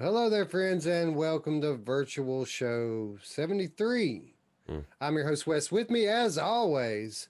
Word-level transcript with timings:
Well, 0.00 0.14
hello 0.14 0.30
there, 0.30 0.46
friends, 0.46 0.86
and 0.86 1.14
welcome 1.14 1.60
to 1.60 1.74
Virtual 1.74 2.46
Show 2.46 3.18
73. 3.22 4.32
Hmm. 4.66 4.78
I'm 4.98 5.14
your 5.14 5.28
host, 5.28 5.46
Wes. 5.46 5.70
With 5.70 5.90
me, 5.90 6.06
as 6.06 6.38
always, 6.38 7.28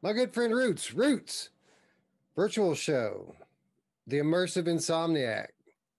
my 0.00 0.14
good 0.14 0.32
friend 0.32 0.54
Roots. 0.54 0.94
Roots, 0.94 1.50
Virtual 2.34 2.74
Show, 2.74 3.34
The 4.06 4.16
Immersive 4.16 4.64
Insomniac, 4.64 5.48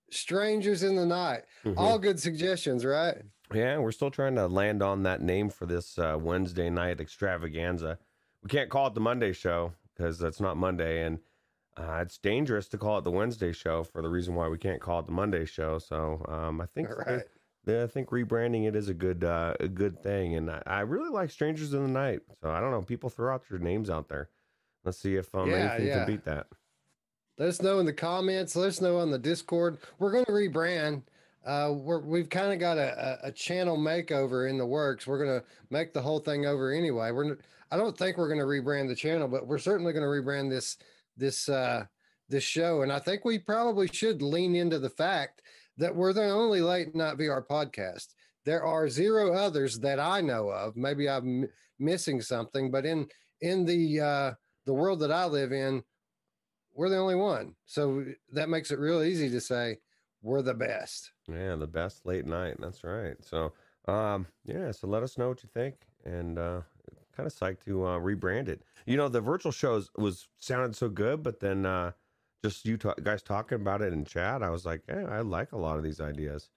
Strangers 0.10 0.82
in 0.82 0.96
the 0.96 1.06
Night. 1.06 1.44
Mhm. 1.64 1.76
All 1.78 2.00
good 2.00 2.20
suggestions, 2.20 2.84
right? 2.84 3.22
Yeah, 3.54 3.78
we're 3.78 3.92
still 3.92 4.10
trying 4.10 4.34
to 4.38 4.48
land 4.48 4.82
on 4.82 5.04
that 5.04 5.22
name 5.22 5.52
for 5.52 5.68
this 5.68 6.00
uh, 6.00 6.18
Wednesday 6.20 6.72
night 6.72 7.00
extravaganza. 7.00 8.00
We 8.42 8.50
can't 8.50 8.72
call 8.72 8.88
it 8.88 8.96
the 8.96 9.02
Monday 9.02 9.34
show 9.34 9.74
because 9.94 10.18
that's 10.18 10.40
not 10.40 10.58
Monday, 10.58 11.04
and 11.06 11.20
uh, 11.78 12.00
it's 12.02 12.18
dangerous 12.18 12.68
to 12.70 12.78
call 12.78 12.98
it 12.98 13.04
the 13.04 13.12
Wednesday 13.12 13.52
show 13.52 13.84
for 13.84 14.02
the 14.02 14.10
reason 14.10 14.36
why 14.36 14.48
we 14.48 14.58
can't 14.58 14.82
call 14.82 15.00
it 15.00 15.06
the 15.06 15.12
Monday 15.12 15.46
show. 15.46 15.78
So 15.78 16.26
um, 16.28 16.62
I 16.62 16.66
think 16.66 16.90
right. 17.08 17.22
yeah, 17.66 17.84
I 17.84 17.88
think 17.88 18.10
rebranding 18.10 18.68
it 18.68 18.76
is 18.76 18.90
a 18.90 18.94
good 18.94 19.24
uh, 19.24 19.54
a 19.60 19.68
good 19.68 20.02
thing, 20.02 20.36
and 20.36 20.50
I, 20.50 20.62
I 20.66 20.80
really 20.82 21.10
like 21.10 21.30
Strangers 21.30 21.74
in 21.74 21.84
the 21.84 21.92
Night. 21.92 22.22
So 22.42 22.50
I 22.50 22.60
don't 22.60 22.72
know, 22.72 22.82
people 22.82 23.10
throw 23.10 23.34
out 23.34 23.44
their 23.50 23.60
names 23.60 23.90
out 23.90 24.10
there. 24.10 24.30
Let's 24.84 25.00
see 25.00 25.16
if 25.16 25.34
um, 25.36 25.50
Yeah, 25.50 25.56
anything 25.56 25.88
yeah. 25.88 25.98
can 25.98 26.08
beat 26.08 26.26
that. 26.26 26.48
Let 27.38 27.50
us 27.50 27.62
know 27.62 27.80
in 27.80 27.86
the 27.86 27.94
comments. 27.94 28.56
Let 28.56 28.70
us 28.70 28.82
know 28.82 28.98
on 28.98 29.12
the 29.12 29.20
Discord. 29.20 29.78
We're 30.00 30.12
going 30.12 30.26
to 30.26 30.32
rebrand. 30.32 31.04
Uh, 31.46 31.72
we're, 31.74 32.00
we've 32.00 32.30
kind 32.30 32.52
of 32.52 32.60
got 32.60 32.78
a, 32.78 33.20
a, 33.24 33.32
channel 33.32 33.78
makeover 33.78 34.50
in 34.50 34.58
the 34.58 34.66
works. 34.66 35.08
We're 35.08 35.24
going 35.24 35.40
to 35.40 35.46
make 35.70 35.94
the 35.94 36.02
whole 36.02 36.20
thing 36.20 36.46
over 36.46 36.74
anyway. 36.74 37.12
We're 37.12 37.38
I 37.72 37.78
don't 37.78 37.98
think 37.98 38.18
we're 38.18 38.28
going 38.28 38.40
to 38.40 38.46
rebrand 38.46 38.88
the 38.88 38.96
channel, 38.96 39.28
but 39.28 39.48
we're 39.48 39.58
certainly 39.58 39.94
going 39.94 40.04
to 40.04 40.10
rebrand 40.10 40.50
this 40.50 40.78
this 41.18 41.50
uh, 41.50 41.86
this 42.30 42.44
show. 42.44 42.82
And 42.82 42.92
I 42.92 43.00
think 43.00 43.26
we 43.26 43.40
probably 43.40 43.88
should 43.88 44.22
lean 44.22 44.56
into 44.56 44.80
the 44.80 44.90
fact 44.90 45.42
that 45.78 45.96
we're 45.96 46.14
the 46.14 46.30
only 46.30 46.62
late 46.62 46.96
night 46.96 47.18
VR 47.18 47.46
podcast. 47.46 48.08
There 48.46 48.64
are 48.64 48.90
zero 48.90 49.34
others 49.34 49.80
that 49.80 50.00
I 50.00 50.22
know 50.22 50.50
of. 50.50 50.76
Maybe 50.76 51.10
I'm 51.10 51.44
m- 51.44 51.50
missing 51.80 52.22
something, 52.22 52.72
but 52.72 52.86
in 52.86 53.08
in 53.42 53.66
the 53.66 54.00
uh, 54.00 54.32
the 54.66 54.74
world 54.74 55.00
that 55.02 55.12
I 55.12 55.26
live 55.26 55.52
in, 55.52 55.84
we're 56.74 56.90
the 56.90 56.98
only 56.98 57.16
one. 57.16 57.56
So 57.66 58.06
that 58.32 58.50
makes 58.50 58.72
it 58.72 58.80
real 58.80 59.04
easy 59.04 59.30
to 59.30 59.42
say 59.42 59.78
we're 60.22 60.42
the 60.42 60.54
best. 60.54 61.12
Yeah, 61.28 61.56
the 61.56 61.68
best 61.68 62.06
late 62.06 62.26
night. 62.26 62.56
That's 62.60 62.84
right. 62.84 63.16
So, 63.22 63.54
um, 63.88 64.28
yeah. 64.46 64.72
So 64.72 64.88
let 64.88 65.04
us 65.04 65.18
know 65.18 65.30
what 65.30 65.44
you 65.44 65.50
think, 65.54 65.76
and 66.06 66.40
uh, 66.40 66.62
kind 67.18 67.28
of 67.28 67.34
psyched 67.34 67.66
to 67.66 67.86
uh, 67.86 68.00
rebrand 68.00 68.48
it. 68.48 68.62
You 68.86 68.96
know, 68.96 69.10
the 69.10 69.22
virtual 69.22 69.52
shows 69.52 69.90
was 69.98 70.28
sounded 70.38 70.76
so 70.76 70.88
good, 70.88 71.24
but 71.24 71.40
then 71.40 71.66
uh, 71.66 71.92
just 72.46 72.66
you 72.66 72.78
guys 72.78 73.24
talking 73.24 73.56
about 73.58 73.82
it 73.82 73.92
in 73.92 74.06
chat, 74.06 74.44
I 74.44 74.52
was 74.52 74.66
like, 74.66 74.84
yeah, 74.88 75.06
I 75.10 75.22
like 75.22 75.52
a 75.52 75.58
lot 75.58 75.78
of 75.78 75.84
these 75.84 76.00
ideas. 76.00 76.50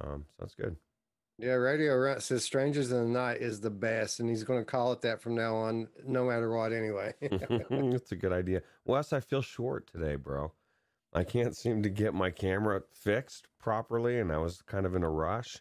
Um, 0.00 0.24
so 0.30 0.36
that's 0.40 0.54
good. 0.54 0.76
Yeah, 1.38 1.52
Radio 1.52 1.96
Runt 1.96 2.22
says 2.22 2.44
Strangers 2.44 2.92
in 2.92 2.98
the 2.98 3.18
Night 3.18 3.40
is 3.40 3.60
the 3.60 3.70
best, 3.70 4.20
and 4.20 4.28
he's 4.28 4.44
going 4.44 4.60
to 4.60 4.64
call 4.64 4.92
it 4.92 5.02
that 5.02 5.20
from 5.20 5.34
now 5.34 5.56
on, 5.56 5.88
no 6.06 6.24
matter 6.24 6.54
what, 6.54 6.72
anyway. 6.72 7.14
That's 7.20 8.12
a 8.12 8.16
good 8.16 8.32
idea. 8.32 8.62
Wes, 8.84 9.12
I 9.12 9.20
feel 9.20 9.42
short 9.42 9.86
today, 9.86 10.16
bro. 10.16 10.52
I 11.12 11.24
can't 11.24 11.56
seem 11.56 11.82
to 11.82 11.90
get 11.90 12.14
my 12.14 12.30
camera 12.30 12.82
fixed 12.92 13.48
properly, 13.58 14.18
and 14.18 14.32
I 14.32 14.38
was 14.38 14.62
kind 14.62 14.86
of 14.86 14.94
in 14.94 15.02
a 15.02 15.10
rush. 15.10 15.58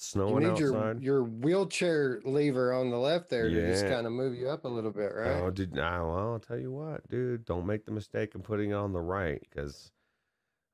It's 0.00 0.14
you 0.14 0.40
need 0.40 0.58
your, 0.58 0.74
outside. 0.78 1.02
your 1.02 1.24
wheelchair 1.24 2.22
lever 2.24 2.72
on 2.72 2.88
the 2.88 2.96
left 2.96 3.28
there 3.28 3.50
to 3.50 3.70
just 3.70 3.86
kind 3.86 4.06
of 4.06 4.14
move 4.14 4.34
you 4.34 4.48
up 4.48 4.64
a 4.64 4.68
little 4.68 4.90
bit, 4.90 5.12
right? 5.14 5.42
Oh, 5.42 5.50
did 5.50 5.78
ah, 5.78 6.02
well, 6.02 6.32
I'll 6.32 6.38
tell 6.38 6.58
you 6.58 6.72
what, 6.72 7.06
dude. 7.10 7.44
Don't 7.44 7.66
make 7.66 7.84
the 7.84 7.92
mistake 7.92 8.34
of 8.34 8.42
putting 8.42 8.70
it 8.70 8.74
on 8.74 8.94
the 8.94 9.00
right 9.00 9.42
because, 9.50 9.92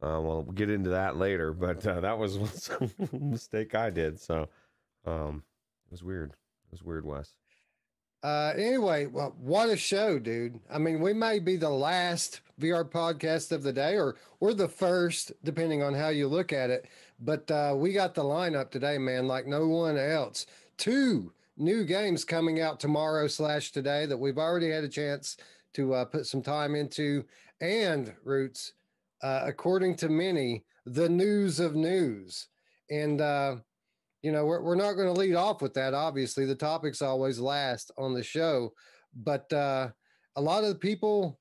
uh, 0.01 0.23
well, 0.23 0.45
we'll 0.45 0.55
get 0.55 0.71
into 0.71 0.91
that 0.91 1.17
later. 1.17 1.53
But 1.59 1.85
uh, 1.85 2.03
that 2.03 2.17
was 2.17 2.39
some 2.55 2.93
mistake 3.13 3.75
I 3.75 3.91
did. 3.91 4.21
So, 4.21 4.49
um, 5.05 5.43
it 5.89 5.91
was 5.91 6.05
weird. 6.05 6.31
It 6.31 6.71
was 6.71 6.85
weird, 6.85 7.05
Wes. 7.05 7.35
Uh, 8.23 8.53
anyway, 8.57 9.07
well, 9.07 9.35
what 9.41 9.71
a 9.71 9.77
show, 9.77 10.21
dude. 10.21 10.61
I 10.71 10.79
mean, 10.79 11.01
we 11.01 11.13
may 11.13 11.41
be 11.41 11.57
the 11.57 11.71
last 11.71 12.43
VR 12.61 12.89
podcast 12.89 13.51
of 13.51 13.65
the 13.65 13.73
day 13.73 13.97
or 13.97 14.15
or 14.39 14.55
the 14.55 14.69
first, 14.69 15.33
depending 15.43 15.83
on 15.83 15.95
how 15.95 16.11
you 16.11 16.29
look 16.29 16.53
at 16.53 16.71
it. 16.71 16.89
But 17.19 17.51
uh, 17.51 17.75
we 17.77 17.93
got 17.93 18.15
the 18.15 18.23
lineup 18.23 18.71
today, 18.71 18.99
man, 18.99 19.27
like 19.27 19.47
no 19.47 19.67
one 19.69 19.97
else. 19.97 20.47
Two 20.77 21.33
new 21.57 21.85
games 21.85 22.25
coming 22.25 22.61
out 22.61 22.79
tomorrow 22.79 23.27
slash 23.27 23.73
today 23.73 24.07
that 24.07 24.19
we've 24.19 24.39
already 24.39 24.71
had 24.71 24.85
a 24.85 24.89
chance 24.89 25.37
to 25.75 25.95
uh, 25.95 26.05
put 26.05 26.27
some 26.27 26.43
time 26.43 26.75
into. 26.75 27.25
And 27.61 28.13
Roots, 28.25 28.73
uh, 29.23 29.43
according 29.45 29.97
to 29.97 30.09
many, 30.09 30.65
the 30.85 31.09
news 31.09 31.59
of 31.59 31.75
news. 31.75 32.49
And 32.91 33.21
uh, 33.21 33.57
you 34.27 34.33
know 34.33 34.45
we're, 34.45 34.61
we're 34.61 34.75
not 34.75 34.95
going 34.95 35.07
to 35.07 35.21
lead 35.21 35.37
off 35.37 35.63
with 35.63 35.73
that 35.75 35.95
obviously 35.95 36.45
the 36.45 36.55
topics 36.55 37.01
always 37.01 37.39
last 37.39 37.93
on 37.97 38.13
the 38.13 38.25
show 38.25 38.73
but 39.15 39.51
uh 39.53 39.89
a 40.35 40.41
lot 40.41 40.65
of 40.65 40.69
the 40.71 40.75
people 40.75 41.39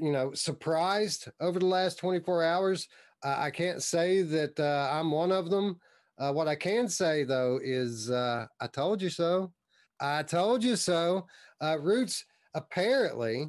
you 0.00 0.10
know 0.10 0.32
surprised 0.32 1.28
over 1.38 1.58
the 1.58 1.66
last 1.66 1.98
24 1.98 2.42
hours 2.42 2.88
uh, 3.24 3.36
i 3.38 3.50
can't 3.50 3.82
say 3.82 4.22
that 4.22 4.58
uh, 4.58 4.88
i'm 4.92 5.10
one 5.10 5.32
of 5.32 5.50
them 5.50 5.78
uh, 6.18 6.32
what 6.32 6.48
i 6.48 6.54
can 6.54 6.88
say 6.88 7.24
though 7.24 7.58
is 7.62 8.10
uh 8.10 8.46
i 8.60 8.66
told 8.66 9.00
you 9.00 9.08
so 9.10 9.52
i 10.00 10.22
told 10.22 10.62
you 10.62 10.76
so 10.76 11.26
uh 11.62 11.78
roots 11.80 12.24
apparently 12.54 13.48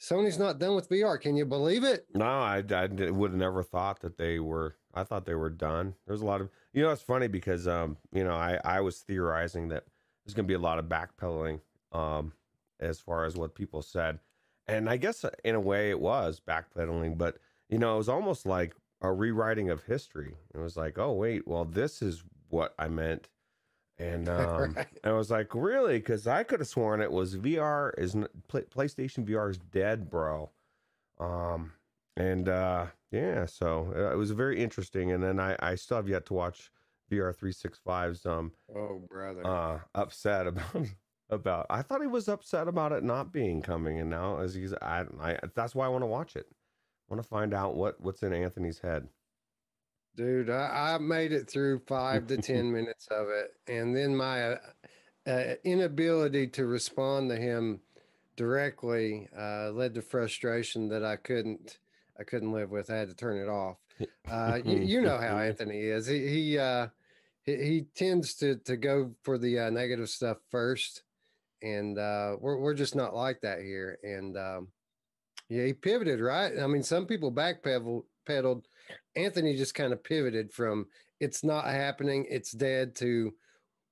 sony's 0.00 0.38
not 0.38 0.58
done 0.58 0.74
with 0.74 0.88
vr 0.88 1.20
can 1.20 1.36
you 1.36 1.46
believe 1.46 1.84
it 1.84 2.06
No, 2.14 2.26
I, 2.26 2.62
I 2.70 2.86
would 3.10 3.30
have 3.30 3.38
never 3.38 3.62
thought 3.62 4.00
that 4.00 4.18
they 4.18 4.38
were. 4.38 4.76
I 4.92 5.04
thought 5.04 5.24
they 5.26 5.34
were 5.34 5.50
done. 5.50 5.94
There's 6.06 6.22
a 6.22 6.26
lot 6.26 6.40
of, 6.40 6.48
you 6.72 6.82
know, 6.82 6.90
it's 6.90 7.02
funny 7.02 7.28
because, 7.28 7.68
um, 7.68 7.96
you 8.12 8.24
know, 8.24 8.34
I, 8.34 8.58
I 8.64 8.80
was 8.80 9.00
theorizing 9.00 9.68
that 9.68 9.84
there's 10.24 10.34
going 10.34 10.44
to 10.46 10.48
be 10.48 10.54
a 10.54 10.58
lot 10.58 10.78
of 10.78 10.86
backpedaling, 10.86 11.60
um, 11.92 12.32
as 12.80 12.98
far 12.98 13.24
as 13.26 13.36
what 13.36 13.54
people 13.54 13.82
said. 13.82 14.18
And 14.68 14.88
I 14.88 14.96
guess 14.96 15.22
uh, 15.24 15.30
in 15.44 15.54
a 15.54 15.60
way 15.60 15.90
it 15.90 16.00
was 16.00 16.40
backpedaling, 16.40 17.16
but, 17.18 17.38
you 17.68 17.78
know, 17.78 17.94
it 17.94 17.98
was 17.98 18.08
almost 18.08 18.46
like 18.46 18.74
a 19.00 19.12
rewriting 19.12 19.70
of 19.70 19.84
history. 19.84 20.36
It 20.54 20.58
was 20.58 20.76
like, 20.76 20.98
oh, 20.98 21.12
wait, 21.12 21.46
well, 21.46 21.64
this 21.64 22.02
is 22.02 22.22
what 22.48 22.74
I 22.78 22.88
meant. 22.88 23.28
And 23.98 24.28
um, 24.28 24.74
Right. 24.74 24.86
I 25.04 25.12
was 25.12 25.30
like, 25.30 25.54
really? 25.54 25.98
Because 25.98 26.26
I 26.26 26.42
could 26.42 26.60
have 26.60 26.68
sworn 26.68 27.00
it 27.00 27.12
was 27.12 27.36
VR 27.36 27.92
is 27.98 28.16
Play, 28.48 28.62
PlayStation 28.62 29.26
VR 29.26 29.50
is 29.50 29.58
dead, 29.58 30.10
bro. 30.10 30.50
Um, 31.18 31.72
and 32.16 32.48
uh, 32.48 32.86
yeah, 33.10 33.46
so 33.46 33.92
uh, 33.94 34.12
it 34.12 34.16
was 34.16 34.30
very 34.30 34.62
interesting. 34.62 35.12
And 35.12 35.22
then 35.22 35.40
I, 35.40 35.56
I 35.60 35.74
still 35.74 35.96
have 35.98 36.08
yet 36.08 36.26
to 36.26 36.34
watch 36.34 36.70
VR 37.10 37.36
365's 37.36 38.26
um, 38.26 38.52
oh 38.74 38.98
brother 39.08 39.46
uh, 39.46 39.80
upset 39.94 40.46
about 40.46 40.86
about. 41.30 41.66
I 41.70 41.82
thought 41.82 42.00
he 42.00 42.06
was 42.06 42.28
upset 42.28 42.68
about 42.68 42.92
it 42.92 43.04
not 43.04 43.32
being 43.32 43.62
coming, 43.62 44.00
and 44.00 44.10
now 44.10 44.38
as 44.40 44.54
he's, 44.54 44.74
I, 44.74 45.04
I 45.20 45.38
that's 45.54 45.74
why 45.74 45.86
I 45.86 45.88
want 45.88 46.02
to 46.02 46.06
watch 46.06 46.36
it. 46.36 46.46
I 47.08 47.14
want 47.14 47.22
to 47.22 47.28
find 47.28 47.54
out 47.54 47.76
what 47.76 48.00
what's 48.00 48.22
in 48.22 48.32
Anthony's 48.32 48.80
head. 48.80 49.08
Dude, 50.16 50.48
I, 50.48 50.94
I 50.94 50.98
made 50.98 51.32
it 51.32 51.48
through 51.48 51.80
five 51.86 52.26
to 52.28 52.38
10 52.38 52.72
minutes 52.72 53.06
of 53.10 53.28
it. 53.28 53.50
And 53.68 53.94
then 53.94 54.16
my 54.16 54.52
uh, 54.52 54.58
uh, 55.26 55.54
inability 55.62 56.46
to 56.48 56.66
respond 56.66 57.28
to 57.30 57.36
him 57.36 57.80
directly 58.36 59.28
uh, 59.38 59.70
led 59.72 59.94
to 59.94 60.02
frustration 60.02 60.88
that 60.88 61.04
I 61.04 61.16
couldn't. 61.16 61.78
I 62.18 62.24
couldn't 62.24 62.52
live 62.52 62.70
with. 62.70 62.90
I 62.90 62.96
had 62.96 63.08
to 63.08 63.14
turn 63.14 63.38
it 63.38 63.48
off. 63.48 63.76
Uh, 64.30 64.58
you, 64.62 64.78
you 64.78 65.00
know 65.00 65.16
how 65.16 65.38
Anthony 65.38 65.80
is. 65.80 66.06
He 66.06 66.28
he 66.28 66.58
uh, 66.58 66.88
he, 67.44 67.56
he 67.56 67.86
tends 67.94 68.34
to 68.34 68.56
to 68.56 68.76
go 68.76 69.12
for 69.22 69.38
the 69.38 69.58
uh, 69.58 69.70
negative 69.70 70.10
stuff 70.10 70.36
first, 70.50 71.02
and 71.62 71.96
uh, 71.96 72.36
we're 72.38 72.58
we're 72.58 72.74
just 72.74 72.94
not 72.94 73.14
like 73.14 73.40
that 73.40 73.60
here. 73.60 73.98
And 74.02 74.36
um, 74.36 74.68
yeah, 75.48 75.64
he 75.64 75.72
pivoted 75.72 76.20
right. 76.20 76.52
I 76.58 76.66
mean, 76.66 76.82
some 76.82 77.06
people 77.06 77.32
backpedaled 77.32 78.04
pedaled. 78.26 78.66
Anthony 79.14 79.56
just 79.56 79.74
kind 79.74 79.92
of 79.92 80.02
pivoted 80.02 80.52
from 80.52 80.86
"it's 81.20 81.44
not 81.44 81.66
happening, 81.66 82.26
it's 82.28 82.52
dead" 82.52 82.94
to 82.96 83.34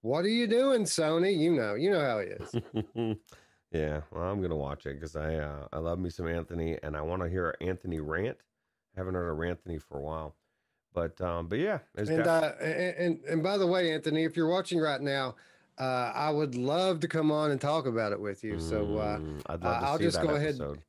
"what 0.02 0.24
are 0.24 0.28
you 0.28 0.46
doing, 0.46 0.82
Sony?" 0.82 1.36
You 1.36 1.52
know, 1.52 1.74
you 1.74 1.90
know 1.90 2.00
how 2.00 2.20
he 2.20 2.26
is. 2.26 3.16
yeah, 3.72 4.00
well, 4.10 4.24
I'm 4.24 4.42
gonna 4.42 4.56
watch 4.56 4.86
it 4.86 4.94
because 4.94 5.16
I 5.16 5.36
uh, 5.36 5.68
I 5.72 5.78
love 5.78 5.98
me 5.98 6.10
some 6.10 6.28
Anthony, 6.28 6.78
and 6.82 6.96
I 6.96 7.00
want 7.00 7.22
to 7.22 7.28
hear 7.28 7.54
Anthony 7.60 8.00
rant. 8.00 8.36
I 8.96 9.00
haven't 9.00 9.14
heard 9.14 9.30
a 9.30 9.48
Anthony 9.48 9.78
for 9.78 9.98
a 9.98 10.02
while, 10.02 10.36
but 10.92 11.20
um, 11.20 11.48
but 11.48 11.58
yeah, 11.58 11.78
and 11.96 12.26
uh, 12.26 12.52
and 12.60 12.96
and 12.96 13.24
and 13.24 13.42
by 13.42 13.58
the 13.58 13.66
way, 13.66 13.92
Anthony, 13.92 14.24
if 14.24 14.36
you're 14.36 14.50
watching 14.50 14.78
right 14.78 15.00
now, 15.00 15.34
uh, 15.78 16.12
I 16.14 16.30
would 16.30 16.54
love 16.54 17.00
to 17.00 17.08
come 17.08 17.32
on 17.32 17.50
and 17.50 17.60
talk 17.60 17.86
about 17.86 18.12
it 18.12 18.20
with 18.20 18.44
you. 18.44 18.60
So 18.60 18.96
uh, 18.98 19.18
Mm, 19.18 19.42
I'd 19.46 19.62
love 19.62 19.80
to 19.80 19.86
I'll 19.86 19.98
just 19.98 20.22
go 20.22 20.30
ahead 20.30 20.50
episode. 20.50 20.82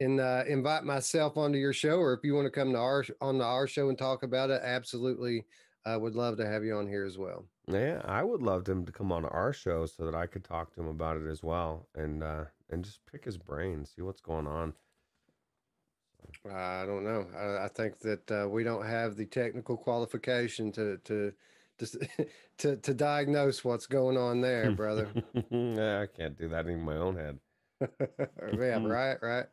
And 0.00 0.20
uh, 0.20 0.44
invite 0.46 0.84
myself 0.84 1.36
onto 1.36 1.58
your 1.58 1.72
show, 1.72 1.98
or 1.98 2.12
if 2.12 2.20
you 2.22 2.34
want 2.34 2.46
to 2.46 2.50
come 2.50 2.72
to 2.72 2.78
our 2.78 3.04
on 3.20 3.38
the 3.38 3.44
our 3.44 3.66
show 3.66 3.88
and 3.88 3.98
talk 3.98 4.22
about 4.22 4.50
it, 4.50 4.60
absolutely, 4.64 5.44
I 5.84 5.96
would 5.96 6.14
love 6.14 6.36
to 6.38 6.46
have 6.46 6.64
you 6.64 6.76
on 6.76 6.86
here 6.86 7.04
as 7.04 7.18
well. 7.18 7.44
Yeah, 7.66 8.00
I 8.04 8.22
would 8.22 8.42
love 8.42 8.66
him 8.66 8.86
to 8.86 8.92
come 8.92 9.12
on 9.12 9.24
our 9.26 9.52
show 9.52 9.86
so 9.86 10.04
that 10.04 10.14
I 10.14 10.26
could 10.26 10.44
talk 10.44 10.72
to 10.74 10.80
him 10.80 10.88
about 10.88 11.16
it 11.16 11.26
as 11.28 11.42
well, 11.42 11.88
and 11.94 12.22
uh, 12.22 12.44
and 12.70 12.84
just 12.84 13.00
pick 13.10 13.24
his 13.24 13.38
brain, 13.38 13.84
see 13.84 14.02
what's 14.02 14.20
going 14.20 14.46
on. 14.46 14.72
I 16.50 16.84
don't 16.86 17.04
know. 17.04 17.26
I, 17.36 17.64
I 17.64 17.68
think 17.68 17.98
that 18.00 18.30
uh, 18.30 18.48
we 18.48 18.64
don't 18.64 18.86
have 18.86 19.16
the 19.16 19.26
technical 19.26 19.76
qualification 19.76 20.72
to 20.72 20.98
to 21.04 21.32
to 21.78 22.08
to, 22.58 22.76
to 22.76 22.94
diagnose 22.94 23.64
what's 23.64 23.86
going 23.86 24.16
on 24.16 24.40
there, 24.40 24.72
brother. 24.72 25.08
I 25.34 26.06
can't 26.16 26.36
do 26.36 26.48
that 26.48 26.66
in 26.66 26.80
my 26.80 26.96
own 26.96 27.16
head. 27.16 27.38
yeah, 28.00 28.84
right, 28.84 29.18
right. 29.22 29.46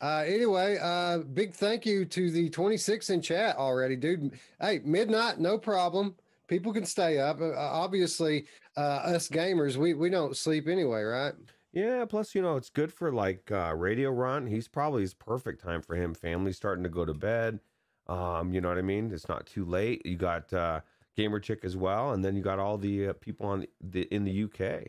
Uh, 0.00 0.24
anyway, 0.26 0.78
uh, 0.80 1.18
big 1.18 1.52
thank 1.52 1.84
you 1.84 2.04
to 2.04 2.30
the 2.30 2.48
26 2.50 3.10
in 3.10 3.20
chat 3.20 3.56
already, 3.56 3.96
dude. 3.96 4.38
Hey, 4.60 4.80
midnight, 4.84 5.40
no 5.40 5.58
problem. 5.58 6.14
People 6.46 6.72
can 6.72 6.84
stay 6.84 7.18
up. 7.18 7.40
Uh, 7.40 7.54
obviously, 7.56 8.46
uh, 8.76 9.00
us 9.04 9.28
gamers, 9.28 9.76
we 9.76 9.94
we 9.94 10.08
don't 10.08 10.36
sleep 10.36 10.68
anyway, 10.68 11.02
right? 11.02 11.34
Yeah, 11.72 12.04
plus 12.06 12.34
you 12.34 12.42
know 12.42 12.56
it's 12.56 12.70
good 12.70 12.92
for 12.92 13.12
like 13.12 13.50
uh, 13.50 13.74
Radio 13.76 14.10
Runt. 14.10 14.48
He's 14.48 14.68
probably 14.68 15.02
his 15.02 15.14
perfect 15.14 15.62
time 15.62 15.82
for 15.82 15.94
him. 15.94 16.14
Family's 16.14 16.56
starting 16.56 16.84
to 16.84 16.90
go 16.90 17.04
to 17.04 17.12
bed. 17.12 17.60
Um, 18.06 18.52
you 18.52 18.60
know 18.60 18.68
what 18.68 18.78
I 18.78 18.82
mean? 18.82 19.12
It's 19.12 19.28
not 19.28 19.46
too 19.46 19.64
late. 19.64 20.06
You 20.06 20.16
got 20.16 20.50
uh, 20.52 20.80
Gamer 21.16 21.40
Chick 21.40 21.64
as 21.64 21.76
well, 21.76 22.12
and 22.12 22.24
then 22.24 22.34
you 22.36 22.42
got 22.42 22.58
all 22.58 22.78
the 22.78 23.08
uh, 23.08 23.12
people 23.14 23.46
on 23.46 23.66
the 23.80 24.02
in 24.14 24.24
the 24.24 24.44
UK. 24.44 24.88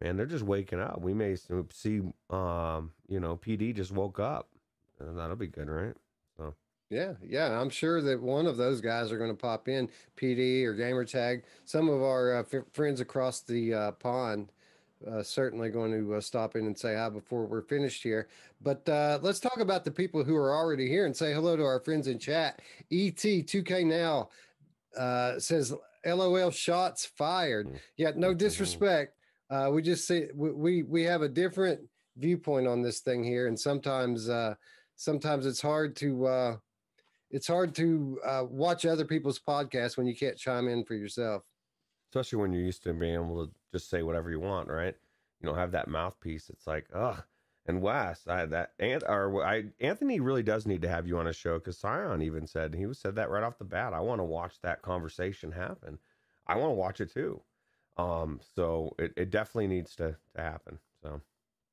Man, 0.00 0.16
they're 0.16 0.26
just 0.26 0.44
waking 0.44 0.80
up. 0.80 1.00
We 1.00 1.14
may 1.14 1.36
see, 1.70 2.00
um, 2.30 2.92
you 3.08 3.20
know, 3.20 3.36
PD 3.36 3.74
just 3.74 3.92
woke 3.92 4.18
up. 4.18 4.48
And 4.98 5.18
that'll 5.18 5.36
be 5.36 5.46
good, 5.46 5.68
right? 5.68 5.94
So. 6.36 6.54
Yeah, 6.90 7.14
yeah, 7.22 7.60
I'm 7.60 7.70
sure 7.70 8.00
that 8.02 8.20
one 8.20 8.46
of 8.46 8.56
those 8.56 8.80
guys 8.80 9.10
are 9.10 9.18
going 9.18 9.30
to 9.30 9.36
pop 9.36 9.68
in, 9.68 9.88
PD 10.16 10.64
or 10.64 10.74
Gamertag. 10.74 11.42
Some 11.64 11.88
of 11.88 12.02
our 12.02 12.36
uh, 12.36 12.44
f- 12.52 12.64
friends 12.72 13.00
across 13.00 13.40
the 13.40 13.74
uh, 13.74 13.92
pond 13.92 14.50
uh, 15.10 15.22
certainly 15.22 15.70
going 15.70 15.92
to 15.92 16.14
uh, 16.14 16.20
stop 16.20 16.56
in 16.56 16.66
and 16.66 16.78
say 16.78 16.94
hi 16.94 17.08
before 17.08 17.46
we're 17.46 17.62
finished 17.62 18.02
here. 18.02 18.28
But 18.62 18.88
uh, 18.88 19.18
let's 19.22 19.40
talk 19.40 19.58
about 19.60 19.84
the 19.84 19.90
people 19.90 20.24
who 20.24 20.36
are 20.36 20.54
already 20.54 20.88
here 20.88 21.06
and 21.06 21.16
say 21.16 21.32
hello 21.32 21.56
to 21.56 21.64
our 21.64 21.80
friends 21.80 22.06
in 22.06 22.18
chat. 22.18 22.60
ET2K 22.90 23.84
now 23.84 24.30
uh, 24.98 25.38
says, 25.38 25.74
"LOL, 26.06 26.50
shots 26.50 27.04
fired." 27.04 27.68
Mm. 27.68 27.78
Yeah, 27.96 28.10
no 28.16 28.28
mm-hmm. 28.28 28.38
disrespect. 28.38 29.16
Uh, 29.54 29.70
we 29.70 29.82
just 29.82 30.06
see 30.06 30.26
we, 30.34 30.82
we, 30.82 31.02
have 31.04 31.22
a 31.22 31.28
different 31.28 31.80
viewpoint 32.16 32.66
on 32.66 32.82
this 32.82 33.00
thing 33.00 33.22
here, 33.22 33.46
and 33.46 33.58
sometimes 33.58 34.28
uh, 34.28 34.54
sometimes 34.96 35.46
it's 35.46 35.60
hard 35.60 35.94
to 35.96 36.58
it's 37.30 37.46
hard 37.46 37.74
to 37.76 38.18
watch 38.50 38.84
other 38.84 39.04
people's 39.04 39.38
podcasts 39.38 39.96
when 39.96 40.06
you 40.06 40.16
can't 40.16 40.36
chime 40.36 40.68
in 40.68 40.84
for 40.84 40.94
yourself 40.94 41.42
especially 42.14 42.38
when 42.40 42.52
you're 42.52 42.62
used 42.62 42.84
to 42.84 42.92
being 42.92 43.14
able 43.14 43.44
to 43.44 43.52
just 43.72 43.90
say 43.90 44.02
whatever 44.02 44.30
you 44.30 44.38
want, 44.38 44.68
right? 44.68 44.94
You 45.40 45.48
know, 45.48 45.54
have 45.54 45.72
that 45.72 45.88
mouthpiece. 45.88 46.48
It's 46.48 46.66
like, 46.66 46.86
ugh. 46.94 47.20
And 47.66 47.80
Wes, 47.80 48.26
I 48.28 48.44
that 48.46 48.72
and 48.78 49.02
or 49.04 49.42
I 49.42 49.64
Anthony 49.80 50.20
really 50.20 50.42
does 50.42 50.66
need 50.66 50.82
to 50.82 50.88
have 50.88 51.08
you 51.08 51.18
on 51.18 51.28
a 51.28 51.32
show 51.32 51.58
because 51.58 51.78
Scion 51.78 52.20
even 52.20 52.46
said 52.46 52.74
he 52.74 52.84
was 52.84 52.98
said 52.98 53.14
that 53.14 53.30
right 53.30 53.42
off 53.42 53.56
the 53.56 53.64
bat. 53.64 53.94
I 53.94 54.00
want 54.00 54.20
to 54.20 54.24
watch 54.24 54.60
that 54.62 54.82
conversation 54.82 55.50
happen. 55.50 55.98
I 56.46 56.56
want 56.56 56.70
to 56.70 56.74
watch 56.74 57.00
it 57.00 57.10
too. 57.10 57.40
Um, 57.96 58.40
so 58.54 58.94
it, 58.98 59.12
it 59.16 59.30
definitely 59.30 59.68
needs 59.68 59.94
to 59.96 60.16
to 60.36 60.42
happen. 60.42 60.78
So 61.02 61.20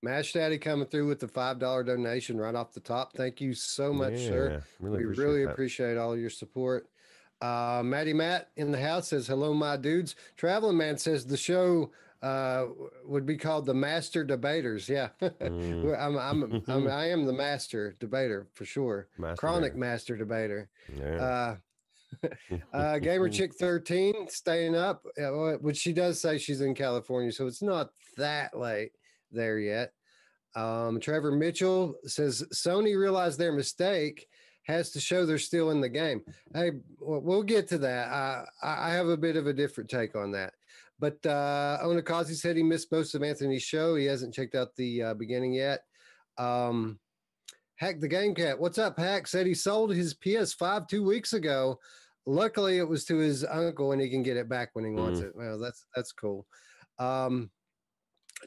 Mash 0.03 0.33
Daddy 0.33 0.57
coming 0.57 0.87
through 0.87 1.07
with 1.07 1.19
the 1.19 1.27
five 1.27 1.59
dollar 1.59 1.83
donation 1.83 2.37
right 2.37 2.55
off 2.55 2.73
the 2.73 2.79
top. 2.79 3.13
Thank 3.13 3.41
you 3.41 3.53
so 3.53 3.93
much, 3.93 4.13
yeah, 4.13 4.27
sir. 4.27 4.63
Really 4.79 4.97
we 4.97 5.03
appreciate 5.03 5.25
really 5.25 5.45
that. 5.45 5.51
appreciate 5.51 5.97
all 5.97 6.17
your 6.17 6.29
support. 6.29 6.87
Uh, 7.41 7.81
Matty 7.83 8.13
Matt 8.13 8.49
in 8.55 8.71
the 8.71 8.79
house 8.79 9.07
says, 9.09 9.27
Hello, 9.27 9.53
my 9.53 9.77
dudes. 9.77 10.15
Traveling 10.37 10.77
Man 10.77 10.97
says 10.97 11.25
the 11.25 11.37
show 11.37 11.91
uh, 12.21 12.65
would 13.05 13.25
be 13.25 13.35
called 13.35 13.65
the 13.65 13.73
Master 13.73 14.23
Debaters. 14.23 14.87
Yeah. 14.87 15.09
Mm. 15.41 15.99
I'm, 15.99 16.17
I'm, 16.17 16.63
I'm, 16.67 16.87
I 16.91 17.09
am 17.09 17.25
the 17.25 17.33
master 17.33 17.95
debater 17.99 18.47
for 18.53 18.63
sure. 18.63 19.07
Master 19.17 19.35
Chronic 19.35 19.75
master 19.75 20.15
debater. 20.15 20.69
Yeah. 20.95 21.15
Uh, 21.15 21.55
uh, 22.73 22.99
Gamer 22.99 23.29
Chick 23.31 23.53
13 23.55 24.27
staying 24.29 24.75
up, 24.75 25.05
uh, 25.21 25.57
which 25.59 25.77
she 25.77 25.93
does 25.93 26.21
say 26.21 26.37
she's 26.37 26.61
in 26.61 26.75
California, 26.75 27.31
so 27.31 27.47
it's 27.47 27.61
not 27.61 27.89
that 28.17 28.57
late 28.57 28.91
there 29.31 29.59
yet. 29.59 29.93
Um, 30.55 30.99
Trevor 30.99 31.31
Mitchell 31.31 31.95
says 32.05 32.43
Sony 32.53 32.97
realized 32.97 33.39
their 33.39 33.53
mistake 33.53 34.27
has 34.63 34.91
to 34.91 34.99
show 34.99 35.25
they're 35.25 35.37
still 35.37 35.71
in 35.71 35.81
the 35.81 35.89
game. 35.89 36.21
Hey, 36.53 36.71
we'll 36.99 37.43
get 37.43 37.67
to 37.69 37.77
that. 37.79 38.09
I, 38.09 38.45
I 38.61 38.91
have 38.91 39.07
a 39.07 39.17
bit 39.17 39.35
of 39.35 39.47
a 39.47 39.53
different 39.53 39.89
take 39.89 40.15
on 40.15 40.31
that. 40.31 40.53
But 40.99 41.25
uh, 41.25 41.79
Onakazi 41.83 42.35
said 42.35 42.55
he 42.55 42.63
missed 42.63 42.91
most 42.91 43.15
of 43.15 43.23
Anthony's 43.23 43.63
show. 43.63 43.95
He 43.95 44.05
hasn't 44.05 44.35
checked 44.35 44.53
out 44.53 44.75
the 44.75 45.01
uh, 45.01 45.13
beginning 45.15 45.53
yet. 45.53 45.83
Um, 46.37 46.99
Hack 47.75 47.99
the 47.99 48.07
Game 48.07 48.35
Cat, 48.35 48.59
what's 48.59 48.77
up? 48.77 48.99
Hack 48.99 49.25
said 49.25 49.47
he 49.47 49.55
sold 49.55 49.91
his 49.91 50.13
PS5 50.13 50.87
two 50.87 51.03
weeks 51.03 51.33
ago. 51.33 51.79
Luckily, 52.25 52.77
it 52.77 52.87
was 52.87 53.05
to 53.05 53.17
his 53.17 53.43
uncle, 53.43 53.91
and 53.91 54.01
he 54.01 54.09
can 54.09 54.23
get 54.23 54.37
it 54.37 54.47
back 54.47 54.69
when 54.73 54.85
he 54.85 54.91
wants 54.91 55.19
mm. 55.19 55.25
it. 55.25 55.31
Well, 55.35 55.57
that's 55.57 55.85
that's 55.95 56.11
cool. 56.11 56.45
Um, 56.99 57.49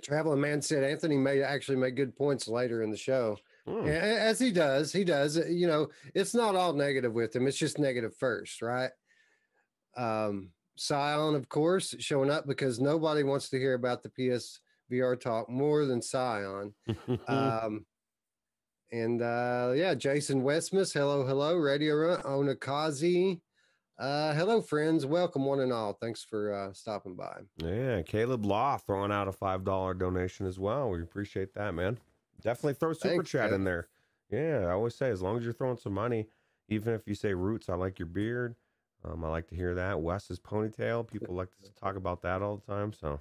Traveling 0.03 0.41
Man 0.41 0.63
said 0.63 0.85
Anthony 0.85 1.17
may 1.17 1.43
actually 1.43 1.77
make 1.77 1.97
good 1.97 2.17
points 2.17 2.49
later 2.49 2.83
in 2.83 2.91
the 2.91 2.97
show. 2.97 3.37
Hmm. 3.67 3.87
As 3.87 4.39
he 4.39 4.53
does, 4.53 4.93
he 4.93 5.05
does. 5.05 5.37
You 5.37 5.67
know, 5.67 5.89
it's 6.15 6.35
not 6.35 6.55
all 6.55 6.73
negative 6.73 7.13
with 7.13 7.35
him. 7.35 7.47
It's 7.47 7.57
just 7.57 7.79
negative 7.79 8.15
first, 8.19 8.61
right? 8.61 8.91
Um, 9.97 10.51
Scion, 10.77 11.35
of 11.35 11.49
course, 11.49 11.95
showing 11.99 12.31
up 12.31 12.47
because 12.47 12.81
nobody 12.81 13.23
wants 13.23 13.49
to 13.51 13.59
hear 13.59 13.75
about 13.75 14.03
the 14.03 14.11
PSVR 14.11 15.19
talk 15.21 15.49
more 15.49 15.87
than 15.87 16.03
Scion. 16.03 16.75
um, 17.29 17.87
and 18.93 19.23
uh, 19.23 19.73
yeah, 19.75 19.95
Jason 19.95 20.43
Westmus, 20.43 20.93
hello, 20.93 21.27
hello, 21.27 21.57
Radio 21.57 22.17
Onakazi. 22.19 23.41
Uh, 23.99 24.35
hello, 24.35 24.61
friends. 24.61 25.07
Welcome, 25.07 25.45
one 25.45 25.61
and 25.61 25.73
all. 25.73 25.93
Thanks 25.93 26.25
for 26.25 26.53
uh, 26.53 26.73
stopping 26.73 27.15
by. 27.15 27.43
Yeah, 27.59 28.03
Caleb 28.03 28.45
Law 28.45 28.77
throwing 28.77 29.13
out 29.13 29.29
a 29.29 29.33
$5 29.33 29.99
donation 29.99 30.47
as 30.47 30.59
well. 30.59 30.91
We 30.91 31.01
appreciate 31.03 31.55
that, 31.55 31.75
man. 31.75 31.99
Definitely 32.43 32.75
throw 32.75 32.93
super 32.93 33.15
Thanks, 33.17 33.31
chat 33.31 33.51
man. 33.51 33.61
in 33.61 33.65
there. 33.65 33.89
Yeah, 34.31 34.67
I 34.67 34.73
always 34.73 34.97
say 34.97 35.11
as 35.11 35.23
long 35.23 35.39
as 35.39 35.45
you're 35.45 35.53
throwing 35.53 35.77
some 35.77 35.95
money, 35.95 36.27
even 36.69 36.93
if 36.95 37.07
you 37.07 37.15
say 37.15 37.35
roots, 37.35 37.69
I 37.69 37.75
like 37.75 37.99
your 38.01 38.07
beard. 38.07 38.57
Um, 39.05 39.23
I 39.23 39.29
like 39.29 39.47
to 39.49 39.55
hear 39.55 39.75
that. 39.75 40.01
Wes's 40.01 40.41
ponytail. 40.41 41.07
People 41.07 41.35
like 41.35 41.51
to 41.63 41.71
talk 41.75 41.95
about 41.97 42.23
that 42.23 42.43
all 42.43 42.57
the 42.57 42.73
time. 42.73 42.93
So 42.93 43.21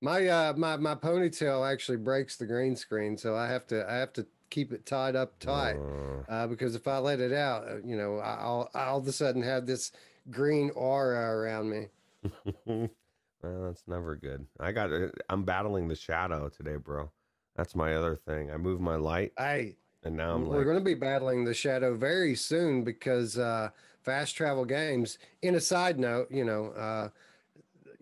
my 0.00 0.26
uh 0.28 0.52
my 0.56 0.76
my 0.76 0.94
ponytail 0.94 1.70
actually 1.70 1.98
breaks 1.98 2.36
the 2.36 2.46
green 2.46 2.76
screen, 2.76 3.18
so 3.18 3.34
I 3.34 3.48
have 3.48 3.66
to 3.66 3.88
I 3.90 3.96
have 3.96 4.12
to 4.14 4.26
keep 4.50 4.72
it 4.72 4.84
tied 4.84 5.16
up 5.16 5.38
tight 5.38 5.76
uh, 5.76 6.30
uh, 6.30 6.46
because 6.46 6.74
if 6.74 6.86
I 6.86 6.98
let 6.98 7.20
it 7.20 7.32
out, 7.32 7.68
uh, 7.68 7.76
you 7.84 7.96
know, 7.96 8.18
I'll, 8.18 8.70
I'll 8.74 8.88
all 8.88 8.98
of 8.98 9.06
a 9.06 9.12
sudden 9.12 9.42
have 9.42 9.66
this 9.66 9.92
green 10.30 10.70
aura 10.70 11.34
around 11.36 11.70
me. 11.70 11.86
well, 12.66 12.88
that's 13.42 13.84
never 13.86 14.16
good. 14.16 14.46
I 14.58 14.72
got 14.72 14.90
I'm 15.28 15.44
battling 15.44 15.88
the 15.88 15.96
shadow 15.96 16.48
today, 16.48 16.76
bro. 16.76 17.10
That's 17.56 17.74
my 17.74 17.94
other 17.94 18.16
thing. 18.16 18.50
I 18.50 18.56
move 18.56 18.80
my 18.80 18.96
light. 18.96 19.32
I 19.38 19.74
and 20.02 20.16
now 20.16 20.34
I'm 20.34 20.46
we're 20.46 20.58
like, 20.58 20.64
going 20.64 20.78
to 20.78 20.84
be 20.84 20.94
battling 20.94 21.44
the 21.44 21.54
shadow 21.54 21.94
very 21.94 22.34
soon 22.34 22.84
because 22.84 23.38
uh, 23.38 23.70
Fast 24.02 24.36
Travel 24.36 24.64
Games. 24.64 25.18
In 25.42 25.54
a 25.54 25.60
side 25.60 25.98
note, 25.98 26.28
you 26.30 26.44
know, 26.44 26.68
uh, 26.68 27.08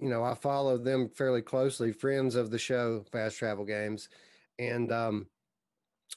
you 0.01 0.09
know, 0.09 0.23
I 0.23 0.35
follow 0.35 0.79
them 0.79 1.09
fairly 1.09 1.43
closely. 1.43 1.93
Friends 1.93 2.37
of 2.37 2.51
the 2.51 2.59
show, 2.59 3.05
Fast 3.11 3.39
Travel 3.39 3.65
Games, 3.65 4.09
and 4.59 4.93
um, 4.93 5.27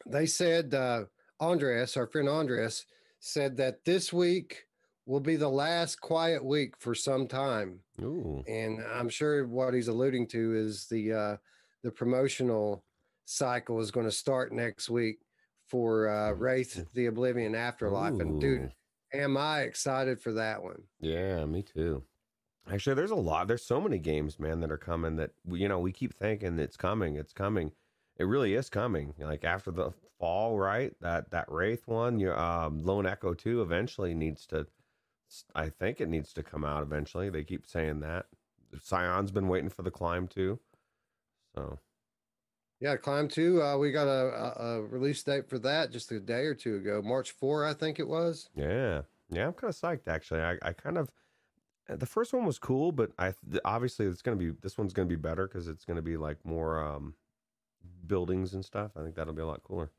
they 0.05 0.25
said 0.25 0.74
uh, 0.74 1.03
Andres, 1.39 1.98
our 1.98 2.07
friend 2.07 2.29
Andres, 2.29 2.86
said 3.19 3.57
that 3.57 3.83
this 3.86 4.12
week 4.12 4.65
will 5.05 5.19
be 5.19 5.36
the 5.36 5.50
last 5.50 6.00
quiet 6.00 6.43
week 6.43 6.75
for 6.79 6.95
some 6.95 7.27
time. 7.27 7.79
Ooh. 8.01 8.43
And 8.48 8.79
I'm 8.93 9.10
sure 9.10 9.45
what 9.48 9.74
he's 9.74 9.88
alluding 9.88 10.27
to 10.29 10.55
is 10.55 10.88
the 10.88 11.13
uh, 11.13 11.38
the 11.83 11.91
promotional 11.91 12.83
cycle 13.25 13.79
is 13.79 13.91
going 13.91 14.05
to 14.05 14.12
start 14.12 14.51
next 14.51 14.89
week 14.89 15.17
for 15.67 16.10
uh, 16.10 16.31
Wraith 16.31 16.91
the 16.93 17.07
Oblivion 17.07 17.55
Afterlife. 17.55 18.13
Ooh. 18.13 18.21
And 18.21 18.41
dude, 18.41 18.71
am 19.13 19.38
I 19.38 19.62
excited 19.62 20.21
for 20.21 20.33
that 20.33 20.62
one? 20.62 20.83
Yeah, 21.00 21.45
me 21.45 21.63
too. 21.63 22.03
Actually, 22.71 22.95
there's 22.95 23.12
a 23.12 23.15
lot. 23.15 23.48
There's 23.48 23.65
so 23.65 23.81
many 23.81 23.98
games, 23.98 24.39
man, 24.39 24.60
that 24.60 24.71
are 24.71 24.77
coming 24.77 25.15
that 25.15 25.31
you 25.50 25.67
know 25.67 25.79
we 25.79 25.91
keep 25.91 26.13
thinking 26.13 26.60
it's 26.60 26.77
coming, 26.77 27.15
it's 27.15 27.33
coming. 27.33 27.71
It 28.21 28.25
really 28.25 28.53
is 28.53 28.69
coming. 28.69 29.13
Like 29.17 29.43
after 29.43 29.71
the 29.71 29.91
fall, 30.19 30.59
right? 30.59 30.93
That 31.01 31.31
that 31.31 31.51
Wraith 31.51 31.87
one, 31.87 32.19
your 32.19 32.39
um, 32.39 32.83
Lone 32.83 33.07
Echo 33.07 33.33
two, 33.33 33.61
eventually 33.61 34.13
needs 34.13 34.45
to. 34.47 34.67
I 35.55 35.69
think 35.69 35.99
it 35.99 36.09
needs 36.09 36.33
to 36.33 36.43
come 36.43 36.63
out 36.63 36.83
eventually. 36.83 37.29
They 37.29 37.43
keep 37.43 37.65
saying 37.65 38.01
that. 38.01 38.27
Scion's 38.79 39.31
been 39.31 39.47
waiting 39.47 39.69
for 39.69 39.81
the 39.81 39.91
climb 39.91 40.27
too. 40.27 40.59
So 41.55 41.79
yeah, 42.79 42.95
Climb 42.95 43.27
2. 43.27 43.61
Uh, 43.61 43.77
we 43.77 43.91
got 43.91 44.07
a, 44.07 44.59
a, 44.59 44.81
release 44.81 45.21
date 45.21 45.47
for 45.47 45.59
that 45.59 45.91
just 45.91 46.11
a 46.11 46.19
day 46.19 46.45
or 46.45 46.55
two 46.55 46.77
ago. 46.77 46.99
March 47.03 47.29
4, 47.29 47.63
I 47.63 47.75
think 47.75 47.99
it 47.99 48.07
was. 48.07 48.49
Yeah. 48.55 49.03
Yeah, 49.29 49.47
I'm 49.47 49.53
kind 49.53 49.69
of 49.69 49.79
psyched 49.79 50.07
actually. 50.07 50.41
I, 50.41 50.57
I 50.61 50.73
kind 50.73 50.97
of 50.97 51.09
the 51.87 52.05
first 52.05 52.33
one 52.33 52.45
was 52.45 52.59
cool, 52.59 52.91
but 52.91 53.11
I 53.17 53.33
obviously 53.65 54.05
it's 54.05 54.21
going 54.21 54.37
to 54.37 54.43
be 54.43 54.57
this 54.61 54.77
one's 54.77 54.93
going 54.93 55.07
to 55.07 55.15
be 55.15 55.19
better 55.19 55.47
cuz 55.47 55.67
it's 55.67 55.85
going 55.85 55.95
to 55.95 56.01
be 56.01 56.17
like 56.17 56.43
more 56.45 56.83
um 56.83 57.15
buildings 58.08 58.53
and 58.53 58.63
stuff. 58.65 58.91
I 58.96 59.03
think 59.03 59.15
that'll 59.15 59.34
be 59.34 59.41
a 59.41 59.48
lot 59.48 59.63
cooler. 59.63 59.91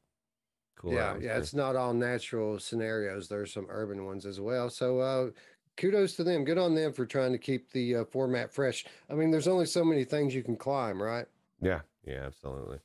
cool. 0.77 0.93
Yeah, 0.95 1.17
yeah, 1.21 1.39
it's 1.39 1.55
not 1.55 1.77
all 1.77 1.95
natural 1.95 2.59
scenarios. 2.59 3.29
There's 3.29 3.53
some 3.53 3.67
urban 3.69 4.05
ones 4.05 4.27
as 4.27 4.41
well. 4.41 4.69
So 4.71 4.99
uh 5.01 5.31
kudos 5.77 6.17
to 6.17 6.25
them. 6.25 6.45
Good 6.45 6.59
on 6.59 6.75
them 6.75 6.93
for 6.93 7.07
trying 7.07 7.33
to 7.33 7.39
keep 7.39 7.71
the 7.71 7.97
uh, 7.97 8.05
format 8.05 8.53
fresh. 8.53 8.85
I 9.09 9.15
mean, 9.15 9.31
there's 9.31 9.49
only 9.49 9.67
so 9.67 9.85
many 9.85 10.05
things 10.05 10.35
you 10.35 10.43
can 10.43 10.57
climb, 10.57 11.03
right? 11.03 11.27
Yeah, 11.61 11.83
yeah, 12.05 12.25
absolutely. 12.27 12.81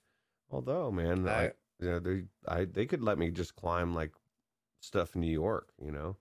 Although, 0.50 0.92
man, 0.92 1.28
I, 1.28 1.54
you 1.80 1.90
know, 1.90 2.00
they 2.00 2.26
I 2.48 2.66
they 2.66 2.86
could 2.86 3.02
let 3.04 3.18
me 3.18 3.32
just 3.32 3.56
climb 3.56 3.94
like 3.94 4.14
stuff 4.82 5.16
in 5.16 5.22
New 5.22 5.32
York, 5.32 5.74
you 5.82 5.92
know, 5.92 6.18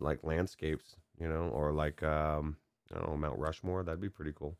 like 0.00 0.24
landscapes, 0.24 0.96
you 1.18 1.28
know, 1.28 1.48
or 1.50 1.72
like 1.72 2.02
um 2.02 2.58
I 2.92 2.98
don't 2.98 3.10
know 3.10 3.16
Mount 3.18 3.38
Rushmore. 3.40 3.84
That'd 3.84 4.00
be 4.00 4.10
pretty 4.10 4.32
cool. 4.34 4.58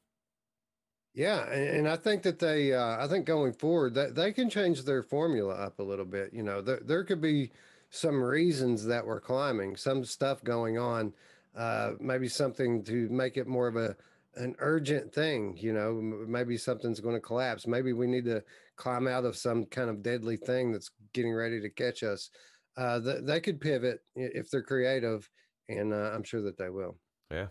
Yeah, 1.16 1.50
and, 1.50 1.88
I 1.88 1.96
think 1.96 2.22
that 2.24 2.38
they, 2.38 2.74
uh, 2.74 3.02
I 3.02 3.08
think 3.08 3.24
going 3.24 3.54
forward 3.54 3.94
that 3.94 4.14
they 4.14 4.34
can 4.34 4.50
change 4.50 4.82
their 4.82 5.02
formula 5.02 5.54
up 5.54 5.78
a 5.78 5.82
little 5.82 6.04
bit. 6.04 6.30
You 6.34 6.42
know, 6.42 6.60
there 6.60 6.80
there 6.84 7.04
could 7.04 7.22
be 7.22 7.50
some 7.88 8.22
reasons 8.22 8.84
that 8.84 9.04
we're 9.06 9.20
climbing, 9.20 9.76
some 9.76 10.04
stuff 10.04 10.44
going 10.44 10.76
on, 10.76 11.14
uh, 11.56 11.92
maybe 12.00 12.28
something 12.28 12.84
to 12.84 13.08
make 13.08 13.38
it 13.38 13.46
more 13.46 13.66
of 13.66 13.76
a 13.76 13.96
an 14.34 14.54
urgent 14.58 15.10
thing. 15.10 15.56
You 15.58 15.72
know, 15.72 15.94
maybe 15.94 16.58
something's 16.58 17.00
going 17.00 17.14
to 17.14 17.20
collapse. 17.20 17.66
Maybe 17.66 17.94
we 17.94 18.06
need 18.06 18.26
to 18.26 18.44
climb 18.76 19.08
out 19.08 19.24
of 19.24 19.38
some 19.38 19.64
kind 19.64 19.88
of 19.88 20.02
deadly 20.02 20.36
thing 20.36 20.70
that's 20.70 20.90
getting 21.14 21.32
ready 21.32 21.62
to 21.62 21.70
catch 21.70 22.02
us. 22.02 22.28
Uh, 22.76 23.00
th- 23.00 23.24
they 23.24 23.40
could 23.40 23.58
pivot 23.58 24.00
if 24.16 24.50
they're 24.50 24.62
creative, 24.62 25.30
and 25.70 25.94
uh, 25.94 26.10
I'm 26.14 26.24
sure 26.24 26.42
that 26.42 26.58
they 26.58 26.68
will. 26.68 26.98
Yeah, 27.30 27.46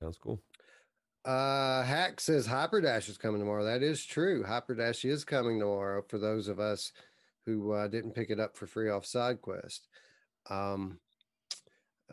sounds 0.00 0.16
cool. 0.16 0.40
Uh, 1.24 1.82
Hack 1.82 2.20
says 2.20 2.46
Hyperdash 2.46 3.08
is 3.08 3.18
coming 3.18 3.40
tomorrow. 3.40 3.64
That 3.64 3.82
is 3.82 4.04
true. 4.04 4.42
Hyperdash 4.42 5.04
is 5.04 5.24
coming 5.24 5.58
tomorrow 5.58 6.02
for 6.08 6.18
those 6.18 6.48
of 6.48 6.58
us 6.58 6.92
who 7.44 7.72
uh, 7.72 7.88
didn't 7.88 8.14
pick 8.14 8.30
it 8.30 8.40
up 8.40 8.56
for 8.56 8.66
free 8.66 8.88
off 8.90 9.04
SideQuest. 9.04 9.80
Um, 10.48 10.98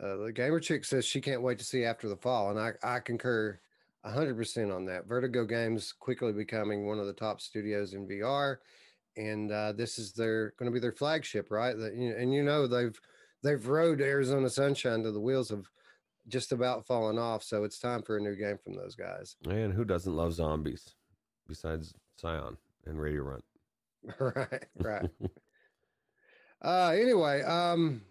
uh, 0.02 0.16
the 0.16 0.32
gamer 0.32 0.60
chick 0.60 0.84
says 0.84 1.04
she 1.04 1.20
can't 1.20 1.42
wait 1.42 1.58
to 1.58 1.64
see 1.64 1.84
after 1.84 2.08
the 2.08 2.16
fall, 2.16 2.50
and 2.50 2.58
I, 2.58 2.72
I 2.82 3.00
concur 3.00 3.58
100% 4.06 4.74
on 4.74 4.84
that. 4.86 5.06
Vertigo 5.06 5.44
Games 5.44 5.92
quickly 5.92 6.32
becoming 6.32 6.86
one 6.86 6.98
of 6.98 7.06
the 7.06 7.12
top 7.12 7.40
studios 7.40 7.94
in 7.94 8.06
VR, 8.06 8.58
and 9.16 9.50
uh, 9.50 9.72
this 9.72 9.98
is 9.98 10.12
their 10.12 10.52
going 10.58 10.70
to 10.70 10.74
be 10.74 10.80
their 10.80 10.92
flagship, 10.92 11.50
right? 11.50 11.76
That, 11.76 11.92
and 11.94 12.32
you 12.32 12.42
know 12.42 12.66
they've 12.66 12.98
they've 13.42 13.66
rode 13.66 14.00
Arizona 14.00 14.48
Sunshine 14.48 15.02
to 15.02 15.10
the 15.10 15.20
wheels 15.20 15.50
of 15.50 15.68
just 16.28 16.52
about 16.52 16.86
fallen 16.86 17.18
off. 17.18 17.42
So 17.42 17.64
it's 17.64 17.78
time 17.78 18.02
for 18.02 18.16
a 18.16 18.20
new 18.20 18.36
game 18.36 18.58
from 18.62 18.74
those 18.74 18.94
guys. 18.94 19.36
And 19.48 19.72
who 19.72 19.84
doesn't 19.84 20.14
love 20.14 20.34
zombies 20.34 20.94
besides 21.46 21.94
Scion 22.16 22.56
and 22.86 23.00
Radio 23.00 23.22
Runt? 23.22 23.44
right, 24.20 24.66
right. 24.76 25.10
uh 26.62 26.90
anyway, 26.90 27.42
um 27.42 28.02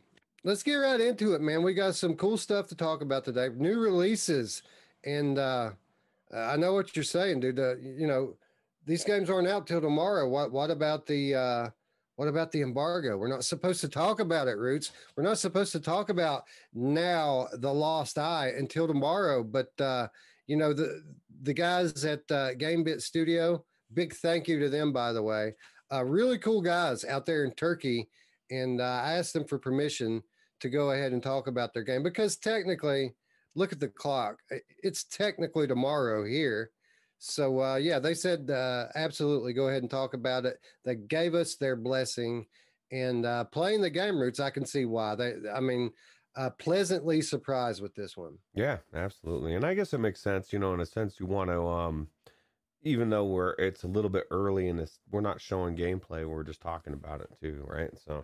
let's 0.43 0.63
get 0.63 0.75
right 0.75 0.99
into 0.99 1.33
it, 1.33 1.41
man. 1.41 1.63
We 1.63 1.73
got 1.73 1.95
some 1.95 2.15
cool 2.15 2.37
stuff 2.37 2.67
to 2.67 2.75
talk 2.75 3.01
about 3.01 3.25
today. 3.25 3.49
New 3.55 3.79
releases. 3.79 4.63
And 5.03 5.39
uh 5.39 5.71
I 6.33 6.57
know 6.57 6.73
what 6.73 6.95
you're 6.95 7.03
saying, 7.03 7.39
dude. 7.39 7.59
Uh, 7.59 7.77
you 7.77 8.05
know, 8.05 8.35
these 8.85 9.05
games 9.05 9.29
aren't 9.29 9.47
out 9.47 9.65
till 9.65 9.81
tomorrow. 9.81 10.27
What 10.27 10.51
what 10.51 10.71
about 10.71 11.05
the 11.05 11.35
uh 11.35 11.69
what 12.17 12.27
about 12.27 12.51
the 12.51 12.61
embargo? 12.61 13.15
We're 13.15 13.27
not 13.27 13.45
supposed 13.45 13.79
to 13.81 13.87
talk 13.87 14.19
about 14.19 14.47
it, 14.47 14.57
Roots. 14.57 14.91
We're 15.15 15.23
not 15.23 15.37
supposed 15.37 15.71
to 15.73 15.79
talk 15.79 16.09
about 16.09 16.43
now 16.73 17.47
the 17.53 17.71
Lost 17.71 18.17
Eye 18.17 18.53
until 18.57 18.87
tomorrow. 18.87 19.43
But 19.43 19.69
uh, 19.79 20.07
you 20.47 20.57
know 20.57 20.73
the 20.73 21.03
the 21.43 21.53
guys 21.53 22.03
at 22.05 22.21
uh, 22.31 22.55
GameBit 22.55 23.01
Studio. 23.01 23.63
Big 23.93 24.15
thank 24.15 24.47
you 24.47 24.59
to 24.59 24.67
them, 24.67 24.91
by 24.91 25.13
the 25.13 25.21
way. 25.21 25.53
Uh, 25.93 26.03
really 26.03 26.39
cool 26.39 26.59
guys 26.59 27.05
out 27.05 27.27
there 27.27 27.45
in 27.45 27.51
Turkey, 27.51 28.09
and 28.49 28.81
uh, 28.81 29.01
I 29.05 29.13
asked 29.13 29.33
them 29.33 29.45
for 29.45 29.59
permission 29.59 30.23
to 30.59 30.69
go 30.69 30.91
ahead 30.91 31.13
and 31.13 31.21
talk 31.21 31.45
about 31.45 31.71
their 31.71 31.83
game 31.83 32.01
because 32.01 32.35
technically, 32.35 33.13
look 33.53 33.71
at 33.71 33.79
the 33.79 33.89
clock. 33.89 34.39
It's 34.81 35.03
technically 35.03 35.67
tomorrow 35.67 36.25
here 36.25 36.71
so 37.19 37.61
uh, 37.61 37.75
yeah, 37.75 37.99
they 37.99 38.13
said 38.13 38.49
uh, 38.49 38.87
absolutely 38.95 39.53
go 39.53 39.67
ahead 39.67 39.81
and 39.81 39.89
talk 39.89 40.13
about 40.13 40.45
it. 40.45 40.59
They 40.83 40.95
gave 40.95 41.33
us 41.33 41.55
their 41.55 41.75
blessing, 41.75 42.45
and 42.91 43.25
uh, 43.25 43.45
playing 43.45 43.81
the 43.81 43.89
game 43.89 44.19
roots, 44.19 44.39
I 44.39 44.49
can 44.49 44.65
see 44.65 44.85
why. 44.85 45.15
They, 45.15 45.33
I 45.53 45.59
mean, 45.59 45.91
uh, 46.35 46.51
pleasantly 46.51 47.21
surprised 47.21 47.81
with 47.81 47.95
this 47.95 48.15
one. 48.15 48.37
Yeah, 48.53 48.77
absolutely, 48.93 49.55
and 49.55 49.65
I 49.65 49.73
guess 49.73 49.93
it 49.93 49.99
makes 49.99 50.21
sense. 50.21 50.53
You 50.53 50.59
know, 50.59 50.73
in 50.73 50.79
a 50.79 50.85
sense, 50.85 51.19
you 51.19 51.25
want 51.25 51.49
to, 51.49 51.65
um, 51.65 52.07
even 52.83 53.09
though 53.09 53.25
we're 53.25 53.53
it's 53.53 53.83
a 53.83 53.87
little 53.87 54.11
bit 54.11 54.25
early 54.29 54.67
in 54.67 54.77
this, 54.77 54.99
we're 55.09 55.21
not 55.21 55.41
showing 55.41 55.75
gameplay. 55.75 56.27
We're 56.27 56.43
just 56.43 56.61
talking 56.61 56.93
about 56.93 57.21
it 57.21 57.29
too, 57.41 57.65
right? 57.67 57.91
So 57.97 58.23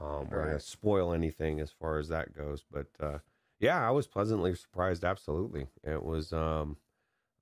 um, 0.00 0.28
we're 0.30 0.38
right. 0.38 0.46
gonna 0.46 0.60
spoil 0.60 1.12
anything 1.12 1.60
as 1.60 1.70
far 1.70 1.98
as 1.98 2.08
that 2.08 2.34
goes, 2.34 2.64
but 2.70 2.86
uh, 3.00 3.18
yeah, 3.58 3.86
I 3.86 3.90
was 3.90 4.06
pleasantly 4.06 4.54
surprised. 4.54 5.04
Absolutely, 5.04 5.66
it 5.84 6.02
was. 6.02 6.32
Um, 6.32 6.78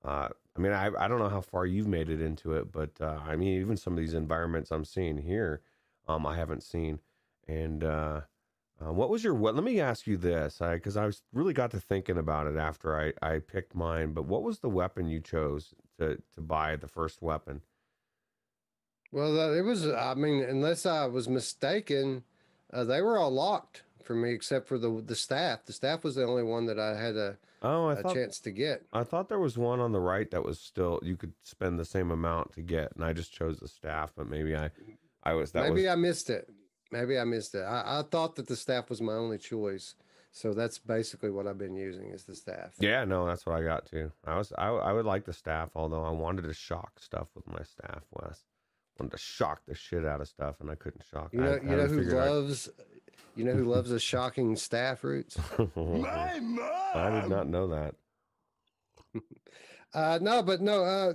uh, 0.04 0.28
I 0.56 0.60
mean, 0.60 0.72
I, 0.72 0.90
I 0.98 1.08
don't 1.08 1.18
know 1.18 1.28
how 1.28 1.40
far 1.40 1.66
you've 1.66 1.86
made 1.86 2.08
it 2.08 2.20
into 2.20 2.54
it, 2.54 2.72
but 2.72 2.90
uh, 3.00 3.20
I 3.26 3.36
mean, 3.36 3.60
even 3.60 3.76
some 3.76 3.92
of 3.92 3.98
these 3.98 4.14
environments 4.14 4.70
I'm 4.70 4.84
seeing 4.84 5.18
here, 5.18 5.62
um, 6.06 6.26
I 6.26 6.36
haven't 6.36 6.62
seen. 6.62 7.00
And 7.46 7.84
uh, 7.84 8.22
uh, 8.80 8.92
what 8.92 9.10
was 9.10 9.24
your 9.24 9.34
what? 9.34 9.54
Let 9.54 9.64
me 9.64 9.80
ask 9.80 10.06
you 10.06 10.16
this, 10.16 10.58
because 10.60 10.96
I, 10.96 11.04
I 11.04 11.06
was 11.06 11.22
really 11.32 11.52
got 11.52 11.70
to 11.72 11.80
thinking 11.80 12.18
about 12.18 12.46
it 12.46 12.56
after 12.56 12.98
I, 12.98 13.12
I 13.22 13.38
picked 13.38 13.74
mine. 13.74 14.12
But 14.12 14.26
what 14.26 14.42
was 14.42 14.58
the 14.58 14.68
weapon 14.68 15.08
you 15.08 15.20
chose 15.20 15.74
to 15.98 16.20
to 16.34 16.40
buy 16.40 16.76
the 16.76 16.88
first 16.88 17.22
weapon? 17.22 17.62
Well, 19.10 19.54
it 19.54 19.62
was. 19.62 19.86
I 19.86 20.14
mean, 20.14 20.42
unless 20.42 20.84
I 20.86 21.06
was 21.06 21.28
mistaken, 21.28 22.24
uh, 22.72 22.84
they 22.84 23.00
were 23.00 23.18
all 23.18 23.30
locked 23.30 23.82
for 24.02 24.14
me 24.14 24.32
except 24.32 24.68
for 24.68 24.78
the 24.78 25.02
the 25.04 25.14
staff. 25.14 25.64
The 25.64 25.72
staff 25.72 26.04
was 26.04 26.14
the 26.14 26.24
only 26.24 26.42
one 26.42 26.66
that 26.66 26.78
I 26.78 26.98
had 26.98 27.16
a 27.16 27.36
oh 27.62 27.86
I 27.86 27.94
a 27.94 27.96
thought, 27.96 28.14
chance 28.14 28.40
to 28.40 28.50
get. 28.50 28.84
I 28.92 29.04
thought 29.04 29.28
there 29.28 29.38
was 29.38 29.58
one 29.58 29.80
on 29.80 29.92
the 29.92 30.00
right 30.00 30.30
that 30.30 30.44
was 30.44 30.60
still 30.60 31.00
you 31.02 31.16
could 31.16 31.32
spend 31.42 31.78
the 31.78 31.84
same 31.84 32.10
amount 32.10 32.52
to 32.54 32.62
get, 32.62 32.92
and 32.94 33.04
I 33.04 33.12
just 33.12 33.32
chose 33.32 33.58
the 33.58 33.68
staff. 33.68 34.12
But 34.16 34.28
maybe 34.28 34.56
I 34.56 34.70
I 35.22 35.34
was 35.34 35.52
that 35.52 35.64
maybe 35.68 35.82
was, 35.82 35.92
I 35.92 35.94
missed 35.96 36.30
it. 36.30 36.48
Maybe 36.90 37.18
I 37.18 37.24
missed 37.24 37.54
it. 37.54 37.62
I, 37.62 38.00
I 38.00 38.02
thought 38.10 38.36
that 38.36 38.46
the 38.46 38.56
staff 38.56 38.88
was 38.88 39.00
my 39.00 39.12
only 39.14 39.38
choice. 39.38 39.94
So 40.30 40.54
that's 40.54 40.78
basically 40.78 41.30
what 41.30 41.46
I've 41.46 41.58
been 41.58 41.74
using 41.74 42.10
is 42.10 42.24
the 42.24 42.34
staff. 42.34 42.74
Yeah, 42.78 43.04
no, 43.04 43.26
that's 43.26 43.46
what 43.46 43.56
I 43.56 43.62
got 43.62 43.86
too. 43.86 44.12
I 44.24 44.36
was 44.36 44.52
I, 44.56 44.68
I 44.68 44.92
would 44.92 45.06
like 45.06 45.24
the 45.24 45.32
staff, 45.32 45.70
although 45.74 46.04
I 46.04 46.10
wanted 46.10 46.42
to 46.42 46.54
shock 46.54 47.00
stuff 47.00 47.28
with 47.34 47.46
my 47.46 47.62
staff, 47.62 48.02
Wes. 48.12 48.44
Wanted 48.98 49.12
to 49.12 49.18
shock 49.18 49.62
the 49.66 49.74
shit 49.74 50.04
out 50.04 50.20
of 50.20 50.28
stuff, 50.28 50.56
and 50.60 50.70
I 50.70 50.74
couldn't 50.74 51.04
shock. 51.10 51.32
You 51.32 51.40
know, 51.40 51.58
you 51.62 51.76
know 51.76 51.86
who 51.86 52.02
loves 52.02 52.68
you 53.38 53.44
know 53.44 53.54
who 53.54 53.64
loves 53.64 53.92
a 53.92 54.00
shocking 54.00 54.56
staff 54.56 55.04
roots? 55.04 55.38
My 55.76 56.40
mom. 56.40 56.70
I 56.94 57.20
did 57.20 57.30
not 57.30 57.48
know 57.48 57.68
that. 57.68 57.94
uh, 59.94 60.18
no, 60.20 60.42
but 60.42 60.60
no. 60.60 60.84
Uh, 60.84 61.12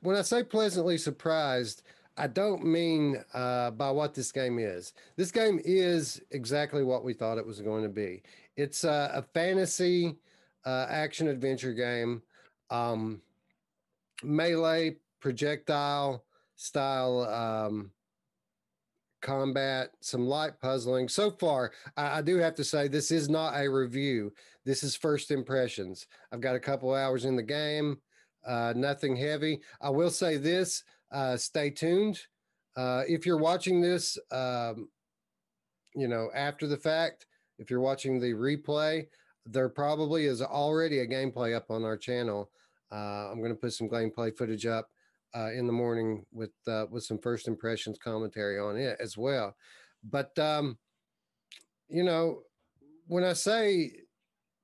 when 0.00 0.16
I 0.16 0.22
say 0.22 0.42
pleasantly 0.42 0.98
surprised, 0.98 1.82
I 2.16 2.26
don't 2.26 2.64
mean 2.64 3.22
uh, 3.32 3.70
by 3.70 3.92
what 3.92 4.14
this 4.14 4.32
game 4.32 4.58
is. 4.58 4.92
This 5.16 5.30
game 5.30 5.60
is 5.64 6.20
exactly 6.32 6.82
what 6.82 7.04
we 7.04 7.14
thought 7.14 7.38
it 7.38 7.46
was 7.46 7.60
going 7.60 7.84
to 7.84 7.88
be. 7.88 8.24
It's 8.56 8.84
uh, 8.84 9.12
a 9.14 9.22
fantasy 9.22 10.16
uh, 10.66 10.86
action 10.90 11.28
adventure 11.28 11.72
game, 11.72 12.22
um, 12.68 13.22
melee 14.24 14.96
projectile 15.20 16.24
style 16.56 17.20
um, 17.20 17.92
combat, 19.20 19.90
some 20.00 20.26
light 20.26 20.60
puzzling. 20.60 21.08
So 21.08 21.30
far, 21.30 21.72
I, 21.96 22.18
I, 22.18 22.22
do 22.22 22.36
have 22.38 22.54
to 22.56 22.64
say 22.64 22.88
this 22.88 23.10
is 23.10 23.28
not 23.28 23.54
a 23.56 23.68
review. 23.68 24.32
This 24.64 24.82
is 24.82 24.96
first 24.96 25.30
impressions. 25.30 26.06
I've 26.32 26.40
got 26.40 26.56
a 26.56 26.60
couple 26.60 26.94
hours 26.94 27.24
in 27.24 27.36
the 27.36 27.42
game, 27.42 27.98
uh, 28.46 28.72
nothing 28.76 29.16
heavy. 29.16 29.60
I 29.80 29.90
will 29.90 30.10
say 30.10 30.36
this: 30.36 30.84
uh, 31.12 31.36
stay 31.36 31.70
tuned. 31.70 32.20
Uh, 32.76 33.02
if 33.08 33.26
you're 33.26 33.38
watching 33.38 33.80
this, 33.80 34.18
um, 34.30 34.88
you 35.94 36.08
know, 36.08 36.30
after 36.34 36.66
the 36.66 36.76
fact, 36.76 37.26
if 37.58 37.70
you're 37.70 37.80
watching 37.80 38.20
the 38.20 38.32
replay, 38.32 39.06
there 39.46 39.68
probably 39.68 40.26
is 40.26 40.42
already 40.42 41.00
a 41.00 41.06
gameplay 41.06 41.54
up 41.54 41.70
on 41.70 41.84
our 41.84 41.96
channel. 41.96 42.50
Uh, 42.92 43.30
I'm 43.30 43.38
going 43.38 43.50
to 43.50 43.60
put 43.60 43.72
some 43.72 43.88
gameplay 43.88 44.36
footage 44.36 44.66
up 44.66 44.90
uh, 45.34 45.50
in 45.52 45.66
the 45.66 45.72
morning 45.72 46.24
with 46.32 46.52
uh, 46.66 46.86
with 46.90 47.04
some 47.04 47.18
first 47.18 47.48
impressions 47.48 47.98
commentary 47.98 48.58
on 48.58 48.76
it 48.76 48.96
as 49.00 49.16
well. 49.16 49.56
But 50.02 50.38
um, 50.38 50.78
you 51.88 52.04
know, 52.04 52.42
when 53.06 53.24
I 53.24 53.32
say 53.32 53.92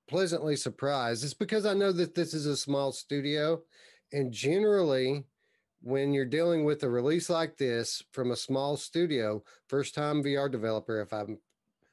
pleasantly 0.08 0.56
surprised, 0.56 1.24
it's 1.24 1.34
because 1.34 1.66
I 1.66 1.74
know 1.74 1.92
that 1.92 2.14
this 2.14 2.34
is 2.34 2.46
a 2.46 2.56
small 2.56 2.92
studio, 2.92 3.62
and 4.12 4.32
generally, 4.32 5.24
when 5.82 6.12
you're 6.12 6.24
dealing 6.24 6.64
with 6.64 6.82
a 6.82 6.90
release 6.90 7.28
like 7.28 7.56
this 7.56 8.02
from 8.12 8.30
a 8.30 8.36
small 8.36 8.76
studio, 8.76 9.42
first 9.68 9.94
time 9.94 10.22
VR 10.22 10.50
developer, 10.50 11.00
if 11.00 11.12
I'm 11.12 11.38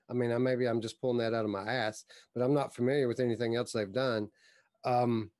I 0.09 0.13
mean, 0.13 0.31
I, 0.31 0.37
maybe 0.37 0.67
I'm 0.67 0.81
just 0.81 0.99
pulling 0.99 1.17
that 1.19 1.33
out 1.33 1.45
of 1.45 1.51
my 1.51 1.63
ass, 1.63 2.05
but 2.33 2.43
I'm 2.43 2.53
not 2.53 2.75
familiar 2.75 3.07
with 3.07 3.19
anything 3.19 3.55
else 3.55 3.71
they've 3.71 3.91
done. 3.91 4.29
Um, 4.85 5.31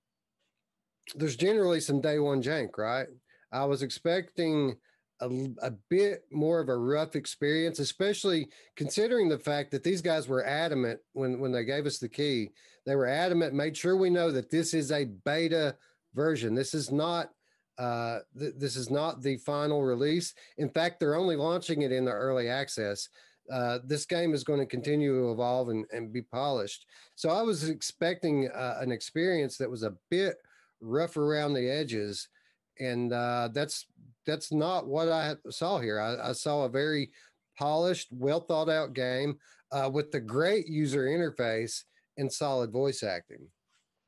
there's 1.16 1.36
generally 1.36 1.80
some 1.80 2.02
day 2.02 2.20
one 2.20 2.42
jank, 2.42 2.78
right? 2.78 3.08
I 3.53 3.65
was 3.65 3.83
expecting 3.83 4.75
a, 5.22 5.29
a 5.62 5.72
bit 5.89 6.24
more 6.31 6.60
of 6.60 6.69
a 6.69 6.77
rough 6.77 7.15
experience, 7.15 7.79
especially 7.79 8.50
considering 8.75 9.29
the 9.29 9.38
fact 9.38 9.72
that 9.72 9.83
these 9.83 10.01
guys 10.01 10.27
were 10.27 10.45
adamant 10.45 11.00
when 11.13 11.39
when 11.39 11.51
they 11.51 11.63
gave 11.63 11.86
us 11.86 12.00
the 12.00 12.10
key. 12.10 12.50
They 12.86 12.95
were 12.95 13.07
adamant, 13.07 13.53
made 13.53 13.77
sure 13.77 13.95
we 13.95 14.10
know 14.10 14.31
that 14.31 14.50
this 14.50 14.74
is 14.74 14.91
a 14.91 15.05
beta 15.05 15.77
version. 16.13 16.55
This 16.55 16.74
is 16.74 16.91
not 16.91 17.29
uh, 17.77 18.19
th- 18.38 18.55
this 18.57 18.75
is 18.75 18.89
not 18.89 19.22
the 19.22 19.38
final 19.38 19.83
release. 19.83 20.33
In 20.57 20.69
fact, 20.69 21.00
they're 21.00 21.15
only 21.15 21.36
launching 21.36 21.83
it 21.83 21.91
in 21.91 22.05
the 22.05 22.12
early 22.12 22.50
access. 22.50 23.10
Uh, 23.51 23.79
this 23.83 24.05
game 24.05 24.33
is 24.33 24.43
going 24.43 24.60
to 24.60 24.65
continue 24.65 25.19
to 25.19 25.31
evolve 25.31 25.69
and, 25.69 25.86
and 25.91 26.13
be 26.13 26.22
polished. 26.22 26.86
So 27.15 27.29
I 27.29 27.41
was 27.41 27.69
expecting 27.69 28.50
uh, 28.50 28.77
an 28.79 28.91
experience 28.91 29.57
that 29.57 29.69
was 29.69 29.83
a 29.83 29.95
bit 30.10 30.38
rough 30.81 31.17
around 31.17 31.53
the 31.53 31.69
edges, 31.69 32.29
and 32.80 33.12
uh, 33.13 33.50
that's 33.53 33.88
that's 34.25 34.51
not 34.51 34.88
what 34.88 35.10
I 35.10 35.36
saw 35.50 35.80
here. 35.80 36.00
I, 36.00 36.30
I 36.30 36.32
saw 36.34 36.63
a 36.63 36.70
very 36.70 37.12
polished, 37.58 38.08
well 38.12 38.39
thought 38.39 38.70
out 38.70 38.94
game 38.94 39.38
uh, 39.72 39.89
with 39.92 40.12
the 40.12 40.22
great 40.22 40.68
user 40.68 41.06
interface 41.06 41.84
and 42.18 42.32
solid 42.32 42.72
voice 42.72 43.03
acting. 43.03 43.48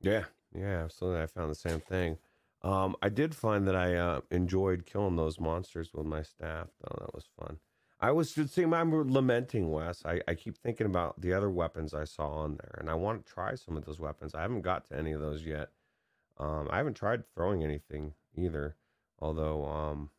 Yeah, 0.01 0.25
yeah, 0.55 0.83
absolutely. 0.83 1.21
I 1.21 1.27
found 1.27 1.51
the 1.51 1.55
same 1.55 1.79
thing. 1.79 2.17
Um, 2.61 2.95
I 3.01 3.09
did 3.09 3.35
find 3.35 3.67
that 3.67 3.75
I 3.75 3.95
uh, 3.95 4.21
enjoyed 4.31 4.85
killing 4.85 5.15
those 5.15 5.39
monsters 5.39 5.91
with 5.93 6.05
my 6.05 6.23
staff. 6.23 6.67
Though 6.81 6.97
that 6.99 7.13
was 7.13 7.25
fun. 7.39 7.59
I 7.99 8.11
was 8.11 8.33
just 8.33 8.53
saying, 8.53 8.73
I'm 8.73 8.91
lamenting, 9.11 9.71
Wes. 9.71 10.03
I, 10.05 10.19
I 10.27 10.35
keep 10.35 10.57
thinking 10.57 10.85
about 10.85 11.19
the 11.21 11.33
other 11.33 11.49
weapons 11.49 11.93
I 11.93 12.03
saw 12.03 12.27
on 12.27 12.57
there, 12.57 12.75
and 12.79 12.89
I 12.89 12.93
want 12.93 13.25
to 13.25 13.31
try 13.31 13.55
some 13.55 13.77
of 13.77 13.85
those 13.85 13.99
weapons. 13.99 14.35
I 14.35 14.41
haven't 14.41 14.61
got 14.61 14.85
to 14.87 14.97
any 14.97 15.13
of 15.13 15.21
those 15.21 15.43
yet. 15.43 15.69
Um, 16.37 16.67
I 16.69 16.77
haven't 16.77 16.95
tried 16.95 17.23
throwing 17.33 17.63
anything 17.63 18.13
either. 18.37 18.75
Although, 19.19 19.65
um, 19.65 20.09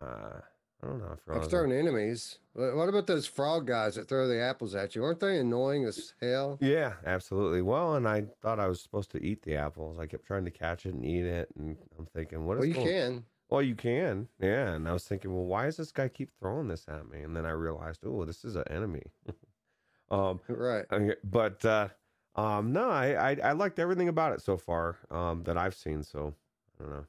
uh, 0.00 0.40
I 0.82 0.86
don't 0.86 0.98
know. 0.98 1.12
If 1.12 1.36
I've 1.36 1.50
thrown 1.50 1.72
enemies. 1.72 2.38
What 2.54 2.88
about 2.88 3.06
those 3.06 3.26
frog 3.26 3.66
guys 3.66 3.96
that 3.96 4.08
throw 4.08 4.26
the 4.26 4.40
apples 4.40 4.74
at 4.74 4.94
you? 4.94 5.04
Aren't 5.04 5.20
they 5.20 5.38
annoying 5.38 5.84
as 5.84 6.14
hell? 6.20 6.58
Yeah, 6.60 6.94
absolutely. 7.04 7.60
Well, 7.62 7.96
and 7.96 8.08
I 8.08 8.24
thought 8.40 8.58
I 8.58 8.66
was 8.66 8.80
supposed 8.80 9.10
to 9.12 9.22
eat 9.22 9.42
the 9.42 9.56
apples. 9.56 9.98
I 9.98 10.06
kept 10.06 10.26
trying 10.26 10.44
to 10.46 10.50
catch 10.50 10.86
it 10.86 10.94
and 10.94 11.04
eat 11.04 11.24
it, 11.24 11.50
and 11.58 11.76
I'm 11.98 12.06
thinking, 12.06 12.46
what 12.46 12.56
is? 12.56 12.60
Well, 12.60 12.68
you 12.68 12.74
going- 12.74 12.86
can. 12.86 13.24
Well, 13.50 13.62
you 13.62 13.74
can, 13.74 14.28
yeah. 14.40 14.74
And 14.74 14.88
I 14.88 14.92
was 14.92 15.04
thinking, 15.04 15.34
well, 15.34 15.44
why 15.44 15.64
does 15.64 15.76
this 15.76 15.90
guy 15.90 16.06
keep 16.06 16.30
throwing 16.38 16.68
this 16.68 16.86
at 16.86 17.10
me? 17.10 17.22
And 17.22 17.36
then 17.36 17.44
I 17.44 17.50
realized, 17.50 18.04
oh, 18.06 18.24
this 18.24 18.44
is 18.44 18.54
an 18.54 18.62
enemy. 18.70 19.02
um, 20.10 20.38
right. 20.46 20.84
But 21.24 21.64
uh, 21.64 21.88
um, 22.36 22.72
no, 22.72 22.88
I, 22.88 23.32
I, 23.32 23.36
I 23.42 23.52
liked 23.52 23.80
everything 23.80 24.08
about 24.08 24.32
it 24.34 24.40
so 24.40 24.56
far 24.56 24.98
um, 25.10 25.42
that 25.44 25.58
I've 25.58 25.74
seen. 25.74 26.04
So 26.04 26.32
I 26.78 26.84
don't 26.84 26.92
know. 26.92 27.06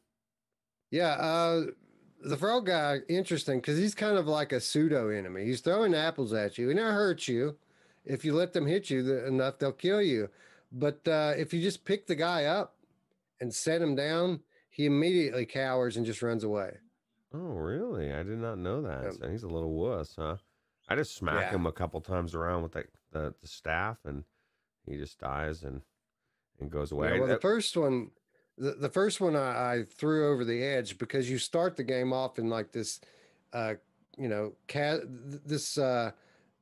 Yeah, 0.91 1.13
uh, 1.13 1.63
the 2.23 2.37
frog 2.37 2.67
guy, 2.67 2.99
interesting 3.09 3.59
because 3.59 3.77
he's 3.77 3.95
kind 3.95 4.17
of 4.17 4.27
like 4.27 4.51
a 4.51 4.59
pseudo 4.59 5.09
enemy. 5.09 5.45
He's 5.45 5.61
throwing 5.61 5.95
apples 5.95 6.33
at 6.33 6.57
you, 6.57 6.69
and 6.69 6.77
it 6.77 6.83
hurts 6.83 7.27
you. 7.27 7.57
If 8.05 8.23
you 8.25 8.33
let 8.33 8.53
them 8.53 8.65
hit 8.65 8.89
you 8.89 9.25
enough, 9.25 9.57
they'll 9.57 9.71
kill 9.71 10.01
you. 10.01 10.29
But 10.71 11.07
uh, 11.07 11.33
if 11.37 11.53
you 11.53 11.61
just 11.61 11.85
pick 11.85 12.07
the 12.07 12.15
guy 12.15 12.45
up 12.45 12.75
and 13.39 13.53
set 13.53 13.81
him 13.81 13.95
down, 13.95 14.41
he 14.69 14.85
immediately 14.85 15.45
cowers 15.45 15.97
and 15.97 16.05
just 16.05 16.21
runs 16.21 16.43
away. 16.43 16.77
Oh, 17.33 17.37
really? 17.37 18.11
I 18.11 18.23
did 18.23 18.39
not 18.39 18.57
know 18.57 18.81
that. 18.81 19.13
So 19.13 19.29
he's 19.29 19.43
a 19.43 19.47
little 19.47 19.73
wuss, 19.73 20.15
huh? 20.17 20.37
I 20.89 20.95
just 20.95 21.15
smack 21.15 21.51
yeah. 21.51 21.55
him 21.55 21.65
a 21.65 21.71
couple 21.71 22.01
times 22.01 22.35
around 22.35 22.63
with 22.63 22.73
that 22.73 22.87
the, 23.11 23.33
the 23.39 23.47
staff, 23.47 23.97
and 24.05 24.23
he 24.85 24.97
just 24.97 25.19
dies 25.19 25.63
and 25.63 25.81
and 26.59 26.69
goes 26.69 26.91
away. 26.91 27.13
Yeah, 27.13 27.19
well, 27.19 27.29
the 27.29 27.39
first 27.39 27.75
one, 27.77 28.11
the, 28.61 28.73
the 28.73 28.89
first 28.89 29.19
one 29.19 29.35
I, 29.35 29.73
I, 29.73 29.83
threw 29.97 30.31
over 30.31 30.45
the 30.45 30.63
edge 30.63 30.99
because 30.99 31.29
you 31.29 31.39
start 31.39 31.75
the 31.75 31.83
game 31.83 32.13
off 32.13 32.37
in 32.37 32.47
like 32.47 32.71
this, 32.71 33.01
uh, 33.53 33.73
you 34.17 34.27
know, 34.27 34.53
cat 34.67 34.99
this 35.07 35.79
uh, 35.79 36.11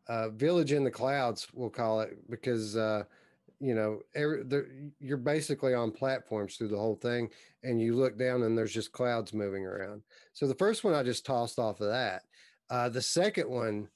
uh, 0.07 0.29
village 0.29 0.71
in 0.71 0.85
the 0.85 0.91
clouds, 0.91 1.47
we'll 1.53 1.69
call 1.69 1.99
it, 1.99 2.17
because 2.29 2.77
uh, 2.77 3.03
you 3.59 3.75
know, 3.75 3.99
every, 4.15 4.43
you're 5.01 5.17
basically 5.17 5.73
on 5.73 5.91
platforms 5.91 6.55
through 6.55 6.69
the 6.69 6.77
whole 6.77 6.95
thing, 6.95 7.29
and 7.63 7.81
you 7.81 7.95
look 7.95 8.17
down 8.17 8.43
and 8.43 8.57
there's 8.57 8.73
just 8.73 8.93
clouds 8.93 9.33
moving 9.33 9.65
around. 9.65 10.01
So 10.31 10.47
the 10.47 10.55
first 10.55 10.85
one 10.85 10.93
I 10.93 11.03
just 11.03 11.25
tossed 11.25 11.59
off 11.59 11.81
of 11.81 11.89
that. 11.89 12.23
Uh, 12.69 12.87
the 12.87 13.01
second 13.01 13.49
one, 13.49 13.89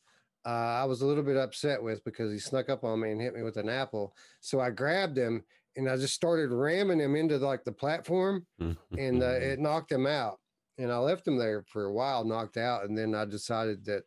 uh, 0.45 0.49
I 0.49 0.83
was 0.83 1.01
a 1.01 1.05
little 1.05 1.23
bit 1.23 1.37
upset 1.37 1.81
with 1.81 2.03
because 2.03 2.33
he 2.33 2.39
snuck 2.39 2.69
up 2.69 2.83
on 2.83 2.99
me 2.99 3.11
and 3.11 3.21
hit 3.21 3.33
me 3.33 3.43
with 3.43 3.55
an 3.55 3.69
apple. 3.69 4.13
So 4.41 4.59
I 4.59 4.71
grabbed 4.71 5.17
him 5.17 5.43
and 5.75 5.89
I 5.89 5.97
just 5.97 6.13
started 6.13 6.51
ramming 6.51 6.99
him 6.99 7.15
into 7.15 7.37
like 7.37 7.63
the 7.63 7.71
platform, 7.71 8.45
and 8.59 9.23
uh, 9.23 9.37
it 9.39 9.59
knocked 9.59 9.91
him 9.91 10.05
out. 10.05 10.39
And 10.77 10.91
I 10.91 10.97
left 10.97 11.27
him 11.27 11.37
there 11.37 11.63
for 11.67 11.85
a 11.85 11.93
while, 11.93 12.23
knocked 12.23 12.57
out, 12.57 12.85
and 12.85 12.97
then 12.97 13.13
I 13.13 13.25
decided 13.25 13.85
that 13.85 14.03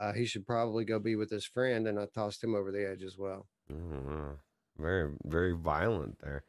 uh, 0.00 0.12
he 0.12 0.26
should 0.26 0.46
probably 0.46 0.84
go 0.84 0.98
be 0.98 1.16
with 1.16 1.30
his 1.30 1.44
friend, 1.44 1.86
and 1.86 1.98
I 1.98 2.06
tossed 2.06 2.42
him 2.42 2.54
over 2.54 2.72
the 2.72 2.88
edge 2.88 3.02
as 3.02 3.16
well. 3.16 3.46
Mm-hmm. 3.72 4.32
Very, 4.78 5.12
very 5.24 5.52
violent 5.52 6.18
there. 6.20 6.44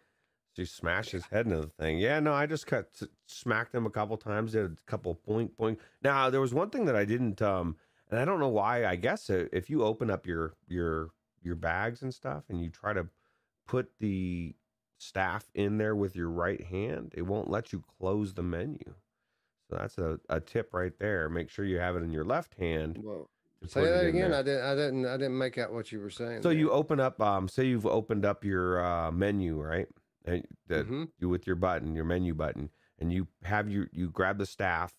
So 0.55 0.63
you 0.63 0.65
smash 0.65 1.11
his 1.11 1.25
head 1.25 1.45
into 1.45 1.61
the 1.61 1.67
thing. 1.67 1.99
Yeah, 1.99 2.19
no, 2.19 2.33
I 2.33 2.45
just 2.45 2.67
cut 2.67 2.87
smacked 3.27 3.73
him 3.73 3.85
a 3.85 3.91
couple 3.91 4.17
times, 4.17 4.53
did 4.53 4.65
a 4.65 4.75
couple 4.87 5.19
boink 5.27 5.51
boink. 5.59 5.77
Now 6.01 6.29
there 6.29 6.41
was 6.41 6.53
one 6.53 6.69
thing 6.69 6.85
that 6.85 6.95
I 6.95 7.05
didn't 7.05 7.41
um 7.41 7.75
and 8.09 8.19
I 8.19 8.25
don't 8.25 8.39
know 8.39 8.49
why. 8.49 8.85
I 8.85 8.95
guess 8.95 9.29
if 9.29 9.69
you 9.69 9.83
open 9.83 10.09
up 10.09 10.25
your 10.25 10.55
your 10.67 11.11
your 11.43 11.55
bags 11.55 12.01
and 12.01 12.13
stuff 12.13 12.43
and 12.49 12.61
you 12.61 12.69
try 12.69 12.93
to 12.93 13.07
put 13.67 13.91
the 13.99 14.55
staff 14.99 15.49
in 15.55 15.77
there 15.77 15.95
with 15.95 16.15
your 16.15 16.29
right 16.29 16.63
hand, 16.63 17.13
it 17.15 17.23
won't 17.23 17.49
let 17.49 17.73
you 17.73 17.83
close 17.97 18.33
the 18.33 18.43
menu. 18.43 18.93
So 19.69 19.77
that's 19.77 19.97
a, 19.97 20.19
a 20.29 20.39
tip 20.39 20.73
right 20.73 20.93
there. 20.99 21.29
Make 21.29 21.49
sure 21.49 21.65
you 21.65 21.79
have 21.79 21.95
it 21.95 22.03
in 22.03 22.11
your 22.11 22.25
left 22.25 22.55
hand. 22.55 22.99
Well, 23.01 23.29
Say 23.67 23.83
that 23.83 24.05
again. 24.05 24.33
I 24.33 24.41
didn't. 24.41 24.63
I 24.63 24.75
didn't. 24.75 25.05
I 25.05 25.17
didn't 25.17 25.37
make 25.37 25.57
out 25.57 25.73
what 25.73 25.91
you 25.91 25.99
were 25.99 26.09
saying. 26.09 26.43
So 26.43 26.49
there. 26.49 26.57
you 26.57 26.71
open 26.71 26.99
up. 26.99 27.21
Um. 27.21 27.49
Say 27.49 27.65
you've 27.65 27.85
opened 27.85 28.25
up 28.25 28.45
your 28.45 28.83
uh, 28.83 29.11
menu, 29.11 29.59
right? 29.59 29.87
And 30.23 30.45
that 30.67 30.85
mm-hmm. 30.85 31.05
you 31.19 31.27
with 31.27 31.45
your 31.45 31.57
button, 31.57 31.93
your 31.93 32.05
menu 32.05 32.33
button, 32.33 32.69
and 32.99 33.11
you 33.11 33.27
have 33.43 33.69
your 33.69 33.89
you 33.91 34.11
grab 34.11 34.37
the 34.37 34.45
staff, 34.45 34.93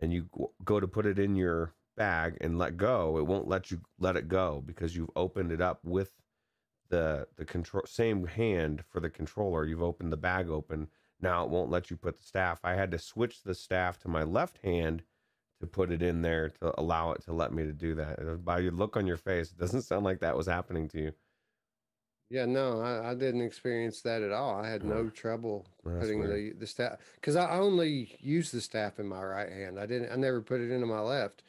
and 0.00 0.12
you 0.12 0.28
go 0.64 0.80
to 0.80 0.88
put 0.88 1.06
it 1.06 1.20
in 1.20 1.36
your 1.36 1.74
bag 1.96 2.36
and 2.40 2.58
let 2.58 2.76
go. 2.76 3.18
It 3.18 3.26
won't 3.26 3.46
let 3.46 3.70
you 3.70 3.80
let 4.00 4.16
it 4.16 4.26
go 4.28 4.64
because 4.66 4.96
you've 4.96 5.10
opened 5.14 5.52
it 5.52 5.60
up 5.60 5.78
with 5.84 6.12
the 6.92 7.26
the 7.36 7.44
control 7.44 7.82
same 7.86 8.26
hand 8.26 8.84
for 8.86 9.00
the 9.00 9.10
controller. 9.10 9.64
You've 9.64 9.82
opened 9.82 10.12
the 10.12 10.16
bag 10.18 10.48
open. 10.48 10.88
Now 11.20 11.42
it 11.42 11.50
won't 11.50 11.70
let 11.70 11.90
you 11.90 11.96
put 11.96 12.18
the 12.18 12.24
staff. 12.24 12.60
I 12.62 12.74
had 12.74 12.90
to 12.92 12.98
switch 12.98 13.42
the 13.42 13.54
staff 13.54 13.98
to 14.00 14.08
my 14.08 14.22
left 14.22 14.58
hand 14.58 15.02
to 15.58 15.66
put 15.66 15.90
it 15.90 16.02
in 16.02 16.22
there 16.22 16.50
to 16.60 16.78
allow 16.78 17.12
it 17.12 17.22
to 17.22 17.32
let 17.32 17.52
me 17.52 17.64
to 17.64 17.72
do 17.72 17.94
that. 17.94 18.44
By 18.44 18.58
your 18.58 18.72
look 18.72 18.96
on 18.96 19.06
your 19.06 19.16
face, 19.16 19.50
it 19.50 19.58
doesn't 19.58 19.82
sound 19.82 20.04
like 20.04 20.20
that 20.20 20.36
was 20.36 20.46
happening 20.46 20.86
to 20.88 21.00
you. 21.00 21.12
Yeah, 22.28 22.46
no, 22.46 22.80
I, 22.80 23.10
I 23.10 23.14
didn't 23.14 23.42
experience 23.42 24.00
that 24.02 24.22
at 24.22 24.32
all. 24.32 24.54
I 24.54 24.68
had 24.68 24.84
no 24.84 25.08
trouble 25.08 25.66
putting 25.82 26.22
the 26.22 26.52
the 26.58 26.66
staff 26.66 26.98
because 27.14 27.36
I 27.36 27.58
only 27.58 28.16
use 28.20 28.50
the 28.50 28.60
staff 28.60 28.98
in 28.98 29.08
my 29.08 29.22
right 29.22 29.50
hand. 29.50 29.78
I 29.78 29.86
didn't. 29.86 30.12
I 30.12 30.16
never 30.16 30.42
put 30.42 30.60
it 30.60 30.70
into 30.70 30.86
my 30.86 31.00
left. 31.00 31.42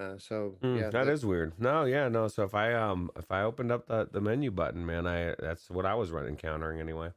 Uh, 0.00 0.16
so 0.16 0.54
mm, 0.62 0.80
yeah, 0.80 0.88
that, 0.88 1.08
is 1.08 1.26
weird. 1.26 1.52
No, 1.58 1.84
yeah, 1.84 2.08
no. 2.08 2.26
So 2.28 2.44
if 2.44 2.54
I 2.54 2.72
um 2.72 3.10
if 3.16 3.30
I 3.30 3.42
opened 3.42 3.70
up 3.70 3.86
the 3.86 4.08
the 4.10 4.20
menu 4.20 4.50
button, 4.50 4.86
man, 4.86 5.06
I 5.06 5.34
that's 5.38 5.68
what 5.68 5.84
I 5.84 5.94
was 5.94 6.10
running 6.10 6.30
encountering 6.30 6.80
anyway. 6.80 7.10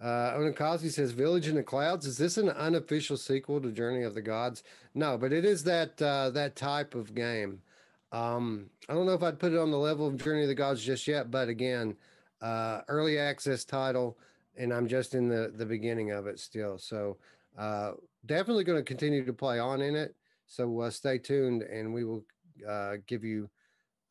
Uh, 0.00 0.32
Onikazi 0.34 0.90
says, 0.90 1.12
"Village 1.12 1.46
in 1.46 1.54
the 1.54 1.62
Clouds." 1.62 2.06
Is 2.06 2.18
this 2.18 2.38
an 2.38 2.48
unofficial 2.48 3.16
sequel 3.16 3.60
to 3.60 3.70
Journey 3.70 4.02
of 4.02 4.14
the 4.14 4.22
Gods? 4.22 4.64
No, 4.94 5.16
but 5.16 5.32
it 5.32 5.44
is 5.44 5.62
that 5.64 6.00
uh, 6.02 6.30
that 6.30 6.56
type 6.56 6.96
of 6.96 7.14
game. 7.14 7.62
Um, 8.10 8.70
I 8.88 8.94
don't 8.94 9.06
know 9.06 9.12
if 9.12 9.22
I'd 9.22 9.38
put 9.38 9.52
it 9.52 9.58
on 9.58 9.70
the 9.70 9.78
level 9.78 10.08
of 10.08 10.16
Journey 10.16 10.42
of 10.42 10.48
the 10.48 10.54
Gods 10.56 10.82
just 10.82 11.06
yet, 11.06 11.30
but 11.30 11.48
again, 11.48 11.96
uh, 12.40 12.80
early 12.88 13.18
access 13.18 13.64
title, 13.64 14.18
and 14.56 14.72
I'm 14.72 14.88
just 14.88 15.14
in 15.14 15.28
the 15.28 15.52
the 15.54 15.66
beginning 15.66 16.10
of 16.10 16.26
it 16.26 16.40
still. 16.40 16.78
So 16.78 17.18
uh, 17.56 17.92
definitely 18.26 18.64
going 18.64 18.78
to 18.78 18.84
continue 18.84 19.24
to 19.24 19.32
play 19.32 19.60
on 19.60 19.80
in 19.80 19.94
it. 19.94 20.16
So 20.48 20.80
uh, 20.80 20.90
stay 20.90 21.18
tuned, 21.18 21.62
and 21.62 21.94
we 21.94 22.04
will 22.04 22.24
uh, 22.68 22.96
give 23.06 23.22
you 23.22 23.48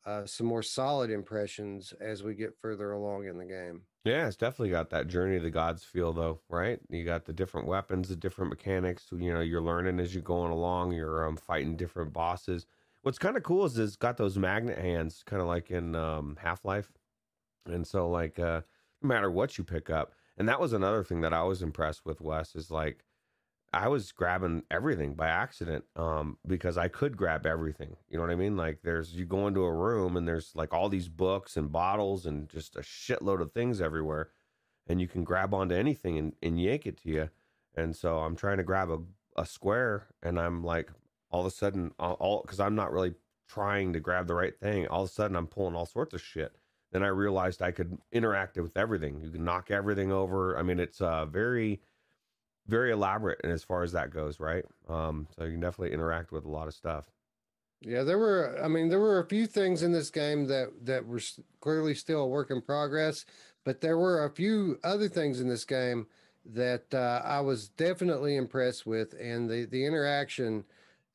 uh, 0.06 0.24
some 0.24 0.46
more 0.46 0.62
solid 0.62 1.10
impressions 1.10 1.92
as 2.00 2.22
we 2.22 2.34
get 2.34 2.56
further 2.56 2.92
along 2.92 3.26
in 3.26 3.36
the 3.36 3.44
game. 3.44 3.82
Yeah, 4.04 4.26
it's 4.26 4.36
definitely 4.36 4.70
got 4.70 4.88
that 4.90 5.08
Journey 5.08 5.36
of 5.36 5.42
the 5.42 5.50
Gods 5.50 5.84
feel, 5.84 6.12
though, 6.12 6.40
right? 6.48 6.78
You 6.88 7.04
got 7.04 7.26
the 7.26 7.32
different 7.32 7.66
weapons, 7.66 8.08
the 8.08 8.16
different 8.16 8.48
mechanics. 8.48 9.06
You 9.12 9.34
know, 9.34 9.40
you're 9.40 9.60
learning 9.60 10.00
as 10.00 10.14
you're 10.14 10.22
going 10.22 10.52
along. 10.52 10.92
You're 10.92 11.26
um, 11.26 11.36
fighting 11.36 11.76
different 11.76 12.14
bosses. 12.14 12.64
What's 13.02 13.18
kind 13.18 13.36
of 13.36 13.42
cool 13.42 13.66
is 13.66 13.76
it's 13.76 13.96
got 13.96 14.16
those 14.16 14.38
magnet 14.38 14.78
hands, 14.78 15.22
kind 15.26 15.42
of 15.42 15.48
like 15.48 15.70
in 15.70 15.94
um, 15.94 16.38
Half 16.40 16.64
Life. 16.64 16.90
And 17.66 17.86
so, 17.86 18.08
like, 18.08 18.38
uh, 18.38 18.62
no 19.02 19.08
matter 19.08 19.30
what 19.30 19.58
you 19.58 19.64
pick 19.64 19.90
up, 19.90 20.14
and 20.38 20.48
that 20.48 20.60
was 20.60 20.72
another 20.72 21.04
thing 21.04 21.20
that 21.20 21.34
I 21.34 21.42
was 21.42 21.62
impressed 21.62 22.06
with, 22.06 22.20
Wes, 22.20 22.54
is 22.54 22.70
like 22.70 23.04
I 23.72 23.88
was 23.88 24.12
grabbing 24.12 24.62
everything 24.70 25.14
by 25.14 25.28
accident 25.28 25.84
um, 25.94 26.38
because 26.46 26.78
I 26.78 26.88
could 26.88 27.16
grab 27.16 27.46
everything. 27.46 27.96
You 28.08 28.16
know 28.16 28.22
what 28.22 28.32
I 28.32 28.36
mean? 28.36 28.56
Like 28.56 28.80
there's 28.82 29.14
you 29.14 29.26
go 29.26 29.46
into 29.46 29.64
a 29.64 29.72
room 29.72 30.16
and 30.16 30.26
there's 30.26 30.52
like 30.54 30.72
all 30.72 30.88
these 30.88 31.08
books 31.08 31.56
and 31.56 31.70
bottles 31.70 32.24
and 32.26 32.48
just 32.48 32.76
a 32.76 32.80
shitload 32.80 33.42
of 33.42 33.52
things 33.52 33.80
everywhere, 33.80 34.30
and 34.86 35.00
you 35.00 35.08
can 35.08 35.24
grab 35.24 35.52
onto 35.52 35.74
anything 35.74 36.16
and, 36.18 36.32
and 36.42 36.60
yank 36.60 36.86
it 36.86 36.96
to 37.02 37.10
you. 37.10 37.30
And 37.76 37.94
so 37.94 38.18
I'm 38.18 38.36
trying 38.36 38.56
to 38.56 38.64
grab 38.64 38.90
a, 38.90 38.98
a 39.40 39.44
square 39.44 40.06
and 40.22 40.40
I'm 40.40 40.64
like 40.64 40.90
all 41.30 41.40
of 41.40 41.46
a 41.46 41.50
sudden, 41.50 41.92
all 41.98 42.42
because 42.42 42.60
I'm 42.60 42.74
not 42.74 42.92
really 42.92 43.14
trying 43.48 43.92
to 43.92 44.00
grab 44.00 44.26
the 44.26 44.34
right 44.34 44.58
thing. 44.58 44.86
All 44.88 45.02
of 45.02 45.08
a 45.08 45.12
sudden, 45.12 45.36
I'm 45.36 45.46
pulling 45.46 45.74
all 45.74 45.86
sorts 45.86 46.14
of 46.14 46.22
shit. 46.22 46.54
Then 46.92 47.02
I 47.02 47.08
realized 47.08 47.60
I 47.60 47.70
could 47.70 47.98
interact 48.12 48.56
with 48.56 48.76
everything. 48.76 49.20
You 49.20 49.30
can 49.30 49.44
knock 49.44 49.70
everything 49.70 50.10
over. 50.10 50.56
I 50.56 50.62
mean, 50.62 50.80
it's 50.80 51.00
uh, 51.00 51.26
very, 51.26 51.80
very 52.68 52.92
elaborate, 52.92 53.40
and 53.42 53.52
as 53.52 53.64
far 53.64 53.82
as 53.82 53.92
that 53.92 54.10
goes, 54.10 54.38
right? 54.40 54.64
Um, 54.88 55.26
so 55.36 55.44
you 55.44 55.52
can 55.52 55.60
definitely 55.60 55.94
interact 55.94 56.32
with 56.32 56.44
a 56.44 56.50
lot 56.50 56.68
of 56.68 56.74
stuff. 56.74 57.10
Yeah, 57.80 58.02
there 58.02 58.18
were. 58.18 58.58
I 58.62 58.68
mean, 58.68 58.88
there 58.88 59.00
were 59.00 59.20
a 59.20 59.28
few 59.28 59.46
things 59.46 59.82
in 59.82 59.92
this 59.92 60.10
game 60.10 60.46
that 60.46 60.68
that 60.82 61.06
were 61.06 61.20
clearly 61.60 61.94
still 61.94 62.22
a 62.22 62.28
work 62.28 62.50
in 62.50 62.60
progress, 62.60 63.24
but 63.64 63.80
there 63.80 63.98
were 63.98 64.24
a 64.24 64.30
few 64.30 64.78
other 64.82 65.08
things 65.08 65.40
in 65.40 65.48
this 65.48 65.64
game 65.64 66.06
that 66.44 66.92
uh, 66.92 67.22
I 67.24 67.40
was 67.40 67.68
definitely 67.68 68.36
impressed 68.36 68.86
with, 68.86 69.14
and 69.20 69.48
the 69.48 69.64
the 69.64 69.86
interaction 69.86 70.64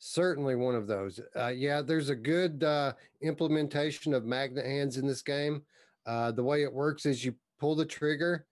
certainly 0.03 0.55
one 0.55 0.75
of 0.75 0.87
those. 0.87 1.19
Uh, 1.35 1.47
yeah, 1.47 1.81
there's 1.81 2.09
a 2.09 2.15
good 2.15 2.63
uh, 2.63 2.93
implementation 3.21 4.13
of 4.13 4.25
magnet 4.25 4.65
hands 4.65 4.97
in 4.97 5.07
this 5.07 5.21
game. 5.21 5.61
Uh, 6.05 6.31
the 6.31 6.43
way 6.43 6.63
it 6.63 6.73
works 6.73 7.05
is 7.05 7.23
you 7.23 7.33
pull 7.57 7.75
the 7.75 7.85
trigger 7.85 8.45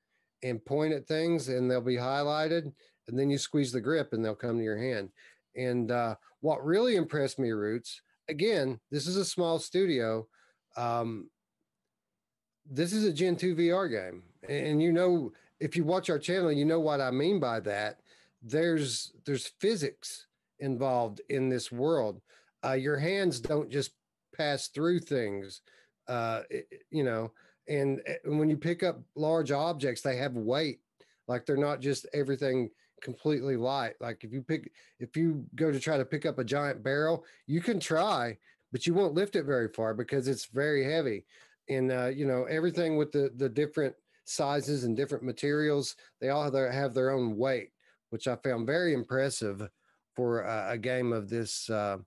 and 0.44 0.64
point 0.64 0.94
at 0.94 1.06
things, 1.06 1.50
and 1.50 1.70
they'll 1.70 1.82
be 1.82 1.98
highlighted, 1.98 2.72
and 3.08 3.18
then 3.18 3.30
you 3.30 3.38
squeeze 3.38 3.72
the 3.72 3.82
grip, 3.82 4.14
and 4.14 4.24
they'll 4.24 4.36
come 4.36 4.58
to 4.58 4.64
your 4.64 4.78
hand. 4.78 5.10
And 5.56 5.92
uh, 5.92 6.16
what 6.42 6.66
really 6.66 6.96
impressed 6.96 7.40
me, 7.40 7.52
Roots, 7.52 8.02
again, 8.30 8.80
this 8.90 9.08
is 9.08 9.18
a 9.18 9.26
small 9.26 9.60
studio. 9.60 10.28
Um, 10.78 11.30
this 12.70 12.94
is 12.94 13.04
a 13.04 13.14
Gen 13.14 13.36
2 13.36 13.56
VR 13.56 13.90
game. 13.90 14.24
And 14.48 14.82
you 14.82 14.92
know, 14.92 15.32
if 15.60 15.76
you 15.76 15.84
watch 15.84 16.10
our 16.10 16.20
channel, 16.20 16.52
you 16.52 16.66
know 16.66 16.80
what 16.80 17.02
I 17.02 17.12
mean 17.12 17.40
by 17.40 17.60
that. 17.62 18.00
There's 18.42 19.14
there's 19.26 19.52
physics 19.60 20.26
involved 20.60 21.22
in 21.30 21.50
this 21.50 21.72
world. 21.72 22.22
Uh, 22.64 22.74
your 22.74 22.98
hands 22.98 23.40
don't 23.40 23.70
just 23.70 23.92
pass 24.36 24.68
through 24.68 25.00
things, 25.00 25.62
uh, 26.08 26.42
you 26.90 27.04
know. 27.04 27.32
And, 27.68 28.02
and 28.24 28.40
when 28.40 28.50
you 28.50 28.58
pick 28.58 28.82
up 28.82 29.00
large 29.16 29.52
objects, 29.52 30.02
they 30.02 30.18
have 30.18 30.34
weight. 30.34 30.80
Like 31.28 31.46
they're 31.46 31.58
not 31.58 31.80
just 31.80 32.08
everything 32.14 32.72
completely 33.02 33.58
light. 33.58 33.96
Like 34.00 34.24
if 34.24 34.32
you 34.32 34.42
pick, 34.42 34.72
if 35.00 35.18
you 35.18 35.46
go 35.56 35.72
to 35.72 35.80
try 35.80 35.98
to 35.98 36.06
pick 36.06 36.26
up 36.26 36.40
a 36.40 36.44
giant 36.44 36.84
barrel, 36.84 37.26
you 37.48 37.62
can 37.62 37.80
try, 37.80 38.38
but 38.72 38.88
you 38.88 38.94
won't 38.94 39.14
lift 39.14 39.36
it 39.36 39.44
very 39.44 39.68
far 39.68 39.94
because 39.94 40.28
it's 40.28 40.46
very 40.46 40.84
heavy. 40.84 41.26
And 41.70 41.92
uh, 41.92 42.08
you 42.08 42.26
know 42.26 42.46
everything 42.46 42.98
with 42.98 43.12
the 43.12 43.32
the 43.36 43.50
different 43.50 43.96
sizes 44.26 44.84
and 44.84 44.96
different 44.96 45.24
materials, 45.24 45.96
they 46.20 46.30
all 46.30 46.44
have 46.44 46.54
their, 46.54 46.72
have 46.72 46.94
their 46.94 47.12
own 47.12 47.38
weight, 47.38 47.72
which 48.10 48.28
I 48.28 48.36
found 48.38 48.66
very 48.66 48.94
impressive 48.94 49.68
for 50.16 50.42
a, 50.42 50.78
game 50.78 51.14
of 51.14 51.30
this 51.30 51.70
uh, 51.70 51.98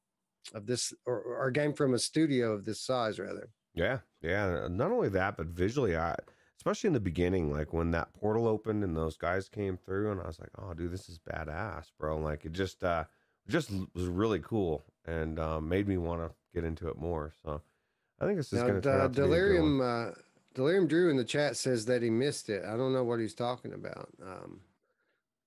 of 0.55 0.67
this 0.67 0.93
or, 1.07 1.21
or 1.21 1.47
a 1.49 1.53
game 1.53 1.73
from 1.73 1.95
a 1.95 1.99
studio 1.99 2.53
of 2.53 2.65
this 2.65 2.81
size, 2.81 3.19
rather. 3.19 3.49
Yeah, 3.75 3.99
yeah. 4.23 4.69
Not 4.71 4.93
only 4.93 5.09
that, 5.11 5.37
but 5.37 5.47
visually, 5.47 5.97
I 5.97 6.17
especially 6.65 6.89
in 6.89 6.95
the 6.95 7.01
beginning, 7.01 7.53
like 7.53 7.75
when 7.75 7.91
that 7.91 8.15
portal 8.15 8.49
opened 8.49 8.83
and 8.83 8.97
those 8.97 9.19
guys 9.19 9.51
came 9.51 9.77
through, 9.77 10.13
and 10.13 10.21
I 10.21 10.27
was 10.27 10.41
like, 10.41 10.49
"Oh, 10.59 10.73
dude, 10.73 10.93
this 10.93 11.11
is 11.11 11.19
badass, 11.19 11.91
bro!" 11.99 12.19
Like 12.19 12.47
it 12.47 12.53
just, 12.53 12.83
uh, 12.83 13.05
just 13.49 13.71
was 13.95 14.07
really 14.07 14.41
cool 14.41 14.83
and 15.05 15.39
um, 15.39 15.69
made 15.69 15.87
me 15.87 15.99
want 15.99 16.23
to 16.23 16.31
get 16.55 16.65
into 16.65 16.89
it 16.89 16.97
more. 16.97 17.35
So 17.45 17.61
I 18.19 18.25
think 18.25 18.39
this 18.39 18.51
is 18.53 18.63
going 18.63 18.81
to 18.81 18.81
to 18.81 19.09
Delirium. 19.13 19.83
Uh, 19.83 20.13
Delirium 20.55 20.87
Drew 20.87 21.11
in 21.11 21.17
the 21.19 21.25
chat 21.25 21.57
says 21.57 21.85
that 21.87 22.01
he 22.01 22.09
missed 22.09 22.49
it. 22.49 22.65
I 22.65 22.77
don't 22.77 22.95
know 22.95 23.05
what 23.05 23.21
he's 23.21 23.35
talking 23.35 23.75
about. 23.75 24.09
Um, 24.25 24.61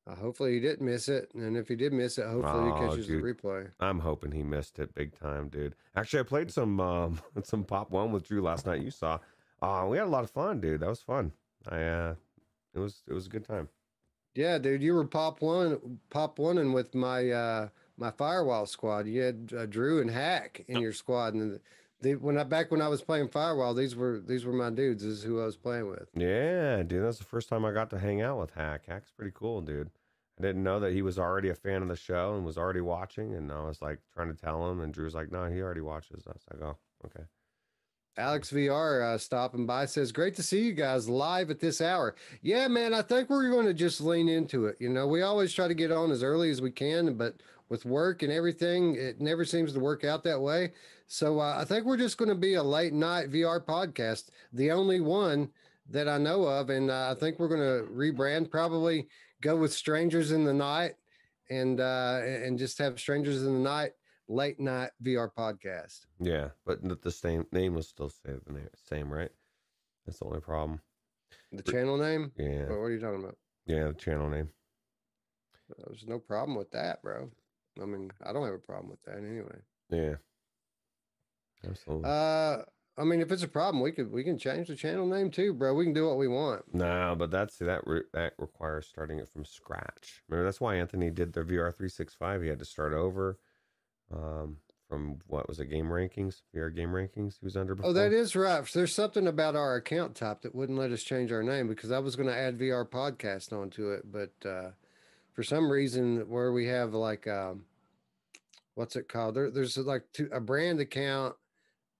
uh, 0.05 0.15
hopefully 0.15 0.53
he 0.53 0.59
didn't 0.59 0.85
miss 0.85 1.09
it, 1.09 1.31
and 1.33 1.57
if 1.57 1.67
he 1.67 1.75
did 1.75 1.93
miss 1.93 2.17
it, 2.17 2.27
hopefully 2.27 2.71
oh, 2.71 2.75
he 2.75 2.87
catches 2.87 3.07
dude. 3.07 3.23
the 3.23 3.33
replay. 3.33 3.71
I'm 3.79 3.99
hoping 3.99 4.31
he 4.31 4.43
missed 4.43 4.77
it 4.79 4.93
big 4.93 5.17
time, 5.17 5.49
dude. 5.49 5.75
Actually, 5.95 6.19
I 6.19 6.23
played 6.23 6.51
some 6.51 6.79
um, 6.79 7.19
some 7.43 7.63
Pop 7.63 7.89
One 7.89 8.11
with 8.11 8.27
Drew 8.27 8.41
last 8.41 8.67
night. 8.67 8.81
You 8.81 8.91
saw. 8.91 9.17
Uh, 9.61 9.87
we 9.89 9.97
had 9.97 10.07
a 10.07 10.09
lot 10.09 10.23
of 10.23 10.31
fun, 10.31 10.61
dude. 10.61 10.81
That 10.81 10.89
was 10.89 11.01
fun. 11.01 11.31
I 11.67 11.81
uh, 11.81 12.15
it 12.73 12.79
was 12.79 13.01
it 13.07 13.13
was 13.13 13.25
a 13.25 13.29
good 13.29 13.45
time. 13.45 13.69
Yeah, 14.35 14.59
dude, 14.59 14.83
you 14.83 14.93
were 14.93 15.05
Pop 15.05 15.41
One 15.41 15.99
Pop 16.09 16.37
One 16.37 16.57
and 16.57 16.73
with 16.73 16.93
my 16.93 17.29
uh 17.31 17.69
my 17.97 18.11
Firewall 18.11 18.67
squad. 18.67 19.07
You 19.07 19.21
had 19.21 19.53
uh, 19.57 19.65
Drew 19.65 19.99
and 19.99 20.11
Hack 20.11 20.63
in 20.67 20.79
your 20.79 20.93
squad, 20.93 21.33
and 21.33 21.59
they, 22.01 22.15
when 22.15 22.37
I 22.37 22.43
back 22.43 22.69
when 22.69 22.81
I 22.81 22.87
was 22.87 23.01
playing 23.01 23.29
Firewall, 23.29 23.73
these 23.73 23.95
were 23.95 24.19
these 24.19 24.45
were 24.45 24.53
my 24.53 24.69
dudes. 24.69 25.03
This 25.03 25.13
is 25.13 25.23
who 25.23 25.41
I 25.41 25.45
was 25.45 25.57
playing 25.57 25.89
with. 25.89 26.09
Yeah, 26.15 26.83
dude, 26.83 27.03
that's 27.03 27.17
the 27.17 27.23
first 27.23 27.49
time 27.49 27.65
I 27.65 27.71
got 27.71 27.89
to 27.89 27.99
hang 27.99 28.21
out 28.21 28.39
with 28.39 28.51
Hack. 28.51 28.83
Hack's 28.87 29.11
pretty 29.11 29.31
cool, 29.33 29.61
dude. 29.61 29.89
I 30.37 30.43
didn't 30.43 30.63
know 30.63 30.79
that 30.79 30.93
he 30.93 31.01
was 31.01 31.17
already 31.17 31.49
a 31.49 31.55
fan 31.55 31.81
of 31.81 31.87
the 31.87 31.95
show 31.95 32.35
and 32.35 32.45
was 32.45 32.59
already 32.59 32.81
watching, 32.81 33.33
and 33.33 33.51
I 33.51 33.63
was 33.63 33.81
like 33.81 33.99
trying 34.13 34.27
to 34.27 34.39
tell 34.39 34.69
him, 34.69 34.81
and 34.81 34.93
Drew's 34.93 35.15
like, 35.15 35.31
"No, 35.31 35.49
he 35.49 35.61
already 35.61 35.81
watches." 35.81 36.27
Us. 36.27 36.37
I 36.51 36.53
was 36.53 36.61
like, 36.61 36.69
"Oh, 36.69 36.77
okay." 37.07 37.25
Alex 38.17 38.51
VR 38.51 39.03
uh, 39.03 39.17
stopping 39.17 39.65
by 39.65 39.85
says, 39.85 40.11
"Great 40.11 40.35
to 40.35 40.43
see 40.43 40.65
you 40.65 40.73
guys 40.73 41.07
live 41.07 41.49
at 41.49 41.59
this 41.59 41.81
hour." 41.81 42.15
Yeah, 42.41 42.67
man, 42.67 42.93
I 42.93 43.01
think 43.01 43.29
we're 43.29 43.49
going 43.51 43.67
to 43.67 43.73
just 43.73 44.01
lean 44.01 44.27
into 44.27 44.65
it. 44.65 44.77
You 44.79 44.89
know, 44.89 45.07
we 45.07 45.21
always 45.21 45.53
try 45.53 45.67
to 45.67 45.73
get 45.73 45.91
on 45.91 46.11
as 46.11 46.23
early 46.23 46.49
as 46.49 46.61
we 46.61 46.71
can, 46.71 47.15
but 47.15 47.35
with 47.69 47.85
work 47.85 48.23
and 48.23 48.31
everything, 48.31 48.95
it 48.95 49.21
never 49.21 49.45
seems 49.45 49.73
to 49.73 49.79
work 49.79 50.03
out 50.03 50.23
that 50.23 50.41
way. 50.41 50.71
So 51.07 51.39
uh, 51.39 51.57
I 51.59 51.65
think 51.65 51.85
we're 51.85 51.97
just 51.97 52.17
going 52.17 52.29
to 52.29 52.35
be 52.35 52.55
a 52.55 52.63
late 52.63 52.93
night 52.93 53.31
VR 53.31 53.63
podcast, 53.63 54.29
the 54.51 54.71
only 54.71 54.99
one 54.99 55.49
that 55.89 56.07
I 56.07 56.17
know 56.17 56.43
of, 56.43 56.69
and 56.69 56.89
uh, 56.91 57.13
I 57.15 57.19
think 57.19 57.39
we're 57.39 57.47
going 57.47 57.61
to 57.61 57.91
rebrand, 57.91 58.49
probably 58.49 59.07
go 59.41 59.55
with 59.55 59.71
Strangers 59.71 60.31
in 60.31 60.43
the 60.43 60.53
Night, 60.53 60.95
and 61.49 61.79
uh, 61.79 62.21
and 62.23 62.57
just 62.57 62.77
have 62.79 62.99
Strangers 62.99 63.43
in 63.43 63.53
the 63.53 63.69
Night 63.69 63.93
late 64.27 64.59
night 64.59 64.91
VR 65.03 65.29
podcast. 65.33 66.05
Yeah, 66.19 66.49
but 66.65 67.01
the 67.01 67.11
same 67.11 67.45
name 67.51 67.75
will 67.75 67.83
still 67.83 68.09
stay 68.09 68.33
the 68.45 68.53
name, 68.53 68.69
same, 68.75 69.11
right? 69.11 69.31
That's 70.05 70.19
the 70.19 70.25
only 70.25 70.41
problem. 70.41 70.81
The 71.51 71.63
channel 71.63 71.97
name? 71.97 72.31
Yeah. 72.37 72.67
What, 72.67 72.79
what 72.79 72.85
are 72.85 72.91
you 72.91 72.99
talking 72.99 73.23
about? 73.23 73.37
Yeah, 73.65 73.87
the 73.87 73.93
channel 73.93 74.29
name. 74.29 74.49
There's 75.85 76.05
no 76.07 76.19
problem 76.19 76.57
with 76.57 76.71
that, 76.71 77.01
bro. 77.01 77.29
I 77.81 77.85
mean, 77.85 78.11
I 78.25 78.31
don't 78.31 78.45
have 78.45 78.53
a 78.53 78.59
problem 78.59 78.89
with 78.89 79.03
that 79.03 79.17
anyway. 79.17 79.59
Yeah. 79.89 80.15
Absolutely. 81.67 82.09
Uh, 82.09 82.63
I 82.99 83.03
mean, 83.03 83.21
if 83.21 83.31
it's 83.31 83.43
a 83.43 83.47
problem, 83.47 83.83
we 83.83 83.91
could 83.91 84.11
we 84.11 84.23
can 84.23 84.37
change 84.37 84.67
the 84.67 84.75
channel 84.75 85.05
name 85.05 85.29
too, 85.29 85.53
bro. 85.53 85.73
We 85.73 85.85
can 85.85 85.93
do 85.93 86.07
what 86.07 86.17
we 86.17 86.27
want. 86.27 86.73
No, 86.73 87.15
but 87.17 87.29
that's 87.29 87.57
that 87.57 87.85
re- 87.85 88.03
that 88.13 88.33
requires 88.37 88.87
starting 88.87 89.19
it 89.19 89.29
from 89.29 89.45
scratch. 89.45 90.23
Remember, 90.27 90.45
that's 90.45 90.61
why 90.61 90.75
Anthony 90.75 91.11
did 91.11 91.33
the 91.33 91.43
VR 91.43 91.75
three 91.75 91.89
six 91.89 92.15
five. 92.15 92.41
He 92.41 92.47
had 92.47 92.59
to 92.59 92.65
start 92.65 92.93
over 92.93 93.37
um, 94.13 94.57
from 94.89 95.17
what 95.27 95.47
was 95.47 95.59
it, 95.59 95.65
game 95.65 95.87
rankings, 95.87 96.41
VR 96.55 96.73
game 96.73 96.89
rankings. 96.89 97.35
He 97.39 97.45
was 97.45 97.57
under. 97.57 97.75
Before. 97.75 97.89
Oh, 97.89 97.93
that 97.93 98.13
is 98.13 98.35
right. 98.35 98.63
There's 98.73 98.95
something 98.95 99.27
about 99.27 99.55
our 99.55 99.75
account 99.75 100.15
type 100.15 100.41
that 100.41 100.55
wouldn't 100.55 100.77
let 100.77 100.91
us 100.91 101.03
change 101.03 101.31
our 101.31 101.43
name 101.43 101.67
because 101.67 101.91
I 101.91 101.99
was 101.99 102.15
going 102.15 102.29
to 102.29 102.37
add 102.37 102.57
VR 102.57 102.87
podcast 102.87 103.51
onto 103.51 103.91
it, 103.91 104.11
but 104.11 104.33
uh, 104.47 104.71
for 105.33 105.43
some 105.43 105.69
reason, 105.69 106.29
where 106.29 106.51
we 106.51 106.67
have 106.67 106.93
like 106.93 107.27
um, 107.27 107.65
what's 108.77 108.95
it 108.95 109.09
called? 109.09 109.35
There, 109.35 109.49
there's 109.49 109.77
like 109.77 110.03
two, 110.13 110.29
a 110.31 110.39
brand 110.39 110.79
account 110.79 111.35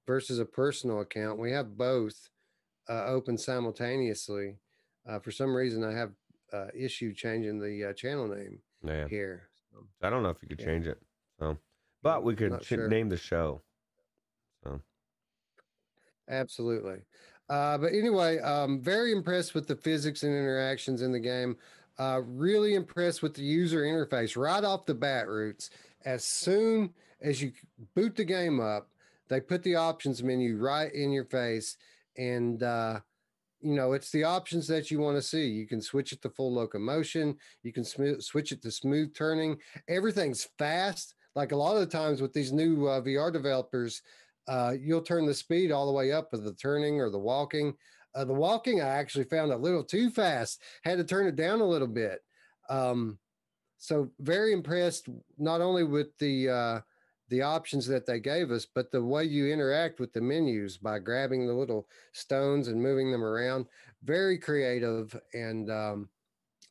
versus 0.06 0.40
a 0.40 0.46
personal 0.46 1.02
account. 1.02 1.40
We 1.40 1.52
have 1.52 1.78
both 1.78 2.30
uh, 2.88 3.06
open 3.06 3.38
simultaneously. 3.38 4.58
Uh, 5.08 5.20
for 5.20 5.32
some 5.32 5.56
reason, 5.56 5.84
I 5.84 5.94
have 5.94 6.12
uh, 6.54 6.68
issue 6.78 7.14
changing 7.14 7.60
the 7.60 7.90
uh, 7.90 7.94
channel 7.94 8.28
name 8.28 8.60
yeah. 8.84 9.08
here. 9.08 9.50
So, 9.72 9.86
I 10.02 10.10
don't 10.10 10.24
know 10.24 10.30
if 10.30 10.38
you 10.42 10.48
could 10.48 10.60
yeah. 10.60 10.66
change 10.66 10.88
it. 10.88 11.02
So, 11.40 11.58
but 12.08 12.24
we 12.24 12.36
could 12.36 12.64
sure. 12.64 12.88
name 12.88 13.10
the 13.10 13.18
show. 13.18 13.62
So, 14.64 14.80
absolutely. 16.30 17.00
Uh, 17.50 17.78
but 17.78 17.92
anyway, 17.94 18.40
um, 18.40 18.82
very 18.82 19.12
impressed 19.12 19.54
with 19.54 19.68
the 19.68 19.76
physics 19.76 20.24
and 20.24 20.34
interactions 20.34 21.02
in 21.02 21.12
the 21.12 21.20
game. 21.20 21.58
Uh, 22.00 22.22
really 22.26 22.76
impressed 22.76 23.22
with 23.22 23.34
the 23.34 23.42
user 23.42 23.82
interface 23.82 24.38
right 24.38 24.64
off 24.64 24.86
the 24.86 24.94
bat. 24.94 25.28
Roots. 25.28 25.70
As 26.06 26.24
soon 26.24 26.94
as 27.22 27.42
you 27.42 27.52
boot 27.94 28.16
the 28.16 28.24
game 28.24 28.62
up, 28.62 28.90
they 29.28 29.42
put 29.42 29.64
the 29.64 29.76
options 29.76 30.24
menu 30.24 30.58
right 30.58 30.94
in 30.94 31.12
your 31.12 31.26
face 31.26 31.76
and 32.18 32.64
uh, 32.64 33.00
you 33.60 33.76
know 33.76 33.94
it's 33.94 34.12
the 34.12 34.24
options 34.24 34.68
that 34.68 34.90
you 34.90 35.00
want 35.00 35.18
to 35.18 35.22
see 35.22 35.46
you 35.48 35.68
can 35.68 35.82
switch 35.82 36.12
it 36.12 36.22
to 36.22 36.30
full 36.30 36.54
locomotion 36.54 37.36
you 37.64 37.74
can 37.74 37.84
sm- 37.84 38.20
switch 38.20 38.52
it 38.52 38.62
to 38.62 38.72
smooth 38.72 39.14
turning 39.14 39.58
everything's 39.88 40.48
fast 40.58 41.16
like 41.38 41.52
a 41.52 41.56
lot 41.56 41.76
of 41.76 41.80
the 41.80 41.86
times 41.86 42.22
with 42.22 42.34
these 42.34 42.52
new 42.52 42.88
uh, 42.88 43.02
vr 43.02 43.32
developers 43.32 44.02
uh, 44.48 44.74
you'll 44.80 45.02
turn 45.02 45.26
the 45.26 45.34
speed 45.34 45.72
all 45.72 45.86
the 45.86 45.92
way 45.92 46.12
up 46.12 46.34
of 46.34 46.44
the 46.44 46.54
turning 46.54 47.00
or 47.00 47.10
the 47.10 47.20
walking 47.20 47.74
uh, 48.16 48.26
the 48.26 48.34
walking 48.34 48.82
i 48.82 48.88
actually 48.88 49.26
found 49.26 49.52
a 49.52 49.58
little 49.58 49.84
too 49.84 50.10
fast 50.10 50.62
had 50.84 50.98
to 50.98 51.04
turn 51.04 51.28
it 51.28 51.36
down 51.36 51.62
a 51.62 51.66
little 51.66 51.88
bit 51.88 52.20
um, 52.70 53.18
so 53.78 54.10
very 54.20 54.52
impressed 54.52 55.08
not 55.38 55.62
only 55.62 55.84
with 55.84 56.18
the 56.18 56.50
uh, 56.50 56.80
the 57.30 57.42
options 57.42 57.86
that 57.88 58.06
they 58.06 58.20
gave 58.20 58.52
us, 58.52 58.66
but 58.66 58.92
the 58.92 59.04
way 59.04 59.24
you 59.24 59.52
interact 59.52 60.00
with 60.00 60.14
the 60.14 60.22
menus 60.22 60.78
by 60.78 61.00
grabbing 61.00 61.46
the 61.46 61.54
little 61.54 61.88
stones 62.14 62.70
and 62.70 62.82
moving 62.82 63.12
them 63.12 63.24
around, 63.24 63.66
very 64.04 64.38
creative 64.38 65.20
and, 65.34 65.70
um, 65.70 66.10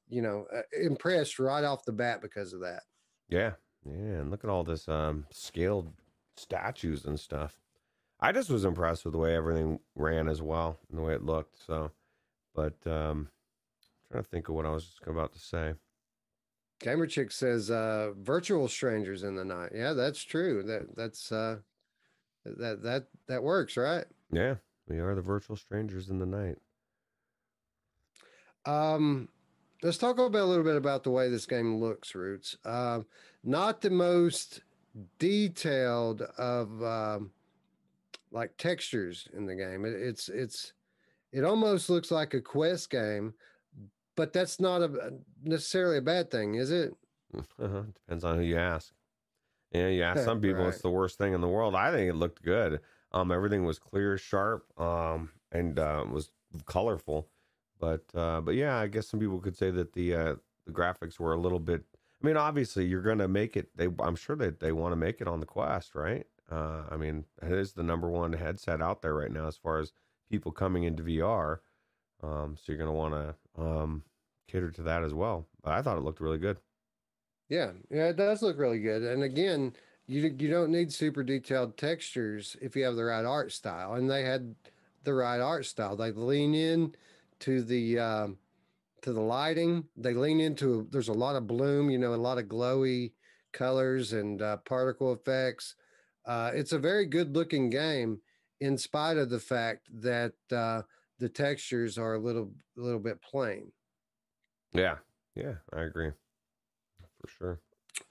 you 0.09 0.23
know, 0.23 0.47
uh, 0.55 0.63
impressed 0.81 1.39
right 1.39 1.65
off 1.65 1.85
the 1.85 1.93
bat 1.93 2.23
because 2.23 2.53
of 2.53 2.61
that. 2.61 2.85
Yeah. 3.29 3.53
Yeah, 3.89 4.21
and 4.21 4.31
look 4.31 4.45
at 4.45 4.51
all 4.51 4.65
this 4.65 4.89
um, 4.89 5.27
scaled 5.31 5.93
statues 6.37 7.05
and 7.05 7.19
stuff. 7.19 7.61
I 8.19 8.33
just 8.33 8.51
was 8.51 8.65
impressed 8.65 9.05
with 9.05 9.13
the 9.13 9.19
way 9.19 9.35
everything 9.35 9.81
ran 9.95 10.29
as 10.29 10.41
well 10.43 10.79
and 10.89 10.99
the 10.99 11.03
way 11.03 11.15
it 11.15 11.23
looked. 11.23 11.59
So, 11.67 11.93
but 12.55 12.75
um, 12.87 13.29
I'm 14.11 14.13
trying 14.13 14.25
to 14.25 14.29
think 14.31 14.49
of 14.49 14.55
what 14.55 14.67
I 14.67 14.71
was 14.71 14.87
just 14.87 15.07
about 15.07 15.33
to 15.35 15.39
say. 15.39 15.75
Gamer 16.81 17.07
Chick 17.07 17.31
says 17.31 17.71
uh, 17.71 18.11
virtual 18.19 18.69
strangers 18.69 19.23
in 19.23 19.37
the 19.37 19.45
night. 19.45 19.73
Yeah, 19.75 19.93
that's 19.93 20.23
true. 20.23 20.63
That 20.63 20.95
that's 20.97 21.33
uh, 21.33 21.59
that 22.45 22.83
that 22.83 23.07
that 23.29 23.43
works, 23.43 23.77
right? 23.77 24.05
Yeah, 24.31 24.57
we 24.89 24.99
are 24.99 25.15
the 25.15 25.23
virtual 25.23 25.57
strangers 25.57 26.11
in 26.11 26.19
the 26.19 26.27
night. 26.27 26.57
Um, 28.67 29.29
let's 29.83 29.99
talk 29.99 30.19
about 30.19 30.43
a 30.43 30.45
little 30.45 30.65
bit 30.65 30.77
about 30.77 31.05
the 31.05 31.11
way 31.11 31.29
this 31.29 31.47
game 31.47 31.77
looks, 31.77 32.15
Roots. 32.15 32.57
Uh, 32.65 33.01
not 33.45 33.81
the 33.81 33.91
most 33.91 34.63
detailed 35.19 36.23
of 36.39 36.83
um, 36.83 37.31
like 38.31 38.57
textures 38.57 39.29
in 39.37 39.47
the 39.47 39.55
game. 39.55 39.85
It, 39.85 39.95
it's 39.95 40.29
it's 40.29 40.73
it 41.33 41.45
almost 41.45 41.91
looks 41.91 42.11
like 42.11 42.35
a 42.35 42.41
quest 42.41 42.91
game, 42.91 43.35
but 44.17 44.33
that's 44.33 44.61
not 44.61 44.83
a 44.83 45.15
necessarily 45.43 45.99
a 45.99 46.03
bad 46.03 46.31
thing, 46.31 46.55
is 46.55 46.71
it? 46.71 46.95
Uh-huh. 47.35 47.83
Depends 47.95 48.25
on 48.25 48.37
who 48.37 48.43
you 48.43 48.59
ask. 48.59 48.93
Yeah, 49.73 49.89
you 49.89 50.03
ask 50.03 50.21
some 50.25 50.41
people, 50.41 50.63
right. 50.63 50.69
it's 50.69 50.83
the 50.83 50.91
worst 50.91 51.19
thing 51.19 51.35
in 51.35 51.41
the 51.41 51.49
world. 51.49 51.75
I 51.75 51.91
think 51.91 52.09
it 52.09 52.17
looked 52.17 52.43
good. 52.43 52.81
Um, 53.13 53.31
everything 53.31 53.65
was 53.65 53.79
clear, 53.79 54.19
sharp, 54.19 54.67
um, 54.81 55.31
and 55.53 55.79
uh, 55.79 56.05
was 56.11 56.31
colorful. 56.67 57.29
But 57.79 58.05
uh, 58.15 58.41
but 58.41 58.55
yeah, 58.55 58.77
I 58.77 58.87
guess 58.87 59.09
some 59.09 59.21
people 59.21 59.41
could 59.41 59.57
say 59.57 59.71
that 59.71 59.93
the 59.93 60.15
uh, 60.15 60.35
the 60.67 60.73
graphics 60.73 61.19
were 61.19 61.33
a 61.33 61.39
little 61.39 61.61
bit. 61.61 61.85
I 62.23 62.27
mean, 62.27 62.37
obviously, 62.37 62.87
you're 62.87 63.03
going 63.03 63.19
to 63.19 63.29
make 63.29 63.57
it. 63.57 63.77
They, 63.77 63.89
I'm 64.01 64.17
sure 64.17 64.37
that 64.37 64.61
they 64.61 64.73
want 64.73 64.93
to 64.93 64.97
make 64.97 65.21
it 65.21 65.29
on 65.29 65.41
the 65.41 65.47
Quest, 65.47 65.95
right? 65.95 66.27
Uh, 66.51 66.85
I 66.91 66.97
mean, 66.97 67.25
it 67.43 67.53
is 67.53 67.73
the 67.73 67.83
number 67.83 68.09
one 68.09 68.33
headset 68.33 68.81
out 68.81 69.03
there 69.03 69.15
right 69.15 69.31
now 69.31 69.47
as 69.47 69.57
far 69.57 69.79
as 69.79 69.93
people 70.31 70.53
coming 70.53 70.85
into 70.85 71.03
VR. 71.03 71.59
Um, 72.23 72.57
so 72.57 72.73
you're 72.73 72.79
going 72.79 72.89
to 72.89 72.93
want 72.93 73.15
to 73.15 73.63
um, 73.63 74.03
cater 74.49 74.71
to 74.71 74.83
that 74.83 75.03
as 75.03 75.13
well. 75.13 75.47
But 75.63 75.73
I 75.75 75.83
thought 75.83 75.99
it 75.99 76.05
looked 76.05 76.21
really 76.21 76.39
good. 76.39 76.59
Yeah, 77.49 77.73
yeah, 77.91 78.09
it 78.09 78.17
does 78.17 78.43
look 78.43 78.59
really 78.59 78.81
good. 78.81 79.03
And 79.03 79.23
again, 79.23 79.75
you 80.07 80.35
you 80.39 80.49
don't 80.49 80.71
need 80.71 80.93
super 80.93 81.23
detailed 81.23 81.77
textures 81.77 82.57
if 82.61 82.75
you 82.77 82.85
have 82.85 82.97
the 82.97 83.05
right 83.05 83.25
art 83.25 83.53
style, 83.53 83.95
and 83.95 84.11
they 84.11 84.25
had 84.25 84.55
the 85.05 85.15
right 85.15 85.41
art 85.41 85.67
style. 85.67 85.97
They 85.97 86.13
lean 86.13 86.55
in 86.55 86.95
to 87.41 87.63
the 87.63 87.99
um, 87.99 88.39
to 89.03 89.13
the 89.13 89.21
lighting. 89.21 89.85
They 89.97 90.15
lean 90.15 90.41
into 90.41 90.87
there's 90.91 91.09
a 91.09 91.13
lot 91.13 91.37
of 91.37 91.47
bloom, 91.47 91.91
you 91.91 91.99
know, 91.99 92.15
a 92.15 92.17
lot 92.17 92.39
of 92.39 92.47
glowy 92.47 93.13
colors 93.53 94.13
and 94.13 94.43
uh, 94.43 94.59
particle 94.59 95.13
effects. 95.13 95.77
Uh, 96.27 96.51
it's 96.55 96.73
a 96.73 96.79
very 96.79 97.07
good 97.07 97.35
looking 97.35 97.71
game, 97.71 98.21
in 98.61 98.77
spite 98.77 99.17
of 99.17 99.31
the 99.31 99.39
fact 99.39 99.89
that 100.03 100.33
uh, 100.51 100.83
the 101.19 101.29
textures 101.29 101.99
are 101.99 102.15
a 102.15 102.19
little 102.19 102.51
a 102.77 102.81
little 102.81 103.01
bit 103.01 103.23
plain. 103.23 103.71
Yeah, 104.73 104.97
yeah, 105.35 105.55
I 105.73 105.83
agree 105.83 106.11
for 107.21 107.29
sure. 107.29 107.61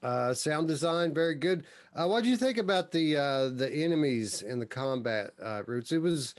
Uh, 0.02 0.34
sound 0.34 0.66
design, 0.66 1.14
very 1.14 1.34
good. 1.34 1.64
Uh, 1.94 2.06
what 2.06 2.24
do 2.24 2.28
you 2.28 2.36
think 2.36 2.58
about 2.58 2.90
the 2.90 3.16
uh, 3.16 3.48
the 3.48 3.72
enemies 3.72 4.42
in 4.42 4.58
the 4.58 4.66
combat 4.66 5.30
uh, 5.42 5.62
Roots? 5.66 5.92
It 5.92 6.02
was 6.02 6.34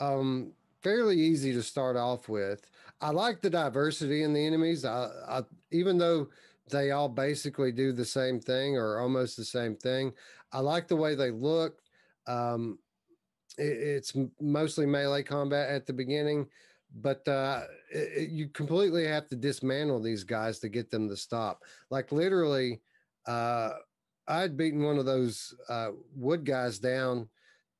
um, 0.00 0.52
fairly 0.82 1.18
easy 1.18 1.52
to 1.52 1.62
start 1.62 1.96
off 1.96 2.28
with. 2.28 2.66
I 3.00 3.10
like 3.10 3.40
the 3.40 3.50
diversity 3.50 4.22
in 4.22 4.32
the 4.32 4.44
enemies. 4.44 4.84
I, 4.84 5.08
I, 5.28 5.42
even 5.70 5.98
though 5.98 6.28
they 6.70 6.92
all 6.92 7.08
basically 7.08 7.72
do 7.72 7.92
the 7.92 8.04
same 8.04 8.40
thing 8.40 8.76
or 8.76 9.00
almost 9.00 9.36
the 9.36 9.44
same 9.44 9.76
thing, 9.76 10.12
I 10.52 10.60
like 10.60 10.88
the 10.88 10.96
way 10.96 11.14
they 11.14 11.30
look. 11.30 11.80
Um, 12.26 12.78
it, 13.58 13.62
it's 13.64 14.16
mostly 14.40 14.86
melee 14.86 15.22
combat 15.22 15.70
at 15.70 15.86
the 15.86 15.92
beginning, 15.92 16.46
but 16.94 17.26
uh, 17.26 17.62
it, 17.90 18.30
you 18.30 18.48
completely 18.48 19.06
have 19.06 19.28
to 19.28 19.36
dismantle 19.36 20.00
these 20.00 20.24
guys 20.24 20.58
to 20.60 20.68
get 20.68 20.90
them 20.90 21.08
to 21.08 21.16
stop. 21.16 21.62
Like 21.90 22.12
literally, 22.12 22.80
uh, 23.26 23.70
I'd 24.28 24.56
beaten 24.56 24.82
one 24.82 24.98
of 24.98 25.06
those 25.06 25.54
uh, 25.68 25.90
wood 26.14 26.44
guys 26.44 26.78
down 26.78 27.28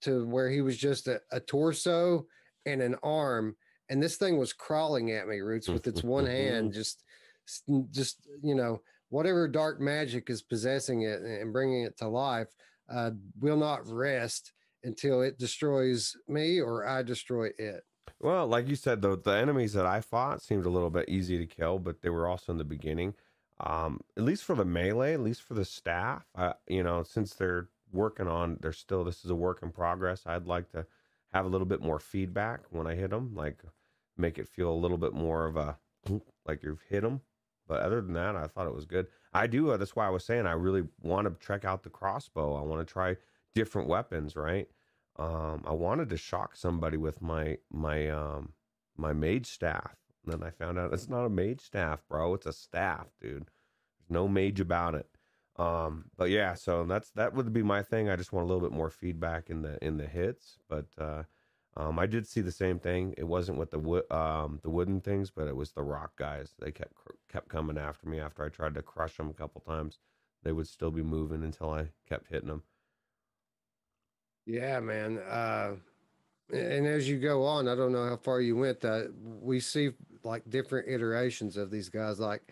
to 0.03 0.27
where 0.27 0.51
he 0.51 0.61
was 0.61 0.77
just 0.77 1.07
a, 1.07 1.21
a 1.31 1.38
torso 1.38 2.27
and 2.66 2.81
an 2.83 2.96
arm, 3.03 3.57
and 3.88 4.03
this 4.03 4.16
thing 4.16 4.38
was 4.38 4.53
crawling 4.53 5.11
at 5.11 5.29
me, 5.29 5.40
Roots, 5.40 5.68
with 5.68 5.87
its 5.87 6.03
one 6.03 6.27
hand, 6.27 6.72
just, 6.75 7.03
just 7.90 8.27
you 8.42 8.55
know, 8.55 8.81
whatever 9.09 9.46
dark 9.46 9.81
magic 9.81 10.31
is 10.31 10.42
possessing 10.42 11.03
it 11.03 11.20
and 11.20 11.53
bringing 11.53 11.83
it 11.83 11.96
to 11.98 12.09
life, 12.09 12.48
uh, 12.88 13.11
will 13.40 13.57
not 13.57 13.87
rest 13.87 14.53
until 14.85 15.22
it 15.22 15.38
destroys 15.38 16.16
me 16.29 16.61
or 16.61 16.87
I 16.87 17.03
destroy 17.03 17.51
it. 17.59 17.85
Well, 18.20 18.46
like 18.46 18.68
you 18.68 18.77
said, 18.77 19.03
though, 19.03 19.16
the 19.16 19.33
enemies 19.33 19.72
that 19.72 19.87
I 19.87 20.01
fought 20.01 20.42
seemed 20.42 20.64
a 20.64 20.70
little 20.70 20.90
bit 20.90 21.09
easy 21.09 21.38
to 21.38 21.46
kill, 21.46 21.79
but 21.79 22.03
they 22.03 22.09
were 22.09 22.27
also 22.27 22.53
in 22.53 22.59
the 22.59 22.64
beginning. 22.64 23.14
Um, 23.61 24.01
at 24.16 24.25
least 24.25 24.44
for 24.44 24.55
the 24.55 24.64
melee, 24.64 25.14
at 25.14 25.20
least 25.20 25.42
for 25.42 25.55
the 25.55 25.64
staff, 25.64 26.25
uh, 26.35 26.55
you 26.66 26.83
know, 26.83 27.03
since 27.03 27.35
they're 27.35 27.68
working 27.92 28.29
on, 28.29 28.59
they're 28.61 28.72
still, 28.72 29.05
this 29.05 29.25
is 29.25 29.31
a 29.31 29.35
work 29.35 29.61
in 29.62 29.70
progress. 29.70 30.22
I'd 30.25 30.46
like 30.46 30.70
to 30.70 30.87
have 31.33 31.47
a 31.47 31.49
little 31.49 31.66
bit 31.66 31.81
more 31.81 31.99
feedback 31.99 32.61
when 32.71 32.87
I 32.87 32.95
hit 32.95 33.11
them, 33.11 33.35
like 33.35 33.62
make 34.16 34.38
it 34.38 34.49
feel 34.49 34.71
a 34.71 34.75
little 34.75 34.99
bit 34.99 35.14
more 35.14 35.47
of 35.47 35.57
a, 35.57 35.79
like 36.47 36.62
you've 36.62 36.83
hit 36.88 37.03
them. 37.03 37.21
But 37.66 37.81
other 37.81 38.01
than 38.01 38.14
that, 38.14 38.37
I 38.37 38.47
thought 38.47 38.66
it 38.66 38.75
was 38.75 38.85
good. 38.85 39.07
I 39.33 39.47
do. 39.47 39.71
Uh, 39.71 39.77
that's 39.77 39.97
why 39.97 40.07
I 40.07 40.11
was 40.11 40.25
saying 40.25 40.47
I 40.47 40.53
really 40.53 40.83
want 41.01 41.27
to 41.27 41.47
check 41.47 41.64
out 41.64 41.85
the 41.85 41.90
crossbow. 41.90 42.57
I 42.57 42.62
want 42.62 42.87
to 42.87 42.92
try 42.92 43.16
different 43.55 43.88
weapons, 43.88 44.37
right? 44.37 44.68
um, 45.18 45.62
I 45.66 45.73
wanted 45.73 46.09
to 46.11 46.16
shock 46.16 46.57
somebody 46.57 46.97
with 46.97 47.21
my 47.21 47.59
my 47.71 48.09
um, 48.09 48.53
my 48.97 49.12
mage 49.12 49.47
staff. 49.47 49.97
And 50.25 50.33
then 50.33 50.42
I 50.42 50.51
found 50.51 50.79
out 50.79 50.92
it's 50.92 51.09
not 51.09 51.25
a 51.25 51.31
mage 51.31 51.61
staff, 51.61 52.03
bro. 52.09 52.35
It's 52.35 52.47
a 52.47 52.53
staff, 52.53 53.09
dude. 53.21 53.49
There's 53.99 54.11
no 54.11 54.29
mage 54.29 54.61
about 54.61 54.95
it. 54.95 55.07
Um, 55.57 56.07
but 56.17 56.31
yeah, 56.31 56.55
so 56.55 56.85
that's 56.85 57.11
that 57.11 57.35
would 57.35 57.53
be 57.53 57.62
my 57.62 57.83
thing. 57.83 58.09
I 58.09 58.17
just 58.17 58.33
want 58.33 58.45
a 58.45 58.47
little 58.53 58.67
bit 58.67 58.77
more 58.77 58.91
feedback 58.91 59.51
in 59.51 59.62
the 59.62 59.83
in 59.85 59.97
the 59.97 60.07
hits. 60.07 60.59
But 60.69 60.87
uh, 60.99 61.25
um, 61.77 61.99
I 61.99 62.07
did 62.07 62.27
see 62.27 62.41
the 62.41 62.53
same 62.53 62.79
thing. 62.79 63.15
It 63.19 63.25
wasn't 63.25 63.59
with 63.59 63.71
the 63.71 63.79
wood 63.79 64.11
um, 64.11 64.61
the 64.62 64.71
wooden 64.71 65.01
things, 65.01 65.31
but 65.31 65.49
it 65.49 65.57
was 65.57 65.73
the 65.73 65.83
rock 65.83 66.12
guys. 66.17 66.55
They 66.59 66.71
kept 66.71 66.95
kept 67.31 67.49
coming 67.49 67.79
after 67.79 68.09
me 68.09 68.19
after 68.19 68.45
I 68.45 68.49
tried 68.49 68.75
to 68.75 68.83
crush 68.83 69.17
them 69.17 69.29
a 69.29 69.35
couple 69.35 69.61
times. 69.61 69.99
They 70.43 70.53
would 70.53 70.69
still 70.69 70.91
be 70.91 71.03
moving 71.03 71.45
until 71.45 71.71
I 71.71 71.88
kept 72.09 72.29
hitting 72.29 72.49
them. 72.49 72.62
Yeah, 74.45 74.81
man. 74.81 75.19
Uh, 75.19 75.77
and 76.53 76.87
as 76.87 77.09
you 77.09 77.19
go 77.19 77.45
on, 77.45 77.69
I 77.69 77.75
don't 77.75 77.93
know 77.93 78.09
how 78.09 78.17
far 78.17 78.41
you 78.41 78.57
went. 78.57 78.81
That 78.81 79.12
we 79.41 79.61
see 79.61 79.91
like 80.25 80.49
different 80.49 80.88
iterations 80.88 81.57
of 81.57 81.71
these 81.71 81.88
guys. 81.88 82.19
Like 82.19 82.43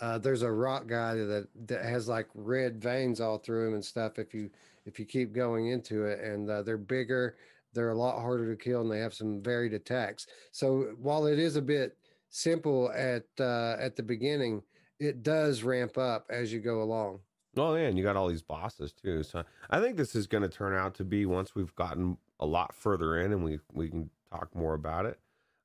uh, 0.00 0.18
there's 0.18 0.42
a 0.42 0.50
rock 0.50 0.86
guy 0.86 1.14
that 1.14 1.48
that 1.66 1.84
has 1.84 2.08
like 2.08 2.28
red 2.34 2.80
veins 2.80 3.20
all 3.20 3.38
through 3.38 3.68
him 3.68 3.74
and 3.74 3.84
stuff. 3.84 4.18
If 4.18 4.34
you 4.34 4.50
if 4.86 4.98
you 4.98 5.04
keep 5.04 5.32
going 5.32 5.68
into 5.68 6.04
it, 6.04 6.20
and 6.20 6.48
uh, 6.48 6.62
they're 6.62 6.76
bigger, 6.76 7.36
they're 7.72 7.90
a 7.90 7.98
lot 7.98 8.20
harder 8.20 8.54
to 8.54 8.62
kill, 8.62 8.82
and 8.82 8.90
they 8.90 9.00
have 9.00 9.14
some 9.14 9.42
varied 9.42 9.72
attacks. 9.72 10.26
So 10.52 10.94
while 11.00 11.26
it 11.26 11.38
is 11.38 11.56
a 11.56 11.62
bit 11.62 11.96
simple 12.30 12.90
at 12.92 13.24
uh, 13.38 13.76
at 13.78 13.96
the 13.96 14.02
beginning, 14.02 14.62
it 14.98 15.22
does 15.22 15.62
ramp 15.62 15.98
up 15.98 16.26
as 16.30 16.52
you 16.52 16.60
go 16.60 16.82
along. 16.82 17.20
Oh 17.56 17.74
yeah, 17.76 17.86
and 17.86 17.96
you 17.96 18.04
got 18.04 18.16
all 18.16 18.28
these 18.28 18.42
bosses 18.42 18.92
too. 18.92 19.22
So 19.22 19.44
I 19.70 19.80
think 19.80 19.96
this 19.96 20.14
is 20.14 20.26
going 20.26 20.42
to 20.42 20.48
turn 20.48 20.74
out 20.74 20.94
to 20.96 21.04
be 21.04 21.26
once 21.26 21.54
we've 21.54 21.74
gotten 21.74 22.16
a 22.40 22.46
lot 22.46 22.74
further 22.74 23.18
in 23.20 23.32
and 23.32 23.44
we 23.44 23.60
we 23.72 23.88
can 23.88 24.10
talk 24.30 24.54
more 24.54 24.74
about 24.74 25.06
it. 25.06 25.18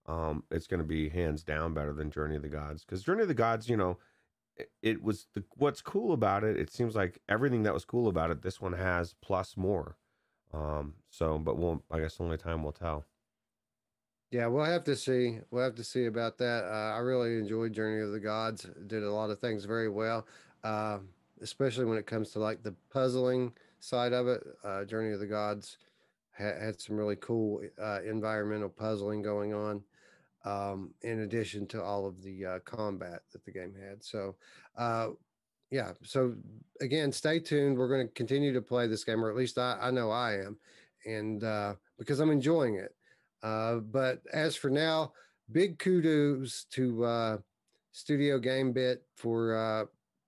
Um, 0.06 0.44
it's 0.50 0.68
going 0.68 0.80
to 0.80 0.88
be 0.88 1.10
hands 1.10 1.44
down 1.44 1.74
better 1.74 1.94
than 1.94 2.10
Journey 2.10 2.36
of 2.36 2.42
the 2.42 2.50
Gods 2.50 2.84
because 2.84 3.04
Journey 3.04 3.24
of 3.24 3.28
the 3.28 3.34
Gods, 3.34 3.70
you 3.70 3.78
know, 3.78 3.98
it, 4.82 5.02
was 5.04 5.28
the 5.34 5.44
what's 5.58 5.82
cool 5.82 6.14
about 6.14 6.44
it. 6.44 6.58
It 6.58 6.72
seems 6.72 6.96
like 6.96 7.20
everything 7.28 7.64
that 7.64 7.74
was 7.74 7.86
cool 7.86 8.08
about 8.08 8.32
it, 8.32 8.42
this 8.42 8.62
one 8.62 8.74
has 8.74 9.16
plus 9.22 9.56
more. 9.58 9.98
Um, 10.54 10.96
so, 11.10 11.38
but 11.38 11.58
we'll 11.58 11.84
I 11.92 12.00
guess 12.00 12.18
only 12.20 12.38
time 12.38 12.64
will 12.64 12.72
tell. 12.72 13.06
Yeah, 14.32 14.48
we'll 14.48 14.66
have 14.66 14.84
to 14.86 14.96
see. 14.96 15.40
We'll 15.50 15.64
have 15.64 15.76
to 15.76 15.84
see 15.84 16.06
about 16.06 16.38
that. 16.38 16.66
Uh, 16.66 16.96
I 16.96 17.00
really 17.00 17.38
enjoyed 17.38 17.74
Journey 17.74 18.02
of 18.02 18.12
the 18.12 18.20
Gods. 18.20 18.68
Did 18.88 19.04
a 19.04 19.12
lot 19.12 19.32
of 19.32 19.40
things 19.40 19.66
very 19.66 19.90
well. 19.90 20.28
Uh, 20.64 21.00
especially 21.42 21.86
when 21.86 21.98
it 21.98 22.06
comes 22.06 22.32
to 22.32 22.40
like 22.40 22.64
the 22.64 22.76
puzzling 22.92 23.54
side 23.80 24.14
of 24.14 24.28
it. 24.28 24.44
Uh, 24.64 24.86
Journey 24.86 25.14
of 25.14 25.20
the 25.20 25.28
Gods 25.28 25.78
ha- 26.38 26.60
had 26.60 26.80
some 26.80 26.98
really 26.98 27.16
cool 27.18 27.62
uh, 27.82 28.00
environmental 28.06 28.70
puzzling 28.70 29.22
going 29.22 29.54
on, 29.54 29.84
um, 30.46 30.94
in 31.02 31.22
addition 31.22 31.68
to 31.68 31.84
all 31.84 32.06
of 32.06 32.22
the 32.22 32.46
uh, 32.46 32.60
combat 32.60 33.22
that 33.32 33.44
the 33.46 33.52
game 33.52 33.74
had. 33.74 34.04
So, 34.04 34.36
uh, 34.78 35.10
yeah. 35.72 35.92
So 36.04 36.36
again, 36.82 37.12
stay 37.12 37.40
tuned. 37.40 37.78
We're 37.78 37.90
going 37.90 38.08
to 38.08 38.14
continue 38.14 38.54
to 38.54 38.62
play 38.62 38.88
this 38.88 39.04
game, 39.04 39.24
or 39.24 39.30
at 39.30 39.36
least 39.36 39.58
I, 39.58 39.78
I 39.82 39.92
know 39.92 40.10
I 40.10 40.34
am, 40.34 40.58
and 41.06 41.44
uh, 41.44 41.76
because 41.98 42.20
I'm 42.20 42.32
enjoying 42.32 42.76
it. 42.76 42.96
Uh, 43.44 43.76
but 43.76 44.22
as 44.34 44.56
for 44.56 44.70
now, 44.70 45.14
big 45.52 45.80
kudos 45.80 46.66
to 46.72 47.04
uh 47.04 47.38
Studio 47.92 48.38
Gambit 48.38 49.04
for 49.16 49.56
uh 49.56 49.86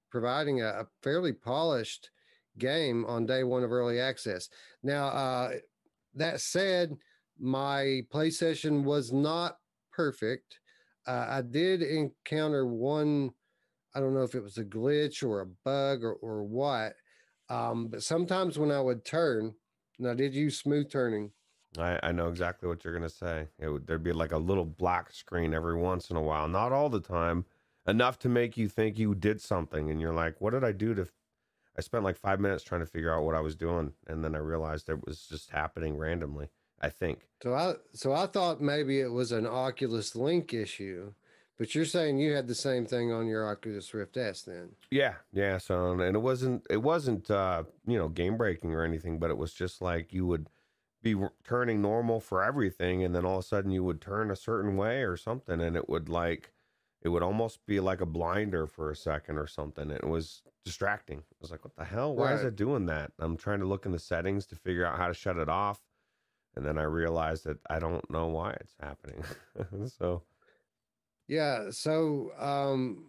providing 0.10 0.62
a, 0.62 0.68
a 0.68 0.88
fairly 1.04 1.32
polished 1.32 2.10
game 2.58 3.06
on 3.06 3.26
day 3.26 3.44
one 3.44 3.64
of 3.64 3.72
early 3.72 4.00
access. 4.00 4.50
Now, 4.84 5.08
uh, 5.08 5.52
that 6.16 6.42
said, 6.42 6.98
my 7.40 8.02
play 8.12 8.30
session 8.30 8.84
was 8.84 9.12
not 9.12 9.58
perfect. 9.92 10.60
Uh, 11.08 11.26
I 11.30 11.42
did 11.42 11.82
encounter 11.82 12.66
one, 12.66 13.32
I 13.96 14.00
don't 14.00 14.14
know 14.14 14.24
if 14.24 14.36
it 14.36 14.44
was 14.44 14.58
a 14.58 14.66
glitch 14.66 15.28
or 15.28 15.42
a 15.42 15.48
bug 15.66 16.04
or, 16.04 16.14
or 16.14 16.44
what, 16.44 16.94
um, 17.50 17.88
but 17.88 18.04
sometimes 18.04 18.58
when 18.58 18.72
I 18.72 18.82
would 18.82 19.04
turn, 19.04 19.56
now 20.00 20.14
did 20.14 20.34
you 20.34 20.50
smooth 20.50 20.90
turning? 20.92 21.32
I, 21.78 22.00
I 22.04 22.12
know 22.12 22.28
exactly 22.28 22.68
what 22.68 22.84
you're 22.84 22.94
gonna 22.94 23.10
say. 23.10 23.48
It 23.60 23.70
would, 23.70 23.88
there'd 23.88 24.04
be 24.04 24.12
like 24.12 24.32
a 24.32 24.38
little 24.38 24.66
black 24.66 25.12
screen 25.12 25.54
every 25.54 25.76
once 25.76 26.10
in 26.10 26.18
a 26.18 26.22
while, 26.22 26.48
not 26.48 26.72
all 26.72 26.90
the 26.90 27.00
time, 27.00 27.46
enough 27.88 28.20
to 28.20 28.30
make 28.30 28.58
you 28.58 28.68
think 28.68 28.98
you 28.98 29.16
did 29.16 29.42
something, 29.42 29.90
and 29.90 30.00
you're 30.00 30.14
like, 30.14 30.40
"What 30.42 30.52
did 30.52 30.64
I 30.64 30.72
do 30.72 30.94
to?" 30.96 31.08
I 31.78 31.82
spent 31.82 32.04
like 32.04 32.18
five 32.18 32.40
minutes 32.40 32.64
trying 32.64 32.82
to 32.82 32.88
figure 32.88 33.14
out 33.14 33.24
what 33.24 33.36
I 33.36 33.40
was 33.40 33.56
doing, 33.56 33.94
and 34.08 34.24
then 34.24 34.36
I 34.36 34.40
realized 34.40 34.90
it 34.90 35.06
was 35.06 35.26
just 35.28 35.52
happening 35.52 35.98
randomly. 35.98 36.50
I 36.82 36.90
think. 36.90 37.20
So 37.44 37.54
I 37.54 37.76
so 37.94 38.14
I 38.14 38.26
thought 38.26 38.60
maybe 38.60 39.00
it 39.00 39.12
was 39.12 39.32
an 39.32 39.46
Oculus 39.46 40.16
Link 40.16 40.54
issue, 40.54 41.14
but 41.58 41.74
you're 41.74 41.86
saying 41.86 42.18
you 42.18 42.34
had 42.34 42.48
the 42.48 42.56
same 42.56 42.86
thing 42.86 43.12
on 43.12 43.28
your 43.28 43.48
Oculus 43.48 43.94
Rift 43.94 44.18
S 44.18 44.42
then? 44.42 44.70
Yeah, 44.90 45.14
yeah. 45.32 45.60
So 45.60 45.92
and 45.92 46.16
it 46.16 46.22
wasn't 46.22 46.66
it 46.70 46.82
wasn't 46.82 47.30
uh, 47.30 47.64
you 47.86 47.98
know 47.98 48.10
game 48.10 48.38
breaking 48.38 48.74
or 48.74 48.84
anything, 48.84 49.20
but 49.20 49.30
it 49.30 49.38
was 49.38 49.54
just 49.54 49.82
like 49.82 50.12
you 50.12 50.26
would 50.26 50.48
be 51.04 51.16
turning 51.44 51.82
normal 51.82 52.20
for 52.20 52.44
everything, 52.44 53.04
and 53.04 53.16
then 53.16 53.26
all 53.26 53.38
of 53.38 53.46
a 53.46 53.48
sudden 53.48 53.72
you 53.72 53.84
would 53.84 54.02
turn 54.02 54.32
a 54.32 54.36
certain 54.36 54.76
way 54.76 55.04
or 55.04 55.18
something, 55.18 55.62
and 55.62 55.76
it 55.76 55.88
would 55.88 56.10
like 56.10 56.52
it 57.04 57.10
would 57.10 57.24
almost 57.24 57.66
be 57.66 57.80
like 57.80 58.02
a 58.02 58.06
blinder 58.06 58.68
for 58.68 58.92
a 58.92 58.96
second 58.96 59.38
or 59.38 59.48
something. 59.48 59.90
It 59.90 60.08
was 60.08 60.44
distracting. 60.66 61.20
I 61.20 61.36
was 61.40 61.50
like, 61.50 61.64
what 61.64 61.76
the 61.76 61.86
hell? 61.86 62.16
Why 62.16 62.32
right. 62.32 62.40
is 62.40 62.44
it 62.44 62.56
doing 62.56 62.86
that? 62.86 63.12
I'm 63.18 63.38
trying 63.38 63.60
to 63.60 63.66
look 63.66 63.88
in 63.88 63.92
the 63.92 64.00
settings 64.00 64.46
to 64.48 64.56
figure 64.56 64.86
out 64.86 64.98
how 64.98 65.08
to 65.08 65.14
shut 65.16 65.38
it 65.38 65.50
off 65.50 65.80
and 66.56 66.66
then 66.66 66.78
I 66.78 66.84
realized 66.84 67.46
that 67.46 67.58
I 67.70 67.80
don't 67.80 68.08
know 68.10 68.28
why 68.28 68.52
it's 68.60 68.76
happening. 68.80 69.24
so, 69.88 70.24
yeah. 71.28 71.70
So, 71.72 72.32
um, 72.40 73.06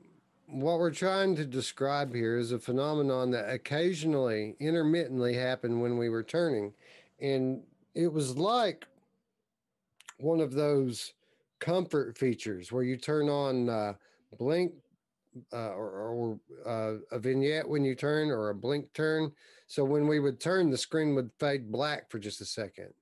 what 0.47 0.79
we're 0.79 0.91
trying 0.91 1.35
to 1.37 1.47
describe 1.47 2.15
here 2.15 2.37
is 2.37 2.53
a 2.53 2.59
phenomenon 2.59 3.31
that 3.31 3.51
occasionally, 3.51 4.55
intermittently 4.61 5.35
happened 5.35 5.81
when 5.81 5.97
we 5.97 6.09
were 6.09 6.23
turning, 6.23 6.73
and 7.21 7.63
it 7.95 8.13
was 8.13 8.37
like 8.37 8.87
one 10.19 10.41
of 10.41 10.53
those 10.53 11.13
comfort 11.59 12.19
features 12.19 12.71
where 12.71 12.83
you 12.83 12.97
turn 12.97 13.29
on 13.29 13.69
uh, 13.69 13.95
blink 14.39 14.73
uh, 15.53 15.71
or, 15.71 15.89
or 15.89 16.41
uh, 16.67 16.99
a 17.11 17.19
vignette 17.19 17.69
when 17.69 17.85
you 17.85 17.95
turn 17.95 18.31
or 18.31 18.51
a 18.51 18.55
blink 18.55 18.93
turn. 18.93 19.33
So 19.67 19.85
when 19.85 20.07
we 20.07 20.21
would 20.21 20.41
turn, 20.41 20.71
the 20.71 20.79
screen 20.79 21.15
would 21.15 21.31
fade 21.39 21.73
black 21.73 22.11
for 22.11 22.19
just 22.19 22.41
a 22.41 22.45
second. 22.45 22.93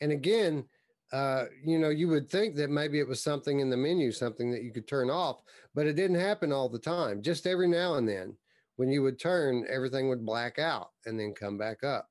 And 0.00 0.12
again, 0.12 0.64
uh, 1.12 1.44
you 1.64 1.78
know, 1.78 1.88
you 1.88 2.08
would 2.08 2.28
think 2.28 2.54
that 2.56 2.70
maybe 2.70 2.98
it 2.98 3.08
was 3.08 3.22
something 3.22 3.60
in 3.60 3.70
the 3.70 3.76
menu, 3.76 4.12
something 4.12 4.50
that 4.50 4.62
you 4.62 4.72
could 4.72 4.86
turn 4.86 5.10
off, 5.10 5.40
but 5.74 5.86
it 5.86 5.94
didn't 5.94 6.20
happen 6.20 6.52
all 6.52 6.68
the 6.68 6.78
time. 6.78 7.22
Just 7.22 7.46
every 7.46 7.68
now 7.68 7.94
and 7.94 8.06
then, 8.08 8.36
when 8.76 8.90
you 8.90 9.02
would 9.02 9.18
turn, 9.18 9.66
everything 9.68 10.08
would 10.08 10.24
black 10.24 10.58
out 10.58 10.90
and 11.06 11.18
then 11.18 11.34
come 11.34 11.56
back 11.56 11.82
up. 11.82 12.08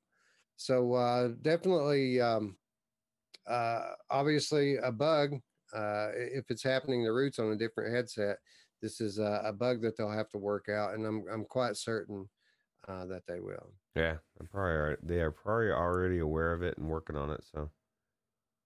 So 0.56 0.94
uh, 0.94 1.28
definitely, 1.42 2.20
um, 2.20 2.56
uh, 3.48 3.82
obviously, 4.10 4.76
a 4.76 4.90
bug. 4.90 5.34
Uh, 5.72 6.08
if 6.14 6.50
it's 6.50 6.62
happening 6.62 7.04
the 7.04 7.12
roots 7.12 7.38
on 7.38 7.52
a 7.52 7.56
different 7.56 7.94
headset, 7.94 8.38
this 8.82 9.00
is 9.00 9.18
a, 9.18 9.42
a, 9.44 9.52
bug 9.52 9.82
that 9.82 9.96
they'll 9.96 10.10
have 10.10 10.30
to 10.30 10.38
work 10.38 10.68
out, 10.68 10.94
and 10.94 11.04
I'm 11.04 11.24
I'm 11.30 11.44
quite 11.44 11.76
certain 11.76 12.28
uh, 12.88 13.04
that 13.06 13.26
they 13.26 13.40
will. 13.40 13.72
Yeah, 13.94 14.16
I'm 14.40 14.46
probably 14.46 14.96
they 15.02 15.20
are 15.20 15.30
probably 15.30 15.70
already 15.70 16.18
aware 16.18 16.52
of 16.52 16.62
it 16.62 16.78
and 16.78 16.88
working 16.88 17.16
on 17.16 17.30
it. 17.30 17.44
So 17.52 17.70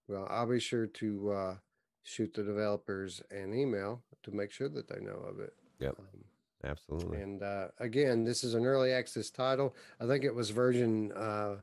well, 0.07 0.27
I'll 0.29 0.47
be 0.49 0.59
sure 0.59 0.87
to 0.87 1.31
uh, 1.31 1.55
shoot 2.03 2.33
the 2.33 2.43
developers 2.43 3.21
an 3.31 3.53
email 3.53 4.01
to 4.23 4.31
make 4.31 4.51
sure 4.51 4.69
that 4.69 4.87
they 4.87 5.01
know 5.01 5.19
of 5.27 5.39
it. 5.39 5.53
Yep. 5.79 5.95
Um, 5.99 6.23
Absolutely. 6.65 7.21
And 7.21 7.43
uh, 7.43 7.67
again, 7.79 8.23
this 8.23 8.43
is 8.43 8.53
an 8.53 8.65
early 8.65 8.91
access 8.93 9.29
title. 9.29 9.75
I 9.99 10.07
think 10.07 10.23
it 10.23 10.33
was 10.33 10.49
version 10.49 11.11
uh, 11.11 11.55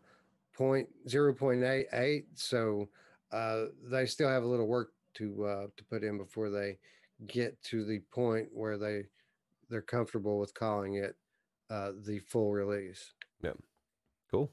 point 0.54 0.88
zero 1.08 1.32
point 1.32 1.62
eight 1.62 1.86
eight. 1.92 2.26
So 2.34 2.88
uh, 3.32 3.66
they 3.90 4.04
still 4.04 4.28
have 4.28 4.42
a 4.42 4.46
little 4.46 4.66
work 4.66 4.92
to 5.14 5.44
uh, 5.44 5.66
to 5.74 5.84
put 5.84 6.04
in 6.04 6.18
before 6.18 6.50
they 6.50 6.78
get 7.26 7.62
to 7.64 7.84
the 7.84 8.00
point 8.12 8.48
where 8.52 8.76
they 8.76 9.04
they're 9.70 9.80
comfortable 9.80 10.38
with 10.38 10.52
calling 10.52 10.94
it 10.94 11.16
uh, 11.70 11.92
the 12.04 12.18
full 12.18 12.52
release. 12.52 13.14
Yeah. 13.42 13.52
Cool 14.30 14.50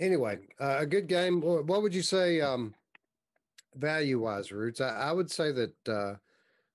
anyway, 0.00 0.38
uh, 0.60 0.76
a 0.80 0.86
good 0.86 1.06
game. 1.06 1.40
What 1.40 1.82
would 1.82 1.94
you 1.94 2.02
say, 2.02 2.40
um, 2.40 2.74
value 3.74 4.20
wise, 4.20 4.52
Roots? 4.52 4.80
I, 4.80 4.88
I, 4.88 5.12
would 5.12 5.30
say 5.30 5.52
that, 5.52 5.88
uh, 5.88 6.14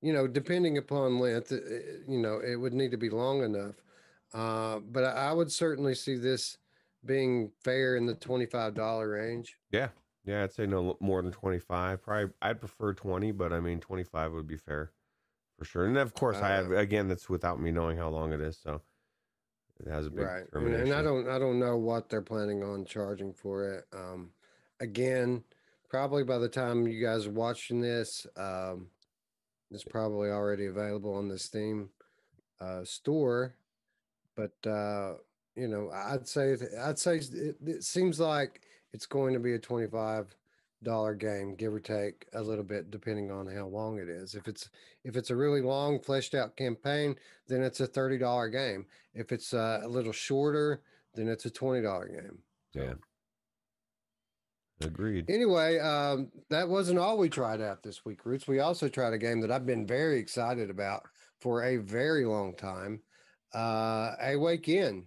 you 0.02 0.14
know, 0.14 0.28
depending 0.28 0.78
upon 0.78 1.20
length, 1.20 1.52
it, 1.52 1.64
uh, 1.64 2.12
you 2.12 2.20
know, 2.20 2.40
it 2.40 2.56
would 2.56 2.74
need 2.74 2.92
to 2.92 2.98
be 2.98 3.10
long 3.10 3.44
enough. 3.44 3.76
Uh, 4.34 4.80
but 4.80 5.04
I, 5.04 5.34
would 5.34 5.52
certainly 5.52 5.94
see 5.94 6.16
this 6.16 6.58
being 7.06 7.52
fair 7.64 7.98
in 7.98 8.06
the 8.06 8.16
$25 8.16 9.12
range. 9.12 9.58
Yeah. 9.72 9.90
Yeah. 10.24 10.44
I'd 10.44 10.54
say 10.54 10.66
no 10.66 10.98
more 11.00 11.22
than 11.22 11.32
25. 11.32 12.02
Probably 12.02 12.32
I'd 12.42 12.60
prefer 12.60 12.94
20, 12.94 13.32
but 13.34 13.52
I 13.52 13.60
mean, 13.60 13.80
25 13.80 14.34
would 14.34 14.48
be 14.48 14.58
fair 14.58 14.92
for 15.62 15.66
sure. 15.66 15.86
And 15.86 15.98
of 15.98 16.14
course, 16.14 16.38
I 16.38 16.50
have, 16.50 16.72
uh, 16.72 16.76
again, 16.76 17.08
that's 17.08 17.30
without 17.30 17.62
me 17.62 17.72
knowing 17.72 17.98
how 17.98 18.10
long 18.10 18.34
it 18.34 18.42
is. 18.42 18.58
So, 18.58 18.82
it 19.86 19.90
has 19.90 20.08
a 20.08 20.10
big 20.10 20.26
right, 20.26 20.44
and 20.54 20.94
I 20.94 21.02
don't 21.02 21.28
I 21.28 21.40
don't 21.40 21.60
know 21.60 21.78
what 21.78 22.10
they're 22.10 22.22
planning 22.22 22.64
on 22.64 22.86
charging 22.86 23.34
for 23.34 23.70
it. 23.74 23.86
Um, 23.94 24.32
again, 24.80 25.44
probably 25.90 26.24
by 26.24 26.38
the 26.38 26.50
time 26.50 26.88
you 26.88 27.04
guys 27.04 27.26
are 27.26 27.32
watching 27.32 27.82
this, 27.82 28.28
um, 28.38 28.88
it's 29.72 29.84
probably 29.84 30.30
already 30.30 30.68
available 30.68 31.14
on 31.14 31.28
the 31.28 31.40
Steam 31.40 31.90
uh, 32.60 32.84
store. 32.84 33.56
But 34.36 34.70
uh, 34.70 35.14
you 35.56 35.68
know, 35.68 35.90
I'd 35.94 36.28
say 36.28 36.56
I'd 36.80 37.00
say 37.00 37.18
it, 37.18 37.56
it 37.66 37.84
seems 37.84 38.20
like 38.20 38.62
it's 38.94 39.06
going 39.06 39.34
to 39.34 39.40
be 39.40 39.54
a 39.54 39.60
twenty 39.60 39.88
five 39.88 40.36
dollar 40.84 41.14
game, 41.16 41.56
give 41.56 41.74
or 41.74 41.80
take 41.80 42.26
a 42.34 42.42
little 42.42 42.64
bit, 42.64 42.92
depending 42.92 43.32
on 43.32 43.48
how 43.48 43.68
long 43.68 44.00
it 44.00 44.10
is. 44.10 44.36
If 44.36 44.48
it's 44.48 44.70
if 45.04 45.16
it's 45.16 45.30
a 45.30 45.36
really 45.36 45.62
long, 45.62 46.00
fleshed 46.00 46.34
out 46.34 46.58
campaign, 46.58 47.16
then 47.48 47.62
it's 47.62 47.80
a 47.80 47.88
thirty 47.88 48.18
dollar 48.18 48.50
game. 48.50 48.86
If 49.14 49.32
it's 49.32 49.54
uh, 49.54 49.82
a 49.84 49.88
little 49.88 50.12
shorter, 50.12 50.82
then 51.14 51.28
it's 51.28 51.46
a 51.46 51.50
twenty 51.50 51.82
dollar 51.82 52.08
game. 52.08 52.40
Yeah. 52.74 52.94
Agreed. 54.84 55.30
Anyway, 55.30 55.78
um, 55.78 56.32
that 56.50 56.68
wasn't 56.68 56.98
all 56.98 57.18
we 57.18 57.30
tried 57.30 57.62
out 57.62 57.84
this 57.84 58.04
week, 58.04 58.26
Roots. 58.26 58.48
We 58.48 58.60
also 58.62 58.88
tried 58.88 59.14
a 59.14 59.18
game 59.18 59.40
that 59.42 59.52
I've 59.52 59.66
been 59.66 59.86
very 59.86 60.18
excited 60.18 60.72
about 60.72 61.04
for 61.40 61.64
a 61.64 61.78
very 61.78 62.26
long 62.26 62.56
time, 62.56 63.02
uh, 63.54 64.16
Wake 64.36 64.68
Inn. 64.70 65.06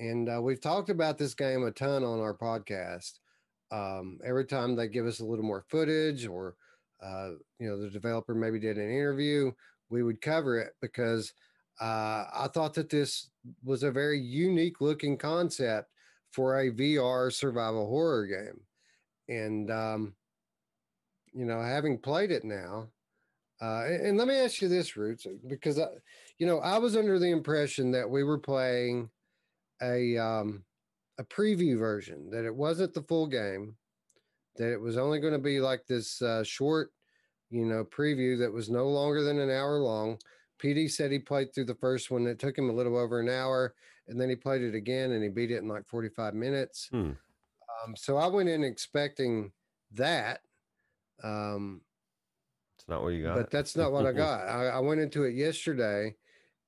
And 0.00 0.28
uh, 0.28 0.40
we've 0.42 0.60
talked 0.60 0.90
about 0.90 1.18
this 1.18 1.34
game 1.34 1.62
a 1.62 1.70
ton 1.70 2.02
on 2.02 2.18
our 2.18 2.34
podcast 2.34 3.20
um, 3.72 4.18
every 4.24 4.44
time 4.44 4.76
they 4.76 4.86
give 4.86 5.06
us 5.06 5.20
a 5.20 5.24
little 5.24 5.44
more 5.44 5.64
footage 5.68 6.26
or 6.26 6.54
uh, 7.02 7.30
you 7.58 7.68
know 7.68 7.80
the 7.80 7.90
developer 7.90 8.34
maybe 8.34 8.60
did 8.60 8.76
an 8.76 8.90
interview 8.90 9.50
we 9.90 10.02
would 10.02 10.20
cover 10.20 10.58
it 10.58 10.74
because 10.80 11.32
uh, 11.80 12.24
i 12.34 12.48
thought 12.52 12.74
that 12.74 12.90
this 12.90 13.30
was 13.64 13.82
a 13.82 13.90
very 13.90 14.20
unique 14.20 14.80
looking 14.80 15.16
concept 15.16 15.88
for 16.30 16.60
a 16.60 16.70
vr 16.70 17.32
survival 17.32 17.86
horror 17.88 18.26
game. 18.26 18.60
And 19.28 19.70
um, 19.70 20.14
you 21.32 21.46
know 21.46 21.60
having 21.60 21.98
played 21.98 22.30
it 22.30 22.44
now 22.44 22.88
uh, 23.60 23.84
and, 23.86 24.18
let 24.18 24.26
me 24.26 24.34
ask 24.34 24.60
you 24.60 24.68
this 24.68 24.96
roots 24.96 25.26
because 25.46 25.78
I, 25.78 25.86
you 26.38 26.46
know 26.46 26.58
i 26.58 26.78
was 26.78 26.96
under 26.96 27.18
the 27.18 27.30
impression 27.30 27.90
that 27.92 28.08
we 28.08 28.22
were 28.22 28.38
playing 28.38 29.08
a 29.80 30.18
um, 30.18 30.64
a 31.18 31.24
preview 31.24 31.78
version, 31.78 32.30
that 32.30 32.44
it 32.44 32.54
wasn't 32.54 32.94
the 32.94 33.02
full 33.02 33.26
game, 33.26 33.76
that 34.56 34.72
it 34.72 34.80
was 34.80 34.96
only 34.96 35.20
going 35.20 35.32
to 35.32 35.38
be 35.38 35.60
like 35.60 35.86
this 35.86 36.20
uh, 36.22 36.42
short, 36.42 36.90
you 37.50 37.64
know, 37.64 37.84
preview 37.84 38.38
that 38.38 38.52
was 38.52 38.70
no 38.70 38.88
longer 38.88 39.22
than 39.22 39.38
an 39.38 39.50
hour 39.50 39.78
long. 39.78 40.18
PD 40.62 40.90
said 40.90 41.10
he 41.10 41.18
played 41.18 41.54
through 41.54 41.64
the 41.64 41.74
first 41.74 42.10
one. 42.10 42.26
It 42.26 42.38
took 42.38 42.56
him 42.56 42.70
a 42.70 42.74
little 42.74 42.96
over 42.96 43.20
an 43.20 43.28
hour, 43.28 43.74
and 44.08 44.20
then 44.20 44.28
he 44.28 44.36
played 44.36 44.62
it 44.62 44.74
again 44.74 45.12
and 45.12 45.22
he 45.22 45.28
beat 45.28 45.50
it 45.50 45.58
in 45.58 45.68
like 45.68 45.86
45 45.86 46.34
minutes. 46.34 46.88
Hmm. 46.90 47.12
Um, 47.84 47.96
so 47.96 48.16
I 48.16 48.26
went 48.26 48.48
in 48.48 48.62
expecting 48.62 49.52
that. 49.92 50.40
Um, 51.22 51.80
it's 52.78 52.88
not 52.88 53.02
what 53.02 53.10
you 53.10 53.24
got. 53.24 53.36
But 53.36 53.50
that's 53.50 53.76
not 53.76 53.92
what 53.92 54.06
I 54.06 54.12
got. 54.12 54.48
I, 54.48 54.68
I 54.68 54.78
went 54.78 55.00
into 55.00 55.24
it 55.24 55.34
yesterday 55.34 56.14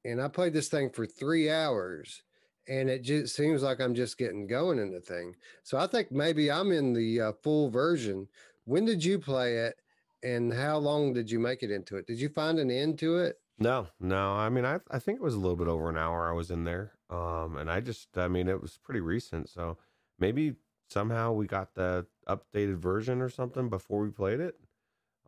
and 0.04 0.20
I 0.20 0.28
played 0.28 0.52
this 0.52 0.68
thing 0.68 0.90
for 0.90 1.06
three 1.06 1.50
hours 1.50 2.22
and 2.68 2.88
it 2.88 3.02
just 3.02 3.34
seems 3.34 3.62
like 3.62 3.80
I'm 3.80 3.94
just 3.94 4.18
getting 4.18 4.46
going 4.46 4.78
in 4.78 4.90
the 4.90 5.00
thing. 5.00 5.36
So 5.62 5.78
I 5.78 5.86
think 5.86 6.10
maybe 6.10 6.50
I'm 6.50 6.72
in 6.72 6.92
the 6.92 7.20
uh, 7.20 7.32
full 7.42 7.70
version. 7.70 8.28
When 8.64 8.84
did 8.84 9.04
you 9.04 9.18
play 9.18 9.58
it, 9.58 9.76
and 10.22 10.52
how 10.52 10.78
long 10.78 11.12
did 11.12 11.30
you 11.30 11.38
make 11.38 11.62
it 11.62 11.70
into 11.70 11.96
it? 11.96 12.06
Did 12.06 12.20
you 12.20 12.28
find 12.28 12.58
an 12.58 12.70
end 12.70 12.98
to 13.00 13.18
it? 13.18 13.36
No, 13.58 13.88
no. 14.00 14.32
I 14.32 14.48
mean, 14.48 14.64
I 14.64 14.80
I 14.90 14.98
think 14.98 15.18
it 15.18 15.22
was 15.22 15.34
a 15.34 15.40
little 15.40 15.56
bit 15.56 15.68
over 15.68 15.88
an 15.88 15.98
hour 15.98 16.28
I 16.28 16.32
was 16.32 16.50
in 16.50 16.64
there. 16.64 16.92
Um, 17.10 17.56
and 17.56 17.70
I 17.70 17.80
just, 17.80 18.16
I 18.16 18.28
mean, 18.28 18.48
it 18.48 18.60
was 18.60 18.78
pretty 18.82 19.00
recent, 19.00 19.48
so 19.48 19.78
maybe 20.18 20.54
somehow 20.88 21.32
we 21.32 21.46
got 21.46 21.74
the 21.74 22.06
updated 22.26 22.76
version 22.76 23.20
or 23.20 23.28
something 23.28 23.68
before 23.68 24.00
we 24.00 24.10
played 24.10 24.40
it. 24.40 24.58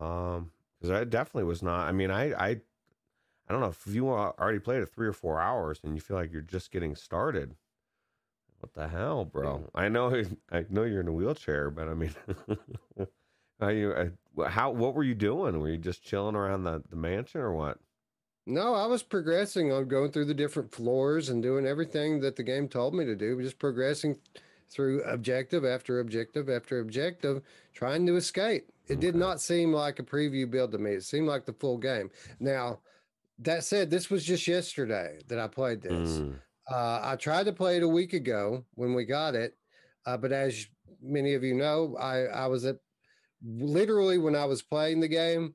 Um, 0.00 0.52
because 0.78 0.90
I 0.90 1.04
definitely 1.04 1.44
was 1.44 1.62
not. 1.62 1.88
I 1.88 1.92
mean, 1.92 2.10
I 2.10 2.32
I 2.34 2.60
I 3.48 3.52
don't 3.52 3.60
know 3.60 3.68
if 3.68 3.86
you 3.86 4.08
already 4.08 4.58
played 4.58 4.82
it 4.82 4.88
three 4.88 5.06
or 5.06 5.12
four 5.12 5.40
hours 5.40 5.80
and 5.84 5.94
you 5.94 6.00
feel 6.00 6.16
like 6.16 6.32
you're 6.32 6.42
just 6.42 6.72
getting 6.72 6.96
started. 6.96 7.54
What 8.60 8.74
the 8.74 8.88
hell, 8.88 9.24
bro? 9.24 9.70
I 9.74 9.88
know, 9.88 10.22
I 10.50 10.64
know 10.68 10.82
you're 10.82 11.00
in 11.00 11.08
a 11.08 11.12
wheelchair, 11.12 11.70
but 11.70 11.88
I 11.88 11.94
mean, 11.94 12.14
are 13.60 13.72
you, 13.72 13.92
uh, 13.92 14.48
how, 14.48 14.70
what 14.70 14.94
were 14.94 15.04
you 15.04 15.14
doing? 15.14 15.60
Were 15.60 15.70
you 15.70 15.76
just 15.76 16.02
chilling 16.02 16.34
around 16.34 16.64
the, 16.64 16.82
the 16.88 16.96
mansion 16.96 17.40
or 17.40 17.52
what? 17.52 17.78
No, 18.48 18.74
I 18.74 18.86
was 18.86 19.02
progressing 19.02 19.72
on 19.72 19.88
going 19.88 20.12
through 20.12 20.26
the 20.26 20.34
different 20.34 20.72
floors 20.72 21.28
and 21.28 21.42
doing 21.42 21.66
everything 21.66 22.20
that 22.20 22.36
the 22.36 22.44
game 22.44 22.68
told 22.68 22.94
me 22.94 23.04
to 23.04 23.16
do, 23.16 23.40
just 23.42 23.58
progressing 23.58 24.18
through 24.70 25.02
objective 25.02 25.64
after 25.64 25.98
objective 26.00 26.48
after 26.48 26.78
objective, 26.78 27.42
trying 27.74 28.06
to 28.06 28.16
escape. 28.16 28.70
It 28.86 28.94
okay. 28.94 29.00
did 29.00 29.14
not 29.16 29.40
seem 29.40 29.72
like 29.72 29.98
a 29.98 30.04
preview 30.04 30.48
build 30.48 30.72
to 30.72 30.78
me. 30.78 30.92
It 30.92 31.02
seemed 31.02 31.26
like 31.26 31.44
the 31.44 31.52
full 31.52 31.78
game. 31.78 32.10
Now, 32.38 32.80
that 33.40 33.64
said, 33.64 33.90
this 33.90 34.10
was 34.10 34.24
just 34.24 34.46
yesterday 34.46 35.18
that 35.28 35.38
I 35.38 35.48
played 35.48 35.82
this. 35.82 36.18
Mm. 36.18 36.38
Uh, 36.70 37.00
I 37.02 37.16
tried 37.16 37.46
to 37.46 37.52
play 37.52 37.76
it 37.76 37.82
a 37.82 37.88
week 37.88 38.12
ago 38.12 38.64
when 38.74 38.94
we 38.94 39.04
got 39.04 39.34
it, 39.34 39.56
uh, 40.04 40.16
but 40.16 40.32
as 40.32 40.66
many 41.02 41.34
of 41.34 41.44
you 41.44 41.54
know, 41.54 41.96
I, 41.98 42.24
I 42.24 42.46
was 42.46 42.64
at 42.64 42.76
literally 43.44 44.18
when 44.18 44.34
I 44.34 44.44
was 44.46 44.62
playing 44.62 45.00
the 45.00 45.08
game, 45.08 45.54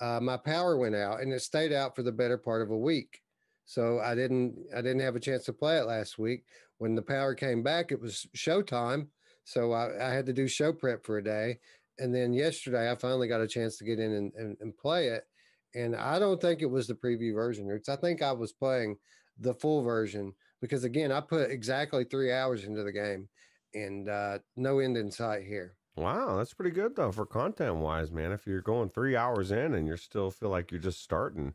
uh, 0.00 0.20
my 0.20 0.36
power 0.36 0.76
went 0.76 0.94
out 0.94 1.20
and 1.20 1.32
it 1.32 1.40
stayed 1.40 1.72
out 1.72 1.96
for 1.96 2.02
the 2.02 2.12
better 2.12 2.38
part 2.38 2.62
of 2.62 2.70
a 2.70 2.76
week. 2.76 3.20
So 3.64 3.98
I 4.00 4.14
didn't 4.14 4.54
I 4.74 4.80
didn't 4.80 5.00
have 5.00 5.16
a 5.16 5.20
chance 5.20 5.44
to 5.44 5.52
play 5.52 5.78
it 5.78 5.86
last 5.86 6.18
week. 6.18 6.44
When 6.78 6.94
the 6.94 7.02
power 7.02 7.34
came 7.34 7.62
back, 7.62 7.90
it 7.90 8.00
was 8.00 8.26
showtime. 8.36 9.08
So 9.44 9.72
I, 9.72 10.08
I 10.08 10.12
had 10.12 10.26
to 10.26 10.32
do 10.32 10.46
show 10.46 10.72
prep 10.72 11.04
for 11.04 11.18
a 11.18 11.24
day. 11.24 11.58
And 11.98 12.14
then 12.14 12.32
yesterday 12.32 12.90
I 12.90 12.94
finally 12.94 13.28
got 13.28 13.40
a 13.40 13.48
chance 13.48 13.76
to 13.78 13.84
get 13.84 13.98
in 13.98 14.12
and, 14.12 14.32
and, 14.34 14.56
and 14.60 14.76
play 14.76 15.08
it. 15.08 15.24
And 15.76 15.94
I 15.94 16.18
don't 16.18 16.40
think 16.40 16.62
it 16.62 16.70
was 16.70 16.86
the 16.86 16.94
preview 16.94 17.34
version, 17.34 17.66
Roots. 17.66 17.90
I 17.90 17.96
think 17.96 18.22
I 18.22 18.32
was 18.32 18.52
playing 18.52 18.96
the 19.38 19.52
full 19.52 19.82
version 19.82 20.32
because 20.62 20.84
again, 20.84 21.12
I 21.12 21.20
put 21.20 21.50
exactly 21.50 22.04
three 22.04 22.32
hours 22.32 22.64
into 22.64 22.82
the 22.82 22.92
game 22.92 23.28
and 23.74 24.08
uh, 24.08 24.38
no 24.56 24.78
end 24.78 24.96
in 24.96 25.10
sight 25.10 25.44
here. 25.44 25.76
Wow, 25.94 26.36
that's 26.36 26.54
pretty 26.54 26.70
good 26.70 26.96
though 26.96 27.12
for 27.12 27.26
content 27.26 27.76
wise, 27.76 28.10
man. 28.10 28.32
If 28.32 28.46
you're 28.46 28.62
going 28.62 28.88
three 28.88 29.16
hours 29.16 29.52
in 29.52 29.74
and 29.74 29.86
you 29.86 29.96
still 29.98 30.30
feel 30.30 30.48
like 30.48 30.70
you're 30.70 30.80
just 30.80 31.02
starting, 31.02 31.52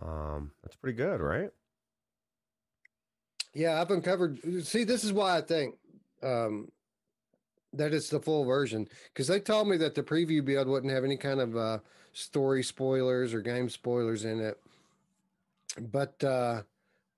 um, 0.00 0.52
that's 0.62 0.76
pretty 0.76 0.96
good, 0.96 1.20
right? 1.20 1.50
Yeah, 3.52 3.80
I've 3.80 3.90
uncovered. 3.90 4.38
See, 4.64 4.84
this 4.84 5.02
is 5.02 5.12
why 5.12 5.36
I 5.36 5.40
think 5.40 5.74
um, 6.22 6.68
that 7.72 7.92
it's 7.92 8.10
the 8.10 8.20
full 8.20 8.44
version 8.44 8.86
because 9.12 9.26
they 9.26 9.40
told 9.40 9.66
me 9.66 9.76
that 9.78 9.96
the 9.96 10.04
preview 10.04 10.44
build 10.44 10.68
wouldn't 10.68 10.92
have 10.92 11.04
any 11.04 11.16
kind 11.16 11.40
of 11.40 11.56
uh, 11.56 11.78
story 12.12 12.62
spoilers 12.62 13.34
or 13.34 13.40
game 13.40 13.68
spoilers 13.68 14.24
in 14.24 14.40
it. 14.40 14.58
But 15.92 16.22
uh, 16.24 16.62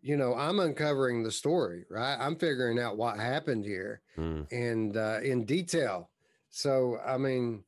you 0.03 0.16
know, 0.16 0.34
I'm 0.34 0.61
uncovering 0.61 1.22
the 1.22 1.30
story, 1.30 1.84
right? 1.88 2.16
I'm 2.18 2.36
figuring 2.36 2.78
out 2.78 2.97
what 2.97 3.18
happened 3.18 3.64
here 3.64 4.03
mm. 4.18 4.51
and 4.51 4.97
uh, 4.97 5.20
in 5.22 5.45
detail 5.45 6.11
so, 6.55 6.99
I 7.05 7.16
mean, 7.16 7.64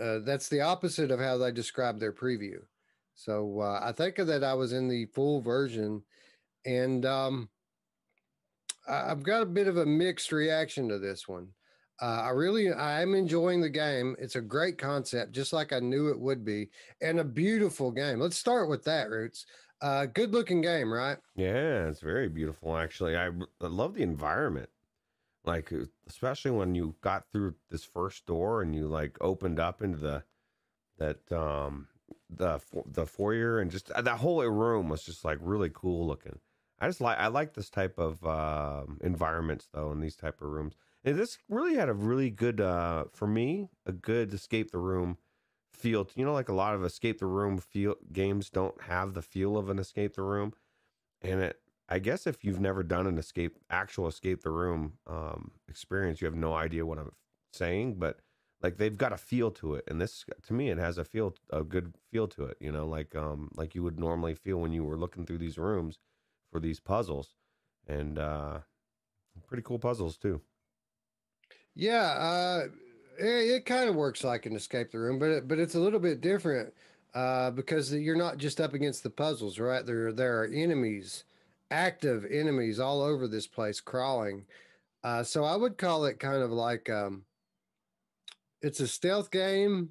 uh, 0.00 0.20
that's 0.20 0.48
the 0.48 0.62
opposite 0.62 1.10
of 1.10 1.20
how 1.20 1.36
they 1.36 1.52
describe 1.52 2.00
their 2.00 2.12
preview. 2.12 2.60
So 3.14 3.60
uh, 3.60 3.80
I 3.82 3.92
think 3.92 4.16
that 4.16 4.42
I 4.42 4.54
was 4.54 4.72
in 4.72 4.88
the 4.88 5.04
full 5.06 5.42
version, 5.42 6.02
and 6.64 7.04
um, 7.04 7.50
I've 8.88 9.22
got 9.22 9.42
a 9.42 9.46
bit 9.46 9.68
of 9.68 9.76
a 9.76 9.84
mixed 9.84 10.32
reaction 10.32 10.88
to 10.88 10.98
this 10.98 11.28
one. 11.28 11.48
Uh, 12.00 12.22
I 12.26 12.30
really, 12.30 12.72
I 12.72 13.02
am 13.02 13.14
enjoying 13.14 13.60
the 13.60 13.68
game. 13.68 14.14
It's 14.18 14.36
a 14.36 14.40
great 14.40 14.78
concept, 14.78 15.32
just 15.32 15.52
like 15.52 15.72
I 15.72 15.80
knew 15.80 16.08
it 16.08 16.18
would 16.18 16.44
be, 16.44 16.70
and 17.00 17.20
a 17.20 17.24
beautiful 17.24 17.90
game. 17.90 18.20
Let's 18.20 18.38
start 18.38 18.68
with 18.68 18.84
that, 18.84 19.10
Roots. 19.10 19.46
Uh, 19.80 20.06
good 20.06 20.32
looking 20.32 20.60
game, 20.60 20.92
right? 20.92 21.18
Yeah, 21.36 21.88
it's 21.88 22.00
very 22.00 22.28
beautiful. 22.28 22.76
Actually, 22.76 23.16
I, 23.16 23.26
I 23.26 23.66
love 23.66 23.94
the 23.94 24.02
environment 24.02 24.70
like 25.48 25.72
uh, 25.72 25.86
especially 26.06 26.50
when 26.50 26.74
you 26.74 26.94
got 27.00 27.24
through 27.32 27.54
this 27.70 27.82
first 27.82 28.26
door 28.26 28.62
and 28.62 28.76
you 28.76 28.86
like 28.86 29.16
opened 29.20 29.58
up 29.58 29.82
into 29.82 29.98
the 29.98 30.22
that 30.98 31.32
um 31.32 31.88
the 32.30 32.60
the 32.86 33.06
foyer 33.06 33.58
and 33.58 33.70
just 33.70 33.90
uh, 33.92 34.02
that 34.02 34.18
whole 34.18 34.44
room 34.44 34.88
was 34.88 35.02
just 35.02 35.24
like 35.24 35.38
really 35.40 35.70
cool 35.72 36.06
looking. 36.06 36.38
I 36.80 36.86
just 36.86 37.00
like 37.00 37.18
I 37.18 37.28
like 37.28 37.54
this 37.54 37.70
type 37.70 37.98
of 37.98 38.24
uh, 38.24 38.84
environments 39.00 39.68
though 39.72 39.90
in 39.90 40.00
these 40.00 40.16
type 40.16 40.40
of 40.40 40.48
rooms. 40.48 40.74
And 41.04 41.18
this 41.18 41.38
really 41.48 41.76
had 41.76 41.88
a 41.88 41.94
really 41.94 42.30
good 42.30 42.60
uh 42.60 43.04
for 43.12 43.26
me 43.26 43.68
a 43.86 43.92
good 43.92 44.32
escape 44.34 44.70
the 44.70 44.78
room 44.78 45.18
feel. 45.72 46.08
You 46.14 46.24
know, 46.24 46.32
like 46.32 46.48
a 46.48 46.54
lot 46.54 46.74
of 46.74 46.84
escape 46.84 47.18
the 47.18 47.26
room 47.26 47.58
feel 47.58 47.96
games 48.12 48.50
don't 48.50 48.80
have 48.82 49.14
the 49.14 49.22
feel 49.22 49.56
of 49.56 49.68
an 49.70 49.78
escape 49.78 50.14
the 50.14 50.22
room, 50.22 50.54
and 51.22 51.40
it 51.40 51.60
I 51.88 51.98
guess 52.00 52.26
if 52.26 52.44
you've 52.44 52.60
never 52.60 52.82
done 52.82 53.06
an 53.06 53.18
escape, 53.18 53.56
actual 53.70 54.08
escape 54.08 54.42
the 54.42 54.50
room 54.50 54.94
um, 55.06 55.52
experience, 55.68 56.20
you 56.20 56.26
have 56.26 56.34
no 56.36 56.54
idea 56.54 56.86
what 56.86 56.98
I'm 56.98 57.12
saying. 57.52 57.96
But 57.98 58.20
like 58.62 58.76
they've 58.78 58.96
got 58.96 59.12
a 59.12 59.16
feel 59.18 59.50
to 59.52 59.74
it, 59.76 59.84
and 59.88 60.00
this 60.00 60.24
to 60.46 60.52
me, 60.54 60.70
it 60.70 60.78
has 60.78 60.98
a 60.98 61.04
feel, 61.04 61.34
a 61.50 61.62
good 61.64 61.94
feel 62.12 62.28
to 62.28 62.44
it. 62.46 62.58
You 62.60 62.72
know, 62.72 62.86
like 62.88 63.14
um, 63.16 63.50
like 63.56 63.74
you 63.74 63.82
would 63.84 63.98
normally 64.00 64.34
feel 64.34 64.58
when 64.58 64.72
you 64.72 64.84
were 64.84 64.98
looking 64.98 65.26
through 65.26 65.38
these 65.38 65.58
rooms 65.58 65.98
for 66.52 66.60
these 66.60 66.80
puzzles, 66.80 67.34
and 67.86 68.18
uh, 68.18 68.60
pretty 69.48 69.62
cool 69.62 69.78
puzzles 69.78 70.16
too. 70.18 70.42
Yeah, 71.78 72.06
uh, 72.10 72.64
it, 73.20 73.24
it 73.26 73.64
kind 73.64 73.88
of 73.88 73.94
works 73.94 74.24
like 74.24 74.46
an 74.46 74.56
escape 74.56 74.90
the 74.90 74.98
room, 74.98 75.20
but 75.20 75.30
it, 75.30 75.48
but 75.48 75.60
it's 75.60 75.76
a 75.76 75.80
little 75.80 76.00
bit 76.00 76.20
different 76.20 76.74
uh, 77.14 77.52
because 77.52 77.94
you're 77.94 78.16
not 78.16 78.36
just 78.38 78.60
up 78.60 78.74
against 78.74 79.04
the 79.04 79.10
puzzles, 79.10 79.60
right? 79.60 79.86
There 79.86 80.12
there 80.12 80.42
are 80.42 80.46
enemies 80.46 81.22
active 81.70 82.24
enemies 82.30 82.80
all 82.80 83.00
over 83.00 83.28
this 83.28 83.46
place 83.46 83.80
crawling. 83.80 84.44
Uh, 85.04 85.22
so 85.22 85.44
I 85.44 85.54
would 85.54 85.78
call 85.78 86.04
it 86.06 86.18
kind 86.18 86.42
of 86.42 86.50
like 86.50 86.90
um, 86.90 87.26
it's 88.60 88.80
a 88.80 88.88
stealth 88.88 89.30
game 89.30 89.90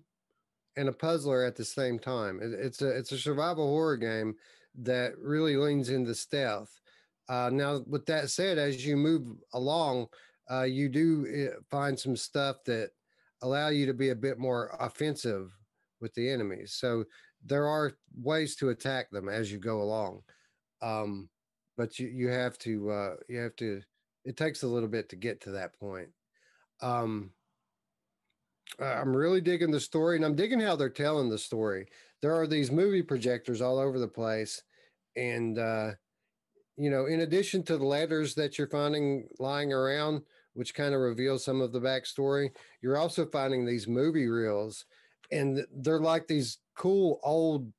and 0.76 0.90
a 0.90 0.94
puzzler 0.94 1.46
at 1.46 1.56
the 1.56 1.64
same 1.66 2.00
time. 2.00 2.42
It, 2.42 2.52
it's 2.54 2.82
a 2.82 2.90
it's 2.90 3.14
a 3.14 3.18
survival 3.18 3.68
horror 3.68 3.98
game 3.98 4.36
that 4.76 5.18
really 5.18 5.56
leans 5.56 5.90
into 5.90 6.14
stealth. 6.16 6.82
Uh, 7.30 7.50
now, 7.52 7.82
with 7.88 8.06
that 8.08 8.30
said, 8.30 8.58
as 8.58 8.86
you 8.86 8.98
move 8.98 9.38
along, 9.54 10.08
uh, 10.52 10.64
you 10.64 10.90
do 10.90 11.26
eh, 11.34 11.56
find 11.70 12.00
some 12.00 12.16
stuff 12.16 12.64
that 12.66 12.92
allow 13.42 13.70
you 13.70 13.86
to 13.86 13.94
be 13.94 14.10
a 14.10 14.16
bit 14.16 14.40
more 14.40 14.76
offensive 14.80 15.56
with 16.02 16.14
the 16.14 16.30
enemies. 16.30 16.74
So 16.74 17.06
there 17.46 17.68
are 17.68 17.94
ways 18.16 18.56
to 18.58 18.70
attack 18.70 19.10
them 19.12 19.30
as 19.30 19.52
you 19.52 19.60
go 19.60 19.82
along. 19.82 20.22
Um, 20.82 21.30
but 21.78 22.00
you 22.00 22.08
you 22.08 22.30
have 22.30 22.58
to 22.60 22.90
uh, 22.90 23.16
you 23.30 23.38
have 23.40 23.56
to. 23.58 23.82
It 24.26 24.36
takes 24.36 24.64
a 24.64 24.68
little 24.68 24.90
bit 24.90 25.10
to 25.10 25.16
get 25.16 25.40
to 25.42 25.52
that 25.52 25.80
point. 25.80 26.10
Um, 26.82 27.32
I'm 28.80 29.16
really 29.16 29.42
digging 29.42 29.72
the 29.72 29.80
story, 29.80 30.18
and 30.18 30.26
I'm 30.26 30.36
digging 30.36 30.60
how 30.60 30.76
they're 30.76 30.90
telling 30.90 31.30
the 31.30 31.38
story. 31.38 31.88
There 32.22 32.36
are 32.36 32.48
these 32.48 32.72
movie 32.72 33.04
projectors 33.04 33.62
all 33.62 33.80
over 33.80 34.00
the 34.00 34.08
place, 34.08 34.62
and 35.16 35.58
uh, 35.58 35.92
you 36.78 36.90
know, 36.90 37.06
in 37.06 37.22
addition 37.22 37.64
to 37.64 37.78
the 37.78 37.86
letters 37.86 38.36
that 38.36 38.58
you're 38.58 38.68
finding 38.68 39.28
lying 39.40 39.72
around, 39.72 40.24
which 40.58 40.74
kind 40.74 40.96
of 40.96 41.02
reveals 41.02 41.46
some 41.46 41.62
of 41.62 41.72
the 41.72 41.80
backstory, 41.80 42.50
you're 42.82 42.98
also 42.98 43.28
finding 43.28 43.64
these 43.64 43.88
movie 43.88 44.28
reels, 44.28 44.86
and 45.32 45.64
they're 45.72 46.00
like 46.00 46.28
these 46.28 46.58
cool 46.76 47.20
old 47.24 47.72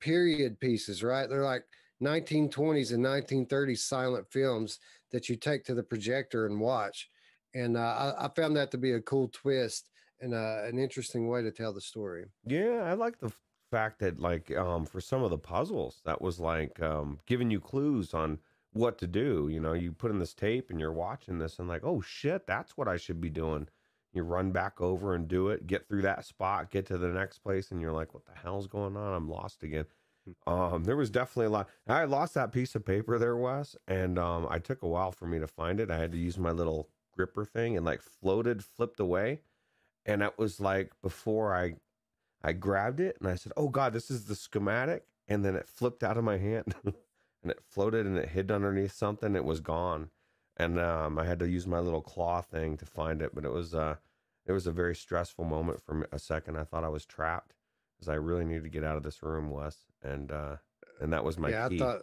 period 0.00 0.58
pieces, 0.58 1.02
right? 1.02 1.28
They're 1.28 1.44
like 1.44 1.64
1920s 2.02 2.94
and 2.94 3.04
1930s 3.04 3.80
silent 3.80 4.26
films 4.30 4.78
that 5.12 5.28
you 5.28 5.36
take 5.36 5.62
to 5.64 5.74
the 5.74 5.82
projector 5.82 6.46
and 6.46 6.58
watch. 6.58 7.10
And 7.54 7.76
uh, 7.76 8.14
I, 8.18 8.24
I, 8.24 8.28
found 8.34 8.56
that 8.56 8.70
to 8.70 8.78
be 8.78 8.92
a 8.92 9.00
cool 9.02 9.28
twist 9.28 9.90
and 10.20 10.32
uh, 10.32 10.62
an 10.64 10.78
interesting 10.78 11.28
way 11.28 11.42
to 11.42 11.50
tell 11.50 11.74
the 11.74 11.82
story. 11.82 12.24
Yeah, 12.46 12.82
I 12.84 12.94
like 12.94 13.18
the 13.18 13.32
fact 13.70 13.98
that, 13.98 14.18
like, 14.18 14.56
um, 14.56 14.86
for 14.86 15.02
some 15.02 15.22
of 15.22 15.28
the 15.28 15.38
puzzles, 15.38 16.00
that 16.06 16.22
was 16.22 16.40
like 16.40 16.80
um, 16.80 17.18
giving 17.26 17.50
you 17.50 17.60
clues 17.60 18.14
on 18.14 18.38
what 18.76 18.98
to 18.98 19.06
do. 19.06 19.48
You 19.50 19.60
know, 19.60 19.72
you 19.72 19.92
put 19.92 20.10
in 20.10 20.18
this 20.18 20.34
tape 20.34 20.70
and 20.70 20.80
you're 20.80 20.92
watching 20.92 21.38
this 21.38 21.58
and, 21.58 21.68
like, 21.68 21.82
oh 21.84 22.00
shit, 22.00 22.46
that's 22.46 22.76
what 22.76 22.88
I 22.88 22.96
should 22.96 23.20
be 23.20 23.30
doing. 23.30 23.68
You 24.12 24.22
run 24.22 24.50
back 24.52 24.80
over 24.80 25.14
and 25.14 25.28
do 25.28 25.48
it, 25.48 25.66
get 25.66 25.88
through 25.88 26.02
that 26.02 26.24
spot, 26.24 26.70
get 26.70 26.86
to 26.86 26.98
the 26.98 27.08
next 27.08 27.38
place, 27.38 27.70
and 27.70 27.80
you're 27.82 27.92
like, 27.92 28.14
what 28.14 28.24
the 28.24 28.32
hell's 28.32 28.66
going 28.66 28.96
on? 28.96 29.14
I'm 29.14 29.28
lost 29.28 29.62
again. 29.62 29.86
Um, 30.46 30.84
there 30.84 30.96
was 30.96 31.10
definitely 31.10 31.46
a 31.46 31.50
lot. 31.50 31.68
I 31.86 32.04
lost 32.04 32.34
that 32.34 32.52
piece 32.52 32.74
of 32.74 32.84
paper 32.84 33.18
there, 33.18 33.36
Wes, 33.36 33.76
and 33.86 34.18
um, 34.18 34.46
I 34.50 34.58
took 34.58 34.82
a 34.82 34.88
while 34.88 35.12
for 35.12 35.26
me 35.26 35.38
to 35.38 35.46
find 35.46 35.80
it. 35.80 35.90
I 35.90 35.98
had 35.98 36.12
to 36.12 36.18
use 36.18 36.38
my 36.38 36.50
little 36.50 36.88
gripper 37.12 37.44
thing 37.44 37.76
and 37.76 37.86
like 37.86 38.02
floated, 38.02 38.64
flipped 38.64 39.00
away, 39.00 39.40
and 40.04 40.22
it 40.22 40.38
was 40.38 40.60
like 40.60 40.92
before 41.02 41.54
I, 41.54 41.74
I 42.42 42.52
grabbed 42.54 43.00
it 43.00 43.16
and 43.20 43.28
I 43.28 43.36
said, 43.36 43.52
"Oh 43.56 43.68
God, 43.68 43.92
this 43.92 44.10
is 44.10 44.24
the 44.24 44.34
schematic," 44.34 45.04
and 45.28 45.44
then 45.44 45.54
it 45.54 45.68
flipped 45.68 46.02
out 46.02 46.16
of 46.16 46.24
my 46.24 46.38
hand 46.38 46.74
and 47.46 47.52
it 47.52 47.62
floated 47.64 48.06
and 48.06 48.18
it 48.18 48.30
hid 48.30 48.50
underneath 48.50 48.92
something. 48.92 49.36
It 49.36 49.44
was 49.44 49.60
gone, 49.60 50.10
and 50.56 50.80
um, 50.80 51.16
I 51.16 51.24
had 51.24 51.38
to 51.38 51.48
use 51.48 51.64
my 51.64 51.78
little 51.78 52.00
claw 52.00 52.40
thing 52.40 52.76
to 52.78 52.84
find 52.84 53.22
it. 53.22 53.32
But 53.32 53.44
it 53.44 53.52
was 53.52 53.72
uh, 53.72 53.96
it 54.44 54.50
was 54.50 54.66
a 54.66 54.72
very 54.72 54.96
stressful 54.96 55.44
moment 55.44 55.80
for 55.80 56.08
a 56.10 56.18
second. 56.18 56.56
I 56.56 56.64
thought 56.64 56.82
I 56.82 56.88
was 56.88 57.06
trapped 57.06 57.54
because 57.94 58.08
I 58.08 58.14
really 58.14 58.44
needed 58.44 58.64
to 58.64 58.68
get 58.68 58.82
out 58.82 58.96
of 58.96 59.04
this 59.04 59.22
room, 59.22 59.50
Wes, 59.50 59.76
and 60.02 60.32
uh, 60.32 60.56
and 61.00 61.12
that 61.12 61.22
was 61.22 61.38
my 61.38 61.50
yeah, 61.50 61.68
key. 61.68 61.76
I 61.76 61.78
thought 61.78 62.02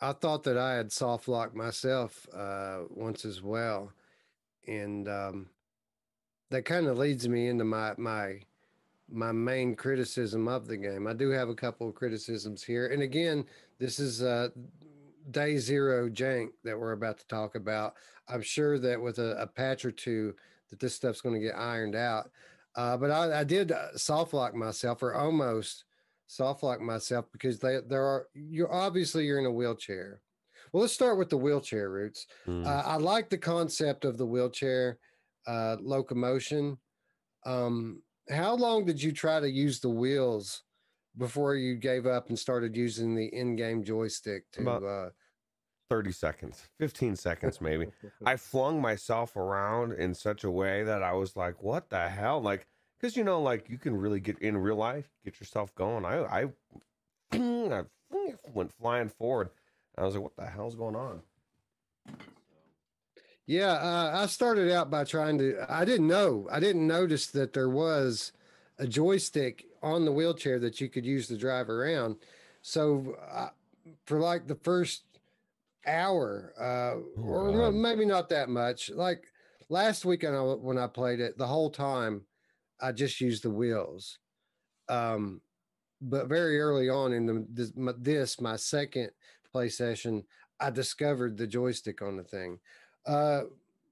I 0.00 0.12
thought 0.12 0.44
that 0.44 0.56
I 0.56 0.74
had 0.74 0.92
soft 0.92 1.26
locked 1.26 1.56
myself 1.56 2.28
uh, 2.32 2.82
once 2.90 3.24
as 3.24 3.42
well, 3.42 3.92
and 4.68 5.08
um, 5.08 5.48
that 6.50 6.64
kind 6.64 6.86
of 6.86 6.96
leads 6.96 7.28
me 7.28 7.48
into 7.48 7.64
my 7.64 7.94
my 7.98 8.42
my 9.12 9.32
main 9.32 9.74
criticism 9.74 10.48
of 10.48 10.66
the 10.66 10.76
game. 10.76 11.06
I 11.06 11.12
do 11.12 11.30
have 11.30 11.48
a 11.48 11.54
couple 11.54 11.88
of 11.88 11.94
criticisms 11.94 12.62
here, 12.62 12.86
and 12.88 13.02
again, 13.02 13.44
this 13.78 13.98
is 13.98 14.22
uh, 14.22 14.48
day 15.30 15.58
zero 15.58 16.08
jank 16.08 16.48
that 16.64 16.78
we're 16.78 16.92
about 16.92 17.18
to 17.18 17.26
talk 17.26 17.54
about. 17.54 17.94
I'm 18.28 18.42
sure 18.42 18.78
that 18.78 19.00
with 19.00 19.18
a, 19.18 19.40
a 19.40 19.46
patch 19.46 19.84
or 19.84 19.90
two, 19.90 20.34
that 20.70 20.78
this 20.78 20.94
stuff's 20.94 21.20
going 21.20 21.34
to 21.34 21.46
get 21.46 21.56
ironed 21.56 21.96
out. 21.96 22.30
Uh, 22.76 22.96
but 22.96 23.10
I, 23.10 23.40
I 23.40 23.44
did 23.44 23.72
uh, 23.72 23.96
soft 23.96 24.32
lock 24.32 24.54
myself, 24.54 25.02
or 25.02 25.14
almost 25.14 25.84
soft 26.26 26.62
lock 26.62 26.80
myself, 26.80 27.26
because 27.32 27.58
they 27.58 27.78
there 27.88 28.04
are 28.04 28.28
you're 28.34 28.72
obviously 28.72 29.26
you're 29.26 29.40
in 29.40 29.46
a 29.46 29.50
wheelchair. 29.52 30.20
Well, 30.72 30.82
let's 30.82 30.94
start 30.94 31.18
with 31.18 31.30
the 31.30 31.36
wheelchair 31.36 31.90
roots. 31.90 32.26
Mm. 32.46 32.64
Uh, 32.64 32.82
I 32.86 32.96
like 32.96 33.28
the 33.28 33.38
concept 33.38 34.04
of 34.04 34.18
the 34.18 34.26
wheelchair 34.26 34.98
uh, 35.46 35.76
locomotion. 35.80 36.78
Um, 37.44 38.02
how 38.30 38.54
long 38.54 38.84
did 38.84 39.02
you 39.02 39.12
try 39.12 39.40
to 39.40 39.50
use 39.50 39.80
the 39.80 39.88
wheels 39.88 40.62
before 41.16 41.54
you 41.54 41.74
gave 41.74 42.06
up 42.06 42.28
and 42.28 42.38
started 42.38 42.76
using 42.76 43.14
the 43.14 43.26
in-game 43.26 43.82
joystick 43.82 44.50
to 44.52 44.62
About 44.62 44.84
uh 44.84 45.10
30 45.88 46.12
seconds 46.12 46.68
15 46.78 47.16
seconds 47.16 47.60
maybe. 47.60 47.86
I 48.26 48.36
flung 48.36 48.80
myself 48.80 49.36
around 49.36 49.92
in 49.94 50.14
such 50.14 50.44
a 50.44 50.50
way 50.50 50.84
that 50.84 51.02
i 51.02 51.12
was 51.12 51.36
like 51.36 51.62
what 51.62 51.90
the 51.90 52.08
hell? 52.08 52.40
Like 52.40 52.66
because 52.98 53.16
you 53.16 53.24
know 53.24 53.42
like 53.42 53.68
you 53.68 53.78
can 53.78 53.96
really 53.96 54.20
get 54.20 54.38
in 54.38 54.56
real 54.56 54.76
life 54.76 55.10
get 55.24 55.40
yourself 55.40 55.74
going. 55.74 56.04
I 56.04 56.22
i, 56.22 56.46
I 57.32 57.84
went 58.52 58.72
flying 58.72 59.08
forward. 59.08 59.50
I 59.98 60.04
was 60.04 60.14
like 60.14 60.22
what 60.22 60.36
the 60.36 60.46
hell's 60.46 60.76
going 60.76 60.96
on 60.96 61.22
yeah, 63.50 63.72
uh, 63.72 64.12
I 64.14 64.26
started 64.26 64.70
out 64.70 64.92
by 64.92 65.02
trying 65.02 65.36
to. 65.38 65.66
I 65.68 65.84
didn't 65.84 66.06
know. 66.06 66.46
I 66.52 66.60
didn't 66.60 66.86
notice 66.86 67.26
that 67.32 67.52
there 67.52 67.68
was 67.68 68.30
a 68.78 68.86
joystick 68.86 69.64
on 69.82 70.04
the 70.04 70.12
wheelchair 70.12 70.60
that 70.60 70.80
you 70.80 70.88
could 70.88 71.04
use 71.04 71.26
to 71.26 71.36
drive 71.36 71.68
around. 71.68 72.14
So 72.62 73.16
uh, 73.28 73.48
for 74.06 74.20
like 74.20 74.46
the 74.46 74.54
first 74.54 75.02
hour, 75.84 76.52
uh, 76.60 77.00
oh, 77.20 77.24
or 77.24 77.72
maybe 77.72 78.04
not 78.04 78.28
that 78.28 78.48
much. 78.48 78.88
Like 78.88 79.24
last 79.68 80.04
weekend 80.04 80.36
I, 80.36 80.42
when 80.42 80.78
I 80.78 80.86
played 80.86 81.18
it, 81.18 81.36
the 81.36 81.48
whole 81.48 81.70
time 81.70 82.22
I 82.80 82.92
just 82.92 83.20
used 83.20 83.42
the 83.42 83.50
wheels. 83.50 84.20
Um, 84.88 85.40
but 86.00 86.28
very 86.28 86.60
early 86.60 86.88
on 86.88 87.12
in 87.12 87.26
the, 87.26 87.44
this, 87.50 87.72
my, 87.74 87.94
this 87.98 88.40
my 88.40 88.54
second 88.54 89.10
play 89.50 89.70
session, 89.70 90.22
I 90.60 90.70
discovered 90.70 91.36
the 91.36 91.48
joystick 91.48 92.00
on 92.00 92.16
the 92.16 92.22
thing. 92.22 92.60
Uh, 93.06 93.42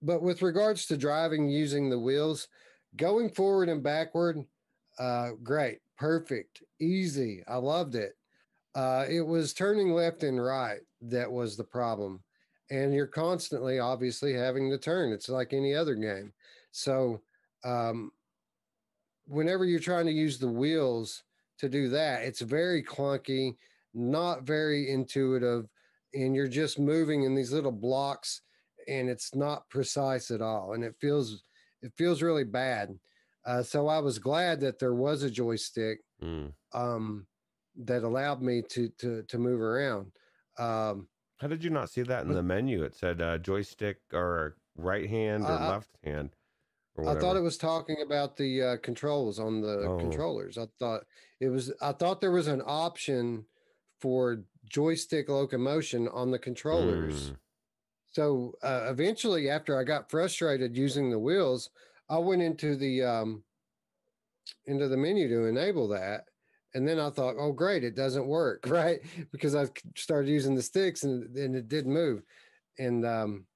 but 0.02 0.22
with 0.22 0.42
regards 0.42 0.86
to 0.86 0.96
driving 0.96 1.48
using 1.48 1.90
the 1.90 1.98
wheels, 1.98 2.48
going 2.96 3.30
forward 3.30 3.68
and 3.68 3.82
backward, 3.82 4.44
uh, 4.98 5.30
great, 5.42 5.78
perfect, 5.96 6.62
easy. 6.80 7.42
I 7.48 7.56
loved 7.56 7.94
it. 7.94 8.16
Uh, 8.74 9.04
it 9.08 9.22
was 9.22 9.54
turning 9.54 9.92
left 9.92 10.22
and 10.22 10.42
right 10.42 10.80
that 11.02 11.30
was 11.30 11.56
the 11.56 11.64
problem. 11.64 12.22
And 12.70 12.94
you're 12.94 13.06
constantly, 13.06 13.78
obviously, 13.78 14.34
having 14.34 14.70
to 14.70 14.78
turn. 14.78 15.12
It's 15.12 15.28
like 15.28 15.52
any 15.52 15.74
other 15.74 15.94
game. 15.94 16.32
So, 16.70 17.22
um, 17.64 18.12
whenever 19.26 19.64
you're 19.64 19.80
trying 19.80 20.06
to 20.06 20.12
use 20.12 20.38
the 20.38 20.48
wheels 20.48 21.22
to 21.58 21.68
do 21.68 21.88
that, 21.88 22.22
it's 22.22 22.40
very 22.40 22.82
clunky, 22.82 23.56
not 23.94 24.42
very 24.42 24.90
intuitive, 24.90 25.68
and 26.14 26.34
you're 26.34 26.48
just 26.48 26.78
moving 26.78 27.24
in 27.24 27.34
these 27.34 27.52
little 27.52 27.72
blocks 27.72 28.42
and 28.88 29.08
it's 29.08 29.34
not 29.34 29.68
precise 29.68 30.30
at 30.30 30.40
all 30.40 30.72
and 30.72 30.84
it 30.84 30.94
feels 31.00 31.42
it 31.82 31.92
feels 31.96 32.22
really 32.22 32.44
bad 32.44 32.98
uh, 33.46 33.62
so 33.62 33.88
i 33.88 33.98
was 33.98 34.18
glad 34.18 34.60
that 34.60 34.78
there 34.78 34.94
was 34.94 35.22
a 35.22 35.30
joystick 35.30 36.00
mm. 36.22 36.52
um, 36.72 37.26
that 37.76 38.02
allowed 38.02 38.42
me 38.42 38.62
to 38.62 38.88
to 38.98 39.22
to 39.24 39.38
move 39.38 39.60
around 39.60 40.10
um, 40.58 41.06
how 41.38 41.46
did 41.46 41.62
you 41.62 41.70
not 41.70 41.90
see 41.90 42.02
that 42.02 42.24
in 42.24 42.32
the 42.32 42.42
menu 42.42 42.82
it 42.82 42.94
said 42.94 43.20
uh, 43.22 43.38
joystick 43.38 43.98
or 44.12 44.56
right 44.76 45.08
hand 45.08 45.44
or 45.44 45.52
uh, 45.52 45.70
left 45.70 45.90
hand 46.04 46.30
I 47.06 47.14
thought 47.14 47.36
it 47.36 47.42
was 47.42 47.56
talking 47.56 47.98
about 48.04 48.36
the 48.36 48.62
uh, 48.62 48.76
controls 48.78 49.38
on 49.38 49.60
the 49.60 49.86
oh. 49.86 49.98
controllers. 49.98 50.58
I 50.58 50.66
thought 50.80 51.02
it 51.40 51.48
was. 51.48 51.72
I 51.80 51.92
thought 51.92 52.20
there 52.20 52.32
was 52.32 52.48
an 52.48 52.62
option 52.66 53.44
for 54.00 54.42
joystick 54.68 55.28
locomotion 55.28 56.08
on 56.08 56.30
the 56.30 56.38
controllers. 56.38 57.30
Mm. 57.30 57.36
So 58.10 58.54
uh, 58.62 58.86
eventually, 58.88 59.50
after 59.50 59.78
I 59.78 59.84
got 59.84 60.10
frustrated 60.10 60.76
using 60.76 61.10
the 61.10 61.18
wheels, 61.18 61.70
I 62.08 62.18
went 62.18 62.42
into 62.42 62.76
the 62.76 63.02
um, 63.02 63.42
into 64.66 64.88
the 64.88 64.96
menu 64.96 65.28
to 65.28 65.46
enable 65.46 65.88
that, 65.88 66.24
and 66.74 66.88
then 66.88 66.98
I 66.98 67.10
thought, 67.10 67.36
oh 67.38 67.52
great, 67.52 67.84
it 67.84 67.94
doesn't 67.94 68.26
work, 68.26 68.64
right? 68.66 69.00
Because 69.30 69.54
I 69.54 69.66
started 69.96 70.30
using 70.30 70.54
the 70.54 70.62
sticks 70.62 71.04
and, 71.04 71.34
and 71.36 71.54
it 71.54 71.68
didn't 71.68 71.92
move, 71.92 72.22
and 72.78 73.04
um, 73.04 73.46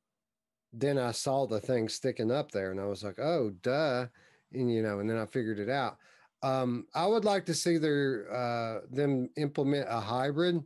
then 0.73 0.99
I 0.99 1.13
saw 1.13 1.47
the 1.47 1.61
thing 1.61 1.89
sticking 1.89 2.31
up 2.31 2.51
there, 2.51 2.71
and 2.71 2.81
I 2.81 2.85
was 2.85 3.03
like, 3.03 3.19
oh 3.19 3.53
duh, 3.63 4.07
and 4.53 4.73
you 4.73 4.83
know, 4.83 5.01
and 5.01 5.09
then 5.09 5.19
I 5.19 5.27
figured 5.27 5.59
it 5.59 5.71
out. 5.71 5.97
Um, 6.43 6.87
I 6.95 7.07
would 7.07 7.25
like 7.25 7.47
to 7.47 7.55
see 7.55 7.79
their 7.79 8.31
uh, 8.33 8.81
them 8.91 9.31
implement 9.37 9.87
a 9.89 10.01
hybrid 10.01 10.63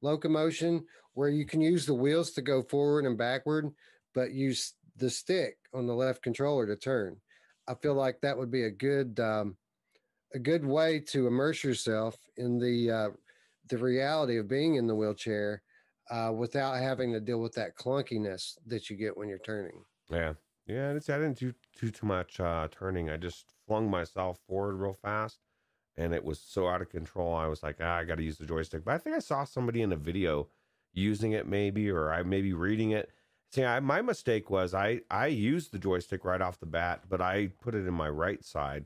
locomotion 0.00 0.84
where 1.18 1.28
you 1.28 1.44
can 1.44 1.60
use 1.60 1.84
the 1.84 1.92
wheels 1.92 2.30
to 2.30 2.40
go 2.40 2.62
forward 2.62 3.04
and 3.04 3.18
backward, 3.18 3.68
but 4.14 4.30
use 4.30 4.74
the 4.98 5.10
stick 5.10 5.56
on 5.74 5.84
the 5.84 5.92
left 5.92 6.22
controller 6.22 6.64
to 6.64 6.76
turn. 6.76 7.16
I 7.66 7.74
feel 7.74 7.94
like 7.94 8.20
that 8.20 8.38
would 8.38 8.52
be 8.52 8.62
a 8.62 8.70
good 8.70 9.18
um, 9.18 9.56
a 10.32 10.38
good 10.38 10.64
way 10.64 11.00
to 11.08 11.26
immerse 11.26 11.64
yourself 11.64 12.16
in 12.36 12.60
the 12.60 12.90
uh, 12.92 13.08
the 13.68 13.78
reality 13.78 14.38
of 14.38 14.46
being 14.46 14.76
in 14.76 14.86
the 14.86 14.94
wheelchair 14.94 15.60
uh, 16.08 16.32
without 16.32 16.76
having 16.76 17.12
to 17.12 17.20
deal 17.20 17.40
with 17.40 17.54
that 17.54 17.76
clunkiness 17.76 18.56
that 18.66 18.88
you 18.88 18.94
get 18.94 19.16
when 19.16 19.28
you're 19.28 19.38
turning. 19.38 19.82
Yeah, 20.08 20.34
yeah. 20.68 20.92
It's, 20.92 21.10
I 21.10 21.18
didn't 21.18 21.40
do 21.40 21.52
too 21.76 21.90
too 21.90 22.06
much 22.06 22.38
uh, 22.38 22.68
turning. 22.70 23.10
I 23.10 23.16
just 23.16 23.44
flung 23.66 23.90
myself 23.90 24.38
forward 24.46 24.76
real 24.76 24.92
fast, 24.92 25.40
and 25.96 26.14
it 26.14 26.22
was 26.22 26.38
so 26.38 26.68
out 26.68 26.80
of 26.80 26.90
control. 26.90 27.34
I 27.34 27.48
was 27.48 27.64
like, 27.64 27.78
ah, 27.80 27.96
I 27.96 28.04
got 28.04 28.18
to 28.18 28.22
use 28.22 28.38
the 28.38 28.46
joystick. 28.46 28.84
But 28.84 28.94
I 28.94 28.98
think 28.98 29.16
I 29.16 29.18
saw 29.18 29.42
somebody 29.42 29.82
in 29.82 29.90
a 29.90 29.96
video 29.96 30.46
using 30.92 31.32
it 31.32 31.46
maybe 31.46 31.90
or 31.90 32.12
I 32.12 32.22
maybe 32.22 32.52
reading 32.52 32.90
it. 32.90 33.10
See, 33.50 33.64
I, 33.64 33.80
my 33.80 34.02
mistake 34.02 34.50
was 34.50 34.74
I 34.74 35.00
I 35.10 35.26
used 35.28 35.72
the 35.72 35.78
joystick 35.78 36.24
right 36.24 36.40
off 36.40 36.60
the 36.60 36.66
bat, 36.66 37.04
but 37.08 37.20
I 37.20 37.48
put 37.62 37.74
it 37.74 37.86
in 37.86 37.94
my 37.94 38.08
right 38.08 38.44
side, 38.44 38.84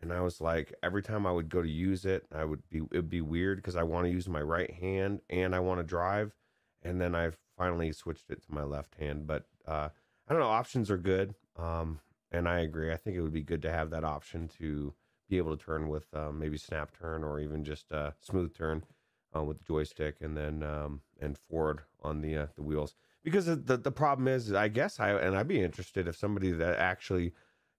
and 0.00 0.12
I 0.12 0.20
was 0.20 0.40
like, 0.40 0.72
every 0.82 1.02
time 1.02 1.26
I 1.26 1.32
would 1.32 1.48
go 1.48 1.62
to 1.62 1.68
use 1.68 2.04
it, 2.04 2.26
I 2.32 2.44
would 2.44 2.62
be 2.70 2.82
it'd 2.92 3.10
be 3.10 3.20
weird 3.20 3.58
because 3.58 3.76
I 3.76 3.82
want 3.82 4.06
to 4.06 4.12
use 4.12 4.28
my 4.28 4.42
right 4.42 4.70
hand 4.70 5.20
and 5.28 5.54
I 5.54 5.60
want 5.60 5.80
to 5.80 5.84
drive, 5.84 6.34
and 6.82 7.00
then 7.00 7.14
I 7.14 7.30
finally 7.56 7.90
switched 7.92 8.30
it 8.30 8.42
to 8.44 8.54
my 8.54 8.62
left 8.62 8.94
hand. 8.96 9.26
But 9.26 9.46
uh, 9.66 9.88
I 10.28 10.32
don't 10.32 10.40
know, 10.40 10.48
options 10.48 10.90
are 10.90 10.98
good, 10.98 11.34
um, 11.56 12.00
and 12.30 12.48
I 12.48 12.60
agree. 12.60 12.92
I 12.92 12.96
think 12.96 13.16
it 13.16 13.22
would 13.22 13.32
be 13.32 13.42
good 13.42 13.62
to 13.62 13.72
have 13.72 13.90
that 13.90 14.04
option 14.04 14.48
to 14.58 14.94
be 15.28 15.38
able 15.38 15.56
to 15.56 15.64
turn 15.64 15.88
with 15.88 16.06
um, 16.14 16.38
maybe 16.38 16.56
snap 16.56 16.96
turn 16.96 17.24
or 17.24 17.40
even 17.40 17.64
just 17.64 17.90
a 17.90 18.14
smooth 18.20 18.54
turn 18.54 18.84
uh, 19.36 19.42
with 19.42 19.58
the 19.58 19.64
joystick 19.64 20.16
and 20.20 20.36
then 20.36 20.62
um, 20.62 21.00
and 21.20 21.38
forward 21.38 21.82
on 22.02 22.20
the 22.20 22.36
uh, 22.36 22.46
the 22.56 22.62
wheels. 22.62 22.94
Because 23.22 23.46
the 23.46 23.76
the 23.76 23.92
problem 23.92 24.28
is, 24.28 24.52
I 24.52 24.68
guess 24.68 25.00
I 25.00 25.10
and 25.10 25.36
I'd 25.36 25.48
be 25.48 25.60
interested 25.60 26.06
if 26.06 26.16
somebody 26.16 26.52
that 26.52 26.78
actually 26.78 27.32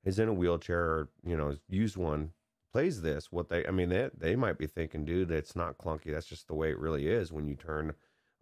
is 0.04 0.20
in 0.20 0.28
a 0.28 0.34
wheelchair 0.34 0.80
or 0.80 1.10
you 1.26 1.38
know 1.38 1.56
used 1.70 1.98
one 1.98 2.32
plays 2.72 3.02
this. 3.02 3.32
What 3.32 3.50
they 3.50 3.66
I 3.66 3.72
mean 3.72 3.90
they 3.90 4.10
they 4.18 4.36
might 4.36 4.58
be 4.58 4.68
thinking, 4.68 5.06
dude, 5.06 5.32
it's 5.32 5.56
not 5.56 5.78
clunky. 5.78 6.12
That's 6.12 6.28
just 6.28 6.48
the 6.48 6.56
way 6.56 6.70
it 6.70 6.80
really 6.80 7.08
is 7.08 7.32
when 7.32 7.48
you 7.48 7.56
turn 7.56 7.94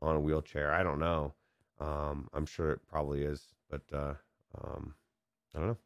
on 0.01 0.15
a 0.15 0.19
wheelchair. 0.19 0.73
I 0.73 0.83
don't 0.83 0.99
know. 0.99 1.33
Um, 1.79 2.29
I'm 2.33 2.45
sure 2.45 2.71
it 2.71 2.79
probably 2.87 3.23
is, 3.23 3.53
but 3.69 3.81
uh, 3.93 4.13
um, 4.63 4.95
I 5.53 5.59
don't 5.59 5.67
know. 5.67 5.77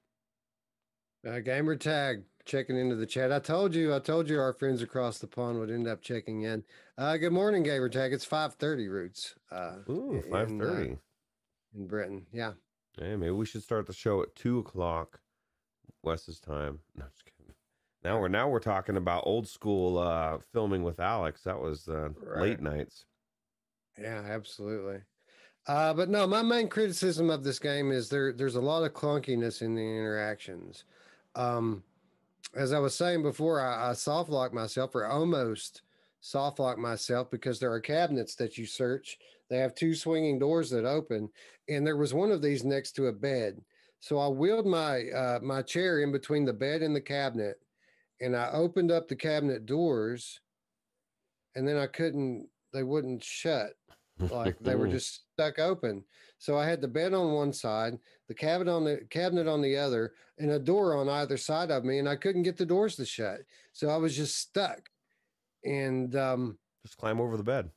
Uh, 1.27 1.39
gamer 1.39 1.75
tag 1.75 2.23
checking 2.45 2.77
into 2.77 2.95
the 2.95 3.05
chat. 3.05 3.31
I 3.31 3.39
told 3.39 3.75
you, 3.75 3.93
I 3.93 3.99
told 3.99 4.29
you 4.29 4.39
our 4.39 4.53
friends 4.53 4.81
across 4.81 5.19
the 5.19 5.27
pond 5.27 5.59
would 5.59 5.69
end 5.69 5.87
up 5.87 6.01
checking 6.01 6.43
in. 6.43 6.63
Uh, 6.97 7.17
good 7.17 7.33
morning, 7.33 7.61
Gamer 7.63 7.89
Tag. 7.89 8.13
It's 8.13 8.23
530 8.25 8.87
Roots. 8.87 9.35
Uh, 9.51 9.75
Ooh, 9.89 10.21
530. 10.31 10.85
In, 10.87 10.93
uh, 10.93 10.95
in 11.75 11.87
Britain. 11.87 12.25
Yeah. 12.31 12.53
Hey, 12.97 13.15
maybe 13.15 13.31
we 13.31 13.45
should 13.45 13.63
start 13.63 13.85
the 13.85 13.93
show 13.93 14.21
at 14.23 14.33
2 14.35 14.59
o'clock 14.59 15.19
Wes's 16.03 16.39
time. 16.39 16.79
No, 16.95 17.05
just 17.11 17.25
kidding. 17.25 17.53
Now 18.03 18.19
we're 18.21 18.29
now 18.29 18.47
we're 18.47 18.59
talking 18.59 18.95
about 18.95 19.23
old 19.25 19.45
school 19.47 19.97
uh, 19.97 20.37
filming 20.53 20.83
with 20.83 21.01
Alex. 21.01 21.41
That 21.43 21.59
was 21.59 21.87
uh, 21.89 22.09
Right. 22.23 22.41
late 22.41 22.61
nights. 22.61 23.05
Yeah, 23.99 24.21
absolutely. 24.25 25.01
Uh, 25.67 25.93
but 25.93 26.07
no, 26.09 26.25
my 26.25 26.41
main 26.41 26.69
criticism 26.69 27.29
of 27.29 27.43
this 27.43 27.59
game 27.59 27.91
is 27.91 28.07
there. 28.07 28.31
There's 28.31 28.55
a 28.55 28.61
lot 28.61 28.83
of 28.83 28.93
clunkiness 28.93 29.61
in 29.61 29.75
the 29.75 29.81
interactions. 29.81 30.85
Um, 31.35 31.83
as 32.55 32.73
I 32.73 32.79
was 32.79 32.95
saying 32.95 33.23
before, 33.23 33.61
I, 33.61 33.91
I 33.91 33.93
soft 33.93 34.29
lock 34.29 34.53
myself, 34.53 34.95
or 34.95 35.05
almost 35.05 35.83
soft 36.21 36.59
lock 36.59 36.77
myself, 36.77 37.29
because 37.29 37.59
there 37.59 37.71
are 37.71 37.79
cabinets 37.79 38.35
that 38.35 38.57
you 38.57 38.65
search. 38.65 39.17
They 39.49 39.57
have 39.57 39.75
two 39.75 39.95
swinging 39.95 40.39
doors 40.39 40.69
that 40.71 40.85
open, 40.85 41.29
and 41.67 41.85
there 41.85 41.97
was 41.97 42.13
one 42.13 42.31
of 42.31 42.41
these 42.41 42.63
next 42.63 42.93
to 42.93 43.07
a 43.07 43.13
bed. 43.13 43.61
So 43.99 44.17
I 44.17 44.27
wheeled 44.27 44.65
my 44.65 45.09
uh, 45.09 45.39
my 45.41 45.61
chair 45.61 45.99
in 45.99 46.11
between 46.11 46.45
the 46.45 46.53
bed 46.53 46.81
and 46.81 46.95
the 46.95 47.01
cabinet, 47.01 47.59
and 48.21 48.35
I 48.35 48.49
opened 48.51 48.91
up 48.91 49.07
the 49.07 49.15
cabinet 49.15 49.65
doors, 49.65 50.39
and 51.55 51.67
then 51.67 51.77
I 51.77 51.87
couldn't. 51.87 52.47
They 52.71 52.83
wouldn't 52.83 53.23
shut 53.23 53.71
like 54.19 54.57
they 54.59 54.75
were 54.75 54.87
just 54.97 55.23
stuck 55.33 55.59
open. 55.59 56.03
So 56.37 56.57
I 56.57 56.65
had 56.67 56.81
the 56.81 56.87
bed 56.87 57.13
on 57.13 57.33
one 57.33 57.51
side, 57.51 57.99
the 58.27 58.33
cabinet 58.33 58.71
on 58.71 58.83
the 58.85 59.05
cabinet 59.09 59.47
on 59.47 59.61
the 59.61 59.75
other, 59.77 60.13
and 60.37 60.51
a 60.51 60.59
door 60.59 60.95
on 60.95 61.09
either 61.09 61.37
side 61.37 61.71
of 61.71 61.83
me, 61.83 61.99
and 61.99 62.07
I 62.07 62.15
couldn't 62.15 62.43
get 62.43 62.57
the 62.57 62.65
doors 62.65 62.95
to 62.95 63.05
shut. 63.05 63.41
So 63.73 63.89
I 63.89 63.97
was 63.97 64.15
just 64.15 64.37
stuck. 64.37 64.89
And 65.65 66.15
um, 66.15 66.57
just 66.85 66.97
climb 66.97 67.19
over 67.19 67.35
the 67.35 67.43
bed. 67.43 67.69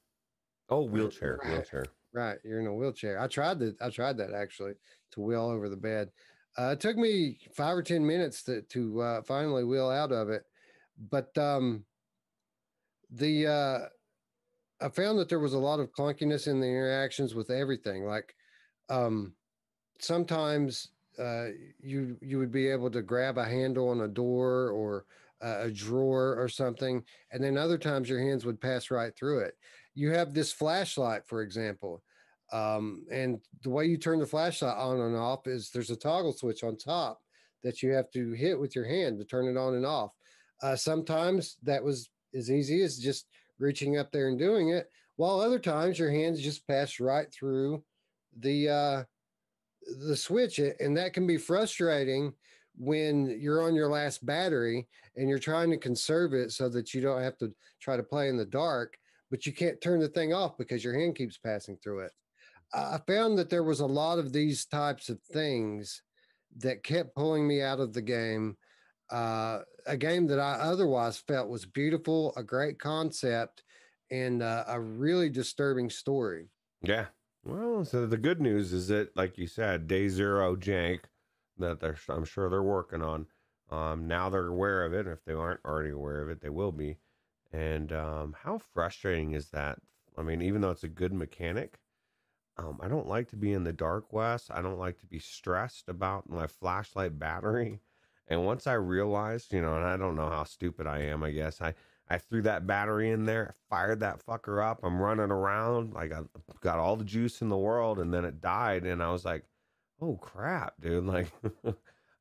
Oh, 0.68 0.82
wheelchair, 0.82 1.40
Right. 1.42 1.54
wheelchair. 1.54 1.84
right, 2.12 2.38
you're 2.44 2.60
in 2.60 2.66
a 2.66 2.74
wheelchair. 2.74 3.18
I 3.20 3.26
tried 3.26 3.58
that. 3.58 3.76
I 3.82 3.90
tried 3.90 4.16
that 4.18 4.32
actually 4.32 4.74
to 5.12 5.20
wheel 5.20 5.46
over 5.46 5.68
the 5.68 5.76
bed. 5.76 6.10
Uh, 6.56 6.70
it 6.70 6.80
took 6.80 6.96
me 6.96 7.40
five 7.54 7.76
or 7.76 7.82
ten 7.82 8.06
minutes 8.06 8.44
to 8.44 8.62
to 8.62 9.00
uh, 9.00 9.22
finally 9.22 9.64
wheel 9.64 9.88
out 9.90 10.12
of 10.12 10.28
it, 10.30 10.44
but 11.10 11.36
um, 11.36 11.84
the 13.10 13.46
uh, 13.46 13.78
I 14.82 14.88
found 14.88 15.18
that 15.18 15.28
there 15.28 15.38
was 15.38 15.54
a 15.54 15.58
lot 15.58 15.80
of 15.80 15.92
clunkiness 15.92 16.48
in 16.48 16.60
the 16.60 16.66
interactions 16.66 17.34
with 17.34 17.50
everything. 17.50 18.04
Like 18.04 18.34
um, 18.88 19.32
sometimes 19.98 20.88
uh, 21.18 21.48
you 21.80 22.16
you 22.20 22.38
would 22.38 22.52
be 22.52 22.68
able 22.68 22.90
to 22.90 23.02
grab 23.02 23.38
a 23.38 23.44
handle 23.44 23.88
on 23.88 24.00
a 24.00 24.08
door 24.08 24.70
or 24.70 25.04
a, 25.40 25.70
drawer 25.70 26.36
or 26.40 26.48
something, 26.48 27.04
and 27.32 27.42
then 27.42 27.56
other 27.56 27.78
times 27.78 28.08
your 28.08 28.20
hands 28.20 28.44
would 28.44 28.60
pass 28.60 28.90
right 28.90 29.14
through 29.16 29.40
it. 29.40 29.56
You 29.94 30.10
have 30.10 30.32
this 30.32 30.52
flashlight, 30.52 31.26
for 31.26 31.42
example, 31.42 32.02
um, 32.52 33.04
and 33.10 33.40
the 33.62 33.70
way 33.70 33.86
you 33.86 33.96
turn 33.96 34.20
the 34.20 34.26
flashlight 34.26 34.76
on 34.76 35.00
and 35.00 35.16
off 35.16 35.46
is 35.46 35.70
there's 35.70 35.90
a 35.90 35.96
toggle 35.96 36.32
switch 36.32 36.62
on 36.62 36.76
top 36.76 37.20
that 37.62 37.82
you 37.82 37.92
have 37.92 38.10
to 38.12 38.32
hit 38.32 38.58
with 38.58 38.74
your 38.74 38.84
hand 38.86 39.18
to 39.18 39.24
turn 39.24 39.46
it 39.46 39.56
on 39.56 39.74
and 39.74 39.86
off. 39.86 40.12
Uh, 40.62 40.76
sometimes 40.76 41.56
that 41.62 41.82
was 41.82 42.10
as 42.34 42.50
easy 42.50 42.82
as 42.82 42.98
just 42.98 43.26
reaching 43.62 43.96
up 43.96 44.10
there 44.10 44.28
and 44.28 44.38
doing 44.38 44.70
it, 44.70 44.90
while 45.16 45.40
other 45.40 45.58
times 45.58 45.98
your 45.98 46.10
hands 46.10 46.42
just 46.42 46.66
pass 46.66 47.00
right 47.00 47.32
through 47.32 47.82
the 48.40 48.68
uh, 48.68 49.02
the 50.06 50.16
switch, 50.16 50.58
and 50.58 50.96
that 50.96 51.12
can 51.12 51.26
be 51.26 51.36
frustrating 51.38 52.32
when 52.76 53.38
you're 53.40 53.62
on 53.62 53.74
your 53.74 53.88
last 53.88 54.24
battery 54.24 54.88
and 55.16 55.28
you're 55.28 55.38
trying 55.38 55.70
to 55.70 55.76
conserve 55.76 56.32
it 56.32 56.50
so 56.52 56.68
that 56.68 56.94
you 56.94 57.00
don't 57.00 57.22
have 57.22 57.36
to 57.38 57.52
try 57.80 57.96
to 57.96 58.02
play 58.02 58.28
in 58.28 58.36
the 58.36 58.46
dark, 58.46 58.96
but 59.30 59.44
you 59.44 59.52
can't 59.52 59.80
turn 59.80 60.00
the 60.00 60.08
thing 60.08 60.32
off 60.32 60.56
because 60.56 60.82
your 60.82 60.98
hand 60.98 61.14
keeps 61.14 61.36
passing 61.36 61.76
through 61.76 62.00
it. 62.00 62.12
I 62.74 62.98
found 63.06 63.38
that 63.38 63.50
there 63.50 63.64
was 63.64 63.80
a 63.80 63.86
lot 63.86 64.18
of 64.18 64.32
these 64.32 64.64
types 64.64 65.10
of 65.10 65.20
things 65.20 66.02
that 66.58 66.82
kept 66.82 67.14
pulling 67.14 67.46
me 67.46 67.60
out 67.60 67.80
of 67.80 67.92
the 67.92 68.02
game. 68.02 68.56
Uh, 69.12 69.60
a 69.86 69.96
game 69.96 70.26
that 70.28 70.40
I 70.40 70.52
otherwise 70.54 71.18
felt 71.18 71.48
was 71.48 71.66
beautiful, 71.66 72.32
a 72.36 72.42
great 72.42 72.78
concept, 72.78 73.62
and 74.10 74.42
uh, 74.42 74.64
a 74.66 74.80
really 74.80 75.28
disturbing 75.28 75.90
story. 75.90 76.48
Yeah. 76.82 77.06
Well, 77.44 77.84
so 77.84 78.06
the 78.06 78.16
good 78.16 78.40
news 78.40 78.72
is 78.72 78.88
that, 78.88 79.16
like 79.16 79.36
you 79.36 79.46
said, 79.46 79.86
day 79.86 80.08
zero 80.08 80.56
jank 80.56 81.00
that 81.58 81.80
they're, 81.80 81.98
I'm 82.08 82.24
sure 82.24 82.48
they're 82.48 82.62
working 82.62 83.02
on. 83.02 83.26
Um, 83.70 84.06
now 84.06 84.28
they're 84.28 84.46
aware 84.46 84.84
of 84.84 84.92
it. 84.92 85.06
If 85.06 85.24
they 85.24 85.32
aren't 85.32 85.64
already 85.64 85.90
aware 85.90 86.22
of 86.22 86.28
it, 86.28 86.40
they 86.40 86.50
will 86.50 86.72
be. 86.72 86.98
And 87.52 87.92
um, 87.92 88.36
how 88.42 88.58
frustrating 88.72 89.32
is 89.32 89.50
that? 89.50 89.78
I 90.16 90.22
mean, 90.22 90.40
even 90.42 90.60
though 90.60 90.70
it's 90.70 90.84
a 90.84 90.88
good 90.88 91.12
mechanic, 91.12 91.78
um, 92.58 92.78
I 92.82 92.88
don't 92.88 93.08
like 93.08 93.28
to 93.30 93.36
be 93.36 93.52
in 93.52 93.64
the 93.64 93.72
dark, 93.72 94.12
Wes. 94.12 94.50
I 94.50 94.62
don't 94.62 94.78
like 94.78 94.98
to 95.00 95.06
be 95.06 95.18
stressed 95.18 95.88
about 95.88 96.28
my 96.28 96.46
flashlight 96.46 97.18
battery. 97.18 97.80
And 98.32 98.46
once 98.46 98.66
I 98.66 98.72
realized, 98.72 99.52
you 99.52 99.60
know, 99.60 99.76
and 99.76 99.84
I 99.84 99.98
don't 99.98 100.16
know 100.16 100.30
how 100.30 100.44
stupid 100.44 100.86
I 100.86 101.00
am, 101.02 101.22
I 101.22 101.32
guess 101.32 101.60
I 101.60 101.74
I 102.08 102.16
threw 102.16 102.40
that 102.42 102.66
battery 102.66 103.10
in 103.10 103.26
there, 103.26 103.54
fired 103.68 104.00
that 104.00 104.24
fucker 104.24 104.64
up. 104.64 104.80
I'm 104.82 105.00
running 105.00 105.30
around 105.30 105.92
like 105.92 106.12
I 106.12 106.22
got 106.62 106.78
all 106.78 106.96
the 106.96 107.04
juice 107.04 107.42
in 107.42 107.50
the 107.50 107.58
world, 107.58 107.98
and 107.98 108.12
then 108.12 108.24
it 108.24 108.40
died. 108.40 108.86
And 108.86 109.02
I 109.02 109.12
was 109.12 109.26
like, 109.26 109.44
"Oh 110.00 110.16
crap, 110.16 110.80
dude!" 110.80 111.04
Like, 111.06 111.28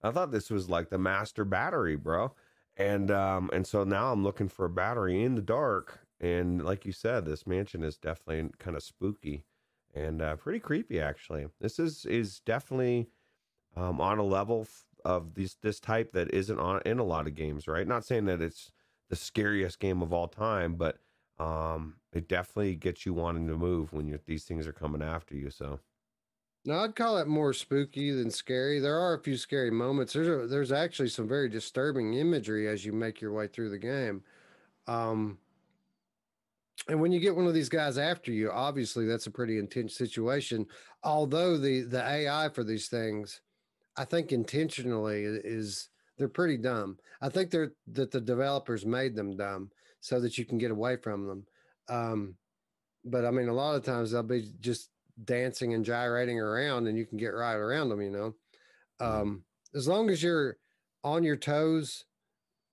I 0.03 0.11
thought 0.11 0.31
this 0.31 0.49
was 0.49 0.69
like 0.69 0.89
the 0.89 0.97
master 0.97 1.45
battery, 1.45 1.95
bro. 1.95 2.33
And 2.75 3.09
um, 3.09 3.49
and 3.53 3.65
so 3.65 3.85
now 3.85 4.11
I'm 4.11 4.23
looking 4.23 4.49
for 4.49 4.65
a 4.65 4.69
battery 4.69 5.23
in 5.23 5.35
the 5.35 5.41
dark. 5.41 6.01
And 6.19 6.61
like 6.65 6.85
you 6.85 6.91
said, 6.91 7.23
this 7.23 7.47
mansion 7.47 7.83
is 7.83 7.97
definitely 7.97 8.51
kind 8.59 8.75
of 8.75 8.83
spooky 8.83 9.45
and 9.95 10.21
uh, 10.21 10.35
pretty 10.35 10.59
creepy, 10.59 10.99
actually. 10.99 11.47
This 11.61 11.79
is 11.79 12.05
is 12.05 12.41
definitely 12.41 13.07
um, 13.75 14.01
on 14.01 14.17
a 14.19 14.23
level 14.23 14.67
of 15.05 15.33
this 15.35 15.55
this 15.55 15.79
type 15.79 16.11
that 16.13 16.33
isn't 16.33 16.59
on 16.59 16.81
in 16.85 16.99
a 16.99 17.03
lot 17.03 17.27
of 17.27 17.35
games, 17.35 17.67
right? 17.67 17.87
Not 17.87 18.05
saying 18.05 18.25
that 18.25 18.41
it's 18.41 18.71
the 19.09 19.15
scariest 19.15 19.79
game 19.79 20.01
of 20.01 20.13
all 20.13 20.27
time, 20.27 20.75
but 20.75 20.99
um, 21.39 21.97
it 22.13 22.27
definitely 22.27 22.75
gets 22.75 23.05
you 23.05 23.13
wanting 23.13 23.47
to 23.47 23.57
move 23.57 23.93
when 23.93 24.19
these 24.25 24.45
things 24.45 24.67
are 24.67 24.73
coming 24.73 25.01
after 25.01 25.35
you. 25.35 25.49
So 25.49 25.79
No, 26.65 26.79
I'd 26.79 26.95
call 26.95 27.17
it 27.17 27.27
more 27.27 27.53
spooky 27.53 28.11
than 28.11 28.29
scary. 28.29 28.79
There 28.79 28.97
are 28.99 29.15
a 29.15 29.19
few 29.23 29.35
scary 29.37 29.71
moments. 29.71 30.13
There's 30.13 30.27
a, 30.27 30.47
there's 30.47 30.71
actually 30.71 31.09
some 31.09 31.27
very 31.27 31.49
disturbing 31.49 32.13
imagery 32.13 32.67
as 32.67 32.85
you 32.85 32.93
make 32.93 33.19
your 33.19 33.33
way 33.33 33.47
through 33.47 33.69
the 33.69 33.79
game. 33.79 34.23
Um, 34.87 35.39
and 36.87 36.99
when 36.99 37.11
you 37.11 37.19
get 37.19 37.35
one 37.35 37.47
of 37.47 37.53
these 37.53 37.69
guys 37.69 37.97
after 37.97 38.31
you, 38.31 38.51
obviously 38.51 39.05
that's 39.05 39.27
a 39.27 39.31
pretty 39.31 39.57
intense 39.59 39.95
situation. 39.95 40.67
Although 41.03 41.57
the 41.57 41.81
the 41.81 42.03
AI 42.03 42.49
for 42.49 42.63
these 42.63 42.87
things, 42.87 43.41
I 43.97 44.05
think 44.05 44.31
intentionally 44.31 45.23
is 45.23 45.89
they're 46.17 46.29
pretty 46.29 46.57
dumb. 46.57 46.97
I 47.21 47.29
think 47.29 47.51
they're 47.51 47.73
that 47.93 48.11
the 48.11 48.21
developers 48.21 48.85
made 48.85 49.15
them 49.15 49.35
dumb 49.35 49.71
so 49.99 50.19
that 50.19 50.37
you 50.37 50.45
can 50.45 50.57
get 50.57 50.71
away 50.71 50.97
from 50.97 51.27
them. 51.27 51.45
Um, 51.89 52.35
but 53.03 53.25
I 53.25 53.31
mean, 53.31 53.49
a 53.49 53.53
lot 53.53 53.75
of 53.75 53.83
times 53.83 54.11
they'll 54.11 54.23
be 54.23 54.51
just 54.59 54.89
dancing 55.25 55.73
and 55.73 55.85
gyrating 55.85 56.39
around, 56.39 56.87
and 56.87 56.97
you 56.97 57.05
can 57.05 57.17
get 57.17 57.29
right 57.29 57.55
around 57.55 57.89
them. 57.89 58.01
You 58.01 58.11
know, 58.11 58.35
um, 58.99 59.43
as 59.75 59.87
long 59.87 60.09
as 60.09 60.21
you're 60.21 60.57
on 61.03 61.23
your 61.23 61.37
toes, 61.37 62.05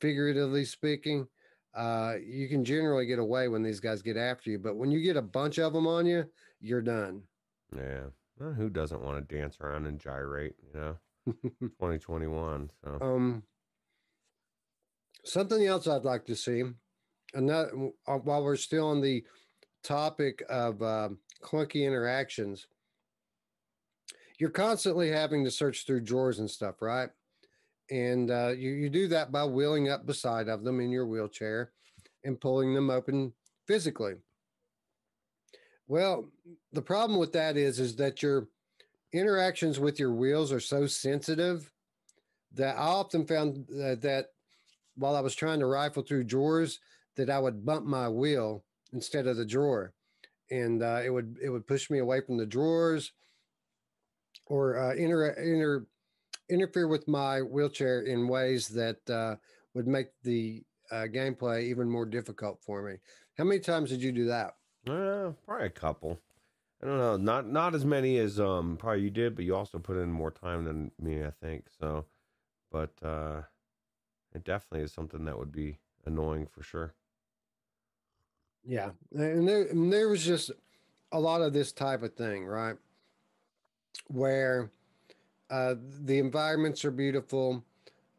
figuratively 0.00 0.64
speaking, 0.64 1.26
uh, 1.74 2.14
you 2.24 2.48
can 2.48 2.64
generally 2.64 3.06
get 3.06 3.18
away 3.18 3.48
when 3.48 3.62
these 3.62 3.80
guys 3.80 4.02
get 4.02 4.16
after 4.16 4.50
you. 4.50 4.58
But 4.58 4.76
when 4.76 4.90
you 4.90 5.00
get 5.00 5.16
a 5.16 5.22
bunch 5.22 5.58
of 5.58 5.72
them 5.72 5.86
on 5.86 6.06
you, 6.06 6.26
you're 6.60 6.82
done. 6.82 7.22
yeah, 7.74 8.06
well, 8.38 8.52
who 8.52 8.68
doesn't 8.68 9.02
want 9.02 9.28
to 9.28 9.36
dance 9.36 9.56
around 9.60 9.86
and 9.86 9.98
gyrate? 9.98 10.54
You 10.62 10.80
know, 10.80 10.96
2021. 11.60 12.70
So 12.84 12.98
Um, 13.00 13.42
something 15.24 15.64
else 15.66 15.86
I'd 15.86 16.04
like 16.04 16.26
to 16.26 16.36
see, 16.36 16.64
and 17.34 17.48
that 17.48 17.92
uh, 18.06 18.18
while 18.18 18.44
we're 18.44 18.56
still 18.56 18.88
on 18.88 19.00
the 19.00 19.24
topic 19.84 20.42
of 20.48 20.82
um 20.82 21.18
clunky 21.42 21.86
interactions, 21.86 22.66
you're 24.38 24.50
constantly 24.50 25.10
having 25.10 25.44
to 25.44 25.50
search 25.50 25.86
through 25.86 26.00
drawers 26.00 26.38
and 26.38 26.50
stuff, 26.50 26.80
right? 26.80 27.10
And 27.90 28.30
uh, 28.30 28.52
you 28.56 28.70
you 28.70 28.90
do 28.90 29.08
that 29.08 29.32
by 29.32 29.44
wheeling 29.44 29.88
up 29.88 30.06
beside 30.06 30.48
of 30.48 30.64
them 30.64 30.80
in 30.80 30.90
your 30.90 31.06
wheelchair 31.06 31.72
and 32.24 32.40
pulling 32.40 32.74
them 32.74 32.90
open 32.90 33.32
physically. 33.66 34.14
Well, 35.86 36.30
the 36.72 36.82
problem 36.82 37.18
with 37.18 37.32
that 37.32 37.56
is 37.56 37.80
is 37.80 37.96
that 37.96 38.22
your 38.22 38.48
interactions 39.12 39.78
with 39.78 39.98
your 39.98 40.12
wheels 40.12 40.52
are 40.52 40.60
so 40.60 40.86
sensitive 40.86 41.70
that 42.54 42.76
I 42.76 42.82
often 42.82 43.26
found 43.26 43.66
uh, 43.70 43.94
that 43.96 44.26
while 44.96 45.16
I 45.16 45.20
was 45.20 45.34
trying 45.34 45.60
to 45.60 45.66
rifle 45.66 46.02
through 46.02 46.24
drawers, 46.24 46.80
that 47.16 47.30
I 47.30 47.38
would 47.38 47.64
bump 47.64 47.86
my 47.86 48.08
wheel 48.08 48.64
instead 48.92 49.26
of 49.26 49.36
the 49.36 49.44
drawer, 49.44 49.92
and 50.50 50.82
uh, 50.82 51.00
it 51.04 51.10
would 51.10 51.36
it 51.42 51.50
would 51.50 51.66
push 51.66 51.90
me 51.90 51.98
away 51.98 52.20
from 52.20 52.36
the 52.36 52.46
drawers, 52.46 53.12
or 54.46 54.78
uh, 54.78 54.94
inter, 54.94 55.30
inter 55.30 55.86
interfere 56.48 56.88
with 56.88 57.06
my 57.06 57.42
wheelchair 57.42 58.02
in 58.02 58.28
ways 58.28 58.68
that 58.68 58.98
uh, 59.10 59.36
would 59.74 59.86
make 59.86 60.08
the 60.22 60.62
uh, 60.90 61.06
gameplay 61.12 61.64
even 61.64 61.88
more 61.88 62.06
difficult 62.06 62.60
for 62.64 62.82
me. 62.82 62.96
How 63.36 63.44
many 63.44 63.60
times 63.60 63.90
did 63.90 64.02
you 64.02 64.12
do 64.12 64.26
that? 64.26 64.54
uh, 64.88 65.32
probably 65.44 65.66
a 65.66 65.70
couple. 65.70 66.18
I 66.82 66.86
don't 66.86 66.98
know, 66.98 67.16
not 67.16 67.46
not 67.48 67.74
as 67.74 67.84
many 67.84 68.18
as 68.18 68.38
um 68.38 68.76
probably 68.76 69.02
you 69.02 69.10
did, 69.10 69.34
but 69.34 69.44
you 69.44 69.54
also 69.54 69.78
put 69.78 69.96
in 69.96 70.12
more 70.12 70.30
time 70.30 70.64
than 70.64 70.92
me, 70.98 71.24
I 71.24 71.30
think. 71.30 71.68
So, 71.70 72.06
but 72.70 73.02
uh, 73.02 73.42
it 74.34 74.44
definitely 74.44 74.84
is 74.84 74.92
something 74.92 75.24
that 75.24 75.38
would 75.38 75.52
be 75.52 75.80
annoying 76.04 76.46
for 76.46 76.62
sure. 76.62 76.94
Yeah, 78.64 78.90
and 79.12 79.48
there, 79.48 79.62
and 79.62 79.92
there 79.92 80.08
was 80.08 80.24
just 80.24 80.50
a 81.12 81.20
lot 81.20 81.42
of 81.42 81.52
this 81.52 81.72
type 81.72 82.02
of 82.02 82.14
thing, 82.14 82.46
right? 82.46 82.76
Where 84.08 84.70
uh, 85.50 85.76
the 85.78 86.18
environments 86.18 86.84
are 86.84 86.90
beautiful, 86.90 87.64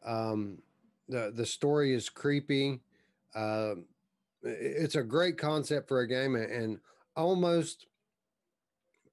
um, 0.04 0.62
the 1.08 1.32
the 1.34 1.46
story 1.46 1.94
is 1.94 2.08
creepy. 2.08 2.80
Uh, 3.34 3.76
it's 4.42 4.96
a 4.96 5.02
great 5.04 5.38
concept 5.38 5.88
for 5.88 6.00
a 6.00 6.08
game, 6.08 6.36
and 6.36 6.80
almost 7.16 7.86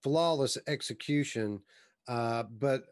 flawless 0.03 0.57
execution. 0.67 1.61
Uh, 2.07 2.43
but 2.59 2.83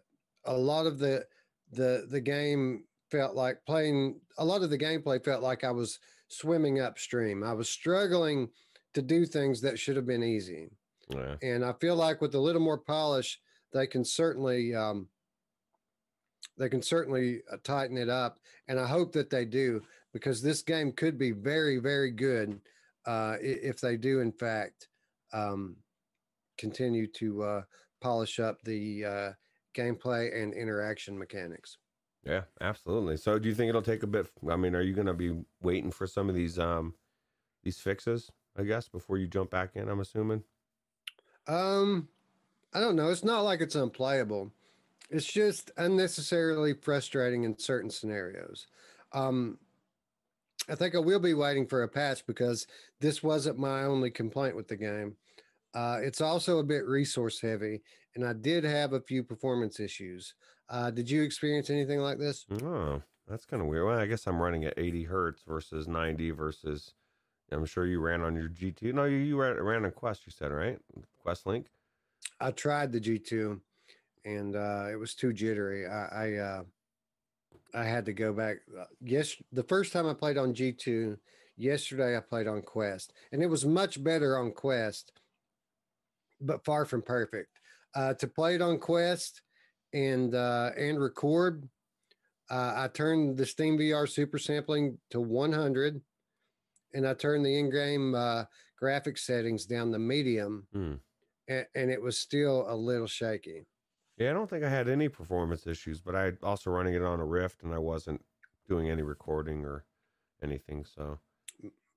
a 0.45 0.56
lot 0.56 0.86
of 0.86 0.99
the 0.99 1.26
the 1.72 2.08
the 2.10 2.22
game 2.22 2.84
felt 3.12 3.36
like 3.36 3.66
playing. 3.66 4.20
A 4.38 4.45
lot 4.45 4.64
of 4.64 4.70
the 4.70 4.78
gameplay 4.78 5.24
felt 5.24 5.41
like 5.41 5.64
I 5.64 5.72
was 5.72 5.99
swimming 6.28 6.80
upstream. 6.80 7.43
I 7.43 7.53
was 7.53 7.70
struggling 7.70 8.49
to 8.93 9.01
do 9.01 9.26
things 9.26 9.62
that 9.62 9.80
should 9.80 9.95
have 9.95 10.06
been 10.06 10.24
easy. 10.24 10.70
Yeah. 11.10 11.36
And 11.41 11.64
I 11.64 11.74
feel 11.74 11.95
like 11.95 12.22
with 12.22 12.34
a 12.36 12.39
little 12.39 12.62
more 12.62 12.78
polish, 12.78 13.39
they 13.74 13.88
can 13.88 14.03
certainly 14.03 14.74
um, 14.74 15.08
they 16.58 16.70
can 16.70 16.82
certainly 16.82 17.41
uh, 17.51 17.58
tighten 17.64 17.97
it 17.97 18.10
up. 18.10 18.39
And 18.68 18.80
I 18.80 18.88
hope 18.88 19.12
that 19.14 19.30
they 19.30 19.45
do 19.45 19.82
because 20.14 20.41
this 20.41 20.62
game 20.62 20.91
could 20.91 21.18
be 21.18 21.32
very 21.32 21.78
very 21.78 22.12
good 22.12 22.60
uh, 23.06 23.36
if 23.41 23.80
they 23.80 23.97
do 23.97 24.22
in 24.22 24.32
fact 24.32 24.88
um, 25.34 25.76
continue 26.58 27.08
to 27.08 27.43
uh, 27.43 27.62
polish 28.01 28.39
up 28.39 28.62
the 28.64 29.06
uh, 29.06 29.34
gameplay 29.76 30.41
and 30.41 30.53
interaction 30.53 31.18
mechanics. 31.18 31.78
Yeah, 32.24 32.45
absolutely. 32.60 33.18
So 33.18 33.38
do 33.38 33.47
you 33.47 33.53
think 33.56 33.70
it'll 33.70 33.82
take 33.84 34.03
a 34.03 34.08
bit 34.08 34.32
I 34.49 34.56
mean, 34.56 34.76
are 34.76 34.82
you 34.82 34.93
going 34.93 35.08
to 35.08 35.14
be 35.14 35.43
waiting 35.62 35.91
for 35.91 36.08
some 36.08 36.28
of 36.28 36.36
these 36.36 36.58
um 36.58 36.95
these 37.64 37.80
fixes, 37.80 38.32
I 38.58 38.64
guess, 38.64 38.89
before 38.89 39.18
you 39.18 39.28
jump 39.28 39.51
back 39.51 39.76
in, 39.76 39.88
I'm 39.89 39.99
assuming? 39.99 40.43
Um 41.47 42.10
I 42.74 42.80
don't 42.80 42.95
know. 42.95 43.10
It's 43.10 43.24
not 43.24 43.41
like 43.41 43.62
it's 43.62 43.76
unplayable. 43.76 44.51
It's 45.10 45.32
just 45.32 45.72
unnecessarily 45.78 46.74
frustrating 46.74 47.43
in 47.43 47.60
certain 47.60 47.91
scenarios. 47.91 48.68
Um 49.12 49.60
I 50.68 50.74
think 50.74 50.95
I 50.95 50.99
will 50.99 51.20
be 51.20 51.36
waiting 51.36 51.68
for 51.68 51.84
a 51.84 51.88
patch 51.88 52.26
because 52.26 52.66
this 52.99 53.22
wasn't 53.22 53.60
my 53.60 53.84
only 53.84 54.10
complaint 54.10 54.56
with 54.56 54.68
the 54.68 54.78
game. 54.78 55.18
Uh, 55.76 55.99
it's 56.01 56.21
also 56.21 56.59
a 56.59 56.63
bit 56.63 56.86
resource 56.86 57.39
heavy, 57.41 57.82
and 58.15 58.26
I 58.26 58.32
did 58.32 58.63
have 58.63 58.93
a 58.93 59.01
few 59.01 59.23
performance 59.23 59.80
issues. 59.82 60.34
Uh, 60.69 60.89
did 60.89 61.09
you 61.09 61.21
experience 61.21 61.69
anything 61.69 61.99
like 61.99 62.17
this? 62.17 62.45
Oh, 62.63 63.01
that's 63.28 63.45
kind 63.45 63.61
of 63.61 63.67
weird. 63.67 63.86
Well, 63.86 63.99
I 63.99 64.05
guess 64.05 64.26
I'm 64.26 64.41
running 64.41 64.63
at 64.63 64.73
80 64.78 65.03
hertz 65.03 65.43
versus 65.45 65.88
90 65.88 66.32
versus. 66.32 66.93
I'm 67.51 67.65
sure 67.65 67.86
you 67.86 67.99
ran 67.99 68.21
on 68.21 68.36
your 68.36 68.49
G2. 68.49 68.93
No, 68.93 69.03
you, 69.03 69.17
you 69.17 69.39
ran, 69.39 69.61
ran 69.61 69.86
on 69.86 69.91
Quest. 69.91 70.26
You 70.26 70.32
said 70.32 70.51
right, 70.51 70.80
Quest 71.21 71.45
Link. 71.45 71.67
I 72.39 72.51
tried 72.51 72.91
the 72.91 72.99
G2, 72.99 73.59
and 74.23 74.55
uh, 74.55 74.88
it 74.91 74.95
was 74.95 75.13
too 75.13 75.34
jittery. 75.34 75.86
I 75.86 76.07
I, 76.07 76.34
uh, 76.36 76.63
I 77.73 77.84
had 77.84 78.05
to 78.05 78.13
go 78.13 78.34
back. 78.34 78.57
Uh, 78.78 78.86
yes, 79.01 79.36
the 79.51 79.63
first 79.63 79.91
time 79.91 80.07
I 80.07 80.13
played 80.13 80.38
on 80.38 80.53
G2. 80.53 81.17
Yesterday 81.57 82.17
I 82.17 82.19
played 82.19 82.47
on 82.47 82.61
Quest, 82.61 83.13
and 83.32 83.41
it 83.41 83.47
was 83.47 83.65
much 83.65 84.03
better 84.03 84.38
on 84.38 84.51
Quest, 84.51 85.13
but 86.46 86.64
far 86.66 86.86
from 86.86 87.02
perfect. 87.02 87.50
Uh, 87.96 88.14
to 88.16 88.28
play 88.28 88.56
it 88.56 88.62
on 88.62 88.78
Quest, 88.78 89.41
and 89.96 90.36
uh, 90.36 90.72
and 90.78 91.00
record. 91.00 91.68
Uh, 92.52 92.74
I 92.76 92.89
turned 92.93 93.38
the 93.38 93.46
Steam 93.46 93.78
VR 93.78 94.08
super 94.08 94.38
sampling 94.38 95.00
to 95.10 95.20
100, 95.20 96.00
and 96.93 97.08
I 97.08 97.16
turned 97.16 97.43
the 97.43 97.58
in-game 97.58 98.14
uh, 98.14 98.43
graphics 98.80 99.20
settings 99.20 99.66
down 99.66 99.91
to 99.91 99.98
medium, 99.98 100.68
mm. 100.76 101.00
and, 101.48 101.66
and, 101.74 101.89
it 101.89 102.00
was 102.00 102.20
still 102.20 102.68
a 102.70 102.76
little 102.76 103.08
shaky. 103.08 103.66
Yeah, 104.18 104.30
I 104.30 104.34
don't 104.34 104.48
think 104.48 104.64
I 104.64 104.70
had 104.70 104.89
any 104.89 105.10
performance 105.10 105.66
issues, 105.66 106.02
but 106.02 106.16
I 106.16 106.34
also 106.43 106.70
running 106.70 106.93
it 106.93 107.02
on 107.02 107.20
a 107.20 107.26
Rift, 107.26 107.64
and 107.64 107.74
I 107.74 107.80
wasn't 107.80 108.24
doing 108.70 108.91
any 108.91 109.02
recording 109.02 109.66
or 109.66 109.84
anything. 110.43 110.86
So, 110.86 111.18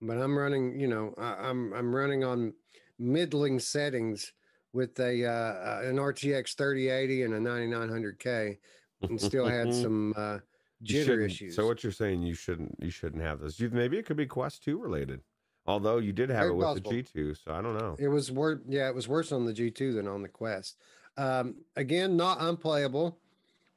but 0.00 0.16
I'm 0.16 0.38
running, 0.38 0.80
you 0.80 0.88
know, 0.88 1.12
I, 1.18 1.34
I'm 1.34 1.74
I'm 1.74 1.94
running 1.94 2.24
on 2.24 2.54
middling 2.98 3.58
settings 3.58 4.32
with 4.72 4.98
a 5.00 5.24
uh, 5.24 5.88
an 5.88 5.96
RTX 5.96 6.56
3080 6.56 7.22
and 7.24 7.34
a 7.34 7.38
9900K, 7.38 8.58
and 9.02 9.20
still 9.20 9.46
had 9.46 9.72
some 9.72 10.14
uh, 10.16 10.38
jitter 10.84 11.24
issues. 11.24 11.56
So 11.56 11.66
what 11.66 11.82
you're 11.82 11.92
saying, 11.92 12.22
you 12.22 12.34
shouldn't 12.34 12.76
you 12.80 12.90
shouldn't 12.90 13.22
have 13.22 13.40
this. 13.40 13.58
You, 13.58 13.70
maybe 13.70 13.98
it 13.98 14.06
could 14.06 14.16
be 14.16 14.26
Quest 14.26 14.64
2 14.64 14.78
related. 14.78 15.20
Although 15.66 15.98
you 15.98 16.14
did 16.14 16.30
have 16.30 16.38
Very 16.38 16.50
it 16.52 16.54
with 16.54 16.66
possible. 16.66 16.90
the 16.90 17.02
G2, 17.02 17.44
so 17.44 17.52
I 17.52 17.60
don't 17.60 17.76
know. 17.76 17.94
It 17.98 18.08
was 18.08 18.32
worse. 18.32 18.58
Yeah, 18.66 18.88
it 18.88 18.94
was 18.94 19.06
worse 19.06 19.32
on 19.32 19.44
the 19.44 19.52
G2 19.52 19.94
than 19.94 20.08
on 20.08 20.22
the 20.22 20.28
Quest. 20.28 20.78
Um, 21.18 21.56
again, 21.76 22.16
not 22.16 22.38
unplayable. 22.40 23.18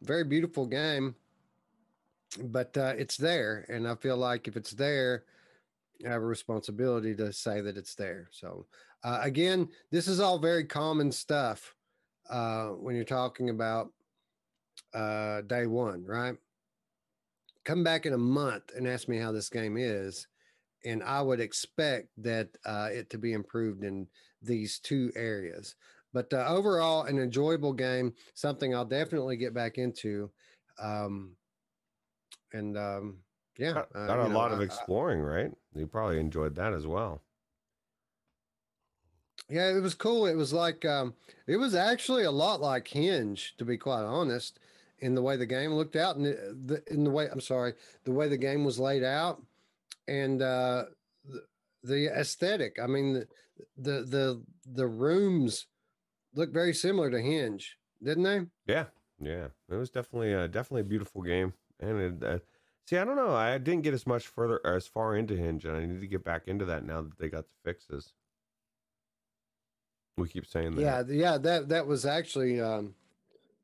Very 0.02 0.24
beautiful 0.24 0.66
game, 0.66 1.16
but 2.44 2.76
uh, 2.78 2.94
it's 2.98 3.18
there, 3.18 3.66
and 3.68 3.88
I 3.88 3.96
feel 3.96 4.16
like 4.16 4.48
if 4.48 4.56
it's 4.56 4.72
there, 4.72 5.26
have 6.06 6.22
a 6.22 6.26
responsibility 6.26 7.16
to 7.16 7.32
say 7.34 7.62
that 7.62 7.78
it's 7.78 7.96
there. 7.96 8.28
So 8.32 8.66
uh, 9.04 9.20
again, 9.22 9.70
this 9.92 10.08
is 10.08 10.20
all 10.20 10.40
very 10.40 10.66
common 10.66 11.12
stuff 11.12 11.76
uh, 12.30 12.68
when 12.68 12.96
you're 12.96 13.04
talking 13.04 13.50
about 13.50 13.92
uh, 14.94 15.42
day 15.42 15.66
one, 15.66 16.04
right? 16.06 16.36
Come 17.66 17.84
back 17.84 18.06
in 18.06 18.14
a 18.14 18.18
month 18.18 18.72
and 18.76 18.88
ask 18.88 19.08
me 19.08 19.18
how 19.18 19.32
this 19.32 19.50
game 19.50 19.78
is, 19.78 20.28
and 20.86 21.04
I 21.04 21.22
would 21.22 21.40
expect 21.40 22.10
that 22.18 22.50
uh, 22.66 22.90
it 22.92 23.10
to 23.12 23.18
be 23.18 23.34
improved 23.34 23.84
in 23.84 24.08
these 24.42 24.80
two 24.80 25.12
areas. 25.16 25.76
But 26.14 26.34
uh, 26.34 26.46
overall, 26.48 27.04
an 27.04 27.20
enjoyable 27.20 27.74
game, 27.74 28.14
something 28.34 28.76
I'll 28.76 28.86
definitely 28.86 29.38
get 29.38 29.54
back 29.54 29.78
into. 29.78 30.30
Um, 30.82 31.36
and 32.54 32.78
um, 32.78 33.18
yeah, 33.58 33.74
got, 33.74 33.90
uh, 33.96 34.00
a 34.00 34.30
know, 34.30 34.38
lot 34.38 34.52
of 34.52 34.62
exploring, 34.62 35.22
right? 35.22 35.52
You 35.76 35.88
probably 35.88 36.20
enjoyed 36.20 36.56
that 36.56 36.74
as 36.74 36.88
well. 36.88 37.22
Yeah, 39.50 39.70
it 39.70 39.82
was 39.82 39.96
cool. 39.96 40.28
It 40.28 40.36
was 40.36 40.54
like 40.54 40.86
um, 40.86 41.14
it 41.48 41.58
was 41.58 41.76
actually 41.76 42.24
a 42.24 42.32
lot 42.32 42.62
like 42.62 42.88
Hinge, 42.88 43.56
to 43.58 43.66
be 43.66 43.78
quite 43.78 44.04
honest, 44.04 44.60
in 45.00 45.16
the 45.16 45.22
way 45.22 45.36
the 45.36 45.46
game 45.46 45.74
looked 45.74 45.96
out 45.96 46.16
and 46.16 46.26
the, 46.26 46.82
in 46.90 47.04
the 47.04 47.10
way 47.10 47.28
I'm 47.30 47.42
sorry, 47.42 47.74
the 48.06 48.12
way 48.12 48.30
the 48.30 48.38
game 48.38 48.64
was 48.64 48.80
laid 48.80 49.04
out, 49.04 49.42
and 50.08 50.42
uh, 50.42 50.86
the, 51.26 51.44
the 51.84 52.20
aesthetic. 52.20 52.78
I 52.82 52.88
mean, 52.88 53.14
the, 53.14 53.28
the 53.78 54.06
the 54.06 54.42
the 54.66 54.88
rooms 54.88 55.68
look 56.34 56.54
very 56.54 56.74
similar 56.74 57.12
to 57.12 57.20
Hinge, 57.20 57.78
didn't 58.02 58.24
they? 58.24 58.42
Yeah, 58.68 58.86
yeah. 59.20 59.48
It 59.70 59.76
was 59.76 59.90
definitely 59.90 60.34
a 60.34 60.48
definitely 60.48 60.82
a 60.82 60.86
beautiful 60.86 61.22
game, 61.24 61.54
and 61.80 62.00
it, 62.00 62.24
uh, 62.24 62.40
see, 62.86 62.98
I 62.98 63.06
don't 63.06 63.16
know, 63.16 63.34
I 63.34 63.58
didn't 63.58 63.84
get 63.84 63.94
as 63.94 64.08
much 64.08 64.28
further 64.28 64.60
as 64.66 64.88
far 64.88 65.16
into 65.16 65.36
Hinge, 65.36 65.66
and 65.66 65.76
I 65.76 65.86
need 65.86 66.02
to 66.02 66.08
get 66.08 66.24
back 66.24 66.48
into 66.48 66.66
that 66.66 66.86
now 66.86 67.02
that 67.02 67.18
they 67.18 67.30
got 67.30 67.46
the 67.48 67.54
fixes. 67.64 68.14
We 70.18 70.28
keep 70.28 70.46
saying 70.46 70.76
that. 70.76 70.82
Yeah, 70.82 71.04
yeah, 71.08 71.38
that 71.38 71.70
that 71.70 71.88
was 71.88 72.06
actually 72.06 72.60
um, 72.60 72.96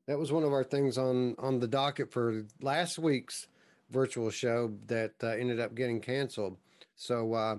that 0.06 0.18
was 0.18 0.32
one 0.32 0.44
of 0.44 0.52
our 0.52 0.64
things 0.64 0.98
on 0.98 1.36
on 1.38 1.60
the 1.60 1.68
docket 1.68 2.10
for 2.10 2.44
last 2.60 2.98
week's 2.98 3.46
virtual 3.90 4.30
show 4.30 4.72
that 4.86 5.12
uh, 5.22 5.28
ended 5.28 5.60
up 5.60 5.74
getting 5.74 6.00
canceled. 6.00 6.56
So 6.96 7.34
uh, 7.34 7.56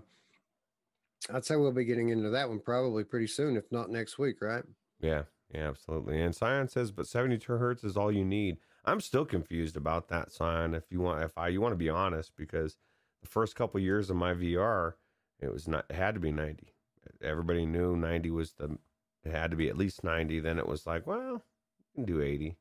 I'd 1.34 1.46
say 1.46 1.56
we'll 1.56 1.72
be 1.72 1.86
getting 1.86 2.10
into 2.10 2.30
that 2.32 2.50
one 2.50 2.60
probably 2.60 3.04
pretty 3.04 3.28
soon, 3.28 3.56
if 3.56 3.72
not 3.72 3.90
next 3.90 4.18
week, 4.18 4.42
right? 4.42 4.64
Yeah, 5.00 5.24
yeah, 5.54 5.70
absolutely. 5.70 6.22
And 6.22 6.36
Scion 6.36 6.68
says, 6.68 6.92
but 6.92 7.08
72 7.08 7.52
hertz 7.54 7.84
is 7.84 7.98
all 7.98 8.12
you 8.12 8.26
need. 8.26 8.58
I'm 8.86 9.02
still 9.02 9.26
confused 9.26 9.78
about 9.78 10.08
that, 10.10 10.32
Scion. 10.32 10.74
If 10.74 10.92
you 10.92 11.02
want, 11.02 11.24
if 11.24 11.38
I 11.38 11.50
you 11.50 11.62
want 11.62 11.74
to 11.74 11.78
be 11.78 11.90
honest, 11.90 12.32
because 12.36 12.78
the 13.22 13.28
first 13.28 13.56
couple 13.56 13.80
years 13.80 14.10
of 14.10 14.16
my 14.16 14.34
VR, 14.34 14.94
it 15.40 15.52
was 15.52 15.68
not 15.68 15.86
it 15.90 15.96
had 15.96 16.14
to 16.14 16.20
be 16.20 16.32
90 16.32 16.74
everybody 17.22 17.66
knew 17.66 17.96
90 17.96 18.32
was 18.32 18.54
the 18.54 18.78
it 19.24 19.32
had 19.32 19.52
to 19.52 19.58
be 19.58 19.70
at 19.70 19.78
least 19.78 20.04
90 20.04 20.40
then 20.40 20.58
it 20.58 20.68
was 20.68 20.86
like 20.86 21.06
well 21.08 21.44
you 21.78 21.86
can 21.96 22.06
do 22.06 22.22
80 22.22 22.58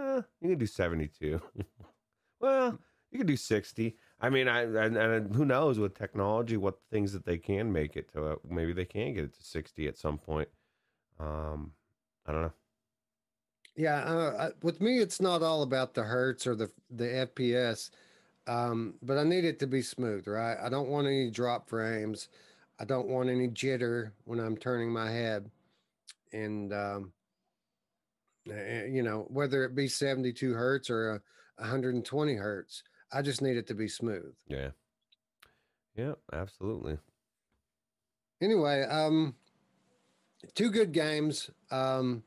eh, 0.00 0.20
you 0.40 0.48
can 0.50 0.58
do 0.58 0.66
72 0.66 1.40
well 2.40 2.78
you 3.10 3.18
can 3.18 3.26
do 3.26 3.36
60 3.36 3.96
i 4.20 4.30
mean 4.30 4.48
I, 4.48 4.62
and, 4.62 4.96
and 4.96 5.34
who 5.34 5.44
knows 5.44 5.78
with 5.78 5.94
technology 5.94 6.56
what 6.56 6.78
things 6.90 7.12
that 7.12 7.24
they 7.24 7.38
can 7.38 7.72
make 7.72 7.96
it 7.96 8.12
to 8.12 8.40
maybe 8.48 8.72
they 8.72 8.84
can 8.84 9.14
get 9.14 9.24
it 9.24 9.34
to 9.34 9.42
60 9.42 9.88
at 9.88 9.98
some 9.98 10.18
point. 10.18 10.48
Um 11.18 11.72
i 12.26 12.32
don't 12.32 12.42
know 12.42 12.52
yeah 13.76 14.00
uh, 14.02 14.50
with 14.62 14.80
me 14.80 14.98
it's 14.98 15.20
not 15.20 15.42
all 15.42 15.62
about 15.62 15.94
the 15.94 16.02
hertz 16.02 16.46
or 16.46 16.54
the 16.54 16.70
the 16.90 17.28
fps 17.36 17.90
um, 18.46 18.94
but 19.02 19.18
i 19.18 19.22
need 19.22 19.44
it 19.44 19.58
to 19.58 19.66
be 19.66 19.82
smooth 19.82 20.26
right 20.26 20.56
i 20.62 20.68
don't 20.68 20.88
want 20.88 21.06
any 21.06 21.30
drop 21.30 21.68
frames 21.68 22.28
I 22.82 22.84
don't 22.84 23.06
want 23.06 23.30
any 23.30 23.46
jitter 23.46 24.10
when 24.24 24.40
I'm 24.40 24.56
turning 24.56 24.90
my 24.90 25.08
head. 25.08 25.48
And, 26.32 26.72
um, 26.72 27.12
you 28.44 29.04
know, 29.04 29.26
whether 29.28 29.64
it 29.64 29.76
be 29.76 29.86
72 29.86 30.52
hertz 30.52 30.90
or 30.90 31.22
120 31.58 32.34
hertz, 32.34 32.82
I 33.12 33.22
just 33.22 33.40
need 33.40 33.56
it 33.56 33.68
to 33.68 33.74
be 33.74 33.86
smooth. 33.86 34.34
Yeah. 34.48 34.70
Yeah, 35.94 36.14
absolutely. 36.32 36.98
Anyway, 38.40 38.82
um, 38.82 39.36
two 40.56 40.70
good 40.70 40.90
games. 40.90 41.50
Um, 41.70 42.24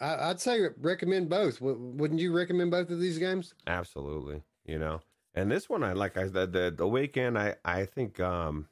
I, 0.00 0.28
would 0.28 0.40
say 0.40 0.60
recommend 0.80 1.28
both. 1.28 1.58
W- 1.60 1.78
wouldn't 1.78 2.20
you 2.20 2.32
recommend 2.32 2.70
both 2.70 2.90
of 2.90 3.00
these 3.00 3.18
games? 3.18 3.54
Absolutely. 3.66 4.42
You 4.64 4.78
know, 4.78 5.00
and 5.34 5.50
this 5.50 5.68
one, 5.68 5.82
I 5.82 5.92
like. 5.92 6.16
I 6.16 6.24
the 6.24 6.46
the, 6.46 6.74
the 6.76 6.86
weekend. 6.86 7.38
I 7.38 7.56
I 7.64 7.84
think 7.84 8.20
um, 8.20 8.68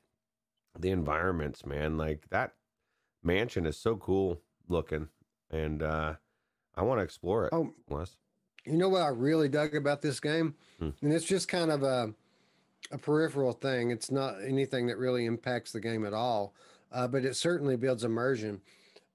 the 0.79 0.91
environments, 0.91 1.64
man, 1.64 1.97
like 1.97 2.29
that 2.31 2.55
mansion 3.23 3.66
is 3.66 3.77
so 3.77 3.97
cool 3.97 4.41
looking, 4.68 5.09
and 5.51 5.83
uh, 5.83 6.14
I 6.75 6.83
want 6.83 6.99
to 7.01 7.05
explore 7.05 7.47
it. 7.47 7.51
Oh, 7.53 7.73
Wes. 7.89 8.16
You 8.66 8.77
know 8.77 8.91
what 8.91 9.03
I 9.03 9.09
really 9.09 9.49
dug 9.49 9.75
about 9.75 10.03
this 10.03 10.21
game, 10.21 10.55
hmm. 10.79 10.91
and 11.01 11.12
it's 11.12 11.25
just 11.25 11.49
kind 11.49 11.71
of 11.71 11.83
a 11.83 12.14
a 12.91 12.99
peripheral 12.99 13.53
thing. 13.53 13.91
It's 13.91 14.11
not 14.11 14.37
anything 14.47 14.87
that 14.89 14.99
really 14.99 15.27
impacts 15.27 15.73
the 15.73 15.81
game 15.81 16.05
at 16.05 16.12
all, 16.12 16.55
uh, 16.93 17.09
but 17.09 17.25
it 17.25 17.37
certainly 17.37 17.77
builds 17.77 18.05
immersion. 18.05 18.61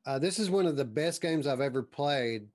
Uh, 0.06 0.20
this 0.20 0.38
is 0.38 0.50
one 0.50 0.68
of 0.68 0.76
the 0.76 0.86
best 0.86 1.22
games 1.22 1.48
I've 1.48 1.62
ever 1.62 1.82
played 1.82 2.48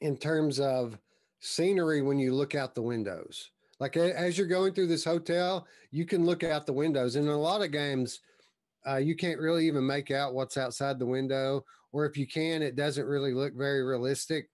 in 0.00 0.16
terms 0.16 0.60
of 0.60 0.98
scenery 1.40 2.02
when 2.02 2.18
you 2.18 2.32
look 2.34 2.54
out 2.54 2.74
the 2.74 2.82
windows. 2.82 3.50
Like 3.80 3.96
as 3.96 4.38
you're 4.38 4.46
going 4.46 4.72
through 4.72 4.86
this 4.86 5.04
hotel, 5.04 5.66
you 5.90 6.06
can 6.06 6.24
look 6.24 6.44
out 6.44 6.64
the 6.64 6.72
windows. 6.72 7.16
And 7.16 7.26
in 7.26 7.32
a 7.32 7.38
lot 7.38 7.62
of 7.62 7.72
games, 7.72 8.20
uh, 8.86 8.96
you 8.96 9.16
can't 9.16 9.40
really 9.40 9.66
even 9.66 9.84
make 9.86 10.10
out 10.10 10.34
what's 10.34 10.56
outside 10.56 10.98
the 10.98 11.06
window, 11.06 11.64
or 11.92 12.06
if 12.06 12.16
you 12.16 12.26
can, 12.26 12.62
it 12.62 12.76
doesn't 12.76 13.06
really 13.06 13.34
look 13.34 13.54
very 13.54 13.82
realistic. 13.82 14.48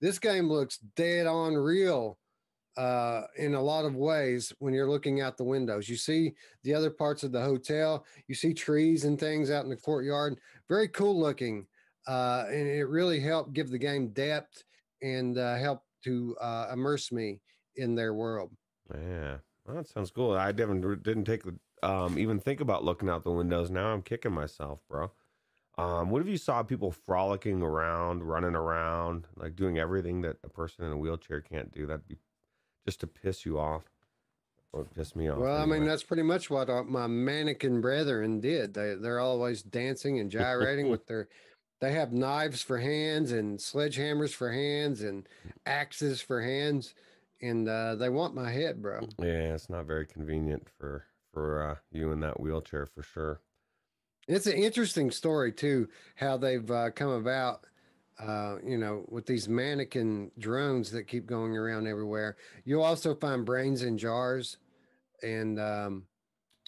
This 0.00 0.18
game 0.18 0.48
looks 0.48 0.78
dead 0.96 1.26
on 1.26 1.54
real 1.54 2.18
uh, 2.76 3.22
in 3.36 3.54
a 3.54 3.62
lot 3.62 3.84
of 3.84 3.94
ways 3.94 4.52
when 4.58 4.72
you're 4.74 4.90
looking 4.90 5.20
out 5.20 5.36
the 5.36 5.44
windows. 5.44 5.88
You 5.88 5.96
see 5.96 6.34
the 6.64 6.74
other 6.74 6.90
parts 6.90 7.22
of 7.22 7.32
the 7.32 7.40
hotel, 7.40 8.04
you 8.26 8.34
see 8.34 8.54
trees 8.54 9.04
and 9.04 9.18
things 9.18 9.50
out 9.50 9.64
in 9.64 9.70
the 9.70 9.76
courtyard. 9.76 10.38
Very 10.70 10.88
cool 10.88 11.18
looking. 11.18 11.66
Uh, 12.06 12.44
and 12.48 12.66
it 12.66 12.84
really 12.84 13.20
helped 13.20 13.52
give 13.52 13.68
the 13.68 13.78
game 13.78 14.08
depth 14.10 14.64
and 15.02 15.36
uh, 15.36 15.56
help 15.56 15.82
to 16.04 16.36
uh, 16.40 16.68
immerse 16.72 17.12
me 17.12 17.40
in 17.76 17.94
their 17.94 18.14
world. 18.14 18.52
Yeah, 18.94 19.38
well, 19.66 19.76
that 19.76 19.88
sounds 19.88 20.10
cool. 20.10 20.32
I 20.32 20.52
didn't 20.52 21.02
didn't 21.02 21.24
take 21.24 21.42
the 21.42 21.58
um, 21.82 22.18
even 22.18 22.40
think 22.40 22.60
about 22.60 22.84
looking 22.84 23.08
out 23.08 23.24
the 23.24 23.30
windows. 23.30 23.70
Now 23.70 23.88
I'm 23.92 24.02
kicking 24.02 24.32
myself, 24.32 24.80
bro. 24.88 25.10
Um, 25.76 26.10
what 26.10 26.22
if 26.22 26.28
you 26.28 26.36
saw 26.36 26.62
people 26.62 26.90
frolicking 26.90 27.62
around, 27.62 28.22
running 28.22 28.54
around, 28.54 29.26
like 29.36 29.56
doing 29.56 29.78
everything 29.78 30.20
that 30.22 30.36
a 30.44 30.48
person 30.48 30.84
in 30.84 30.92
a 30.92 30.96
wheelchair 30.96 31.40
can't 31.40 31.72
do? 31.72 31.86
That'd 31.86 32.06
be 32.06 32.18
just 32.86 33.00
to 33.00 33.06
piss 33.06 33.44
you 33.44 33.58
off 33.58 33.84
or 34.72 34.84
piss 34.84 35.16
me 35.16 35.28
off. 35.28 35.38
Well, 35.38 35.56
anyway. 35.56 35.76
I 35.76 35.78
mean, 35.80 35.88
that's 35.88 36.02
pretty 36.02 36.22
much 36.22 36.50
what 36.50 36.68
my 36.86 37.06
mannequin 37.06 37.80
brethren 37.80 38.40
did. 38.40 38.74
They 38.74 38.94
they're 38.94 39.20
always 39.20 39.62
dancing 39.62 40.18
and 40.20 40.30
gyrating 40.30 40.90
with 40.90 41.06
their. 41.06 41.28
They 41.80 41.92
have 41.92 42.12
knives 42.12 42.62
for 42.62 42.78
hands 42.78 43.32
and 43.32 43.58
sledgehammers 43.58 44.34
for 44.34 44.52
hands 44.52 45.00
and 45.00 45.26
axes 45.64 46.20
for 46.20 46.42
hands, 46.42 46.94
and 47.40 47.66
uh, 47.66 47.94
they 47.94 48.10
want 48.10 48.34
my 48.34 48.50
head, 48.50 48.82
bro. 48.82 49.00
Yeah, 49.18 49.54
it's 49.54 49.70
not 49.70 49.86
very 49.86 50.06
convenient 50.06 50.68
for 50.78 51.06
for 51.32 51.70
uh, 51.70 51.74
you 51.90 52.12
in 52.12 52.20
that 52.20 52.40
wheelchair 52.40 52.86
for 52.86 53.02
sure. 53.02 53.40
It's 54.28 54.46
an 54.46 54.52
interesting 54.52 55.10
story 55.10 55.52
too, 55.52 55.88
how 56.14 56.36
they've 56.36 56.70
uh, 56.70 56.90
come 56.90 57.10
about 57.10 57.66
uh, 58.20 58.56
you 58.64 58.76
know, 58.76 59.04
with 59.08 59.24
these 59.24 59.48
mannequin 59.48 60.30
drones 60.38 60.90
that 60.90 61.04
keep 61.04 61.26
going 61.26 61.56
around 61.56 61.86
everywhere. 61.86 62.36
You'll 62.64 62.82
also 62.82 63.14
find 63.14 63.46
brains 63.46 63.82
in 63.82 63.96
jars. 63.96 64.58
And 65.22 65.58
um, 65.58 66.04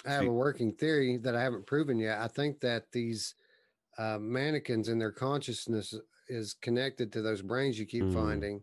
I 0.06 0.12
have 0.12 0.26
a 0.26 0.32
working 0.32 0.72
theory 0.72 1.18
that 1.18 1.36
I 1.36 1.42
haven't 1.42 1.66
proven 1.66 1.98
yet. 1.98 2.20
I 2.20 2.28
think 2.28 2.60
that 2.60 2.90
these 2.92 3.34
uh, 3.98 4.18
mannequins 4.18 4.88
and 4.88 5.00
their 5.00 5.12
consciousness 5.12 5.94
is 6.28 6.54
connected 6.54 7.12
to 7.12 7.22
those 7.22 7.42
brains 7.42 7.78
you 7.78 7.86
keep 7.86 8.04
mm. 8.04 8.14
finding. 8.14 8.62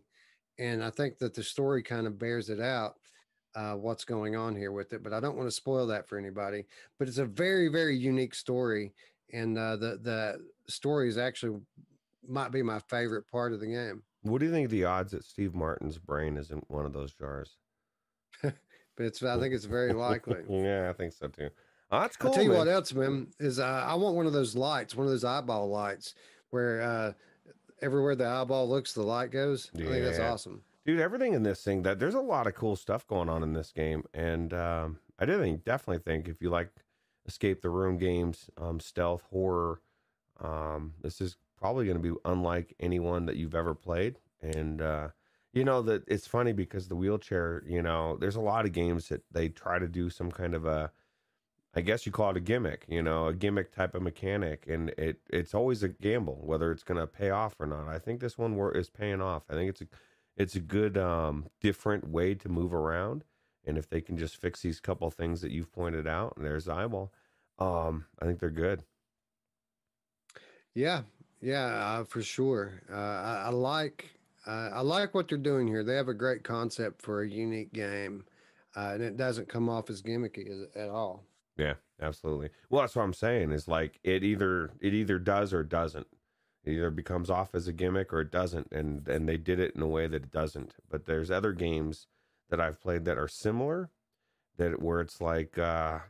And 0.58 0.82
I 0.82 0.90
think 0.90 1.18
that 1.18 1.34
the 1.34 1.42
story 1.42 1.82
kind 1.82 2.06
of 2.06 2.18
bears 2.18 2.50
it 2.50 2.60
out. 2.60 2.96
Uh, 3.56 3.74
what's 3.74 4.04
going 4.04 4.36
on 4.36 4.54
here 4.54 4.70
with 4.70 4.92
it, 4.92 5.02
but 5.02 5.12
I 5.12 5.18
don't 5.18 5.36
want 5.36 5.48
to 5.48 5.54
spoil 5.54 5.84
that 5.88 6.08
for 6.08 6.16
anybody. 6.16 6.66
But 7.00 7.08
it's 7.08 7.18
a 7.18 7.24
very, 7.24 7.66
very 7.66 7.96
unique 7.96 8.32
story, 8.32 8.92
and 9.32 9.58
uh, 9.58 9.74
the 9.74 9.98
the 10.00 10.40
story 10.68 11.08
is 11.08 11.18
actually 11.18 11.58
might 12.26 12.52
be 12.52 12.62
my 12.62 12.78
favorite 12.78 13.24
part 13.30 13.52
of 13.52 13.60
the 13.60 13.66
game. 13.66 14.02
What 14.22 14.40
do 14.40 14.46
you 14.46 14.52
think 14.52 14.70
the 14.70 14.84
odds 14.84 15.12
that 15.12 15.24
Steve 15.24 15.54
Martin's 15.54 15.98
brain 15.98 16.36
is 16.36 16.50
in 16.50 16.62
one 16.68 16.84
of 16.84 16.92
those 16.92 17.12
jars? 17.14 17.56
but 18.42 18.54
it's 18.98 19.22
I 19.22 19.38
think 19.38 19.54
it's 19.54 19.64
very 19.64 19.92
likely. 19.92 20.42
yeah, 20.48 20.90
I 20.90 20.92
think 20.92 21.12
so 21.12 21.28
too. 21.28 21.50
Oh, 21.90 22.00
that's 22.00 22.16
cool. 22.16 22.28
I'll 22.28 22.34
tell 22.34 22.44
you 22.44 22.50
man. 22.50 22.58
what 22.58 22.68
else, 22.68 22.92
man, 22.92 23.28
is 23.40 23.58
uh, 23.58 23.84
I 23.86 23.94
want 23.94 24.14
one 24.14 24.26
of 24.26 24.32
those 24.32 24.54
lights, 24.54 24.94
one 24.94 25.06
of 25.06 25.12
those 25.12 25.24
eyeball 25.24 25.68
lights 25.68 26.14
where 26.50 26.80
uh, 26.82 27.12
everywhere 27.82 28.14
the 28.14 28.26
eyeball 28.26 28.68
looks, 28.68 28.92
the 28.92 29.02
light 29.02 29.30
goes. 29.30 29.70
Yeah. 29.74 29.86
I 29.86 29.88
think 29.88 30.04
that's 30.04 30.18
awesome. 30.18 30.62
Dude, 30.86 31.00
everything 31.00 31.34
in 31.34 31.42
this 31.42 31.62
thing 31.62 31.82
that 31.82 31.98
there's 31.98 32.14
a 32.14 32.20
lot 32.20 32.46
of 32.46 32.54
cool 32.54 32.76
stuff 32.76 33.06
going 33.06 33.28
on 33.28 33.42
in 33.42 33.52
this 33.52 33.72
game. 33.72 34.04
And 34.14 34.52
um, 34.54 34.98
I 35.18 35.26
do 35.26 35.38
think 35.38 35.64
definitely 35.64 36.02
think 36.02 36.28
if 36.28 36.40
you 36.40 36.50
like 36.50 36.70
escape 37.26 37.60
the 37.60 37.70
room 37.70 37.98
games, 37.98 38.50
um, 38.56 38.80
stealth, 38.80 39.22
horror, 39.30 39.80
um, 40.40 40.94
this 41.02 41.20
is 41.20 41.36
probably 41.60 41.84
going 41.84 42.02
to 42.02 42.12
be 42.12 42.18
unlike 42.24 42.74
anyone 42.80 43.26
that 43.26 43.36
you've 43.36 43.54
ever 43.54 43.74
played. 43.74 44.18
And, 44.40 44.80
uh, 44.80 45.08
you 45.52 45.64
know, 45.64 45.82
that 45.82 46.04
it's 46.06 46.26
funny 46.26 46.52
because 46.52 46.88
the 46.88 46.96
wheelchair, 46.96 47.62
you 47.66 47.82
know, 47.82 48.16
there's 48.16 48.36
a 48.36 48.40
lot 48.40 48.64
of 48.64 48.72
games 48.72 49.08
that 49.08 49.22
they 49.30 49.48
try 49.48 49.78
to 49.78 49.88
do 49.88 50.08
some 50.08 50.30
kind 50.30 50.54
of 50.54 50.64
a, 50.64 50.90
I 51.74 51.82
guess 51.82 52.04
you 52.04 52.12
call 52.12 52.30
it 52.30 52.36
a 52.36 52.40
gimmick, 52.40 52.84
you 52.88 53.02
know, 53.02 53.26
a 53.26 53.34
gimmick 53.34 53.72
type 53.72 53.94
of 53.94 54.02
mechanic, 54.02 54.66
and 54.68 54.90
it 54.90 55.20
it's 55.28 55.54
always 55.54 55.84
a 55.84 55.88
gamble 55.88 56.40
whether 56.42 56.72
it's 56.72 56.82
going 56.82 56.98
to 56.98 57.06
pay 57.06 57.30
off 57.30 57.54
or 57.60 57.66
not. 57.66 57.88
I 57.88 57.98
think 57.98 58.20
this 58.20 58.36
one 58.36 58.58
is 58.74 58.90
paying 58.90 59.20
off. 59.20 59.44
I 59.48 59.54
think 59.54 59.70
it's 59.70 59.80
a 59.82 59.86
it's 60.36 60.56
a 60.56 60.60
good 60.60 60.98
um, 60.98 61.46
different 61.60 62.08
way 62.08 62.34
to 62.34 62.48
move 62.48 62.74
around, 62.74 63.24
and 63.64 63.78
if 63.78 63.88
they 63.88 64.00
can 64.00 64.16
just 64.16 64.36
fix 64.36 64.62
these 64.62 64.80
couple 64.80 65.08
things 65.10 65.42
that 65.42 65.52
you've 65.52 65.72
pointed 65.72 66.08
out, 66.08 66.34
and 66.36 66.44
there's 66.44 66.68
eyeball, 66.68 67.12
um, 67.60 68.06
I 68.20 68.24
think 68.24 68.40
they're 68.40 68.50
good. 68.50 68.82
Yeah, 70.74 71.02
yeah, 71.40 71.66
uh, 71.66 72.04
for 72.04 72.22
sure. 72.22 72.82
Uh, 72.90 72.96
I, 72.96 73.42
I, 73.46 73.48
like 73.50 74.10
uh, 74.46 74.70
I 74.72 74.80
like 74.80 75.14
what 75.14 75.28
they're 75.28 75.38
doing 75.38 75.66
here. 75.66 75.82
They 75.82 75.96
have 75.96 76.08
a 76.08 76.14
great 76.14 76.44
concept 76.44 77.02
for 77.02 77.22
a 77.22 77.28
unique 77.28 77.72
game, 77.72 78.24
uh, 78.76 78.90
and 78.94 79.02
it 79.02 79.16
doesn't 79.16 79.48
come 79.48 79.68
off 79.68 79.90
as 79.90 80.02
gimmicky 80.02 80.50
as, 80.50 80.76
at 80.76 80.90
all. 80.90 81.24
Yeah, 81.56 81.74
absolutely. 82.00 82.50
Well, 82.68 82.82
that's 82.82 82.96
what 82.96 83.02
I'm 83.02 83.14
saying. 83.14 83.52
Is 83.52 83.68
like 83.68 84.00
it 84.04 84.24
either 84.24 84.70
it 84.80 84.94
either 84.94 85.18
does 85.18 85.52
or 85.52 85.62
doesn't. 85.62 86.06
It 86.64 86.72
either 86.72 86.90
becomes 86.90 87.30
off 87.30 87.54
as 87.54 87.68
a 87.68 87.72
gimmick 87.72 88.12
or 88.12 88.20
it 88.20 88.30
doesn't, 88.30 88.70
and 88.72 89.06
and 89.08 89.28
they 89.28 89.36
did 89.36 89.60
it 89.60 89.74
in 89.74 89.82
a 89.82 89.86
way 89.86 90.06
that 90.06 90.24
it 90.24 90.30
doesn't. 90.30 90.74
But 90.90 91.06
there's 91.06 91.30
other 91.30 91.52
games 91.52 92.06
that 92.50 92.60
I've 92.60 92.80
played 92.80 93.04
that 93.06 93.18
are 93.18 93.28
similar, 93.28 93.90
that 94.56 94.82
where 94.82 95.00
it's 95.00 95.20
like 95.20 95.58
uh, 95.58 96.00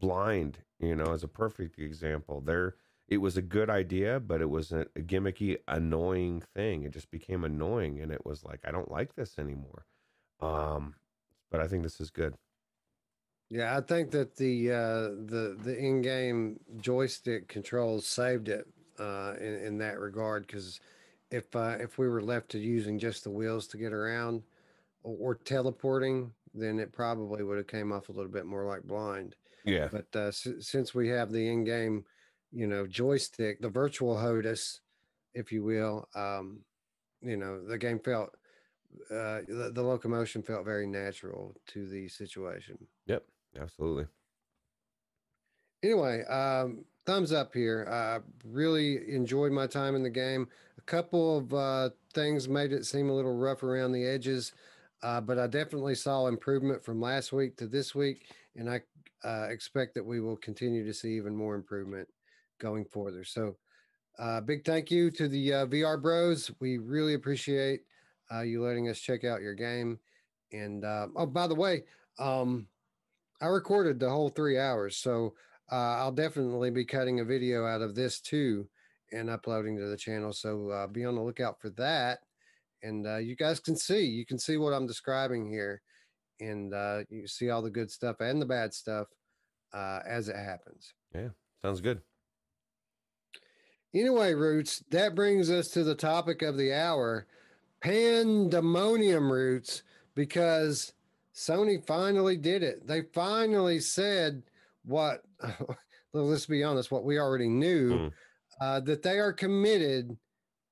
blind. 0.00 0.58
You 0.78 0.94
know, 0.94 1.12
as 1.12 1.22
a 1.22 1.28
perfect 1.28 1.78
example, 1.78 2.42
they're 2.42 2.74
it 3.08 3.18
was 3.18 3.36
a 3.36 3.42
good 3.42 3.70
idea, 3.70 4.18
but 4.18 4.40
it 4.40 4.50
was 4.50 4.72
a, 4.72 4.86
a, 4.96 5.00
gimmicky, 5.00 5.58
annoying 5.68 6.42
thing. 6.54 6.82
It 6.82 6.92
just 6.92 7.10
became 7.10 7.44
annoying, 7.44 8.00
and 8.00 8.10
it 8.10 8.24
was 8.24 8.44
like 8.44 8.60
I 8.64 8.72
don't 8.72 8.90
like 8.90 9.14
this 9.14 9.38
anymore. 9.38 9.86
Um, 10.40 10.94
but 11.50 11.60
I 11.60 11.68
think 11.68 11.82
this 11.82 12.00
is 12.00 12.10
good. 12.10 12.34
Yeah, 13.48 13.76
I 13.76 13.80
think 13.80 14.10
that 14.10 14.36
the 14.36 14.72
uh, 14.72 15.00
the 15.26 15.56
the 15.62 15.76
in-game 15.78 16.58
joystick 16.78 17.46
controls 17.48 18.06
saved 18.06 18.48
it 18.48 18.66
uh, 18.98 19.34
in, 19.38 19.54
in 19.54 19.78
that 19.78 20.00
regard 20.00 20.46
because 20.46 20.80
if 21.30 21.54
uh, 21.54 21.76
if 21.78 21.96
we 21.96 22.08
were 22.08 22.22
left 22.22 22.50
to 22.50 22.58
using 22.58 22.98
just 22.98 23.22
the 23.22 23.30
wheels 23.30 23.68
to 23.68 23.76
get 23.76 23.92
around 23.92 24.42
or, 25.04 25.16
or 25.20 25.34
teleporting, 25.36 26.32
then 26.54 26.80
it 26.80 26.92
probably 26.92 27.44
would 27.44 27.56
have 27.56 27.68
came 27.68 27.92
off 27.92 28.08
a 28.08 28.12
little 28.12 28.30
bit 28.30 28.46
more 28.46 28.66
like 28.66 28.82
blind. 28.82 29.36
Yeah. 29.64 29.88
But 29.92 30.06
uh, 30.14 30.28
s- 30.28 30.48
since 30.60 30.92
we 30.92 31.08
have 31.08 31.30
the 31.30 31.48
in-game 31.48 32.04
you 32.52 32.66
know, 32.66 32.86
joystick, 32.86 33.60
the 33.60 33.68
virtual 33.68 34.16
HOTAS, 34.16 34.80
if 35.34 35.52
you 35.52 35.64
will. 35.64 36.08
Um, 36.14 36.60
you 37.22 37.36
know, 37.36 37.66
the 37.66 37.78
game 37.78 37.98
felt 37.98 38.30
uh, 39.10 39.40
the, 39.46 39.70
the 39.74 39.82
locomotion 39.82 40.42
felt 40.42 40.64
very 40.64 40.86
natural 40.86 41.54
to 41.68 41.88
the 41.88 42.08
situation. 42.08 42.78
Yep, 43.06 43.24
absolutely. 43.60 44.06
Anyway, 45.82 46.24
um, 46.24 46.84
thumbs 47.04 47.32
up 47.32 47.52
here. 47.52 47.86
I 47.90 48.18
really 48.44 49.12
enjoyed 49.12 49.52
my 49.52 49.66
time 49.66 49.94
in 49.94 50.02
the 50.02 50.10
game. 50.10 50.48
A 50.78 50.82
couple 50.82 51.38
of 51.38 51.54
uh, 51.54 51.90
things 52.14 52.48
made 52.48 52.72
it 52.72 52.86
seem 52.86 53.10
a 53.10 53.14
little 53.14 53.36
rough 53.36 53.62
around 53.62 53.92
the 53.92 54.04
edges, 54.04 54.52
uh, 55.02 55.20
but 55.20 55.38
I 55.38 55.46
definitely 55.46 55.94
saw 55.94 56.26
improvement 56.26 56.84
from 56.84 57.00
last 57.00 57.32
week 57.32 57.56
to 57.58 57.66
this 57.66 57.94
week, 57.94 58.26
and 58.56 58.68
I 58.70 58.80
uh, 59.24 59.48
expect 59.50 59.94
that 59.94 60.04
we 60.04 60.20
will 60.20 60.36
continue 60.36 60.84
to 60.84 60.94
see 60.94 61.16
even 61.16 61.34
more 61.36 61.54
improvement 61.54 62.08
going 62.58 62.84
further. 62.84 63.24
So, 63.24 63.56
uh, 64.18 64.40
big 64.40 64.64
thank 64.64 64.90
you 64.90 65.10
to 65.10 65.28
the 65.28 65.52
uh, 65.52 65.66
VR 65.66 66.00
Bros. 66.00 66.50
We 66.60 66.78
really 66.78 67.14
appreciate 67.14 67.82
uh, 68.32 68.40
you 68.40 68.62
letting 68.62 68.88
us 68.88 68.98
check 68.98 69.24
out 69.24 69.42
your 69.42 69.54
game. 69.54 69.98
And 70.52 70.84
uh, 70.84 71.08
oh, 71.16 71.26
by 71.26 71.46
the 71.46 71.54
way, 71.54 71.84
um, 72.18 72.66
I 73.40 73.46
recorded 73.46 74.00
the 74.00 74.08
whole 74.08 74.30
three 74.30 74.58
hours, 74.58 74.96
so 74.96 75.34
uh, 75.70 75.96
I'll 75.98 76.12
definitely 76.12 76.70
be 76.70 76.84
cutting 76.84 77.20
a 77.20 77.24
video 77.24 77.66
out 77.66 77.82
of 77.82 77.94
this 77.94 78.20
too 78.20 78.68
and 79.12 79.28
uploading 79.28 79.76
to 79.76 79.86
the 79.86 79.96
channel. 79.96 80.32
So 80.32 80.70
uh, 80.70 80.86
be 80.86 81.04
on 81.04 81.14
the 81.14 81.20
lookout 81.20 81.60
for 81.60 81.70
that. 81.70 82.20
And 82.82 83.06
uh, 83.06 83.16
you 83.16 83.36
guys 83.36 83.60
can 83.60 83.76
see, 83.76 84.04
you 84.04 84.24
can 84.24 84.38
see 84.38 84.56
what 84.56 84.72
I'm 84.72 84.86
describing 84.86 85.50
here, 85.50 85.82
and 86.40 86.72
you 87.10 87.26
see 87.26 87.50
all 87.50 87.62
the 87.62 87.70
good 87.70 87.90
stuff 87.90 88.16
and 88.20 88.40
the 88.40 88.46
bad 88.46 88.72
stuff 88.72 89.08
as 89.74 90.28
it 90.28 90.36
happens. 90.36 90.94
Yeah, 91.14 91.28
sounds 91.62 91.80
good. 91.80 92.00
Anyway, 93.94 94.34
Roots, 94.34 94.82
that 94.90 95.14
brings 95.14 95.50
us 95.50 95.68
to 95.68 95.84
the 95.84 95.94
topic 95.94 96.42
of 96.42 96.56
the 96.56 96.72
hour 96.72 97.26
pandemonium, 97.80 99.30
Roots, 99.30 99.82
because 100.14 100.92
Sony 101.34 101.84
finally 101.86 102.36
did 102.36 102.62
it. 102.62 102.86
They 102.86 103.02
finally 103.02 103.80
said 103.80 104.42
what, 104.84 105.22
let's 106.12 106.46
be 106.46 106.64
honest, 106.64 106.90
what 106.90 107.04
we 107.04 107.18
already 107.18 107.48
knew 107.48 107.90
mm. 107.90 108.12
uh, 108.60 108.80
that 108.80 109.02
they 109.02 109.18
are 109.18 109.32
committed 109.32 110.16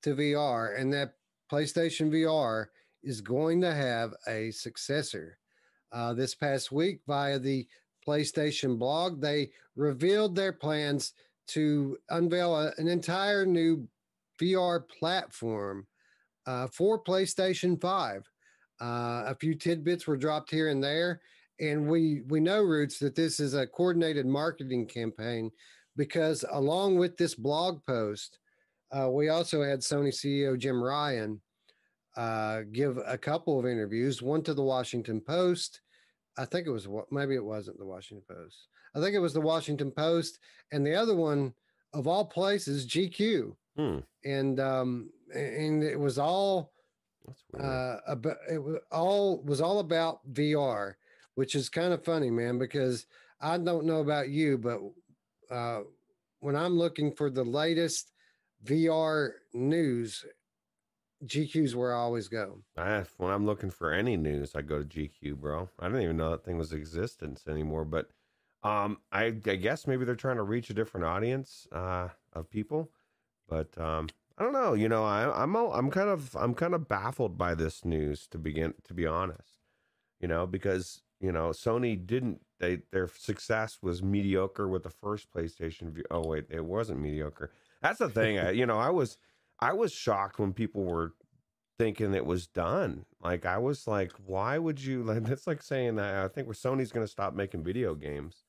to 0.03 0.15
VR 0.15 0.79
and 0.79 0.93
that 0.93 1.15
PlayStation 1.51 2.11
VR 2.11 2.67
is 3.03 3.21
going 3.21 3.61
to 3.61 3.75
have 3.75 4.15
a 4.27 4.51
successor. 4.51 5.39
Uh, 5.93 6.12
this 6.12 6.35
past 6.35 6.73
week, 6.73 7.01
via 7.07 7.39
the 7.39 7.69
PlayStation 8.07 8.79
blog, 8.79 9.21
they 9.21 9.51
revealed 9.77 10.35
their 10.35 10.53
plans 10.53 11.12
to 11.49 11.97
unveil 12.11 12.57
a, 12.57 12.72
an 12.78 12.88
entire 12.88 13.45
new 13.47 13.86
VR 14.40 14.88
platform 14.88 15.86
uh, 16.47 16.66
for 16.68 17.03
PlayStation 17.03 17.80
5. 17.80 18.28
Uh, 18.80 19.24
a 19.26 19.36
few 19.40 19.55
tidbits 19.55 20.07
were 20.07 20.16
dropped 20.16 20.51
here 20.51 20.68
and 20.68 20.82
there, 20.82 21.20
and 21.61 21.88
we 21.88 22.22
we 22.28 22.40
know 22.40 22.61
roots 22.61 22.99
that 22.99 23.14
this 23.14 23.38
is 23.38 23.55
a 23.55 23.66
coordinated 23.66 24.26
marketing 24.26 24.86
campaign 24.86 25.51
because 25.97 26.45
along 26.51 26.99
with 26.99 27.16
this 27.16 27.36
blog 27.36 27.80
post, 27.86 28.38
uh, 28.90 29.09
we 29.09 29.28
also 29.28 29.62
had 29.62 29.80
Sony 29.80 30.09
CEO 30.09 30.59
Jim 30.59 30.82
Ryan 30.82 31.40
uh, 32.16 32.62
give 32.72 32.99
a 33.07 33.18
couple 33.18 33.59
of 33.59 33.66
interviews, 33.66 34.22
one 34.22 34.42
to 34.42 34.55
the 34.55 34.62
Washington 34.62 35.20
Post. 35.20 35.80
I 36.36 36.45
think 36.45 36.66
it 36.66 36.70
was 36.70 36.88
maybe 37.11 37.34
it 37.34 37.45
wasn't 37.45 37.78
the 37.78 37.86
Washington 37.86 38.24
Post. 38.28 38.68
I 38.95 39.01
think 39.01 39.14
it 39.14 39.20
was 39.20 39.32
the 39.32 39.40
Washington 39.40 39.90
Post, 39.90 40.38
and 40.72 40.86
the 40.86 40.95
other 40.95 41.14
one 41.14 41.55
of 41.92 42.07
all 42.07 42.24
places, 42.24 42.86
GQ. 42.86 43.55
Hmm. 43.76 43.99
And 44.24 44.61
um, 44.61 45.11
and 45.34 45.82
it 45.82 45.99
was 45.99 46.18
all 46.18 46.72
uh, 47.59 47.97
about 48.07 48.36
it 48.51 48.62
was 48.62 48.78
all 48.92 49.42
was 49.42 49.61
all 49.61 49.80
about 49.80 50.20
VR, 50.32 50.95
which 51.34 51.55
is 51.55 51.68
kind 51.68 51.92
of 51.92 52.05
funny, 52.05 52.30
man, 52.30 52.59
because 52.59 53.07
I 53.40 53.59
don't 53.59 53.86
know 53.86 54.01
about 54.01 54.28
you, 54.28 54.59
but 54.59 54.80
uh, 55.55 55.82
when 56.40 56.57
I'm 56.57 56.78
looking 56.78 57.12
for 57.12 57.30
the 57.30 57.45
latest 57.45 58.12
VR 58.64 59.32
news, 59.53 60.24
GQ's 61.26 61.74
where 61.74 61.95
I 61.95 61.99
always 61.99 62.28
go. 62.28 62.59
I, 62.76 63.05
when 63.16 63.32
I'm 63.32 63.47
looking 63.47 63.70
for 63.70 63.92
any 63.92 64.16
news, 64.16 64.55
I 64.55 64.62
go 64.62 64.82
to 64.82 64.84
GQ, 64.84 65.36
bro. 65.36 65.68
I 65.78 65.86
didn't 65.86 66.03
even 66.03 66.16
know 66.16 66.30
that 66.30 66.45
thing 66.45 66.59
was 66.59 66.72
existence 66.72 67.45
anymore. 67.49 67.84
But 67.84 68.09
um, 68.65 68.99
I, 69.12 69.27
I 69.27 69.57
guess 69.57 69.87
maybe 69.87 70.05
they're 70.05 70.17
trying 70.17 70.37
to 70.37 70.43
reach 70.43 70.71
a 70.71 70.75
different 70.75 71.07
audience 71.07 71.69
uh, 71.71 72.09
of 72.33 72.51
people. 72.51 72.91
But 73.49 73.77
um, 73.79 74.09
I 74.39 74.43
don't 74.43 74.55
know. 74.55 74.73
You 74.73 74.89
know, 74.89 75.05
I, 75.05 75.43
I'm 75.43 75.55
I'm 75.55 75.91
kind 75.91 76.09
of 76.09 76.35
I'm 76.35 76.55
kind 76.55 76.75
of 76.75 76.89
baffled 76.89 77.37
by 77.37 77.55
this 77.55 77.85
news 77.85 78.27
to 78.29 78.39
begin 78.39 78.75
to 78.85 78.95
be 78.95 79.07
honest. 79.07 79.61
You 80.19 80.29
know, 80.29 80.47
because 80.47 81.03
you 81.21 81.31
know 81.31 81.51
Sony 81.51 82.05
didn't 82.05 82.41
they 82.59 82.79
their 82.91 83.09
success 83.09 83.79
was 83.83 84.03
mediocre 84.03 84.67
with 84.67 84.83
the 84.83 84.91
first 84.91 85.31
PlayStation. 85.31 86.01
Oh 86.11 86.27
wait, 86.27 86.47
it 86.49 86.65
wasn't 86.65 87.01
mediocre. 87.01 87.53
That's 87.83 87.99
the 87.99 88.09
thing. 88.09 88.39
I, 88.39 88.53
you 88.53 88.65
know, 88.65 88.79
I 88.79 88.91
was 88.91 89.19
I 89.61 89.75
was 89.75 89.93
shocked 89.93 90.39
when 90.39 90.55
people 90.55 90.85
were 90.85 91.12
thinking 91.79 92.15
it 92.15 92.27
was 92.27 92.47
done. 92.47 93.05
Like 93.23 93.45
I 93.45 93.59
was 93.59 93.87
like, 93.87 94.12
why 94.25 94.59
would 94.59 94.83
you? 94.83 95.03
Like 95.03 95.25
that's 95.25 95.47
like 95.47 95.62
saying 95.62 95.97
that 95.97 96.25
I 96.25 96.29
think 96.29 96.49
Sony's 96.49 96.93
going 96.93 97.07
to 97.07 97.11
stop 97.11 97.35
making 97.35 97.62
video 97.62 97.95
games. 97.95 98.43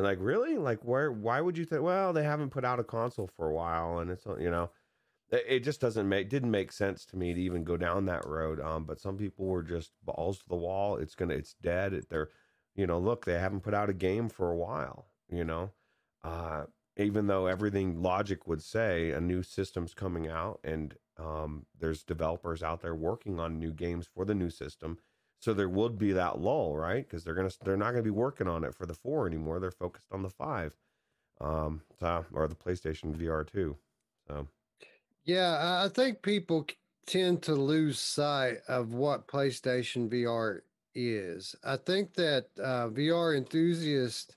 And 0.00 0.06
like 0.06 0.16
really, 0.18 0.56
like 0.56 0.82
where? 0.82 1.12
Why 1.12 1.42
would 1.42 1.58
you 1.58 1.66
think? 1.66 1.82
Well, 1.82 2.14
they 2.14 2.24
haven't 2.24 2.48
put 2.48 2.64
out 2.64 2.80
a 2.80 2.84
console 2.84 3.28
for 3.36 3.50
a 3.50 3.52
while, 3.52 3.98
and 3.98 4.10
it's 4.10 4.24
you 4.24 4.50
know 4.50 4.70
it 5.30 5.60
just 5.60 5.78
doesn't 5.78 6.08
make 6.08 6.30
didn't 6.30 6.50
make 6.50 6.72
sense 6.72 7.04
to 7.04 7.18
me 7.18 7.34
to 7.34 7.40
even 7.42 7.64
go 7.64 7.76
down 7.76 8.06
that 8.06 8.26
road 8.26 8.60
um 8.60 8.84
but 8.84 8.98
some 8.98 9.16
people 9.18 9.44
were 9.46 9.62
just 9.62 9.92
balls 10.02 10.38
to 10.38 10.48
the 10.48 10.56
wall 10.56 10.96
it's 10.96 11.14
gonna 11.14 11.34
it's 11.34 11.54
dead 11.62 12.02
they're 12.08 12.30
you 12.74 12.86
know 12.86 12.98
look 12.98 13.24
they 13.24 13.38
haven't 13.38 13.60
put 13.60 13.74
out 13.74 13.90
a 13.90 13.92
game 13.92 14.28
for 14.28 14.50
a 14.50 14.56
while 14.56 15.06
you 15.28 15.44
know 15.44 15.70
uh 16.24 16.64
even 16.96 17.28
though 17.28 17.46
everything 17.46 18.02
logic 18.02 18.48
would 18.48 18.62
say 18.62 19.10
a 19.10 19.20
new 19.20 19.42
system's 19.42 19.94
coming 19.94 20.26
out 20.26 20.58
and 20.64 20.96
um 21.16 21.64
there's 21.78 22.02
developers 22.02 22.62
out 22.62 22.80
there 22.80 22.96
working 22.96 23.38
on 23.38 23.60
new 23.60 23.72
games 23.72 24.08
for 24.12 24.24
the 24.24 24.34
new 24.34 24.50
system 24.50 24.98
so 25.40 25.52
there 25.52 25.68
would 25.68 25.98
be 25.98 26.12
that 26.12 26.38
lull 26.38 26.76
right 26.76 27.08
because 27.08 27.24
they're 27.24 27.34
gonna 27.34 27.50
they're 27.64 27.76
not 27.76 27.90
gonna 27.90 28.02
be 28.02 28.10
working 28.10 28.48
on 28.48 28.64
it 28.64 28.74
for 28.74 28.86
the 28.86 28.94
four 28.94 29.26
anymore 29.26 29.58
they're 29.58 29.70
focused 29.70 30.12
on 30.12 30.22
the 30.22 30.30
five 30.30 30.76
um 31.40 31.82
or 32.32 32.46
the 32.46 32.54
playstation 32.54 33.14
vr 33.16 33.46
2 33.50 33.76
so 34.28 34.46
yeah, 35.24 35.82
I 35.84 35.88
think 35.88 36.22
people 36.22 36.66
tend 37.06 37.42
to 37.42 37.54
lose 37.54 37.98
sight 37.98 38.58
of 38.68 38.94
what 38.94 39.28
PlayStation 39.28 40.08
VR 40.08 40.60
is. 40.94 41.54
I 41.64 41.76
think 41.76 42.14
that 42.14 42.46
uh, 42.58 42.88
VR 42.88 43.36
enthusiasts 43.36 44.34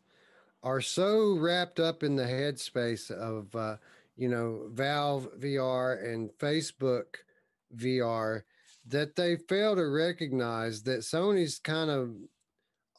are 0.61 0.81
so 0.81 1.37
wrapped 1.37 1.79
up 1.79 2.03
in 2.03 2.15
the 2.15 2.23
headspace 2.23 3.11
of, 3.11 3.55
uh, 3.55 3.77
you 4.15 4.29
know, 4.29 4.67
Valve 4.71 5.29
VR 5.39 6.13
and 6.13 6.29
Facebook 6.37 7.05
VR 7.75 8.43
that 8.87 9.15
they 9.15 9.37
fail 9.37 9.75
to 9.75 9.87
recognize 9.87 10.83
that 10.83 10.99
Sony's 10.99 11.59
kind 11.59 11.89
of 11.89 12.11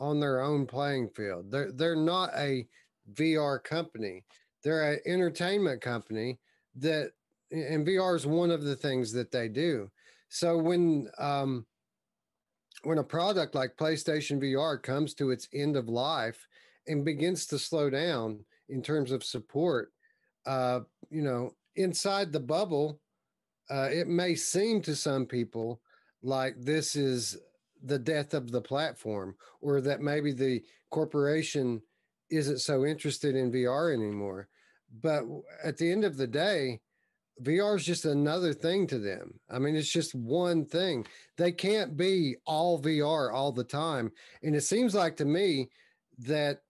on 0.00 0.20
their 0.20 0.40
own 0.40 0.66
playing 0.66 1.08
field. 1.10 1.50
They're 1.50 1.72
they're 1.72 1.96
not 1.96 2.30
a 2.36 2.66
VR 3.12 3.62
company. 3.62 4.24
They're 4.62 4.94
an 4.94 5.00
entertainment 5.06 5.80
company 5.82 6.38
that 6.76 7.12
and 7.50 7.86
VR 7.86 8.16
is 8.16 8.26
one 8.26 8.50
of 8.50 8.64
the 8.64 8.76
things 8.76 9.12
that 9.12 9.30
they 9.30 9.48
do. 9.48 9.90
So 10.28 10.58
when 10.58 11.08
um, 11.18 11.66
when 12.82 12.98
a 12.98 13.04
product 13.04 13.54
like 13.54 13.76
PlayStation 13.76 14.40
VR 14.42 14.82
comes 14.82 15.14
to 15.14 15.30
its 15.30 15.48
end 15.54 15.76
of 15.76 15.88
life 15.88 16.46
and 16.86 17.04
begins 17.04 17.46
to 17.46 17.58
slow 17.58 17.88
down 17.88 18.44
in 18.68 18.82
terms 18.82 19.10
of 19.10 19.24
support, 19.24 19.92
uh, 20.46 20.80
you 21.10 21.22
know, 21.22 21.52
inside 21.76 22.32
the 22.32 22.40
bubble, 22.40 23.00
uh, 23.70 23.88
it 23.90 24.08
may 24.08 24.34
seem 24.34 24.80
to 24.82 24.94
some 24.94 25.26
people 25.26 25.80
like 26.22 26.54
this 26.58 26.96
is 26.96 27.36
the 27.82 27.98
death 27.98 28.34
of 28.34 28.50
the 28.50 28.60
platform, 28.60 29.36
or 29.60 29.80
that 29.80 30.00
maybe 30.00 30.32
the 30.32 30.62
corporation 30.90 31.82
isn't 32.30 32.60
so 32.60 32.84
interested 32.84 33.36
in 33.36 33.52
VR 33.52 33.92
anymore. 33.92 34.48
But 35.02 35.24
at 35.62 35.76
the 35.76 35.90
end 35.90 36.04
of 36.04 36.16
the 36.16 36.26
day, 36.26 36.80
VR 37.42 37.76
is 37.76 37.84
just 37.84 38.04
another 38.04 38.52
thing 38.52 38.86
to 38.86 38.98
them. 38.98 39.38
I 39.50 39.58
mean, 39.58 39.74
it's 39.76 39.92
just 39.92 40.14
one 40.14 40.64
thing. 40.64 41.06
They 41.36 41.52
can't 41.52 41.96
be 41.96 42.36
all 42.46 42.80
VR 42.80 43.32
all 43.32 43.52
the 43.52 43.64
time. 43.64 44.12
And 44.42 44.54
it 44.54 44.62
seems 44.62 44.94
like 44.94 45.16
to 45.16 45.24
me 45.24 45.68
that 46.18 46.60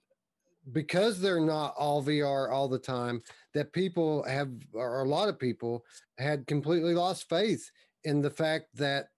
because 0.72 1.20
they're 1.20 1.40
not 1.40 1.74
all 1.76 2.02
VR 2.02 2.50
all 2.50 2.68
the 2.68 2.78
time, 2.78 3.22
that 3.52 3.72
people 3.72 4.22
have, 4.24 4.50
or 4.72 5.02
a 5.02 5.08
lot 5.08 5.28
of 5.28 5.38
people 5.38 5.84
had 6.18 6.46
completely 6.46 6.94
lost 6.94 7.28
faith 7.28 7.70
in 8.04 8.20
the 8.20 8.30
fact 8.30 8.66
that 8.74 9.08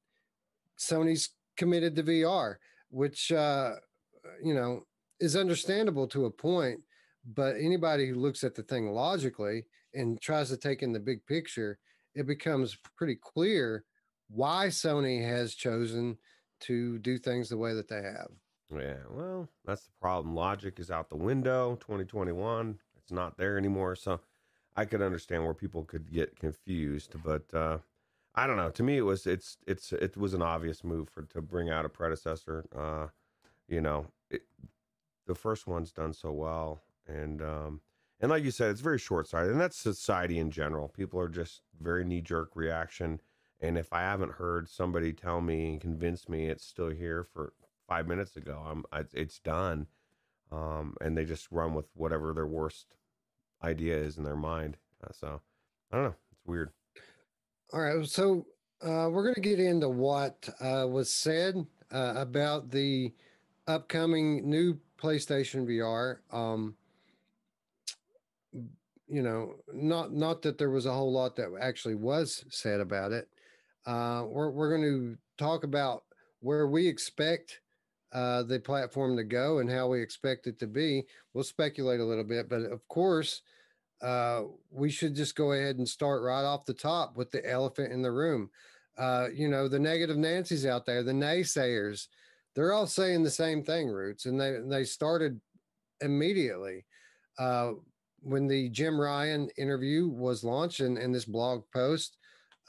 Sony's 0.78 1.30
committed 1.56 1.96
to 1.96 2.02
VR, 2.02 2.56
which, 2.90 3.32
uh, 3.32 3.72
you 4.42 4.54
know, 4.54 4.82
is 5.20 5.36
understandable 5.36 6.06
to 6.08 6.26
a 6.26 6.30
point. 6.30 6.80
But 7.34 7.56
anybody 7.56 8.08
who 8.08 8.14
looks 8.14 8.44
at 8.44 8.54
the 8.54 8.62
thing 8.62 8.92
logically 8.92 9.64
and 9.94 10.20
tries 10.20 10.48
to 10.50 10.56
take 10.56 10.82
in 10.82 10.92
the 10.92 11.00
big 11.00 11.24
picture, 11.26 11.78
it 12.14 12.26
becomes 12.26 12.78
pretty 12.96 13.16
clear 13.16 13.84
why 14.28 14.66
Sony 14.68 15.24
has 15.26 15.54
chosen 15.54 16.18
to 16.60 16.98
do 16.98 17.18
things 17.18 17.48
the 17.48 17.56
way 17.56 17.74
that 17.74 17.88
they 17.88 18.02
have. 18.02 18.30
Yeah, 18.72 18.96
well, 19.10 19.48
that's 19.64 19.84
the 19.84 19.92
problem. 20.00 20.34
Logic 20.34 20.78
is 20.78 20.90
out 20.90 21.08
the 21.08 21.16
window. 21.16 21.76
2021, 21.76 22.78
it's 22.96 23.12
not 23.12 23.36
there 23.38 23.56
anymore. 23.56 23.94
So 23.94 24.20
I 24.76 24.84
could 24.84 25.02
understand 25.02 25.44
where 25.44 25.54
people 25.54 25.84
could 25.84 26.12
get 26.12 26.38
confused, 26.38 27.14
but 27.22 27.52
uh, 27.54 27.78
I 28.34 28.46
don't 28.46 28.56
know. 28.56 28.70
To 28.70 28.82
me, 28.82 28.98
it 28.98 29.02
was 29.02 29.26
it's 29.26 29.58
it's 29.66 29.92
it 29.92 30.16
was 30.16 30.34
an 30.34 30.42
obvious 30.42 30.84
move 30.84 31.08
for 31.08 31.22
to 31.24 31.40
bring 31.42 31.70
out 31.70 31.84
a 31.84 31.88
predecessor. 31.88 32.66
Uh, 32.76 33.08
you 33.68 33.80
know, 33.80 34.06
it, 34.30 34.42
the 35.26 35.34
first 35.34 35.66
one's 35.66 35.92
done 35.92 36.12
so 36.12 36.32
well, 36.32 36.82
and 37.06 37.42
um, 37.42 37.80
and 38.20 38.30
like 38.30 38.44
you 38.44 38.50
said, 38.50 38.70
it's 38.70 38.80
very 38.80 38.98
short 38.98 39.28
sighted, 39.28 39.52
and 39.52 39.60
that's 39.60 39.76
society 39.78 40.38
in 40.38 40.50
general. 40.50 40.88
People 40.88 41.20
are 41.20 41.28
just 41.28 41.62
very 41.80 42.04
knee 42.04 42.20
jerk 42.20 42.50
reaction, 42.56 43.20
And 43.60 43.78
if 43.78 43.92
I 43.92 44.00
haven't 44.02 44.32
heard 44.34 44.68
somebody 44.68 45.12
tell 45.12 45.40
me 45.40 45.70
and 45.70 45.80
convince 45.80 46.28
me 46.28 46.46
it's 46.48 46.64
still 46.66 46.90
here 46.90 47.24
for 47.24 47.52
five 47.88 48.06
minutes 48.06 48.36
ago, 48.36 48.62
I'm 48.66 48.84
I, 48.92 49.04
it's 49.12 49.38
done. 49.38 49.86
Um, 50.52 50.94
and 51.00 51.16
they 51.16 51.24
just 51.24 51.50
run 51.50 51.74
with 51.74 51.86
whatever 51.94 52.32
their 52.32 52.46
worst 52.46 52.94
idea 53.62 53.96
is 53.96 54.16
in 54.16 54.24
their 54.24 54.36
mind. 54.36 54.76
Uh, 55.02 55.12
so 55.12 55.40
I 55.90 55.96
don't 55.96 56.04
know. 56.04 56.14
It's 56.32 56.46
weird. 56.46 56.70
All 57.72 57.80
right. 57.80 58.06
So 58.06 58.46
uh, 58.82 59.08
we're 59.10 59.24
going 59.24 59.34
to 59.34 59.40
get 59.40 59.58
into 59.58 59.88
what 59.88 60.48
uh, 60.60 60.86
was 60.88 61.12
said 61.12 61.66
uh, 61.92 62.14
about 62.16 62.70
the 62.70 63.12
upcoming 63.66 64.48
new 64.48 64.78
PlayStation 65.00 65.66
VR. 65.66 66.18
Um, 66.32 66.76
you 69.08 69.22
know, 69.22 69.54
not 69.72 70.12
not 70.12 70.42
that 70.42 70.58
there 70.58 70.70
was 70.70 70.86
a 70.86 70.92
whole 70.92 71.12
lot 71.12 71.36
that 71.36 71.48
actually 71.60 71.94
was 71.94 72.44
said 72.50 72.80
about 72.80 73.12
it. 73.12 73.28
Uh, 73.86 74.24
we're 74.26 74.50
we're 74.50 74.70
going 74.70 74.82
to 74.82 75.16
talk 75.38 75.64
about 75.64 76.04
where 76.40 76.66
we 76.66 76.86
expect 76.86 77.60
uh, 78.16 78.42
the 78.44 78.58
platform 78.58 79.14
to 79.14 79.24
go 79.24 79.58
and 79.58 79.70
how 79.70 79.86
we 79.88 80.00
expect 80.00 80.46
it 80.46 80.58
to 80.58 80.66
be. 80.66 81.04
We'll 81.34 81.44
speculate 81.44 82.00
a 82.00 82.04
little 82.04 82.24
bit, 82.24 82.48
but 82.48 82.62
of 82.62 82.80
course, 82.88 83.42
uh, 84.00 84.44
we 84.70 84.88
should 84.88 85.14
just 85.14 85.36
go 85.36 85.52
ahead 85.52 85.76
and 85.76 85.86
start 85.86 86.22
right 86.22 86.42
off 86.42 86.64
the 86.64 86.72
top 86.72 87.14
with 87.14 87.30
the 87.30 87.46
elephant 87.46 87.92
in 87.92 88.00
the 88.00 88.10
room. 88.10 88.48
Uh, 88.96 89.26
you 89.34 89.48
know, 89.48 89.68
the 89.68 89.78
negative 89.78 90.16
Nancy's 90.16 90.64
out 90.64 90.86
there, 90.86 91.02
the 91.02 91.12
naysayers, 91.12 92.06
they're 92.54 92.72
all 92.72 92.86
saying 92.86 93.22
the 93.22 93.30
same 93.30 93.62
thing, 93.62 93.88
Roots, 93.88 94.24
and 94.24 94.40
they 94.40 94.60
they 94.64 94.84
started 94.84 95.38
immediately. 96.00 96.86
Uh, 97.38 97.72
when 98.22 98.46
the 98.46 98.70
Jim 98.70 98.98
Ryan 98.98 99.50
interview 99.58 100.08
was 100.08 100.42
launched 100.42 100.80
and 100.80 100.96
in, 100.96 101.12
this 101.12 101.26
blog 101.26 101.64
post, 101.70 102.16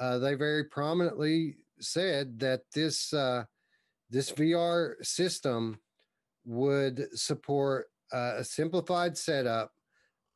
uh, 0.02 0.18
they 0.18 0.34
very 0.34 0.66
prominently 0.66 1.56
said 1.80 2.38
that 2.40 2.64
this 2.74 3.14
uh, 3.14 3.46
this 4.10 4.32
VR 4.32 4.94
system 5.04 5.80
would 6.46 7.08
support 7.18 7.88
uh, 8.14 8.36
a 8.38 8.44
simplified 8.44 9.18
setup, 9.18 9.72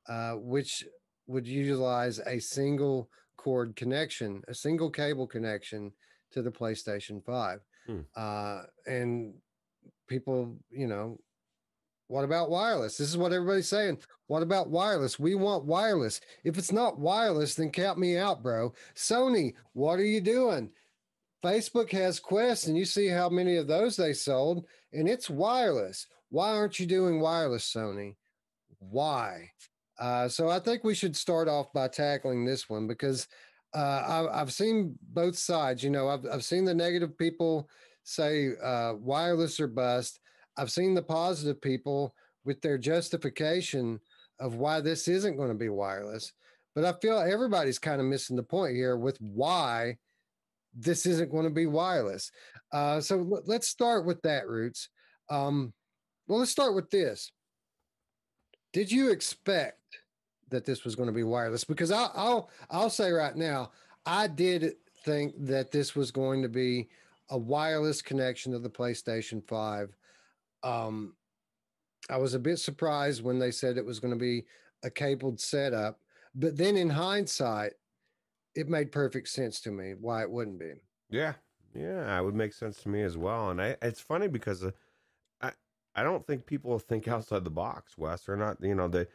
uh, 0.09 0.33
which 0.33 0.83
would 1.27 1.47
utilize 1.47 2.19
a 2.19 2.39
single 2.39 3.09
cord 3.37 3.75
connection, 3.75 4.41
a 4.47 4.53
single 4.53 4.89
cable 4.89 5.25
connection 5.25 5.91
to 6.31 6.41
the 6.41 6.51
PlayStation 6.51 7.23
Five, 7.23 7.59
hmm. 7.87 8.01
Uh, 8.15 8.63
and 8.85 9.33
people, 10.07 10.57
you 10.69 10.87
know, 10.87 11.17
what 12.07 12.25
about 12.25 12.49
wireless? 12.49 12.97
This 12.97 13.07
is 13.07 13.17
what 13.17 13.31
everybody's 13.31 13.69
saying. 13.69 13.99
What 14.27 14.43
about 14.43 14.69
wireless? 14.69 15.17
We 15.17 15.35
want 15.35 15.63
wireless. 15.63 16.19
If 16.43 16.57
it's 16.57 16.73
not 16.73 16.99
wireless, 16.99 17.55
then 17.55 17.71
count 17.71 17.97
me 17.97 18.17
out, 18.17 18.43
bro. 18.43 18.73
Sony, 18.95 19.53
what 19.71 19.97
are 19.97 20.05
you 20.05 20.19
doing? 20.19 20.71
Facebook 21.43 21.91
has 21.91 22.19
Quest, 22.19 22.67
and 22.67 22.77
you 22.77 22.85
see 22.85 23.07
how 23.07 23.29
many 23.29 23.57
of 23.57 23.67
those 23.67 23.95
they 23.95 24.13
sold, 24.13 24.65
and 24.93 25.09
it's 25.09 25.29
wireless. 25.29 26.07
Why 26.29 26.51
aren't 26.51 26.79
you 26.79 26.85
doing 26.85 27.19
wireless, 27.19 27.71
Sony? 27.71 28.15
Why? 28.79 29.51
Uh, 29.99 30.27
so 30.27 30.49
I 30.49 30.59
think 30.59 30.83
we 30.83 30.95
should 30.95 31.15
start 31.15 31.47
off 31.47 31.73
by 31.73 31.87
tackling 31.87 32.45
this 32.45 32.69
one 32.69 32.87
because 32.87 33.27
uh, 33.73 34.27
I, 34.33 34.39
have 34.39 34.53
seen 34.53 34.97
both 35.01 35.37
sides. 35.37 35.83
You 35.83 35.89
know, 35.89 36.09
I've, 36.09 36.25
I've 36.31 36.43
seen 36.43 36.65
the 36.65 36.73
negative 36.73 37.17
people 37.17 37.69
say 38.03 38.51
uh, 38.63 38.93
wireless 38.95 39.59
or 39.59 39.67
bust. 39.67 40.19
I've 40.57 40.71
seen 40.71 40.93
the 40.93 41.01
positive 41.01 41.61
people 41.61 42.15
with 42.45 42.61
their 42.61 42.77
justification 42.77 43.99
of 44.39 44.55
why 44.55 44.81
this 44.81 45.07
isn't 45.07 45.37
going 45.37 45.49
to 45.49 45.55
be 45.55 45.69
wireless. 45.69 46.33
But 46.73 46.85
I 46.85 46.93
feel 46.93 47.19
everybody's 47.19 47.79
kind 47.79 48.01
of 48.01 48.07
missing 48.07 48.35
the 48.35 48.43
point 48.43 48.75
here 48.75 48.97
with 48.97 49.17
why 49.19 49.97
this 50.73 51.05
isn't 51.05 51.31
going 51.31 51.43
to 51.43 51.49
be 51.49 51.65
wireless. 51.65 52.31
Uh, 52.71 53.01
so 53.01 53.19
l- 53.19 53.43
let's 53.45 53.67
start 53.67 54.05
with 54.05 54.21
that, 54.21 54.47
Roots. 54.47 54.89
Um, 55.29 55.73
well, 56.27 56.39
let's 56.39 56.51
start 56.51 56.75
with 56.75 56.89
this. 56.89 57.31
Did 58.73 58.91
you 58.91 59.11
expect 59.11 59.79
that 60.49 60.65
this 60.65 60.83
was 60.83 60.95
going 60.95 61.07
to 61.07 61.13
be 61.13 61.23
wireless? 61.23 61.63
Because 61.63 61.91
I'll, 61.91 62.11
I'll 62.15 62.49
I'll 62.69 62.89
say 62.89 63.11
right 63.11 63.35
now, 63.35 63.71
I 64.05 64.27
did 64.27 64.75
think 65.03 65.33
that 65.39 65.71
this 65.71 65.95
was 65.95 66.11
going 66.11 66.41
to 66.41 66.49
be 66.49 66.89
a 67.29 67.37
wireless 67.37 68.01
connection 68.01 68.51
to 68.53 68.59
the 68.59 68.69
PlayStation 68.69 69.45
Five. 69.47 69.95
Um, 70.63 71.15
I 72.09 72.17
was 72.17 72.33
a 72.33 72.39
bit 72.39 72.59
surprised 72.59 73.23
when 73.23 73.39
they 73.39 73.51
said 73.51 73.77
it 73.77 73.85
was 73.85 73.99
going 73.99 74.13
to 74.13 74.19
be 74.19 74.45
a 74.83 74.89
cabled 74.89 75.39
setup, 75.39 75.99
but 76.35 76.57
then 76.57 76.75
in 76.77 76.89
hindsight, 76.89 77.73
it 78.55 78.67
made 78.69 78.91
perfect 78.91 79.29
sense 79.29 79.59
to 79.61 79.71
me 79.71 79.93
why 79.99 80.21
it 80.21 80.31
wouldn't 80.31 80.59
be. 80.59 80.73
Yeah, 81.09 81.33
yeah, 81.73 82.17
it 82.17 82.23
would 82.23 82.35
make 82.35 82.53
sense 82.53 82.77
to 82.83 82.89
me 82.89 83.01
as 83.01 83.17
well. 83.17 83.49
And 83.49 83.61
I, 83.61 83.75
it's 83.81 84.01
funny 84.01 84.27
because 84.27 84.63
uh, 84.63 84.71
I, 85.41 85.51
I 85.95 86.03
don't 86.03 86.25
think 86.25 86.45
people 86.45 86.77
think 86.79 87.07
outside 87.07 87.43
the 87.43 87.49
box. 87.49 87.97
Wes, 87.97 88.23
they're 88.23 88.35
not. 88.35 88.57
You 88.61 88.75
know, 88.75 88.87
they, 88.87 89.07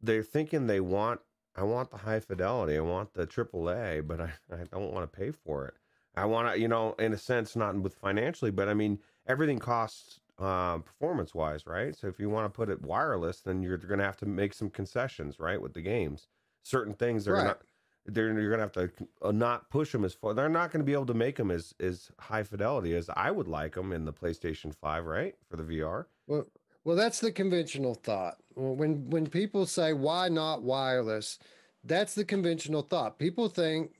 they're 0.00 0.22
thinking 0.22 0.66
they 0.66 0.80
want. 0.80 1.20
I 1.54 1.64
want 1.64 1.90
the 1.90 1.98
high 1.98 2.20
fidelity. 2.20 2.76
I 2.76 2.80
want 2.80 3.12
the 3.12 3.26
AAA, 3.26 4.06
but 4.06 4.20
I, 4.20 4.32
I 4.50 4.64
don't 4.72 4.92
want 4.92 5.10
to 5.10 5.18
pay 5.18 5.30
for 5.30 5.66
it. 5.66 5.74
I 6.14 6.24
want 6.24 6.52
to, 6.52 6.60
you 6.60 6.68
know, 6.68 6.94
in 6.98 7.12
a 7.12 7.18
sense, 7.18 7.56
not 7.56 7.76
with 7.76 7.94
financially, 7.94 8.50
but 8.50 8.68
I 8.68 8.74
mean, 8.74 8.98
everything 9.26 9.58
costs 9.58 10.20
uh, 10.38 10.78
performance 10.78 11.34
wise, 11.34 11.66
right? 11.66 11.96
So 11.96 12.06
if 12.08 12.18
you 12.18 12.28
want 12.28 12.46
to 12.46 12.56
put 12.56 12.68
it 12.68 12.82
wireless, 12.82 13.40
then 13.40 13.62
you're 13.62 13.78
going 13.78 13.98
to 13.98 14.04
have 14.04 14.16
to 14.18 14.26
make 14.26 14.54
some 14.54 14.70
concessions, 14.70 15.38
right, 15.38 15.60
with 15.60 15.74
the 15.74 15.80
games. 15.80 16.26
Certain 16.62 16.94
things 16.94 17.28
are 17.28 17.34
right. 17.34 17.44
not. 17.44 17.62
They're, 18.06 18.38
you're 18.38 18.50
gonna 18.50 18.62
have 18.62 18.72
to 18.72 18.90
uh, 19.22 19.30
not 19.30 19.70
push 19.70 19.92
them 19.92 20.04
as 20.04 20.12
far. 20.12 20.34
They're 20.34 20.48
not 20.48 20.72
to 20.80 20.84
be 20.84 20.92
able 20.92 21.06
to 21.06 21.14
make 21.14 21.36
them 21.36 21.50
as 21.50 21.72
as 21.78 22.10
high 22.18 22.42
fidelity 22.42 22.96
as 22.96 23.08
I 23.14 23.30
would 23.30 23.48
like 23.48 23.74
them 23.74 23.92
in 23.92 24.04
the 24.04 24.12
PlayStation 24.12 24.74
Five, 24.74 25.04
right, 25.04 25.36
for 25.48 25.56
the 25.56 25.62
VR. 25.62 26.06
Well, 26.26 26.46
well, 26.84 26.96
that's 26.96 27.20
the 27.20 27.30
conventional 27.30 27.94
thought. 27.94 28.38
When 28.54 29.08
when 29.10 29.28
people 29.28 29.66
say 29.66 29.92
why 29.92 30.28
not 30.28 30.62
wireless, 30.62 31.38
that's 31.84 32.14
the 32.14 32.24
conventional 32.24 32.82
thought. 32.82 33.18
People 33.18 33.48
think, 33.48 33.92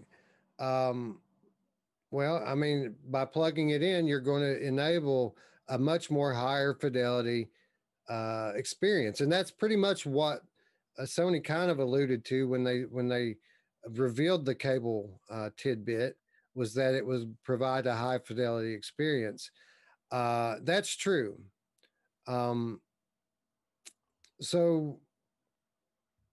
um, 0.58 1.20
well, 2.10 2.42
I 2.44 2.54
mean, 2.54 2.96
by 3.08 3.24
plugging 3.24 3.70
it 3.70 3.82
in, 3.82 4.06
you're 4.06 4.20
going 4.20 4.42
to 4.42 4.60
enable 4.60 5.36
a 5.68 5.78
much 5.78 6.10
more 6.10 6.32
higher 6.32 6.74
fidelity 6.74 7.50
uh, 8.08 8.52
experience, 8.56 9.20
and 9.20 9.30
that's 9.30 9.52
pretty 9.52 9.76
much 9.76 10.06
what 10.06 10.42
uh, 10.98 11.02
Sony 11.02 11.42
kind 11.42 11.70
of 11.70 11.78
alluded 11.78 12.24
to 12.26 12.48
when 12.48 12.64
they 12.64 12.80
when 12.80 13.08
they 13.08 13.36
revealed 13.90 14.44
the 14.44 14.54
cable 14.54 15.20
uh, 15.30 15.50
tidbit 15.56 16.16
was 16.54 16.74
that 16.74 16.94
it 16.94 17.04
would 17.04 17.34
provide 17.44 17.86
a 17.86 17.94
high 17.94 18.18
fidelity 18.18 18.74
experience. 18.74 19.50
Uh, 20.10 20.56
that's 20.62 20.94
true. 20.94 21.38
Um, 22.26 22.80
so 24.40 24.98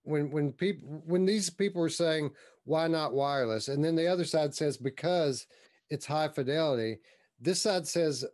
when 0.03 0.31
when 0.31 0.51
people 0.51 1.01
when 1.05 1.26
these 1.26 1.49
people 1.49 1.81
are 1.84 1.89
saying 1.89 2.31
why 2.65 2.88
not 2.88 3.13
wireless, 3.13 3.67
and 3.67 3.84
then 3.84 3.95
the 3.95 4.07
other 4.07 4.26
side 4.26 4.53
says 4.53 4.77
because 4.77 5.47
it's 5.89 6.05
high 6.05 6.27
fidelity, 6.27 6.99
this 7.39 7.61
side 7.61 7.88
says 7.88 8.26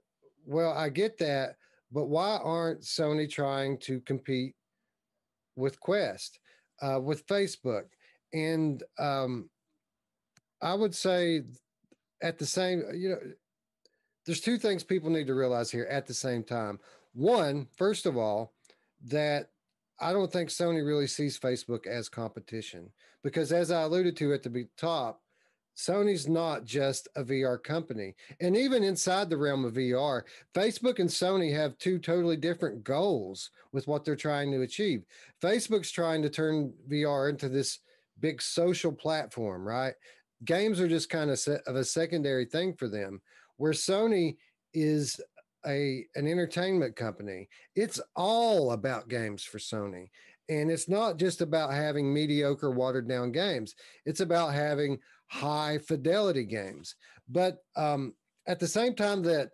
well, 0.45 0.73
I 0.73 0.89
get 0.89 1.17
that, 1.19 1.55
but 1.91 2.05
why 2.05 2.37
aren't 2.37 2.81
Sony 2.81 3.29
trying 3.29 3.77
to 3.79 3.99
compete 4.01 4.53
with 5.55 5.79
Quest, 5.79 6.39
uh, 6.81 6.99
with 7.01 7.25
Facebook? 7.27 7.85
And 8.35 8.83
um, 8.99 9.49
I 10.61 10.73
would 10.73 10.93
say 10.93 11.43
at 12.21 12.37
the 12.37 12.45
same, 12.45 12.83
you 12.93 13.09
know, 13.09 13.19
there's 14.25 14.41
two 14.41 14.57
things 14.57 14.83
people 14.83 15.09
need 15.09 15.27
to 15.27 15.33
realize 15.33 15.71
here 15.71 15.87
at 15.89 16.05
the 16.05 16.13
same 16.13 16.43
time. 16.43 16.79
One, 17.13 17.67
first 17.77 18.05
of 18.05 18.17
all, 18.17 18.51
that 19.05 19.51
I 20.01 20.11
don't 20.11 20.31
think 20.31 20.49
Sony 20.49 20.85
really 20.85 21.07
sees 21.07 21.39
Facebook 21.39 21.87
as 21.87 22.09
competition 22.09 22.89
because, 23.23 23.53
as 23.53 23.71
I 23.71 23.83
alluded 23.83 24.17
to 24.17 24.33
at 24.33 24.43
the 24.43 24.67
top, 24.75 25.21
Sony's 25.77 26.27
not 26.27 26.65
just 26.65 27.07
a 27.15 27.23
VR 27.23 27.61
company. 27.61 28.15
And 28.41 28.57
even 28.57 28.83
inside 28.83 29.29
the 29.29 29.37
realm 29.37 29.63
of 29.63 29.75
VR, 29.75 30.23
Facebook 30.53 30.99
and 30.99 31.09
Sony 31.09 31.53
have 31.55 31.77
two 31.77 31.99
totally 31.99 32.37
different 32.37 32.83
goals 32.83 33.51
with 33.71 33.87
what 33.87 34.03
they're 34.03 34.15
trying 34.17 34.51
to 34.51 34.61
achieve. 34.61 35.05
Facebook's 35.41 35.91
trying 35.91 36.21
to 36.21 36.29
turn 36.29 36.73
VR 36.89 37.29
into 37.29 37.47
this 37.47 37.79
big 38.19 38.41
social 38.41 38.91
platform, 38.91 39.67
right? 39.67 39.93
Games 40.43 40.79
are 40.79 40.87
just 40.87 41.09
kind 41.09 41.29
of, 41.29 41.39
of 41.67 41.75
a 41.75 41.83
secondary 41.83 42.45
thing 42.45 42.73
for 42.73 42.87
them, 42.87 43.21
where 43.57 43.73
Sony 43.73 44.35
is 44.73 45.19
a 45.65 46.05
an 46.15 46.27
entertainment 46.27 46.95
company. 46.95 47.49
It's 47.75 47.99
all 48.15 48.71
about 48.71 49.09
games 49.09 49.43
for 49.43 49.57
Sony. 49.57 50.09
And 50.47 50.69
it's 50.69 50.87
not 50.87 51.17
just 51.17 51.41
about 51.41 51.73
having 51.73 52.13
mediocre, 52.13 52.69
watered 52.69 53.07
down 53.07 53.31
games. 53.31 53.73
It's 54.05 54.19
about 54.19 54.53
having 54.53 54.99
high 55.27 55.79
fidelity 55.79 56.43
games. 56.43 56.95
But 57.27 57.57
um, 57.75 58.13
at 58.47 58.59
the 58.59 58.67
same 58.67 58.93
time 58.93 59.23
that, 59.23 59.49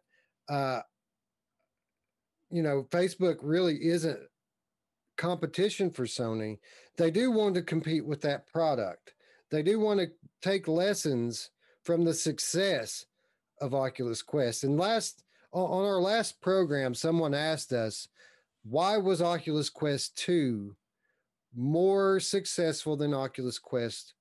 uh, 0.50 0.82
you 2.50 2.62
know, 2.62 2.88
Facebook 2.90 3.38
really 3.42 3.78
isn't 3.86 4.20
competition 5.22 5.92
for 5.92 6.06
Sony, 6.06 6.58
they 6.98 7.12
do 7.12 7.30
want 7.30 7.54
to 7.54 7.62
compete 7.62 8.04
with 8.04 8.22
that 8.22 8.48
product. 8.48 9.14
They 9.52 9.62
do 9.62 9.80
want 9.80 10.00
to 10.00 10.08
take 10.42 10.68
lessons 10.68 11.52
from 11.84 12.04
the 12.04 12.14
success 12.14 13.06
of 13.62 13.76
Oculus 13.76 14.24
Quest. 14.24 14.64
And 14.64 14.80
last 14.80 15.24
on 15.54 15.86
our 15.86 16.02
last 16.02 16.42
program, 16.42 16.96
someone 16.96 17.36
asked 17.36 17.72
us, 17.72 18.08
why 18.64 18.98
was 18.98 19.22
Oculus 19.22 19.70
Quest 19.70 20.18
2 20.18 20.76
more 21.56 22.20
successful 22.20 22.96
than 22.96 23.14
Oculus 23.14 23.60
Quest 23.60 24.16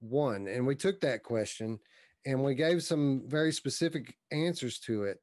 1? 0.00 0.48
And 0.48 0.66
we 0.66 0.76
took 0.76 1.00
that 1.02 1.24
question 1.24 1.78
and 2.24 2.42
we 2.42 2.54
gave 2.54 2.82
some 2.82 3.22
very 3.26 3.52
specific 3.52 4.16
answers 4.32 4.78
to 4.80 5.02
it. 5.02 5.20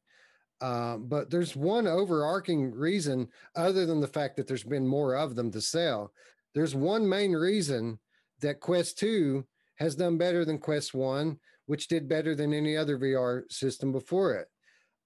Uh, 0.61 0.97
but 0.97 1.29
there's 1.29 1.55
one 1.55 1.87
overarching 1.87 2.71
reason, 2.71 3.27
other 3.55 3.85
than 3.85 3.99
the 3.99 4.07
fact 4.07 4.37
that 4.37 4.47
there's 4.47 4.63
been 4.63 4.87
more 4.87 5.15
of 5.15 5.35
them 5.35 5.51
to 5.51 5.61
sell. 5.61 6.11
There's 6.53 6.73
one 6.73 7.07
main 7.07 7.33
reason 7.33 7.99
that 8.41 8.61
Quest 8.61 8.97
2 8.99 9.45
has 9.75 9.95
done 9.95 10.17
better 10.17 10.45
than 10.45 10.57
Quest 10.57 10.93
1, 10.93 11.37
which 11.65 11.87
did 11.87 12.07
better 12.07 12.35
than 12.35 12.53
any 12.53 12.77
other 12.77 12.97
VR 12.97 13.43
system 13.51 13.91
before 13.91 14.33
it. 14.35 14.47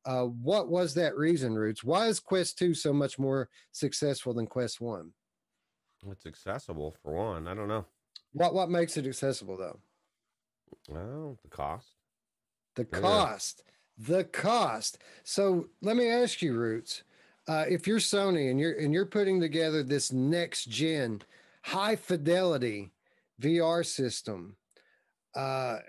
Uh, 0.06 0.26
what 0.26 0.70
was 0.70 0.94
that 0.94 1.18
reason, 1.18 1.56
Roots? 1.56 1.84
Why 1.84 2.08
is 2.08 2.20
Quest 2.20 2.58
2 2.60 2.74
so 2.74 2.94
much 2.94 3.18
more 3.18 3.50
successful 3.72 4.34
than 4.34 4.46
Quest 4.46 4.80
1? 4.80 5.12
It's 6.12 6.26
accessible 6.26 6.96
for 7.02 7.14
one. 7.14 7.48
I 7.48 7.54
don't 7.54 7.68
know. 7.68 7.86
What 8.32 8.54
what 8.54 8.70
makes 8.70 8.96
it 8.96 9.06
accessible 9.06 9.58
though? 9.58 9.80
Well, 10.88 11.38
the 11.44 11.50
cost. 11.50 11.96
The 12.76 12.86
cost. 12.86 13.64
The 14.00 14.24
cost. 14.24 14.98
So 15.24 15.68
let 15.82 15.98
me 15.98 16.10
ask 16.10 16.42
you, 16.42 16.54
Roots. 16.54 17.04
Uh, 17.50 17.66
if 17.68 17.86
you're 17.86 18.00
Sony 18.00 18.50
and 18.50 18.60
you're 18.60 18.74
and 18.74 18.94
you're 18.94 19.06
putting 19.06 19.42
together 19.42 19.84
this 19.84 20.14
next 20.14 20.70
gen 20.70 21.22
high 21.64 21.96
fidelity 21.96 22.92
VR 23.42 23.86
system, 23.86 24.56
uh, 25.36 25.80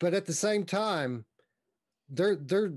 but 0.00 0.14
at 0.14 0.26
the 0.26 0.32
same 0.32 0.64
time, 0.64 1.24
they're 2.08 2.36
they're 2.36 2.72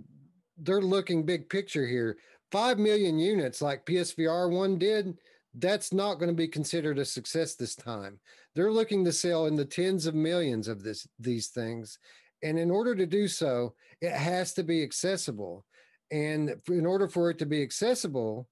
they're 0.58 0.82
looking 0.82 1.24
big 1.24 1.50
picture 1.50 1.88
here. 1.88 2.18
Five 2.52 2.80
million 2.80 3.20
units 3.20 3.62
like 3.62 3.86
PSVR 3.86 4.52
one 4.52 4.78
did. 4.78 5.18
That's 5.54 5.94
not 5.94 6.16
going 6.16 6.30
to 6.30 6.36
be 6.36 6.48
considered 6.48 7.00
a 7.00 7.06
success 7.06 7.56
this 7.56 7.76
time. 7.76 8.20
They're 8.56 8.72
looking 8.72 9.06
to 9.06 9.12
sell 9.12 9.46
in 9.46 9.56
the 9.56 9.66
tens 9.66 10.06
of 10.06 10.16
millions 10.16 10.68
of 10.68 10.84
this 10.84 11.08
these 11.20 11.48
things, 11.48 12.00
and 12.44 12.58
in 12.58 12.72
order 12.72 12.96
to 12.96 13.06
do 13.06 13.28
so, 13.28 13.76
it 14.02 14.12
has 14.12 14.54
to 14.54 14.64
be 14.64 14.84
accessible. 14.84 15.66
And 16.12 16.56
in 16.68 16.86
order 16.86 17.08
for 17.08 17.30
it 17.30 17.38
to 17.40 17.46
be 17.46 17.62
accessible, 17.62 18.48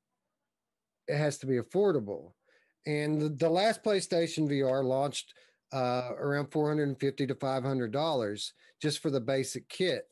it 1.07 1.17
has 1.17 1.37
to 1.39 1.47
be 1.47 1.59
affordable. 1.59 2.33
And 2.85 3.37
the, 3.37 3.49
last 3.49 3.83
PlayStation 3.83 4.49
VR 4.49 4.83
launched 4.83 5.33
uh, 5.73 6.11
around 6.17 6.51
450 6.51 7.27
to 7.27 7.35
500 7.35 7.91
dollars 7.91 8.53
just 8.81 8.99
for 8.99 9.09
the 9.09 9.19
basic 9.19 9.67
kit. 9.67 10.07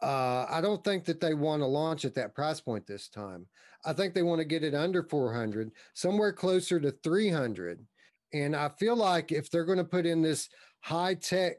Uh, 0.00 0.46
I 0.48 0.60
don't 0.60 0.82
think 0.84 1.04
that 1.06 1.20
they 1.20 1.34
want 1.34 1.60
to 1.60 1.66
launch 1.66 2.04
at 2.04 2.14
that 2.14 2.34
price 2.34 2.60
point 2.60 2.86
this 2.86 3.08
time. 3.08 3.46
I 3.84 3.92
think 3.92 4.14
they 4.14 4.22
want 4.22 4.38
to 4.38 4.44
get 4.44 4.62
it 4.62 4.74
under 4.74 5.02
400, 5.02 5.70
somewhere 5.94 6.32
closer 6.32 6.78
to 6.80 6.92
300. 7.02 7.84
And 8.32 8.54
I 8.54 8.70
feel 8.78 8.96
like 8.96 9.32
if 9.32 9.50
they're 9.50 9.64
going 9.64 9.78
to 9.78 9.84
put 9.84 10.06
in 10.06 10.22
this 10.22 10.48
high 10.80 11.14
tech 11.14 11.56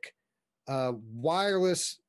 uh, 0.68 0.94
wireless 1.14 2.00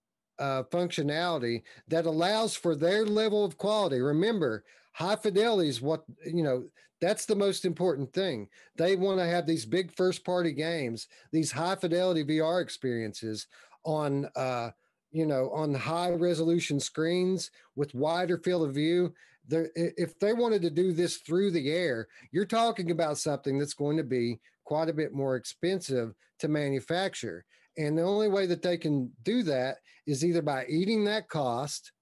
uh, 0.41 0.63
functionality 0.65 1.63
that 1.89 2.07
allows 2.07 2.57
for 2.57 2.75
their 2.75 3.05
level 3.05 3.45
of 3.45 3.59
quality, 3.59 4.01
remember, 4.01 4.65
high 4.93 5.17
fidelity 5.17 5.69
is 5.69 5.81
what, 5.81 6.05
you 6.25 6.43
know, 6.43 6.65
that's 7.01 7.25
the 7.25 7.37
most 7.37 7.65
important 7.65 8.13
thing. 8.13 8.49
They 8.77 8.97
want 8.97 9.19
to 9.21 9.27
have 9.27 9.47
these 9.47 9.65
big 9.65 9.93
first 9.93 10.25
party 10.25 10.53
games, 10.53 11.09
these 11.33 11.53
high 11.53 11.77
fidelity 11.77 12.25
VR 12.25 12.61
experiences 12.61 13.47
on, 13.85 14.29
uh, 14.37 14.71
you 15.11 15.27
know, 15.27 15.51
on 15.51 15.75
high 15.75 16.11
resolution 16.11 16.79
screens 16.79 17.51
with 17.75 17.95
wider 17.95 18.39
field 18.39 18.69
of 18.69 18.75
view. 18.75 19.15
There, 19.49 19.71
if 19.75 20.19
they 20.19 20.33
wanted 20.33 20.63
to 20.63 20.71
do 20.71 20.93
this 20.93 21.17
through 21.17 21.53
the 21.53 21.71
air, 21.71 22.09
you're 22.31 22.45
talking 22.45 22.91
about 22.91 23.19
something 23.19 23.59
that's 23.59 23.75
going 23.75 23.97
to 23.97 24.05
be 24.05 24.41
quite 24.65 24.89
a 24.89 24.95
bit 24.95 25.13
more 25.13 25.37
expensive 25.37 26.15
to 26.39 26.49
manufacture. 26.49 27.45
And 27.77 27.97
the 27.97 28.03
only 28.03 28.29
way 28.29 28.47
that 28.47 28.63
they 28.63 28.77
can 28.77 29.11
do 29.23 29.43
that 29.45 29.77
is 30.07 30.25
either 30.25 30.43
by 30.43 30.67
eating 30.67 31.05
that 31.05 31.29
cost 31.29 31.93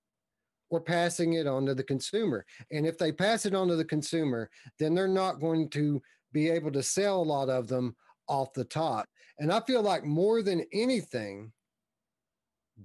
or 0.71 0.81
passing 0.81 1.35
it 1.35 1.47
on 1.47 1.67
to 1.67 1.75
the 1.75 1.83
consumer. 1.83 2.45
And 2.71 2.87
if 2.87 2.99
they 2.99 3.13
pass 3.13 3.47
it 3.47 3.55
on 3.55 3.69
to 3.69 3.77
the 3.77 3.85
consumer, 3.85 4.51
then 4.79 4.95
they're 4.95 5.09
not 5.09 5.41
going 5.41 5.69
to 5.71 6.01
be 6.33 6.51
able 6.51 6.73
to 6.73 6.83
sell 6.83 7.21
a 7.21 7.23
lot 7.23 7.49
of 7.49 7.69
them 7.69 7.97
off 8.29 8.53
the 8.53 8.65
top. 8.65 9.07
And 9.39 9.53
I 9.53 9.61
feel 9.61 9.83
like 9.83 10.05
more 10.05 10.43
than 10.43 10.67
anything, 10.73 11.53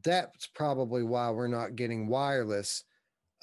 that's 0.04 0.48
probably 0.48 1.04
why 1.04 1.30
we're 1.30 1.48
not 1.48 1.76
getting 1.76 2.08
wireless 2.08 2.84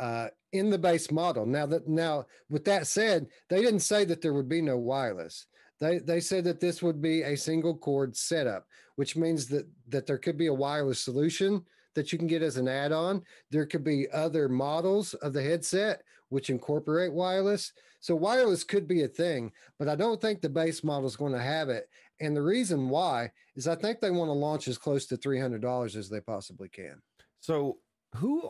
uh, 0.01 0.29
in 0.53 0.71
the 0.71 0.79
base 0.79 1.11
model. 1.11 1.47
Now 1.47 1.67
that 1.67 1.87
now 1.87 2.27
with 2.49 2.65
that 2.65 2.87
said, 2.87 3.29
they 3.49 3.61
didn't 3.61 3.81
say 3.81 4.05
that 4.07 4.21
there 4.21 4.33
would 4.33 4.49
be 4.49 4.63
no 4.63 4.79
wireless. 4.79 5.47
They 5.79 5.99
they 5.99 6.21
said 6.21 6.45
that 6.45 6.61
this 6.61 6.83
would 6.83 7.01
be 7.01 7.23
a 7.23 7.37
single 7.37 7.77
cord 7.77 8.17
setup, 8.17 8.67
which 8.97 9.15
means 9.15 9.47
that 9.49 9.69
that 9.89 10.07
there 10.07 10.19
could 10.19 10.37
be 10.37 10.47
a 10.47 10.55
wireless 10.55 11.01
solution 11.01 11.65
that 11.95 12.13
you 12.13 12.19
can 12.19 12.29
get 12.29 12.43
as 12.43 12.57
an 12.57 12.69
add-on. 12.69 13.23
There 13.51 13.67
could 13.67 13.85
be 13.85 14.11
other 14.11 14.49
models 14.49 15.15
of 15.15 15.33
the 15.33 15.43
headset 15.43 16.03
which 16.29 16.49
incorporate 16.49 17.13
wireless. 17.13 17.73
So 17.99 18.15
wireless 18.15 18.65
could 18.65 18.89
be 18.89 19.03
a 19.03 19.09
thing, 19.09 19.53
but 19.79 19.89
I 19.89 19.97
don't 19.97 20.21
think 20.21 20.41
the 20.41 20.49
base 20.49 20.83
model 20.83 21.07
is 21.07 21.17
going 21.17 21.33
to 21.33 21.43
have 21.43 21.69
it. 21.69 21.89
And 22.21 22.35
the 22.35 22.43
reason 22.43 22.89
why 22.89 23.31
is 23.57 23.69
I 23.69 23.75
think 23.75 24.01
they 24.01 24.11
want 24.11 24.29
to 24.29 24.33
launch 24.33 24.69
as 24.69 24.79
close 24.79 25.07
to 25.07 25.17
$300 25.17 25.97
as 25.97 26.09
they 26.09 26.21
possibly 26.21 26.69
can. 26.69 27.03
So 27.41 27.79
who 28.15 28.49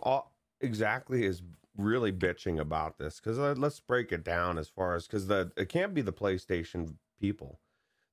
exactly 0.60 1.24
is 1.24 1.42
really 1.76 2.12
bitching 2.12 2.60
about 2.60 2.98
this? 2.98 3.20
Because 3.20 3.38
uh, 3.38 3.54
let's 3.56 3.80
break 3.80 4.12
it 4.12 4.24
down 4.24 4.58
as 4.58 4.68
far 4.68 4.94
as 4.94 5.06
because 5.06 5.26
the 5.26 5.52
it 5.56 5.68
can't 5.68 5.94
be 5.94 6.02
the 6.02 6.12
PlayStation 6.12 6.94
people. 7.20 7.60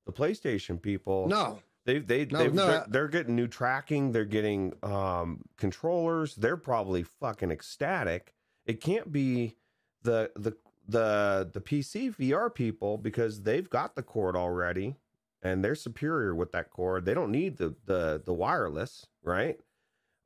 The 0.06 0.12
PlayStation 0.12 0.80
people, 0.80 1.28
no, 1.28 1.60
They've 1.88 2.06
they 2.06 2.26
no, 2.26 2.38
they've, 2.38 2.52
no, 2.52 2.66
they're, 2.66 2.86
they're, 2.88 3.08
getting 3.08 3.34
new 3.34 3.46
tracking. 3.46 4.12
They're 4.12 4.26
getting 4.26 4.74
um, 4.82 5.40
controllers. 5.56 6.34
They're 6.34 6.58
probably 6.58 7.02
fucking 7.02 7.50
ecstatic. 7.50 8.34
It 8.66 8.82
can't 8.82 9.10
be 9.10 9.56
the 10.02 10.30
the 10.36 10.52
the 10.86 11.50
the 11.50 11.62
PC 11.62 12.14
VR 12.14 12.54
people 12.54 12.98
because 12.98 13.42
they've 13.42 13.70
got 13.70 13.94
the 13.94 14.02
cord 14.02 14.36
already 14.36 14.96
and 15.40 15.64
they're 15.64 15.74
superior 15.74 16.34
with 16.34 16.52
that 16.52 16.68
cord. 16.68 17.06
They 17.06 17.14
don't 17.14 17.32
need 17.32 17.56
the 17.56 17.74
the 17.86 18.20
the 18.22 18.34
wireless, 18.34 19.06
right? 19.22 19.58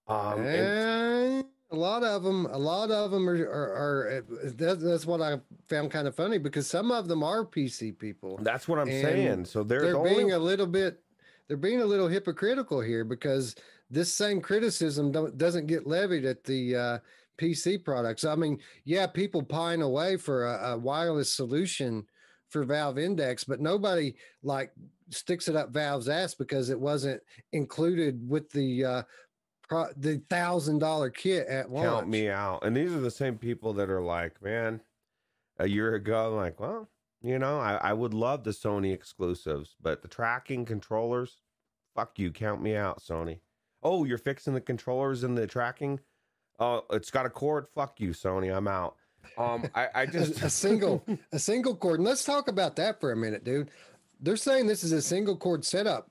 Um, 0.09 0.41
and, 0.41 1.45
a 1.73 1.77
lot 1.77 2.03
of 2.05 2.23
them, 2.23 2.47
a 2.47 2.59
lot 2.59 2.91
of 2.91 3.11
them 3.11 3.29
are, 3.29 3.35
are, 3.35 3.73
are 3.73 4.25
that's, 4.45 4.83
that's 4.83 5.07
what 5.07 5.21
I 5.21 5.41
found 5.69 5.91
kind 5.91 6.07
of 6.07 6.15
funny 6.15 6.39
because 6.39 6.67
some 6.67 6.93
of 6.93 7.09
them 7.09 7.23
are 7.23 7.45
PC 7.45 7.99
people. 7.99 8.39
That's 8.43 8.69
what 8.69 8.79
I'm 8.79 8.87
saying. 8.87 9.47
So 9.47 9.65
they're, 9.65 9.81
they're 9.81 9.93
the 9.95 10.01
being 10.01 10.21
only... 10.21 10.33
a 10.33 10.39
little 10.39 10.67
bit 10.67 11.01
they're 11.49 11.57
being 11.57 11.83
a 11.83 11.87
little 11.87 12.09
hypocritical 12.09 12.81
here 12.81 13.05
because 13.05 13.55
this 13.91 14.13
same 14.13 14.41
criticism 14.41 15.13
doesn't 15.37 15.67
get 15.67 15.87
levied 15.87 16.25
at 16.25 16.45
the 16.45 16.77
uh, 16.77 16.99
PC 17.39 17.85
products. 17.85 18.25
I 18.25 18.35
mean, 18.37 18.59
yeah, 18.85 19.07
people 19.07 19.43
pine 19.43 19.83
away 19.83 20.17
for 20.17 20.47
a, 20.47 20.71
a, 20.71 20.79
wireless 20.79 21.31
solution 21.31 22.07
for 22.49 22.65
Valve 22.65 22.99
Index, 22.99 23.45
but 23.45 23.61
nobody 23.61 24.15
like 24.43 24.73
sticks 25.11 25.49
it 25.49 25.57
up 25.57 25.71
Valve's 25.71 26.09
ass 26.09 26.35
because 26.35 26.71
it 26.71 26.81
wasn't 26.81 27.21
included 27.53 28.27
with 28.27 28.51
the 28.51 28.85
uh, 28.85 29.03
pro- 29.73 29.93
the 29.97 30.21
thousand 30.29 30.79
dollar 30.79 31.11
kit 31.11 31.47
at 31.49 31.71
launch. 31.71 31.87
Count 31.87 32.09
me 32.09 32.29
out. 32.29 32.65
And 32.65 32.77
these 32.77 32.93
are 32.93 33.01
the 33.01 33.11
same 33.11 33.39
people 33.39 33.73
that 33.75 33.91
are 33.91 34.03
like, 34.03 34.41
man, 34.43 34.81
a 35.59 35.69
year 35.69 35.95
ago, 35.95 36.31
I'm 36.31 36.37
like, 36.37 36.61
well, 36.61 36.89
you 37.23 37.39
know, 37.39 37.59
I, 37.59 37.75
I 37.75 37.93
would 37.93 38.15
love 38.15 38.45
the 38.45 38.51
Sony 38.51 38.93
exclusives, 38.93 39.77
but 39.81 40.03
the 40.03 40.09
tracking 40.09 40.65
controllers, 40.65 41.41
fuck 41.95 42.19
you, 42.19 42.31
count 42.33 42.63
me 42.63 42.75
out, 42.77 43.01
Sony. 43.01 43.41
Oh, 43.83 44.05
you're 44.05 44.19
fixing 44.19 44.55
the 44.55 44.61
controllers 44.61 45.25
and 45.25 45.37
the 45.37 45.47
tracking? 45.47 46.01
Oh, 46.59 46.85
it's 46.91 47.11
got 47.11 47.27
a 47.27 47.31
cord. 47.31 47.67
Fuck 47.75 48.01
you, 48.01 48.11
Sony. 48.11 48.55
I'm 48.55 48.69
out. 48.69 48.97
Um, 49.39 49.65
I, 49.75 49.89
I 49.95 50.07
just 50.07 50.43
a, 50.43 50.47
a 50.47 50.51
single 50.51 51.05
a 51.33 51.39
single 51.39 51.75
cord. 51.75 51.99
And 51.99 52.07
let's 52.07 52.25
talk 52.25 52.49
about 52.49 52.77
that 52.77 53.01
for 53.01 53.13
a 53.13 53.17
minute, 53.17 53.45
dude. 53.45 53.71
They're 54.21 54.37
saying 54.37 54.67
this 54.67 54.85
is 54.85 54.93
a 54.93 55.03
single 55.03 55.37
cord 55.37 55.65
setup, 55.65 56.11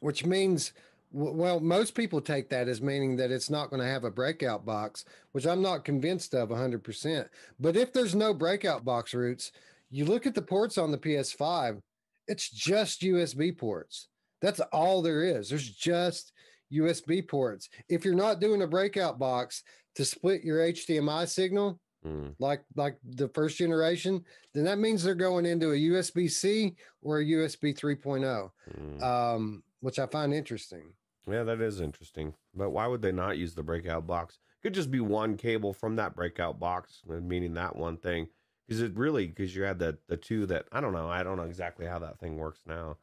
which 0.00 0.24
means 0.24 0.72
well, 1.10 1.60
most 1.60 1.94
people 1.94 2.20
take 2.20 2.50
that 2.50 2.68
as 2.68 2.82
meaning 2.82 3.16
that 3.16 3.30
it's 3.30 3.50
not 3.50 3.70
going 3.70 3.80
to 3.80 3.88
have 3.88 4.04
a 4.04 4.10
breakout 4.10 4.66
box, 4.66 5.04
which 5.32 5.46
I'm 5.46 5.62
not 5.62 5.84
convinced 5.84 6.34
of 6.34 6.50
100%. 6.50 7.28
But 7.58 7.76
if 7.76 7.92
there's 7.92 8.14
no 8.14 8.34
breakout 8.34 8.84
box 8.84 9.14
roots, 9.14 9.52
you 9.90 10.04
look 10.04 10.26
at 10.26 10.34
the 10.34 10.42
ports 10.42 10.76
on 10.76 10.90
the 10.90 10.98
PS5, 10.98 11.80
it's 12.26 12.50
just 12.50 13.00
USB 13.02 13.56
ports. 13.56 14.08
That's 14.40 14.60
all 14.72 15.02
there 15.02 15.24
is. 15.24 15.48
There's 15.48 15.70
just 15.70 16.32
USB 16.72 17.26
ports. 17.26 17.68
If 17.88 18.04
you're 18.04 18.14
not 18.14 18.40
doing 18.40 18.62
a 18.62 18.66
breakout 18.66 19.18
box 19.18 19.62
to 19.96 20.04
split 20.04 20.44
your 20.44 20.58
HDMI 20.58 21.26
signal, 21.26 21.80
mm. 22.06 22.34
like 22.38 22.62
like 22.76 22.98
the 23.02 23.28
first 23.28 23.56
generation, 23.56 24.24
then 24.54 24.64
that 24.64 24.78
means 24.78 25.02
they're 25.02 25.14
going 25.14 25.46
into 25.46 25.72
a 25.72 25.76
USB 25.76 26.30
C 26.30 26.76
or 27.02 27.20
a 27.20 27.24
USB 27.24 27.76
3.0, 27.76 28.50
mm. 28.78 29.02
um, 29.02 29.62
which 29.80 29.98
I 29.98 30.06
find 30.06 30.34
interesting. 30.34 30.92
Yeah, 31.30 31.42
that 31.44 31.60
is 31.60 31.80
interesting. 31.80 32.34
But 32.54 32.70
why 32.70 32.86
would 32.86 33.02
they 33.02 33.12
not 33.12 33.38
use 33.38 33.54
the 33.54 33.62
breakout 33.62 34.06
box? 34.06 34.38
Could 34.62 34.74
just 34.74 34.90
be 34.90 35.00
one 35.00 35.36
cable 35.36 35.72
from 35.72 35.96
that 35.96 36.16
breakout 36.16 36.58
box, 36.58 37.02
uh, 37.10 37.14
meaning 37.14 37.54
that 37.54 37.76
one 37.76 37.96
thing. 37.96 38.28
Because 38.66 38.82
it 38.82 38.96
really, 38.96 39.26
because 39.26 39.54
you 39.54 39.62
had 39.62 39.78
the 39.78 39.98
the 40.08 40.16
two 40.16 40.46
that 40.46 40.66
I 40.72 40.80
don't 40.80 40.92
know, 40.92 41.08
I 41.08 41.22
don't 41.22 41.36
know 41.36 41.44
exactly 41.44 41.86
how 41.86 41.98
that 42.00 42.18
thing 42.18 42.36
works 42.36 42.60
now, 42.66 42.96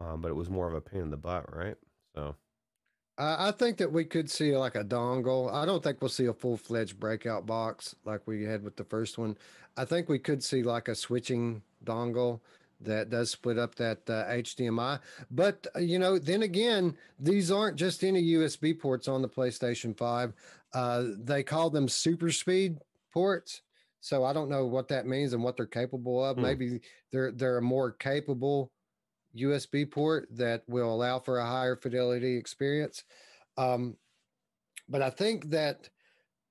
um, 0.00 0.20
but 0.20 0.28
it 0.28 0.34
was 0.34 0.50
more 0.50 0.68
of 0.68 0.74
a 0.74 0.80
pain 0.80 1.02
in 1.02 1.10
the 1.10 1.16
butt, 1.16 1.54
right? 1.54 1.76
So 2.14 2.36
I 3.18 3.50
think 3.52 3.78
that 3.78 3.92
we 3.92 4.04
could 4.04 4.30
see 4.30 4.54
like 4.56 4.74
a 4.74 4.84
dongle. 4.84 5.52
I 5.52 5.64
don't 5.64 5.82
think 5.82 6.02
we'll 6.02 6.10
see 6.10 6.26
a 6.26 6.34
full 6.34 6.58
fledged 6.58 7.00
breakout 7.00 7.46
box 7.46 7.96
like 8.04 8.20
we 8.26 8.44
had 8.44 8.62
with 8.62 8.76
the 8.76 8.84
first 8.84 9.16
one. 9.16 9.38
I 9.76 9.86
think 9.86 10.08
we 10.08 10.18
could 10.18 10.44
see 10.44 10.62
like 10.62 10.88
a 10.88 10.94
switching 10.94 11.62
dongle 11.84 12.40
that 12.80 13.10
does 13.10 13.30
split 13.30 13.58
up 13.58 13.74
that 13.76 13.98
uh, 14.08 14.24
HDMI. 14.26 15.00
But, 15.30 15.66
uh, 15.74 15.80
you 15.80 15.98
know, 15.98 16.18
then 16.18 16.42
again, 16.42 16.96
these 17.18 17.50
aren't 17.50 17.76
just 17.76 18.04
any 18.04 18.22
USB 18.32 18.78
ports 18.78 19.08
on 19.08 19.22
the 19.22 19.28
PlayStation 19.28 19.96
5. 19.96 20.32
Uh, 20.74 21.04
they 21.18 21.42
call 21.42 21.70
them 21.70 21.88
super 21.88 22.30
speed 22.30 22.78
ports. 23.12 23.62
So 24.00 24.24
I 24.24 24.32
don't 24.32 24.50
know 24.50 24.66
what 24.66 24.88
that 24.88 25.06
means 25.06 25.32
and 25.32 25.42
what 25.42 25.56
they're 25.56 25.66
capable 25.66 26.24
of. 26.24 26.36
Hmm. 26.36 26.42
Maybe 26.42 26.80
they're 27.10 27.32
they're 27.32 27.58
a 27.58 27.62
more 27.62 27.90
capable 27.90 28.70
USB 29.36 29.90
port 29.90 30.28
that 30.32 30.62
will 30.68 30.92
allow 30.92 31.18
for 31.18 31.38
a 31.38 31.46
higher 31.46 31.76
fidelity 31.76 32.36
experience. 32.36 33.04
Um, 33.56 33.96
but 34.88 35.02
I 35.02 35.10
think 35.10 35.50
that 35.50 35.88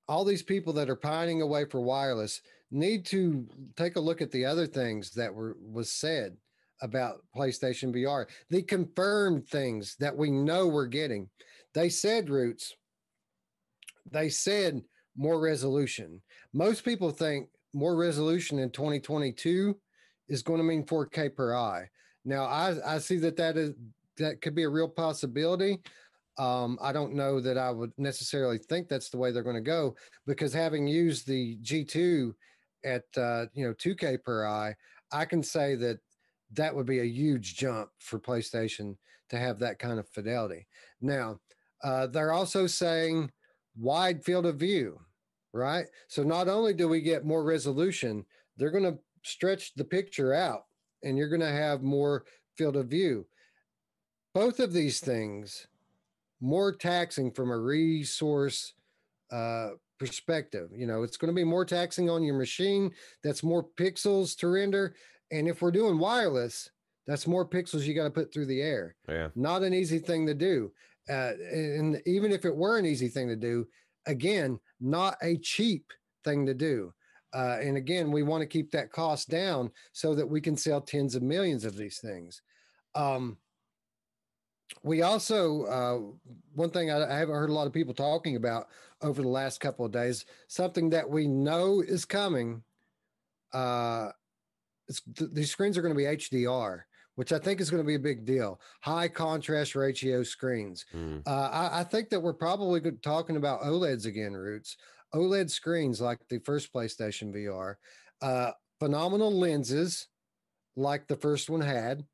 all 0.08 0.24
these 0.24 0.42
people 0.42 0.72
that 0.74 0.90
are 0.90 0.96
pining 0.96 1.40
away 1.40 1.64
for 1.64 1.80
wireless 1.80 2.42
need 2.70 3.06
to 3.06 3.46
take 3.76 3.96
a 3.96 4.00
look 4.00 4.20
at 4.20 4.30
the 4.30 4.44
other 4.44 4.66
things 4.66 5.10
that 5.12 5.32
were 5.32 5.56
was 5.60 5.90
said 5.90 6.36
about 6.82 7.22
PlayStation 7.34 7.94
VR. 7.94 8.26
The 8.50 8.62
confirmed 8.62 9.48
things 9.48 9.96
that 10.00 10.16
we 10.16 10.30
know 10.30 10.66
we're 10.66 10.86
getting. 10.86 11.28
They 11.74 11.88
said 11.88 12.28
roots. 12.28 12.74
They 14.10 14.28
said 14.28 14.82
more 15.16 15.40
resolution. 15.40 16.22
Most 16.52 16.84
people 16.84 17.10
think 17.10 17.48
more 17.72 17.96
resolution 17.96 18.58
in 18.58 18.70
2022 18.70 19.76
is 20.28 20.42
going 20.42 20.58
to 20.58 20.64
mean 20.64 20.84
4K 20.84 21.34
per 21.34 21.54
eye. 21.54 21.88
Now, 22.24 22.44
I, 22.44 22.94
I 22.94 22.98
see 22.98 23.18
that 23.18 23.36
that 23.36 23.56
is 23.56 23.72
that 24.18 24.40
could 24.40 24.54
be 24.54 24.64
a 24.64 24.68
real 24.68 24.88
possibility. 24.88 25.80
Um, 26.38 26.78
I 26.82 26.92
don't 26.92 27.14
know 27.14 27.40
that 27.40 27.56
I 27.56 27.70
would 27.70 27.92
necessarily 27.96 28.58
think 28.58 28.88
that's 28.88 29.08
the 29.08 29.18
way 29.18 29.30
they're 29.30 29.42
going 29.42 29.56
to 29.56 29.62
go 29.62 29.94
because 30.26 30.52
having 30.52 30.86
used 30.86 31.26
the 31.26 31.56
G2 31.58 32.32
at 32.84 33.04
uh, 33.16 33.46
you 33.54 33.66
know 33.66 33.74
2K 33.74 34.22
per 34.22 34.46
eye, 34.46 34.74
I 35.12 35.24
can 35.24 35.42
say 35.42 35.74
that 35.76 35.98
that 36.52 36.74
would 36.74 36.86
be 36.86 37.00
a 37.00 37.04
huge 37.04 37.56
jump 37.56 37.90
for 37.98 38.18
PlayStation 38.18 38.96
to 39.30 39.38
have 39.38 39.58
that 39.58 39.78
kind 39.78 39.98
of 39.98 40.08
fidelity. 40.08 40.66
Now, 41.00 41.40
uh, 41.82 42.06
they're 42.06 42.32
also 42.32 42.66
saying 42.66 43.30
wide 43.76 44.24
field 44.24 44.46
of 44.46 44.56
view, 44.56 45.00
right? 45.52 45.86
So 46.08 46.22
not 46.22 46.48
only 46.48 46.72
do 46.72 46.88
we 46.88 47.00
get 47.00 47.24
more 47.24 47.44
resolution, 47.44 48.24
they're 48.56 48.70
going 48.70 48.84
to 48.84 48.98
stretch 49.24 49.74
the 49.74 49.84
picture 49.84 50.32
out 50.32 50.64
and 51.02 51.18
you're 51.18 51.28
going 51.28 51.40
to 51.40 51.48
have 51.48 51.82
more 51.82 52.24
field 52.56 52.76
of 52.76 52.86
view. 52.88 53.26
Both 54.34 54.60
of 54.60 54.72
these 54.72 55.00
things 55.00 55.66
more 56.40 56.72
taxing 56.72 57.30
from 57.30 57.50
a 57.50 57.58
resource 57.58 58.74
uh, 59.32 59.70
perspective. 59.98 60.70
You 60.74 60.86
know, 60.86 61.02
it's 61.02 61.16
going 61.16 61.30
to 61.32 61.34
be 61.34 61.44
more 61.44 61.64
taxing 61.64 62.10
on 62.10 62.22
your 62.22 62.36
machine. 62.36 62.92
That's 63.22 63.42
more 63.42 63.66
pixels 63.78 64.36
to 64.38 64.48
render. 64.48 64.94
And 65.30 65.48
if 65.48 65.62
we're 65.62 65.72
doing 65.72 65.98
wireless, 65.98 66.70
that's 67.06 67.26
more 67.26 67.48
pixels 67.48 67.84
you 67.84 67.94
got 67.94 68.04
to 68.04 68.10
put 68.10 68.32
through 68.32 68.46
the 68.46 68.62
air. 68.62 68.96
Yeah. 69.08 69.28
Not 69.34 69.62
an 69.62 69.74
easy 69.74 69.98
thing 69.98 70.26
to 70.26 70.34
do. 70.34 70.72
Uh, 71.08 71.32
and 71.52 72.00
even 72.06 72.32
if 72.32 72.44
it 72.44 72.54
were 72.54 72.78
an 72.78 72.86
easy 72.86 73.08
thing 73.08 73.28
to 73.28 73.36
do, 73.36 73.66
again, 74.06 74.58
not 74.80 75.16
a 75.22 75.36
cheap 75.38 75.92
thing 76.24 76.46
to 76.46 76.54
do. 76.54 76.92
Uh, 77.34 77.58
and 77.60 77.76
again, 77.76 78.10
we 78.10 78.22
want 78.22 78.40
to 78.40 78.46
keep 78.46 78.70
that 78.70 78.90
cost 78.90 79.28
down 79.28 79.70
so 79.92 80.14
that 80.14 80.28
we 80.28 80.40
can 80.40 80.56
sell 80.56 80.80
tens 80.80 81.14
of 81.14 81.22
millions 81.22 81.64
of 81.64 81.76
these 81.76 81.98
things. 81.98 82.40
Um, 82.94 83.36
we 84.82 85.02
also, 85.02 85.64
uh, 85.64 86.32
one 86.54 86.70
thing 86.70 86.90
I, 86.90 87.04
I, 87.04 87.18
haven't 87.18 87.34
heard 87.34 87.50
a 87.50 87.54
lot 87.54 87.66
of 87.66 87.72
people 87.72 87.94
talking 87.94 88.36
about 88.36 88.68
over 89.02 89.22
the 89.22 89.28
last 89.28 89.60
couple 89.60 89.84
of 89.84 89.92
days, 89.92 90.24
something 90.48 90.90
that 90.90 91.08
we 91.08 91.26
know 91.26 91.80
is 91.80 92.04
coming. 92.04 92.62
Uh, 93.52 94.10
th- 95.16 95.30
these 95.32 95.50
screens 95.50 95.78
are 95.78 95.82
going 95.82 95.94
to 95.94 95.98
be 95.98 96.04
HDR, 96.04 96.82
which 97.14 97.32
I 97.32 97.38
think 97.38 97.60
is 97.60 97.70
going 97.70 97.82
to 97.82 97.86
be 97.86 97.94
a 97.94 98.00
big 98.00 98.24
deal. 98.24 98.60
High 98.80 99.08
contrast 99.08 99.74
ratio 99.74 100.22
screens. 100.22 100.84
Mm. 100.94 101.22
Uh, 101.26 101.48
I, 101.52 101.80
I, 101.80 101.84
think 101.84 102.10
that 102.10 102.20
we're 102.20 102.32
probably 102.32 102.80
talking 103.02 103.36
about 103.36 103.62
OLEDs 103.62 104.06
again, 104.06 104.32
Roots. 104.32 104.76
OLED 105.14 105.50
screens 105.50 106.00
like 106.00 106.18
the 106.28 106.38
first 106.40 106.72
PlayStation 106.72 107.32
VR, 107.32 107.76
uh, 108.22 108.52
phenomenal 108.78 109.32
lenses 109.32 110.08
like 110.76 111.06
the 111.06 111.16
first 111.16 111.48
one 111.48 111.60
had, 111.60 112.04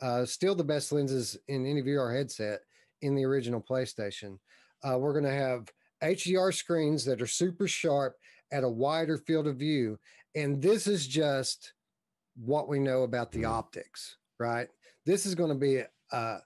uh, 0.00 0.24
still 0.24 0.54
the 0.54 0.64
best 0.64 0.92
lenses 0.92 1.36
in 1.48 1.66
any 1.66 1.82
VR 1.82 2.14
headset 2.14 2.60
in 3.02 3.14
the 3.14 3.24
original 3.24 3.60
PlayStation. 3.60 4.38
Uh, 4.82 4.98
we're 4.98 5.12
going 5.12 5.24
to 5.24 5.30
have 5.30 5.68
HDR 6.02 6.54
screens 6.54 7.04
that 7.04 7.20
are 7.20 7.26
super 7.26 7.68
sharp 7.68 8.16
at 8.52 8.64
a 8.64 8.68
wider 8.68 9.18
field 9.18 9.46
of 9.46 9.56
view. 9.56 9.98
And 10.34 10.62
this 10.62 10.86
is 10.86 11.06
just 11.06 11.74
what 12.36 12.68
we 12.68 12.78
know 12.78 13.02
about 13.02 13.32
the 13.32 13.44
optics, 13.44 14.16
right? 14.38 14.68
This 15.04 15.26
is 15.26 15.34
going 15.34 15.50
to 15.50 15.54
be 15.54 15.82
a, 16.12 16.36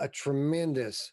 a 0.00 0.08
tremendous 0.08 1.12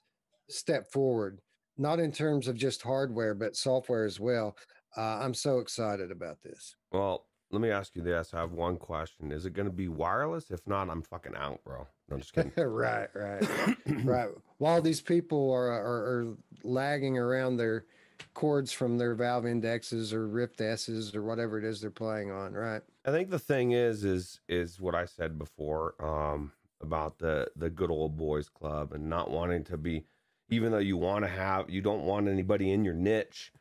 step 0.50 0.92
forward 0.92 1.40
not 1.78 2.00
in 2.00 2.12
terms 2.12 2.48
of 2.48 2.56
just 2.56 2.82
hardware, 2.82 3.34
but 3.34 3.56
software 3.56 4.06
as 4.06 4.20
well. 4.20 4.58
Uh, 4.96 5.20
I'm 5.20 5.34
so 5.34 5.60
excited 5.60 6.12
about 6.12 6.42
this. 6.42 6.76
Well, 6.92 7.27
let 7.52 7.62
me 7.62 7.70
ask 7.70 7.96
you 7.96 8.02
this. 8.02 8.34
I 8.34 8.40
have 8.40 8.52
one 8.52 8.78
question. 8.78 9.32
Is 9.32 9.46
it 9.46 9.54
going 9.54 9.68
to 9.68 9.74
be 9.74 9.88
wireless? 9.88 10.52
If 10.52 10.66
not, 10.68 10.90
I'm 10.90 11.02
fucking 11.02 11.36
out, 11.36 11.64
bro. 11.64 11.88
No, 12.10 12.16
I'm 12.16 12.20
just 12.20 12.34
kidding. 12.34 12.52
right, 12.58 13.10
right, 13.14 13.44
right. 14.04 14.30
While 14.58 14.82
these 14.82 15.02
people 15.02 15.52
are, 15.52 15.68
are, 15.68 15.86
are 15.86 16.38
lagging 16.64 17.18
around 17.18 17.58
their 17.58 17.86
cords 18.34 18.72
from 18.72 18.98
their 18.98 19.16
valve 19.16 19.46
indexes 19.46 20.14
or 20.14 20.28
Rift 20.28 20.60
S's 20.60 21.16
or 21.16 21.24
whatever 21.24 21.58
it 21.58 21.64
is 21.64 21.82
they're 21.82 21.92
playing 21.92 22.32
on, 22.32 22.54
right? 22.54 22.82
I 23.06 23.12
think 23.12 23.30
the 23.30 23.40
thing 23.40 23.72
is, 23.72 24.04
is, 24.04 24.40
is 24.50 24.80
what 24.80 24.96
I 24.96 25.06
said 25.06 25.38
before 25.38 25.96
um, 26.04 26.52
about 26.82 27.18
the 27.18 27.48
the 27.56 27.70
good 27.70 27.90
old 27.90 28.18
boys 28.18 28.50
club 28.50 28.94
and 28.94 29.10
not 29.10 29.32
wanting 29.32 29.64
to 29.64 29.78
be 29.78 30.06
even 30.50 30.72
though 30.72 30.78
you 30.78 30.98
want 30.98 31.24
to 31.24 31.30
have 31.30 31.70
you 31.70 31.82
don't 31.82 32.04
want 32.04 32.28
anybody 32.28 32.72
in 32.72 32.84
your 32.84 32.94
niche 32.94 33.52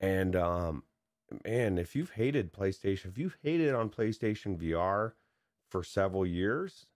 and 0.00 0.36
um 0.36 0.82
man 1.44 1.78
if 1.78 1.94
you've 1.94 2.12
hated 2.12 2.52
playstation 2.52 3.06
if 3.06 3.18
you've 3.18 3.38
hated 3.42 3.74
on 3.74 3.88
playstation 3.88 4.58
vr 4.58 5.12
for 5.68 5.82
several 5.82 6.26
years 6.26 6.86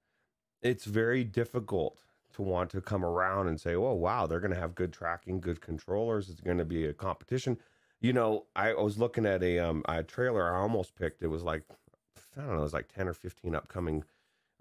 it's 0.63 0.85
very 0.85 1.25
difficult 1.25 2.03
to 2.33 2.43
want 2.43 2.71
to 2.71 2.81
come 2.81 3.05
around 3.05 3.49
and 3.49 3.61
say 3.61 3.75
oh 3.75 3.93
wow 3.93 4.27
they're 4.27 4.41
going 4.41 4.53
to 4.53 4.61
have 4.61 4.75
good 4.75 4.93
tracking 4.93 5.41
good 5.41 5.61
controllers 5.61 6.29
it's 6.29 6.41
going 6.41 6.59
to 6.59 6.65
be 6.65 6.85
a 6.87 6.93
competition 6.93 7.59
you 8.01 8.13
know 8.13 8.45
i 8.57 8.73
was 8.75 8.99
looking 8.99 9.27
at 9.27 9.43
a 9.43 9.59
um 9.59 9.83
a 9.89 10.03
trailer 10.03 10.55
i 10.55 10.59
almost 10.59 10.97
picked 10.97 11.23
it 11.23 11.29
was 11.29 11.43
like 11.43 11.63
i 12.37 12.41
don't 12.41 12.55
know 12.55 12.59
it 12.59 12.63
was 12.63 12.75
like 12.75 12.93
10 12.93 13.09
or 13.09 13.15
15 13.15 13.55
upcoming 13.55 14.05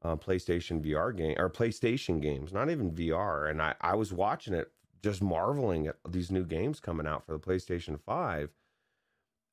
uh, 0.03 0.15
PlayStation 0.15 0.83
VR 0.83 1.15
game 1.15 1.35
or 1.37 1.49
PlayStation 1.49 2.21
games, 2.21 2.51
not 2.51 2.69
even 2.69 2.91
VR. 2.91 3.49
And 3.49 3.61
I, 3.61 3.75
I 3.81 3.95
was 3.95 4.11
watching 4.11 4.53
it, 4.53 4.71
just 5.01 5.21
marveling 5.21 5.87
at 5.87 5.95
these 6.07 6.31
new 6.31 6.45
games 6.45 6.79
coming 6.79 7.07
out 7.07 7.25
for 7.25 7.33
the 7.33 7.39
PlayStation 7.39 7.99
5. 7.99 8.49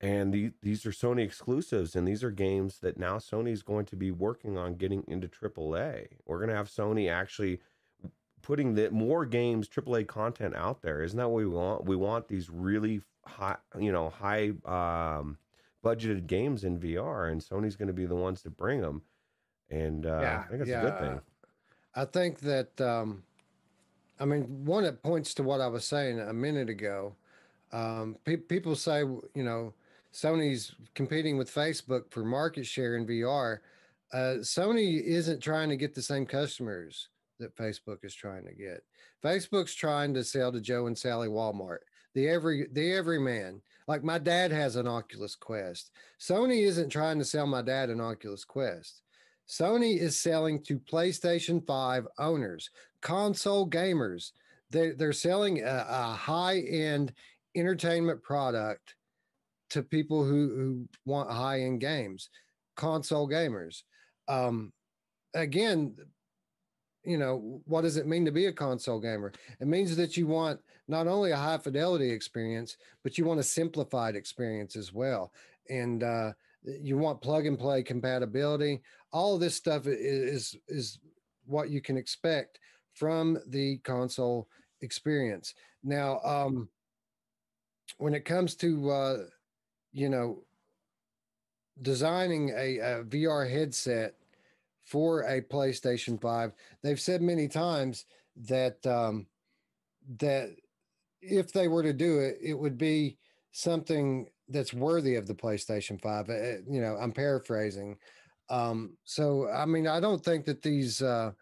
And 0.01 0.33
the, 0.33 0.53
these 0.63 0.87
are 0.87 0.93
Sony 0.93 1.23
exclusives, 1.23 1.95
and 1.95 2.09
these 2.09 2.25
are 2.25 2.31
games 2.31 2.79
that 2.79 2.99
now 2.99 3.19
Sony 3.19 3.53
is 3.53 3.63
going 3.63 3.85
to 3.87 3.97
be 3.97 4.11
working 4.11 4.57
on 4.57 4.77
getting 4.77 5.05
into 5.07 5.29
AAA. 5.29 6.07
We're 6.27 6.39
going 6.39 6.49
to 6.49 6.57
have 6.57 6.71
Sony 6.71 7.11
actually 7.11 7.61
putting 8.41 8.75
the 8.75 8.91
more 8.91 9.27
games, 9.27 9.69
AAA 9.69 10.07
content 10.07 10.57
out 10.57 10.81
there. 10.81 11.03
Isn't 11.03 11.19
that 11.19 11.29
what 11.29 11.37
we 11.37 11.47
want? 11.47 11.85
We 11.85 11.97
want 11.97 12.29
these 12.29 12.49
really 12.49 13.03
high, 13.27 13.57
you 13.79 13.93
know, 13.93 14.09
high 14.09 14.53
um, 14.65 15.37
budgeted 15.85 16.27
games 16.27 16.65
in 16.65 16.79
VR, 16.79 17.31
and 17.31 17.43
Sony's 17.43 17.77
going 17.77 17.89
to 17.89 17.95
be 17.95 18.07
the 18.07 18.17
ones 18.17 18.41
to 18.43 18.51
bring 18.51 18.81
them 18.81 19.03
and 19.71 20.07
uh, 20.07 20.19
yeah, 20.21 20.43
I 20.45 20.49
think 20.49 20.59
that's 20.59 20.71
yeah. 20.71 20.81
a 20.81 20.91
good 20.91 20.99
thing. 20.99 21.21
I 21.95 22.05
think 22.05 22.41
that 22.41 22.81
um, 22.81 23.23
I 24.19 24.25
mean 24.25 24.65
one 24.65 24.85
it 24.85 25.03
points 25.03 25.35
to 25.35 25.43
what 25.43 25.61
I 25.61 25.69
was 25.69 25.85
saying 25.85 26.21
a 26.21 26.33
minute 26.33 26.69
ago. 26.69 27.15
Um, 27.73 28.17
pe- 28.25 28.37
people 28.37 28.75
say 28.75 29.01
you 29.01 29.45
know 29.45 29.73
Sony's 30.13 30.75
competing 30.95 31.37
with 31.37 31.55
Facebook 31.55 32.11
for 32.11 32.25
market 32.25 32.67
share 32.67 32.97
in 32.97 33.07
VR. 33.07 33.59
Uh, 34.13 34.37
Sony 34.41 35.03
isn't 35.03 35.41
trying 35.41 35.69
to 35.69 35.77
get 35.77 35.95
the 35.95 36.03
same 36.03 36.27
customers 36.27 37.09
that 37.39 37.57
Facebook 37.57 38.05
is 38.05 38.15
trying 38.15 38.45
to 38.45 38.53
get. 38.53 38.83
Facebook's 39.25 39.75
trying 39.75 40.13
to 40.15 40.25
sell 40.25 40.53
to 40.53 40.61
Joe 40.61 40.87
and 40.87 40.99
Sally 40.99 41.29
Walmart, 41.29 41.79
the 42.15 42.29
every 42.29 42.67
the 42.73 42.93
everyman. 42.93 43.61
Like 43.87 44.05
my 44.05 44.19
dad 44.19 44.53
has 44.53 44.77
an 44.77 44.87
Oculus 44.87 45.35
Quest. 45.35 45.91
Sony 46.21 46.65
isn't 46.67 46.91
trying 46.91 47.19
to 47.19 47.25
sell 47.25 47.47
my 47.47 47.63
dad 47.63 47.91
an 47.91 48.01
Oculus 48.01 48.45
Quest. 48.45 49.03
Sony 49.49 49.99
is 49.99 50.17
selling 50.17 50.63
to 50.63 50.79
PlayStation 50.79 51.65
5 51.67 52.07
owners, 52.19 52.71
console 53.01 53.69
gamers. 53.69 54.33
they 54.71 54.91
they're 54.91 55.13
selling 55.13 55.63
a, 55.63 55.87
a 55.89 56.13
high 56.13 56.59
end 56.61 57.13
entertainment 57.57 58.23
product 58.23 58.95
to 59.71 59.83
people 59.83 60.25
who 60.25 60.49
who 60.57 60.89
want 61.05 61.31
high 61.31 61.61
end 61.63 61.81
games, 61.81 62.29
console 62.77 63.29
gamers. 63.29 63.83
Um, 64.29 64.73
again, 65.35 65.97
you 67.05 67.17
know, 67.17 67.63
what 67.65 67.83
does 67.83 67.97
it 67.97 68.07
mean 68.07 68.25
to 68.25 68.31
be 68.31 68.47
a 68.47 68.53
console 68.53 69.01
gamer? 69.01 69.33
It 69.61 69.67
means 69.67 69.97
that 69.97 70.17
you 70.17 70.27
want 70.27 70.61
not 70.87 71.07
only 71.07 71.31
a 71.31 71.37
high 71.37 71.59
fidelity 71.59 72.11
experience, 72.11 72.77
but 73.03 73.17
you 73.17 73.25
want 73.25 73.41
a 73.41 73.45
simplified 73.45 74.17
experience 74.17 74.77
as 74.77 74.93
well. 74.93 75.33
And 75.69 76.03
uh, 76.03 76.33
you 76.63 76.99
want 76.99 77.23
plug 77.23 77.47
and 77.47 77.59
play 77.59 77.83
compatibility. 77.83 78.83
All 79.13 79.39
this 79.39 79.55
stuff 79.55 79.87
is 79.87 80.57
is 80.69 80.99
what 81.47 81.71
you 81.71 81.81
can 81.81 81.97
expect 81.97 82.59
from 82.95 83.39
the 83.49 83.79
console 83.79 84.49
experience. 84.83 85.55
Now, 85.83 86.21
um, 86.21 86.69
when 87.99 88.15
it 88.15 88.25
comes 88.25 88.55
to 88.57 88.91
uh, 88.91 89.17
you 89.93 90.09
know 90.09 90.43
designing 91.83 92.51
a, 92.51 92.79
a 92.79 93.05
VR 93.05 93.51
headset 93.51 94.15
for 94.85 95.23
a 95.23 95.41
PlayStation 95.41 96.21
5. 96.21 96.53
They've 96.83 97.01
said 97.01 97.23
many 97.23 97.49
times 97.49 98.07
that 98.37 98.85
um, 98.87 99.27
that 100.19 100.51
if 101.23 101.53
they 101.53 101.69
were 101.69 101.83
to 101.83 101.93
do 101.93 102.19
it, 102.19 102.39
it 102.43 102.55
would 102.55 102.79
be 102.79 103.19
something 103.53 104.27
that's 104.49 104.75
worthy 104.75 105.15
of 105.15 105.27
the 105.27 105.35
PlayStation 105.35 106.01
5. 106.01 106.29
Uh, 106.29 106.35
you 106.69 106.81
know, 106.81 106.97
I'm 107.01 107.13
paraphrasing. 107.13 107.97
Um, 108.49 108.97
so, 109.05 109.49
I 109.49 109.65
mean, 109.65 109.87
I 109.87 110.01
don't 110.01 110.25
think 110.25 110.45
that 110.47 110.63
these 110.63 111.03
uh, 111.03 111.33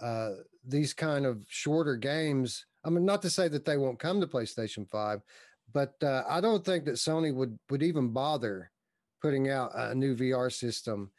uh, 0.00 0.30
these 0.66 0.92
kind 0.92 1.26
of 1.26 1.44
shorter 1.48 1.96
games. 1.96 2.66
I 2.84 2.90
mean, 2.90 3.04
not 3.04 3.22
to 3.22 3.30
say 3.30 3.48
that 3.48 3.64
they 3.64 3.76
won't 3.76 3.98
come 3.98 4.20
to 4.20 4.26
PlayStation 4.26 4.88
5, 4.88 5.20
but 5.72 5.94
uh, 6.02 6.22
I 6.28 6.40
don't 6.40 6.64
think 6.64 6.84
that 6.84 6.94
Sony 6.94 7.34
would 7.34 7.58
would 7.70 7.82
even 7.82 8.08
bother 8.08 8.70
putting 9.22 9.50
out 9.50 9.72
a 9.74 9.94
new 9.94 10.14
VR 10.14 10.52
system 10.52 11.10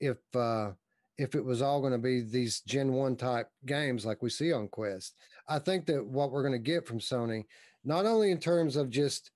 if 0.00 0.18
uh, 0.34 0.72
if 1.18 1.34
it 1.34 1.44
was 1.44 1.62
all 1.62 1.80
going 1.80 1.92
to 1.92 1.98
be 1.98 2.20
these 2.20 2.60
Gen 2.60 2.92
1 2.92 3.16
type 3.16 3.48
games 3.66 4.04
like 4.04 4.22
we 4.22 4.30
see 4.30 4.52
on 4.52 4.68
Quest. 4.68 5.14
I 5.48 5.58
think 5.58 5.86
that 5.86 6.04
what 6.04 6.32
we're 6.32 6.42
going 6.42 6.52
to 6.52 6.58
get 6.58 6.86
from 6.86 6.98
Sony, 6.98 7.44
not 7.84 8.06
only 8.06 8.30
in 8.30 8.38
terms 8.38 8.76
of 8.76 8.90
just 8.90 9.30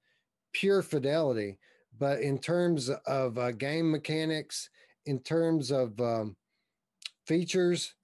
pure 0.53 0.83
fidelity, 0.83 1.59
but 1.99 2.21
in 2.21 2.39
terms 2.39 2.91
of 3.07 3.39
uh, 3.39 3.53
game 3.53 3.91
mechanics, 3.91 4.71
in 5.07 5.21
terms 5.21 5.71
of 5.71 6.01
um, 6.01 6.37
features, 7.27 7.95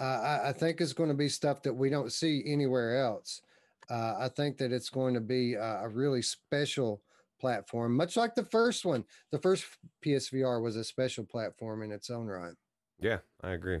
uh, 0.00 0.04
I, 0.04 0.48
I, 0.48 0.52
think 0.52 0.80
it's 0.80 0.92
going 0.92 1.10
to 1.10 1.14
be 1.14 1.28
stuff 1.28 1.62
that 1.62 1.74
we 1.74 1.90
don't 1.90 2.12
see 2.12 2.42
anywhere 2.46 3.02
else. 3.04 3.42
Uh, 3.90 4.14
I 4.18 4.28
think 4.28 4.58
that 4.58 4.72
it's 4.72 4.88
going 4.88 5.14
to 5.14 5.20
be 5.20 5.54
a, 5.54 5.82
a 5.82 5.88
really 5.88 6.22
special 6.22 7.02
platform, 7.40 7.96
much 7.96 8.16
like 8.16 8.34
the 8.34 8.44
first 8.44 8.84
one. 8.84 9.04
The 9.32 9.38
first 9.38 9.64
PSVR 10.04 10.62
was 10.62 10.76
a 10.76 10.84
special 10.84 11.24
platform 11.24 11.82
in 11.82 11.90
its 11.90 12.10
own 12.10 12.26
right. 12.26 12.54
Yeah, 13.00 13.18
I 13.42 13.50
agree. 13.50 13.80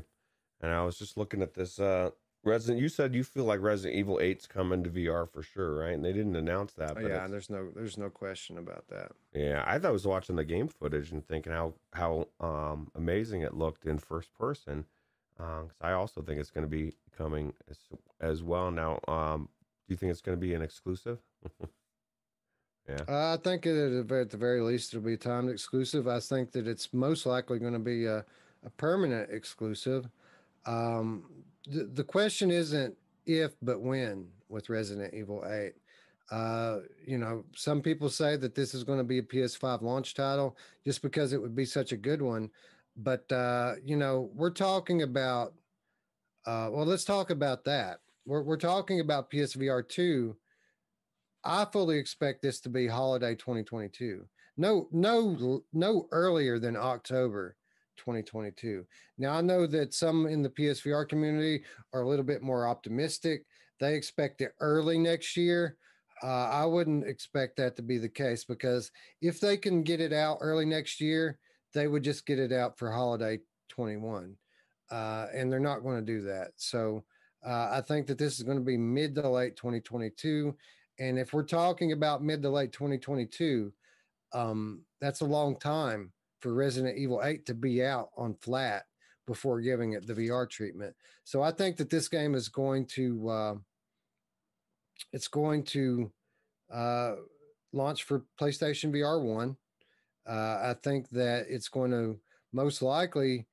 And 0.60 0.72
I 0.72 0.82
was 0.82 0.98
just 0.98 1.16
looking 1.16 1.42
at 1.42 1.54
this 1.54 1.78
uh 1.78 2.10
Resident 2.42 2.80
you 2.80 2.88
said 2.88 3.14
you 3.14 3.22
feel 3.22 3.44
like 3.44 3.60
Resident 3.60 3.98
Evil 3.98 4.16
8's 4.16 4.46
coming 4.46 4.82
to 4.84 4.90
VR 4.90 5.30
for 5.30 5.42
sure, 5.42 5.80
right? 5.80 5.92
And 5.92 6.02
they 6.02 6.12
didn't 6.12 6.36
announce 6.36 6.72
that. 6.72 6.96
Oh, 6.96 7.00
yeah, 7.00 7.28
there's 7.28 7.50
no 7.50 7.70
there's 7.70 7.98
no 7.98 8.08
question 8.08 8.56
about 8.56 8.88
that. 8.88 9.12
Yeah, 9.34 9.62
I 9.66 9.78
thought 9.78 9.88
I 9.88 9.92
was 9.92 10.06
watching 10.06 10.36
the 10.36 10.44
game 10.44 10.68
footage 10.68 11.12
and 11.12 11.26
thinking 11.26 11.52
how 11.52 11.74
how 11.92 12.28
um 12.40 12.90
amazing 12.94 13.42
it 13.42 13.54
looked 13.54 13.84
in 13.84 13.98
first 13.98 14.32
person. 14.34 14.86
Um, 15.38 15.68
cause 15.68 15.76
I 15.80 15.92
also 15.92 16.22
think 16.22 16.40
it's 16.40 16.50
going 16.50 16.64
to 16.64 16.68
be 16.68 16.92
coming 17.16 17.54
as, 17.70 17.78
as 18.20 18.42
well. 18.42 18.70
Now, 18.70 19.00
um, 19.08 19.48
you 19.90 19.96
think 19.96 20.10
it's 20.10 20.20
going 20.20 20.36
to 20.36 20.40
be 20.40 20.54
an 20.54 20.62
exclusive? 20.62 21.18
yeah, 22.88 23.02
I 23.08 23.36
think 23.42 23.66
it, 23.66 24.10
at 24.10 24.30
the 24.30 24.36
very 24.36 24.60
least 24.60 24.94
it'll 24.94 25.04
be 25.04 25.16
timed 25.16 25.50
exclusive. 25.50 26.08
I 26.08 26.20
think 26.20 26.52
that 26.52 26.66
it's 26.66 26.92
most 26.92 27.26
likely 27.26 27.58
going 27.58 27.72
to 27.72 27.78
be 27.78 28.06
a 28.06 28.24
a 28.64 28.70
permanent 28.70 29.30
exclusive. 29.30 30.08
Um, 30.66 31.24
the, 31.66 31.84
the 31.84 32.04
question 32.04 32.50
isn't 32.50 32.96
if, 33.26 33.52
but 33.62 33.80
when 33.80 34.26
with 34.48 34.68
Resident 34.68 35.14
Evil 35.14 35.44
8. 35.46 35.72
Uh, 36.30 36.80
you 37.04 37.18
know, 37.18 37.44
some 37.56 37.80
people 37.80 38.08
say 38.08 38.36
that 38.36 38.54
this 38.54 38.74
is 38.74 38.84
going 38.84 38.98
to 38.98 39.04
be 39.04 39.18
a 39.18 39.22
PS5 39.22 39.82
launch 39.82 40.14
title 40.14 40.56
just 40.84 41.02
because 41.02 41.32
it 41.32 41.40
would 41.40 41.56
be 41.56 41.64
such 41.64 41.92
a 41.92 41.96
good 41.96 42.22
one. 42.22 42.50
But, 42.96 43.30
uh, 43.32 43.74
you 43.84 43.96
know, 43.96 44.30
we're 44.34 44.50
talking 44.50 45.02
about, 45.02 45.54
uh, 46.46 46.68
well, 46.70 46.86
let's 46.86 47.04
talk 47.04 47.30
about 47.30 47.64
that. 47.64 48.00
We're, 48.30 48.42
we're 48.42 48.56
talking 48.58 49.00
about 49.00 49.28
PSVR 49.28 49.88
2. 49.88 50.36
I 51.42 51.64
fully 51.64 51.98
expect 51.98 52.42
this 52.42 52.60
to 52.60 52.68
be 52.68 52.86
holiday 52.86 53.34
2022. 53.34 54.24
No, 54.56 54.88
no, 54.92 55.64
no 55.72 56.06
earlier 56.12 56.60
than 56.60 56.76
October 56.76 57.56
2022. 57.96 58.86
Now, 59.18 59.32
I 59.32 59.40
know 59.40 59.66
that 59.66 59.94
some 59.94 60.28
in 60.28 60.42
the 60.42 60.50
PSVR 60.50 61.08
community 61.08 61.64
are 61.92 62.02
a 62.02 62.08
little 62.08 62.24
bit 62.24 62.40
more 62.40 62.68
optimistic. 62.68 63.46
They 63.80 63.96
expect 63.96 64.42
it 64.42 64.52
early 64.60 64.96
next 64.96 65.36
year. 65.36 65.76
Uh, 66.22 66.50
I 66.50 66.66
wouldn't 66.66 67.08
expect 67.08 67.56
that 67.56 67.74
to 67.76 67.82
be 67.82 67.98
the 67.98 68.08
case 68.08 68.44
because 68.44 68.92
if 69.20 69.40
they 69.40 69.56
can 69.56 69.82
get 69.82 70.00
it 70.00 70.12
out 70.12 70.38
early 70.40 70.66
next 70.66 71.00
year, 71.00 71.36
they 71.74 71.88
would 71.88 72.04
just 72.04 72.26
get 72.26 72.38
it 72.38 72.52
out 72.52 72.78
for 72.78 72.92
holiday 72.92 73.40
21. 73.70 74.36
Uh, 74.88 75.26
and 75.34 75.50
they're 75.50 75.58
not 75.58 75.80
going 75.80 75.98
to 75.98 76.12
do 76.12 76.22
that. 76.22 76.52
So 76.54 77.02
uh, 77.46 77.70
I 77.72 77.82
think 77.86 78.06
that 78.06 78.18
this 78.18 78.36
is 78.38 78.42
going 78.42 78.58
to 78.58 78.64
be 78.64 78.76
mid 78.76 79.14
to 79.14 79.28
late 79.28 79.56
2022. 79.56 80.54
And 80.98 81.18
if 81.18 81.32
we're 81.32 81.42
talking 81.42 81.92
about 81.92 82.22
mid 82.22 82.42
to 82.42 82.50
late 82.50 82.72
2022, 82.72 83.72
um, 84.32 84.82
that's 85.00 85.22
a 85.22 85.26
long 85.26 85.58
time 85.58 86.12
for 86.40 86.54
Resident 86.54 86.96
Evil 86.96 87.22
8 87.22 87.46
to 87.46 87.54
be 87.54 87.84
out 87.84 88.10
on 88.16 88.34
flat 88.34 88.84
before 89.26 89.60
giving 89.60 89.92
it 89.92 90.06
the 90.06 90.14
VR 90.14 90.48
treatment. 90.48 90.94
So 91.24 91.42
I 91.42 91.52
think 91.52 91.76
that 91.76 91.90
this 91.90 92.08
game 92.08 92.34
is 92.34 92.48
going 92.48 92.86
to 92.86 93.28
uh, 93.28 93.54
it's 95.12 95.28
going 95.28 95.64
to 95.64 96.10
uh, 96.72 97.14
launch 97.72 98.04
for 98.04 98.24
PlayStation 98.40 98.92
VR 98.92 99.22
1. 99.22 99.56
Uh, 100.28 100.32
I 100.32 100.74
think 100.82 101.08
that 101.10 101.46
it's 101.48 101.68
going 101.68 101.90
to 101.92 102.18
most 102.52 102.82
likely 102.82 103.46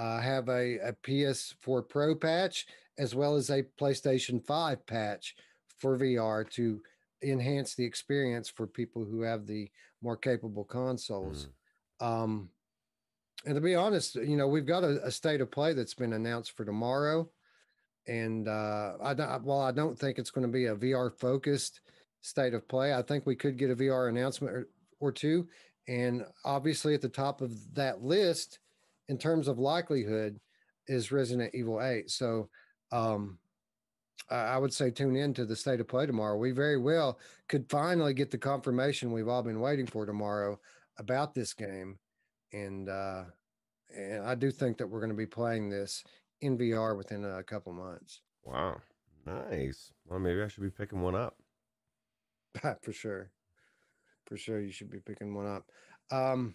uh, 0.00 0.18
have 0.18 0.48
a, 0.48 0.78
a 0.78 0.92
PS4 1.04 1.86
Pro 1.86 2.14
patch 2.14 2.66
as 2.98 3.14
well 3.14 3.36
as 3.36 3.50
a 3.50 3.64
PlayStation 3.78 4.42
5 4.42 4.86
patch 4.86 5.34
for 5.78 5.98
VR 5.98 6.48
to 6.52 6.80
enhance 7.22 7.74
the 7.74 7.84
experience 7.84 8.48
for 8.48 8.66
people 8.66 9.04
who 9.04 9.20
have 9.20 9.46
the 9.46 9.68
more 10.00 10.16
capable 10.16 10.64
consoles. 10.64 11.48
Mm. 12.00 12.06
Um, 12.06 12.48
and 13.44 13.54
to 13.54 13.60
be 13.60 13.74
honest, 13.74 14.14
you 14.14 14.38
know, 14.38 14.48
we've 14.48 14.66
got 14.66 14.84
a, 14.84 15.04
a, 15.04 15.10
state 15.10 15.42
of 15.42 15.50
play 15.50 15.74
that's 15.74 15.94
been 15.94 16.14
announced 16.14 16.56
for 16.56 16.64
tomorrow. 16.64 17.28
And 18.06 18.48
uh, 18.48 18.94
I 19.02 19.12
don't, 19.12 19.44
well, 19.44 19.60
I 19.60 19.72
don't 19.72 19.98
think 19.98 20.18
it's 20.18 20.30
going 20.30 20.46
to 20.46 20.52
be 20.52 20.66
a 20.66 20.76
VR 20.76 21.12
focused 21.12 21.80
state 22.22 22.54
of 22.54 22.66
play. 22.68 22.94
I 22.94 23.02
think 23.02 23.26
we 23.26 23.36
could 23.36 23.58
get 23.58 23.70
a 23.70 23.76
VR 23.76 24.08
announcement 24.08 24.54
or, 24.54 24.68
or 24.98 25.12
two. 25.12 25.46
And 25.88 26.24
obviously, 26.44 26.94
at 26.94 27.02
the 27.02 27.08
top 27.08 27.42
of 27.42 27.74
that 27.74 28.02
list, 28.02 28.60
in 29.10 29.18
terms 29.18 29.48
of 29.48 29.58
likelihood, 29.58 30.38
is 30.86 31.12
Resident 31.12 31.52
Evil 31.52 31.82
8. 31.82 32.08
So, 32.08 32.48
um, 32.92 33.38
I 34.30 34.56
would 34.56 34.72
say 34.72 34.90
tune 34.90 35.16
in 35.16 35.34
to 35.34 35.44
the 35.44 35.56
state 35.56 35.80
of 35.80 35.88
play 35.88 36.06
tomorrow. 36.06 36.36
We 36.36 36.52
very 36.52 36.78
well 36.78 37.18
could 37.48 37.68
finally 37.68 38.14
get 38.14 38.30
the 38.30 38.38
confirmation 38.38 39.12
we've 39.12 39.26
all 39.26 39.42
been 39.42 39.60
waiting 39.60 39.86
for 39.86 40.06
tomorrow 40.06 40.60
about 40.98 41.34
this 41.34 41.52
game, 41.52 41.98
and 42.52 42.88
uh, 42.88 43.24
and 43.92 44.24
I 44.24 44.36
do 44.36 44.52
think 44.52 44.78
that 44.78 44.86
we're 44.86 45.00
going 45.00 45.10
to 45.10 45.16
be 45.16 45.26
playing 45.26 45.68
this 45.68 46.04
in 46.42 46.56
VR 46.56 46.96
within 46.96 47.24
a 47.24 47.42
couple 47.42 47.72
months. 47.72 48.20
Wow, 48.44 48.80
nice. 49.26 49.90
Well, 50.06 50.20
maybe 50.20 50.42
I 50.42 50.48
should 50.48 50.62
be 50.62 50.70
picking 50.70 51.00
one 51.00 51.16
up. 51.16 51.36
For 52.82 52.92
sure, 52.92 53.32
for 54.26 54.36
sure, 54.36 54.60
you 54.60 54.70
should 54.70 54.90
be 54.90 55.00
picking 55.00 55.34
one 55.34 55.48
up. 55.48 55.64
Um, 56.12 56.54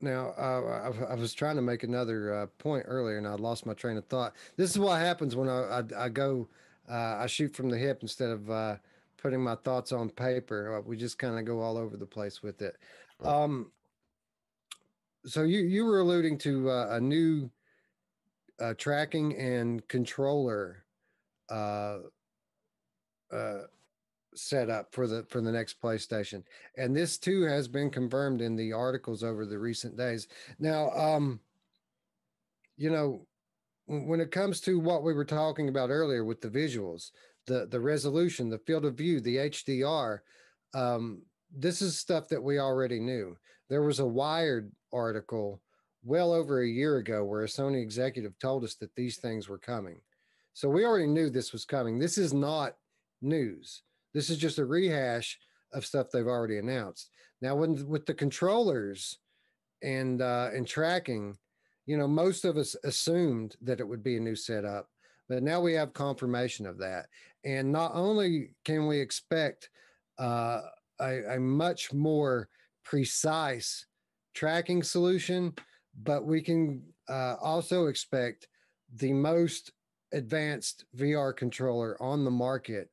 now, 0.00 0.34
uh, 0.38 0.92
I, 1.08 1.12
I, 1.12 1.14
was 1.14 1.34
trying 1.34 1.56
to 1.56 1.62
make 1.62 1.82
another 1.82 2.34
uh, 2.34 2.46
point 2.58 2.84
earlier, 2.86 3.18
and 3.18 3.26
I 3.26 3.34
lost 3.34 3.66
my 3.66 3.74
train 3.74 3.96
of 3.96 4.06
thought. 4.06 4.34
This 4.56 4.70
is 4.70 4.78
what 4.78 4.98
happens 4.98 5.36
when 5.36 5.48
I 5.48 5.80
I, 5.98 6.04
I 6.04 6.08
go, 6.08 6.48
uh, 6.90 7.16
I 7.18 7.26
shoot 7.26 7.54
from 7.54 7.68
the 7.68 7.76
hip 7.76 7.98
instead 8.02 8.30
of 8.30 8.50
uh, 8.50 8.76
putting 9.18 9.40
my 9.40 9.56
thoughts 9.56 9.92
on 9.92 10.08
paper. 10.08 10.78
Uh, 10.78 10.80
we 10.80 10.96
just 10.96 11.18
kind 11.18 11.38
of 11.38 11.44
go 11.44 11.60
all 11.60 11.76
over 11.76 11.96
the 11.96 12.06
place 12.06 12.42
with 12.42 12.62
it. 12.62 12.76
Um, 13.22 13.70
so 15.26 15.42
you 15.42 15.60
you 15.60 15.84
were 15.84 16.00
alluding 16.00 16.38
to 16.38 16.70
uh, 16.70 16.88
a 16.92 17.00
new 17.00 17.50
uh, 18.58 18.74
tracking 18.78 19.36
and 19.36 19.86
controller 19.88 20.84
uh, 24.52 24.56
up 24.56 24.92
for 24.92 25.06
the 25.06 25.24
for 25.28 25.40
the 25.40 25.52
next 25.52 25.80
PlayStation, 25.80 26.42
and 26.76 26.94
this 26.94 27.18
too 27.18 27.42
has 27.42 27.68
been 27.68 27.90
confirmed 27.90 28.40
in 28.40 28.56
the 28.56 28.72
articles 28.72 29.22
over 29.22 29.46
the 29.46 29.58
recent 29.58 29.96
days. 29.96 30.28
Now, 30.58 30.90
um, 30.90 31.40
you 32.76 32.90
know, 32.90 33.26
when 33.86 34.20
it 34.20 34.30
comes 34.30 34.60
to 34.62 34.78
what 34.78 35.02
we 35.02 35.12
were 35.12 35.24
talking 35.24 35.68
about 35.68 35.90
earlier 35.90 36.24
with 36.24 36.40
the 36.40 36.48
visuals, 36.48 37.10
the 37.46 37.66
the 37.66 37.80
resolution, 37.80 38.48
the 38.48 38.58
field 38.58 38.84
of 38.84 38.94
view, 38.94 39.20
the 39.20 39.36
HDR, 39.36 40.20
um, 40.74 41.22
this 41.54 41.82
is 41.82 41.98
stuff 41.98 42.28
that 42.28 42.42
we 42.42 42.58
already 42.58 43.00
knew. 43.00 43.36
There 43.68 43.82
was 43.82 44.00
a 44.00 44.06
Wired 44.06 44.70
article 44.92 45.60
well 46.02 46.32
over 46.32 46.62
a 46.62 46.68
year 46.68 46.96
ago 46.96 47.24
where 47.24 47.42
a 47.42 47.46
Sony 47.46 47.82
executive 47.82 48.38
told 48.38 48.64
us 48.64 48.74
that 48.76 48.94
these 48.94 49.18
things 49.18 49.48
were 49.48 49.58
coming. 49.58 50.00
So 50.54 50.68
we 50.68 50.84
already 50.84 51.06
knew 51.06 51.30
this 51.30 51.52
was 51.52 51.64
coming. 51.64 51.98
This 51.98 52.18
is 52.18 52.32
not 52.32 52.74
news. 53.22 53.82
This 54.14 54.30
is 54.30 54.38
just 54.38 54.58
a 54.58 54.64
rehash 54.64 55.38
of 55.72 55.86
stuff 55.86 56.08
they've 56.10 56.26
already 56.26 56.58
announced. 56.58 57.10
Now, 57.40 57.56
when 57.56 57.88
with 57.88 58.06
the 58.06 58.14
controllers 58.14 59.18
and 59.82 60.20
uh, 60.20 60.50
and 60.54 60.66
tracking, 60.66 61.36
you 61.86 61.96
know, 61.96 62.08
most 62.08 62.44
of 62.44 62.56
us 62.56 62.76
assumed 62.84 63.56
that 63.62 63.80
it 63.80 63.88
would 63.88 64.02
be 64.02 64.16
a 64.16 64.20
new 64.20 64.36
setup, 64.36 64.88
but 65.28 65.42
now 65.42 65.60
we 65.60 65.72
have 65.74 65.92
confirmation 65.92 66.66
of 66.66 66.78
that. 66.78 67.06
And 67.44 67.72
not 67.72 67.92
only 67.94 68.50
can 68.64 68.86
we 68.86 69.00
expect 69.00 69.70
uh, 70.18 70.60
a, 71.00 71.36
a 71.36 71.40
much 71.40 71.92
more 71.92 72.48
precise 72.84 73.86
tracking 74.34 74.82
solution, 74.82 75.54
but 76.02 76.24
we 76.24 76.42
can 76.42 76.82
uh, 77.08 77.36
also 77.40 77.86
expect 77.86 78.48
the 78.96 79.12
most 79.12 79.72
advanced 80.12 80.84
VR 80.96 81.34
controller 81.34 82.00
on 82.02 82.24
the 82.24 82.30
market 82.30 82.90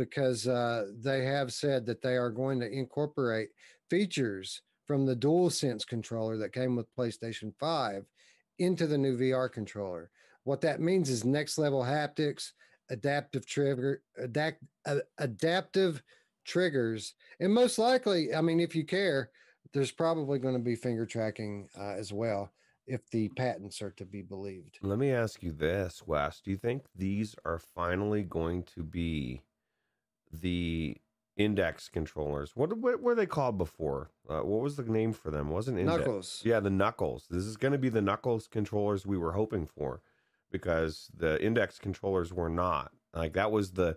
because 0.00 0.48
uh, 0.48 0.86
they 0.98 1.26
have 1.26 1.52
said 1.52 1.84
that 1.84 2.00
they 2.00 2.16
are 2.16 2.30
going 2.30 2.58
to 2.58 2.72
incorporate 2.72 3.50
features 3.90 4.62
from 4.86 5.04
the 5.04 5.14
DualSense 5.14 5.86
controller 5.86 6.38
that 6.38 6.54
came 6.54 6.74
with 6.74 6.94
PlayStation 6.96 7.52
5 7.60 8.06
into 8.58 8.86
the 8.86 8.96
new 8.96 9.18
VR 9.18 9.52
controller. 9.52 10.10
What 10.44 10.62
that 10.62 10.80
means 10.80 11.10
is 11.10 11.22
next 11.22 11.58
level 11.58 11.82
haptics, 11.82 12.52
adaptive 12.88 13.44
trigger, 13.44 14.00
adapt, 14.16 14.62
uh, 14.86 15.00
adaptive 15.18 16.02
triggers, 16.46 17.12
and 17.38 17.52
most 17.52 17.78
likely, 17.78 18.34
I 18.34 18.40
mean, 18.40 18.58
if 18.58 18.74
you 18.74 18.86
care, 18.86 19.30
there's 19.74 19.92
probably 19.92 20.38
going 20.38 20.54
to 20.54 20.60
be 20.60 20.76
finger 20.76 21.04
tracking 21.04 21.68
uh, 21.78 21.90
as 21.90 22.10
well 22.10 22.50
if 22.86 23.08
the 23.10 23.28
patents 23.36 23.82
are 23.82 23.92
to 23.98 24.06
be 24.06 24.22
believed. 24.22 24.78
Let 24.80 24.98
me 24.98 25.12
ask 25.12 25.42
you 25.42 25.52
this, 25.52 26.02
Wes. 26.06 26.40
Do 26.40 26.50
you 26.50 26.56
think 26.56 26.84
these 26.96 27.36
are 27.44 27.60
finally 27.74 28.22
going 28.22 28.62
to 28.74 28.82
be 28.82 29.42
the 30.32 30.96
index 31.36 31.88
controllers? 31.88 32.54
What, 32.54 32.76
what 32.76 33.00
were 33.00 33.14
they 33.14 33.26
called 33.26 33.58
before? 33.58 34.10
Uh, 34.28 34.40
what 34.40 34.60
was 34.60 34.76
the 34.76 34.82
name 34.82 35.12
for 35.12 35.30
them? 35.30 35.50
Wasn't 35.50 35.78
index. 35.78 35.98
Knuckles. 35.98 36.42
Yeah, 36.44 36.60
the 36.60 36.70
knuckles. 36.70 37.26
This 37.30 37.44
is 37.44 37.56
going 37.56 37.72
to 37.72 37.78
be 37.78 37.88
the 37.88 38.02
knuckles 38.02 38.46
controllers 38.46 39.06
we 39.06 39.18
were 39.18 39.32
hoping 39.32 39.66
for 39.66 40.02
because 40.50 41.10
the 41.16 41.42
index 41.42 41.78
controllers 41.78 42.32
were 42.32 42.48
not. 42.48 42.92
Like 43.14 43.32
that 43.34 43.50
was 43.50 43.72
the 43.72 43.96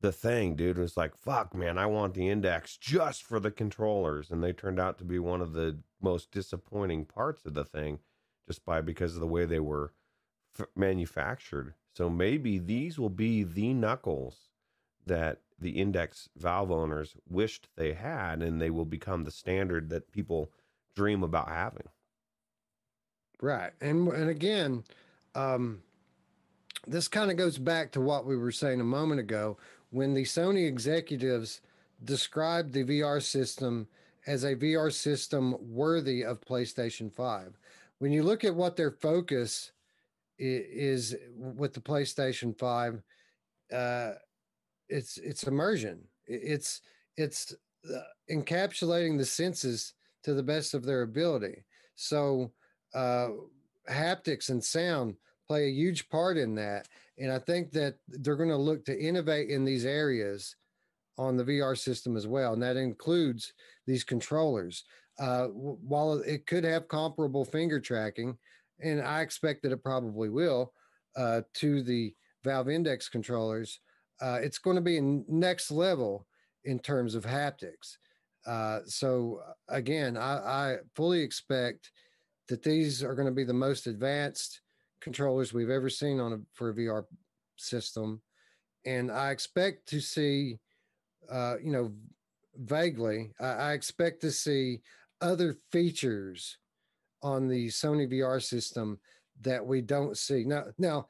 the 0.00 0.12
thing, 0.12 0.56
dude. 0.56 0.78
It 0.78 0.80
was 0.80 0.96
like, 0.96 1.14
fuck, 1.16 1.54
man, 1.54 1.76
I 1.76 1.86
want 1.86 2.14
the 2.14 2.28
index 2.28 2.76
just 2.76 3.22
for 3.22 3.38
the 3.38 3.50
controllers, 3.50 4.30
and 4.30 4.42
they 4.42 4.52
turned 4.52 4.80
out 4.80 4.96
to 4.98 5.04
be 5.04 5.18
one 5.18 5.42
of 5.42 5.52
the 5.52 5.78
most 6.00 6.30
disappointing 6.30 7.04
parts 7.04 7.44
of 7.44 7.54
the 7.54 7.64
thing 7.64 7.98
just 8.48 8.64
by 8.64 8.80
because 8.80 9.14
of 9.14 9.20
the 9.20 9.26
way 9.26 9.44
they 9.44 9.60
were 9.60 9.92
f- 10.58 10.66
manufactured. 10.74 11.74
So 11.94 12.08
maybe 12.08 12.58
these 12.58 12.98
will 12.98 13.10
be 13.10 13.42
the 13.42 13.74
knuckles 13.74 14.48
that 15.06 15.40
the 15.60 15.70
index 15.70 16.28
valve 16.36 16.70
owners 16.70 17.14
wished 17.28 17.68
they 17.76 17.92
had, 17.92 18.42
and 18.42 18.60
they 18.60 18.70
will 18.70 18.84
become 18.84 19.24
the 19.24 19.30
standard 19.30 19.90
that 19.90 20.12
people 20.12 20.50
dream 20.94 21.22
about 21.22 21.48
having. 21.48 21.88
Right, 23.40 23.72
and 23.80 24.08
and 24.08 24.28
again, 24.28 24.84
um, 25.34 25.82
this 26.86 27.08
kind 27.08 27.30
of 27.30 27.36
goes 27.36 27.58
back 27.58 27.92
to 27.92 28.00
what 28.00 28.26
we 28.26 28.36
were 28.36 28.52
saying 28.52 28.80
a 28.80 28.84
moment 28.84 29.20
ago 29.20 29.56
when 29.90 30.14
the 30.14 30.24
Sony 30.24 30.68
executives 30.68 31.60
described 32.04 32.72
the 32.72 32.84
VR 32.84 33.22
system 33.22 33.88
as 34.26 34.44
a 34.44 34.54
VR 34.54 34.92
system 34.92 35.56
worthy 35.60 36.22
of 36.22 36.40
PlayStation 36.40 37.12
5 37.12 37.58
when 38.00 38.12
you 38.12 38.22
look 38.22 38.44
at 38.44 38.54
what 38.54 38.76
their 38.76 38.90
focus 38.90 39.72
is, 40.38 41.14
with 41.36 41.74
the 41.74 41.80
PlayStation 41.80 42.58
5, 42.58 43.02
uh, 43.72 44.12
it's 44.90 45.16
it's 45.18 45.44
immersion. 45.44 46.00
It's 46.26 46.82
it's 47.16 47.54
uh, 47.88 48.00
encapsulating 48.30 49.16
the 49.16 49.24
senses 49.24 49.94
to 50.24 50.34
the 50.34 50.42
best 50.42 50.74
of 50.74 50.84
their 50.84 51.02
ability. 51.02 51.64
So 51.94 52.52
uh, 52.94 53.28
haptics 53.88 54.50
and 54.50 54.62
sound 54.62 55.14
play 55.48 55.66
a 55.66 55.72
huge 55.72 56.08
part 56.08 56.36
in 56.36 56.54
that, 56.56 56.88
and 57.18 57.32
I 57.32 57.38
think 57.38 57.72
that 57.72 57.96
they're 58.08 58.36
going 58.36 58.50
to 58.50 58.56
look 58.56 58.84
to 58.84 59.00
innovate 59.00 59.50
in 59.50 59.64
these 59.64 59.84
areas 59.84 60.56
on 61.18 61.36
the 61.36 61.44
VR 61.44 61.76
system 61.76 62.16
as 62.16 62.26
well, 62.26 62.52
and 62.52 62.62
that 62.62 62.76
includes 62.76 63.52
these 63.86 64.04
controllers 64.04 64.84
uh, 65.20 65.48
while 65.48 66.14
it 66.20 66.46
could 66.46 66.64
have 66.64 66.88
comparable 66.88 67.44
finger 67.44 67.78
tracking, 67.78 68.38
and 68.82 69.02
I 69.02 69.20
expect 69.20 69.62
that 69.62 69.72
it 69.72 69.84
probably 69.84 70.30
will 70.30 70.72
uh, 71.14 71.42
to 71.54 71.82
the 71.82 72.14
Valve 72.42 72.70
Index 72.70 73.08
controllers, 73.10 73.80
uh, 74.20 74.38
it's 74.42 74.58
going 74.58 74.76
to 74.76 74.82
be 74.82 75.00
next 75.28 75.70
level 75.70 76.26
in 76.64 76.78
terms 76.78 77.14
of 77.14 77.24
haptics. 77.24 77.96
Uh, 78.46 78.80
so 78.86 79.40
uh, 79.46 79.52
again, 79.68 80.16
I, 80.16 80.36
I, 80.36 80.76
fully 80.94 81.20
expect 81.20 81.90
that 82.48 82.62
these 82.62 83.02
are 83.02 83.14
going 83.14 83.28
to 83.28 83.34
be 83.34 83.44
the 83.44 83.52
most 83.52 83.86
advanced 83.86 84.62
controllers 85.00 85.52
we've 85.52 85.70
ever 85.70 85.90
seen 85.90 86.20
on 86.20 86.32
a 86.32 86.38
for 86.54 86.70
a 86.70 86.74
VR 86.74 87.04
system, 87.56 88.22
and 88.86 89.10
I 89.10 89.30
expect 89.30 89.86
to 89.88 90.00
see, 90.00 90.58
uh, 91.30 91.56
you 91.62 91.70
know, 91.70 91.92
vaguely, 92.56 93.32
I, 93.38 93.46
I 93.46 93.72
expect 93.72 94.22
to 94.22 94.30
see 94.30 94.80
other 95.20 95.56
features 95.70 96.56
on 97.22 97.46
the 97.46 97.68
Sony 97.68 98.10
VR 98.10 98.42
system 98.42 98.98
that 99.42 99.64
we 99.64 99.82
don't 99.82 100.16
see. 100.16 100.44
Now, 100.44 100.64
now, 100.78 101.06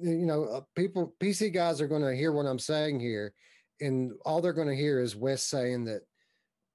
you 0.00 0.26
know, 0.26 0.44
uh, 0.44 0.60
people, 0.74 1.14
PC 1.20 1.52
guys 1.52 1.80
are 1.80 1.88
going 1.88 2.02
to 2.02 2.16
hear 2.16 2.32
what 2.32 2.46
I'm 2.46 2.58
saying 2.58 3.00
here, 3.00 3.32
and 3.80 4.12
all 4.24 4.40
they're 4.40 4.52
going 4.52 4.68
to 4.68 4.76
hear 4.76 5.00
is 5.00 5.16
Wes 5.16 5.42
saying 5.42 5.84
that 5.84 6.02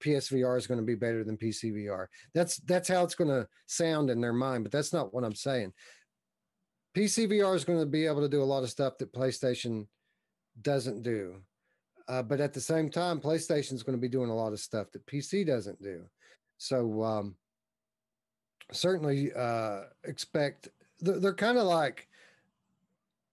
PSVR 0.02 0.58
is 0.58 0.66
going 0.66 0.80
to 0.80 0.86
be 0.86 0.94
better 0.94 1.24
than 1.24 1.38
PCVR. 1.38 2.06
That's 2.34 2.56
that's 2.58 2.88
how 2.88 3.04
it's 3.04 3.14
going 3.14 3.30
to 3.30 3.48
sound 3.66 4.10
in 4.10 4.20
their 4.20 4.32
mind, 4.32 4.64
but 4.64 4.72
that's 4.72 4.92
not 4.92 5.14
what 5.14 5.24
I'm 5.24 5.34
saying. 5.34 5.72
PCVR 6.96 7.56
is 7.56 7.64
going 7.64 7.80
to 7.80 7.86
be 7.86 8.06
able 8.06 8.20
to 8.20 8.28
do 8.28 8.42
a 8.42 8.44
lot 8.44 8.62
of 8.62 8.70
stuff 8.70 8.98
that 8.98 9.12
PlayStation 9.12 9.86
doesn't 10.62 11.02
do. 11.02 11.36
Uh, 12.06 12.22
but 12.22 12.40
at 12.40 12.52
the 12.52 12.60
same 12.60 12.90
time, 12.90 13.20
PlayStation 13.20 13.72
is 13.72 13.82
going 13.82 13.96
to 13.96 14.00
be 14.00 14.08
doing 14.08 14.30
a 14.30 14.34
lot 14.34 14.52
of 14.52 14.60
stuff 14.60 14.92
that 14.92 15.06
PC 15.06 15.46
doesn't 15.46 15.82
do. 15.82 16.04
So 16.58 17.02
um, 17.02 17.36
certainly 18.70 19.32
uh, 19.32 19.80
expect 20.04 20.68
they're, 21.00 21.18
they're 21.18 21.34
kind 21.34 21.58
of 21.58 21.64
like 21.64 22.08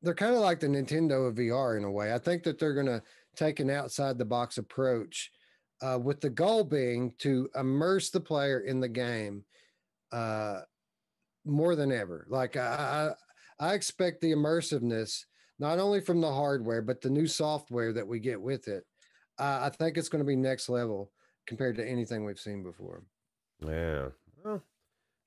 they're 0.01 0.15
kind 0.15 0.33
of 0.33 0.41
like 0.41 0.59
the 0.59 0.67
Nintendo 0.67 1.27
of 1.27 1.35
VR 1.35 1.77
in 1.77 1.83
a 1.83 1.91
way. 1.91 2.13
I 2.13 2.17
think 2.17 2.43
that 2.43 2.59
they're 2.59 2.73
going 2.73 2.87
to 2.87 3.03
take 3.35 3.59
an 3.59 3.69
outside 3.69 4.17
the 4.17 4.25
box 4.25 4.57
approach, 4.57 5.31
uh, 5.81 5.97
with 6.01 6.21
the 6.21 6.29
goal 6.29 6.63
being 6.63 7.13
to 7.19 7.49
immerse 7.55 8.09
the 8.09 8.19
player 8.19 8.59
in 8.59 8.79
the 8.79 8.87
game 8.87 9.43
uh, 10.11 10.61
more 11.45 11.75
than 11.75 11.91
ever. 11.91 12.25
Like 12.29 12.55
I, 12.55 13.11
I, 13.59 13.73
expect 13.73 14.21
the 14.21 14.31
immersiveness 14.31 15.25
not 15.59 15.79
only 15.79 16.01
from 16.01 16.21
the 16.21 16.31
hardware 16.31 16.81
but 16.81 17.01
the 17.01 17.09
new 17.09 17.27
software 17.27 17.93
that 17.93 18.07
we 18.07 18.19
get 18.19 18.39
with 18.39 18.67
it. 18.67 18.83
Uh, 19.39 19.59
I 19.63 19.69
think 19.69 19.97
it's 19.97 20.09
going 20.09 20.23
to 20.23 20.27
be 20.27 20.35
next 20.35 20.69
level 20.69 21.11
compared 21.47 21.77
to 21.77 21.87
anything 21.87 22.25
we've 22.25 22.39
seen 22.39 22.63
before. 22.63 23.03
Yeah. 23.65 24.09
Well, 24.43 24.61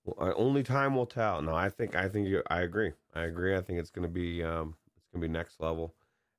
well, 0.04 0.34
only 0.36 0.62
time 0.62 0.94
will 0.94 1.06
tell. 1.06 1.40
No, 1.42 1.54
I 1.54 1.68
think 1.68 1.94
I 1.94 2.08
think 2.08 2.28
I 2.48 2.62
agree. 2.62 2.92
I 3.14 3.22
agree. 3.22 3.56
I 3.56 3.60
think 3.60 3.78
it's 3.78 3.90
going 3.90 4.06
to 4.06 4.12
be 4.12 4.42
um 4.42 4.76
it's 4.96 5.06
going 5.12 5.22
to 5.22 5.28
be 5.28 5.32
next 5.32 5.60
level, 5.60 5.94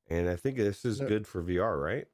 and 0.09 0.29
I 0.29 0.35
think 0.35 0.57
this 0.57 0.85
is 0.85 0.99
good 0.99 1.27
for 1.27 1.43
VR, 1.43 1.81
right? 1.81 2.05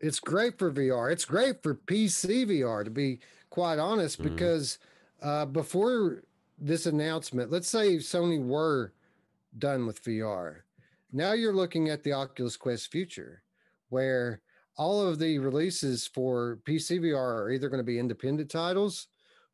It's 0.00 0.18
great 0.18 0.58
for 0.58 0.72
VR. 0.72 1.12
It's 1.12 1.24
great 1.24 1.62
for 1.62 1.76
PC 1.76 2.46
VR, 2.46 2.84
to 2.84 2.90
be 2.90 3.20
quite 3.50 3.78
honest, 3.78 4.20
mm-hmm. 4.20 4.34
because 4.34 4.78
uh, 5.22 5.46
before 5.46 6.24
this 6.58 6.86
announcement, 6.86 7.52
let's 7.52 7.68
say 7.68 7.96
Sony 7.96 8.44
were 8.44 8.92
done 9.58 9.86
with 9.86 10.02
VR. 10.02 10.62
Now 11.12 11.32
you're 11.32 11.52
looking 11.52 11.88
at 11.88 12.02
the 12.02 12.14
Oculus 12.14 12.56
Quest 12.56 12.90
future, 12.90 13.42
where 13.90 14.40
all 14.76 15.06
of 15.06 15.18
the 15.20 15.38
releases 15.38 16.06
for 16.06 16.58
PC 16.64 16.98
VR 17.00 17.42
are 17.42 17.50
either 17.50 17.68
going 17.68 17.78
to 17.78 17.84
be 17.84 17.98
independent 17.98 18.50
titles 18.50 19.08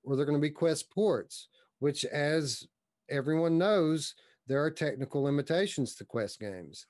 or 0.08 0.16
they're 0.16 0.24
going 0.24 0.38
to 0.38 0.42
be 0.42 0.50
Quest 0.50 0.90
ports, 0.90 1.48
which, 1.80 2.04
as 2.06 2.66
everyone 3.10 3.58
knows, 3.58 4.14
there 4.46 4.64
are 4.64 4.70
technical 4.70 5.22
limitations 5.22 5.94
to 5.94 6.04
Quest 6.04 6.40
games. 6.40 6.86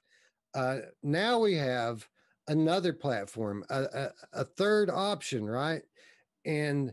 Uh, 0.55 0.78
now 1.03 1.40
we 1.40 1.55
have 1.55 2.07
another 2.47 2.93
platform, 2.93 3.65
a, 3.70 3.82
a, 3.82 4.11
a 4.35 4.45
third 4.45 4.89
option, 4.89 5.45
right? 5.45 5.82
And 6.47 6.93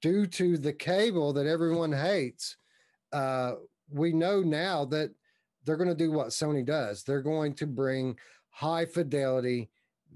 due 0.00 0.26
to 0.28 0.56
the 0.56 0.72
cable 0.72 1.32
that 1.32 1.46
everyone 1.46 1.92
hates, 1.92 2.56
uh, 3.12 3.54
we 3.90 4.12
know 4.12 4.42
now 4.42 4.84
that 4.86 5.10
they're 5.64 5.76
going 5.76 5.88
to 5.88 5.94
do 5.96 6.12
what 6.12 6.28
Sony 6.28 6.64
does. 6.64 7.02
They're 7.02 7.22
going 7.22 7.54
to 7.54 7.66
bring 7.66 8.16
high 8.50 8.86
fidelity 8.86 9.68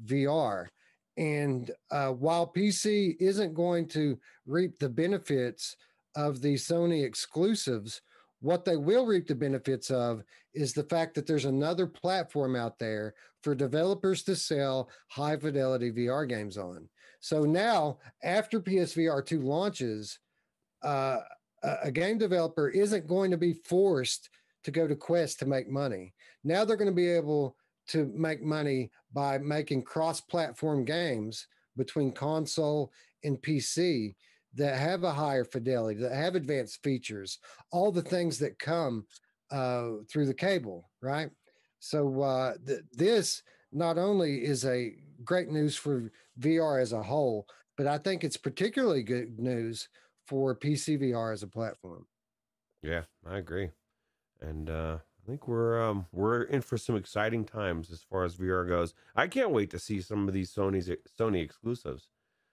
VR. 0.07 0.69
And 1.17 1.71
uh, 1.91 2.11
while 2.11 2.53
PC 2.55 3.17
isn't 3.21 3.55
going 3.55 3.87
to 3.89 4.19
reap 4.47 4.79
the 4.79 4.89
benefits 4.89 5.77
of 6.17 6.41
the 6.41 6.55
Sony 6.55 7.05
exclusives, 7.05 8.01
what 8.41 8.65
they 8.65 8.77
will 8.77 9.07
reap 9.07 9.27
the 9.27 9.35
benefits 9.35 9.91
of 9.91 10.23
is 10.55 10.73
the 10.73 10.85
fact 10.85 11.15
that 11.15 11.27
there's 11.27 11.47
another 11.47 11.87
platform 11.87 12.57
out 12.57 12.79
there 12.79 13.15
for 13.43 13.55
developers 13.55 14.23
to 14.25 14.37
sell 14.37 14.91
high 15.09 15.37
fidelity 15.37 15.91
VR 15.91 16.29
games 16.29 16.59
on. 16.59 16.89
So 17.21 17.45
now, 17.45 17.99
after 18.23 18.61
PSVR 18.61 19.25
2 19.25 19.41
launches, 19.41 20.19
uh, 20.83 21.21
a 21.83 21.91
game 21.91 22.19
developer 22.19 22.69
isn't 22.69 23.07
going 23.07 23.31
to 23.31 23.39
be 23.39 23.55
forced 23.55 24.29
to 24.65 24.71
go 24.71 24.87
to 24.87 24.95
Quest 24.95 25.39
to 25.39 25.47
make 25.47 25.69
money. 25.69 26.13
Now 26.43 26.65
they're 26.65 26.77
going 26.77 26.91
to 26.91 26.95
be 26.95 27.09
able 27.09 27.57
to 27.89 28.11
make 28.15 28.43
money 28.43 28.91
by 29.15 29.39
making 29.39 29.83
cross 29.83 30.21
platform 30.21 30.85
games 30.85 31.47
between 31.77 32.13
console 32.13 32.93
and 33.23 33.41
PC 33.41 34.15
that 34.55 34.77
have 34.77 35.05
a 35.05 35.13
higher 35.13 35.45
fidelity, 35.45 36.01
that 36.01 36.13
have 36.13 36.35
advanced 36.35 36.83
features, 36.83 37.39
all 37.73 37.91
the 37.91 38.03
things 38.03 38.39
that 38.39 38.59
come 38.59 39.07
uh, 39.51 39.91
through 40.11 40.27
the 40.27 40.35
cable, 40.35 40.91
right? 41.01 41.31
So 41.79 42.23
uh, 42.23 42.55
th- 42.67 42.81
this 42.93 43.43
not 43.73 43.99
only 43.99 44.45
is 44.45 44.65
a 44.65 44.95
great 45.25 45.49
news 45.49 45.77
for 45.77 46.13
VR 46.39 46.81
as 46.81 46.93
a 46.93 47.03
whole, 47.03 47.47
but 47.77 47.87
I 47.87 47.99
think 47.99 48.23
it's 48.23 48.37
particularly 48.37 49.03
good 49.03 49.39
news 49.39 49.89
for 50.27 50.55
PC 50.55 51.01
VR 51.01 51.33
as 51.33 51.43
a 51.43 51.49
platform. 51.49 52.07
Yeah, 52.83 53.03
I 53.27 53.39
agree, 53.39 53.71
and 54.41 54.71
uh, 54.71 54.99
I 55.25 55.31
think 55.31 55.49
we're 55.49 55.83
um, 55.83 56.07
we're 56.13 56.43
in 56.43 56.61
for 56.61 56.77
some 56.77 56.97
exciting 56.97 57.45
times 57.45 57.91
as 57.91 58.03
far 58.03 58.25
as 58.25 58.37
VR 58.37 58.69
goes. 58.69 58.95
I 59.17 59.27
can't 59.27 59.51
wait 59.51 59.71
to 59.71 59.79
see 59.79 60.01
some 60.03 60.29
of 60.29 60.35
these 60.35 60.53
Sony's 60.53 60.91
Sony 61.19 61.43
exclusives. 61.43 62.09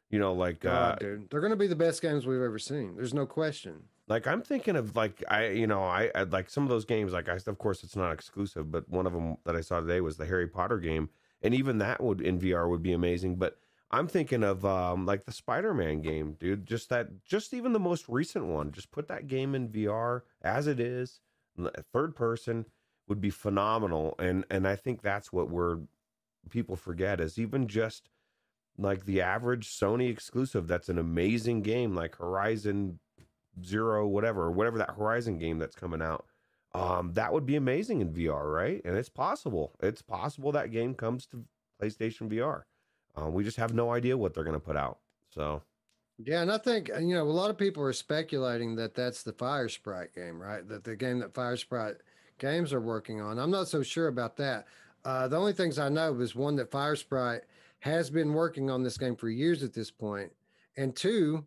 You 0.10 0.20
know, 0.20 0.34
like 0.34 0.62
God, 0.62 0.96
uh, 0.96 0.96
dude, 0.96 1.30
they're 1.30 1.42
going 1.42 1.52
to 1.52 1.58
be 1.58 1.68
the 1.68 1.76
best 1.76 2.02
games 2.02 2.26
we've 2.26 2.42
ever 2.42 2.60
seen. 2.60 2.96
There's 2.96 3.14
no 3.14 3.26
question. 3.26 3.84
Like 4.08 4.26
I'm 4.26 4.42
thinking 4.42 4.76
of 4.76 4.96
like 4.96 5.24
I 5.28 5.48
you 5.50 5.68
know 5.68 5.84
I, 5.84 6.12
I 6.16 6.24
like 6.24 6.50
some 6.50 6.64
of 6.64 6.70
those 6.70 6.86
games. 6.86 7.14
Like 7.14 7.30
I 7.30 7.38
of 7.46 7.58
course 7.58 7.84
it's 7.84 7.96
not 7.96 8.12
exclusive, 8.12 8.72
but 8.72 8.88
one 8.90 9.06
of 9.06 9.14
them 9.14 9.38
that 9.46 9.56
I 9.56 9.62
saw 9.62 9.80
today 9.80 10.02
was 10.02 10.18
the 10.18 10.26
Harry 10.26 10.48
Potter 10.48 10.80
game, 10.80 11.10
and 11.42 11.54
even 11.54 11.78
that 11.80 12.02
would 12.02 12.22
in 12.22 12.40
VR 12.40 12.70
would 12.70 12.84
be 12.84 12.94
amazing. 12.94 13.36
But 13.36 13.58
I'm 13.90 14.08
thinking 14.08 14.44
of 14.44 14.66
um, 14.66 15.06
like 15.06 15.26
the 15.26 15.34
Spider-Man 15.34 16.02
game, 16.02 16.38
dude. 16.40 16.66
Just 16.66 16.90
that, 16.90 17.26
just 17.26 17.54
even 17.54 17.74
the 17.74 17.80
most 17.80 18.08
recent 18.08 18.46
one. 18.46 18.72
Just 18.72 18.92
put 18.92 19.10
that 19.10 19.28
game 19.28 19.54
in 19.56 19.68
VR 19.68 20.22
as 20.42 20.68
it 20.68 20.80
is, 20.80 21.20
third 21.94 22.16
person 22.16 22.66
would 23.08 23.22
be 23.22 23.30
phenomenal. 23.30 24.16
And 24.20 24.46
and 24.50 24.68
I 24.68 24.76
think 24.76 25.02
that's 25.02 25.32
what 25.32 25.50
we're 25.50 25.80
people 26.50 26.76
forget 26.76 27.20
is 27.20 27.38
even 27.38 27.68
just 27.68 28.10
like 28.78 29.06
the 29.06 29.22
average 29.22 29.68
Sony 29.68 30.10
exclusive. 30.10 30.68
That's 30.68 30.90
an 30.90 30.98
amazing 30.98 31.62
game, 31.62 31.94
like 31.96 32.16
Horizon 32.16 33.00
Zero, 33.64 34.08
whatever, 34.08 34.50
whatever 34.50 34.78
that 34.78 34.96
Horizon 34.98 35.38
game 35.38 35.60
that's 35.60 35.76
coming 35.76 36.02
out. 36.02 36.26
Um, 36.74 37.12
that 37.14 37.34
would 37.34 37.46
be 37.46 37.58
amazing 37.58 38.00
in 38.00 38.14
VR, 38.14 38.52
right? 38.52 38.82
And 38.86 38.96
it's 38.96 39.10
possible. 39.10 39.74
It's 39.82 40.02
possible 40.02 40.54
that 40.54 40.72
game 40.72 40.96
comes 40.96 41.26
to 41.28 41.44
PlayStation 41.82 42.32
VR. 42.32 42.64
Uh, 43.20 43.30
we 43.30 43.44
just 43.44 43.58
have 43.58 43.74
no 43.74 43.92
idea 43.92 44.18
what 44.18 44.34
they're 44.34 44.46
going 44.46 44.54
to 44.54 44.66
put 44.66 44.78
out. 44.78 45.00
So, 45.30 45.64
yeah, 46.26 46.42
and 46.42 46.52
I 46.52 46.58
think 46.58 46.90
you 46.90 47.16
know 47.16 47.24
a 47.24 47.26
lot 47.26 47.50
of 47.50 47.58
people 47.58 47.84
are 47.84 47.94
speculating 47.94 48.76
that 48.76 48.96
that's 48.96 49.24
the 49.24 49.34
Firesprite 49.34 50.14
game, 50.14 50.42
right? 50.42 50.68
That 50.68 50.84
the 50.84 50.96
game 50.96 51.20
that 51.20 51.34
Firesprite 51.34 51.98
Games 52.40 52.74
are 52.74 52.82
working 52.82 53.22
on. 53.22 53.38
I'm 53.38 53.52
not 53.52 53.68
so 53.68 53.84
sure 53.84 54.08
about 54.08 54.38
that. 54.38 54.66
Uh, 55.06 55.28
the 55.28 55.38
only 55.38 55.54
things 55.54 55.80
I 55.80 55.90
know 55.90 56.20
is 56.20 56.36
one 56.36 56.56
that 56.58 56.72
Firesprite 56.72 57.42
has 57.80 58.10
been 58.10 58.34
working 58.34 58.70
on 58.70 58.84
this 58.84 58.98
game 58.98 59.16
for 59.16 59.30
years 59.30 59.64
at 59.64 59.74
this 59.74 59.92
point, 59.92 60.32
and 60.78 60.96
two, 60.96 61.46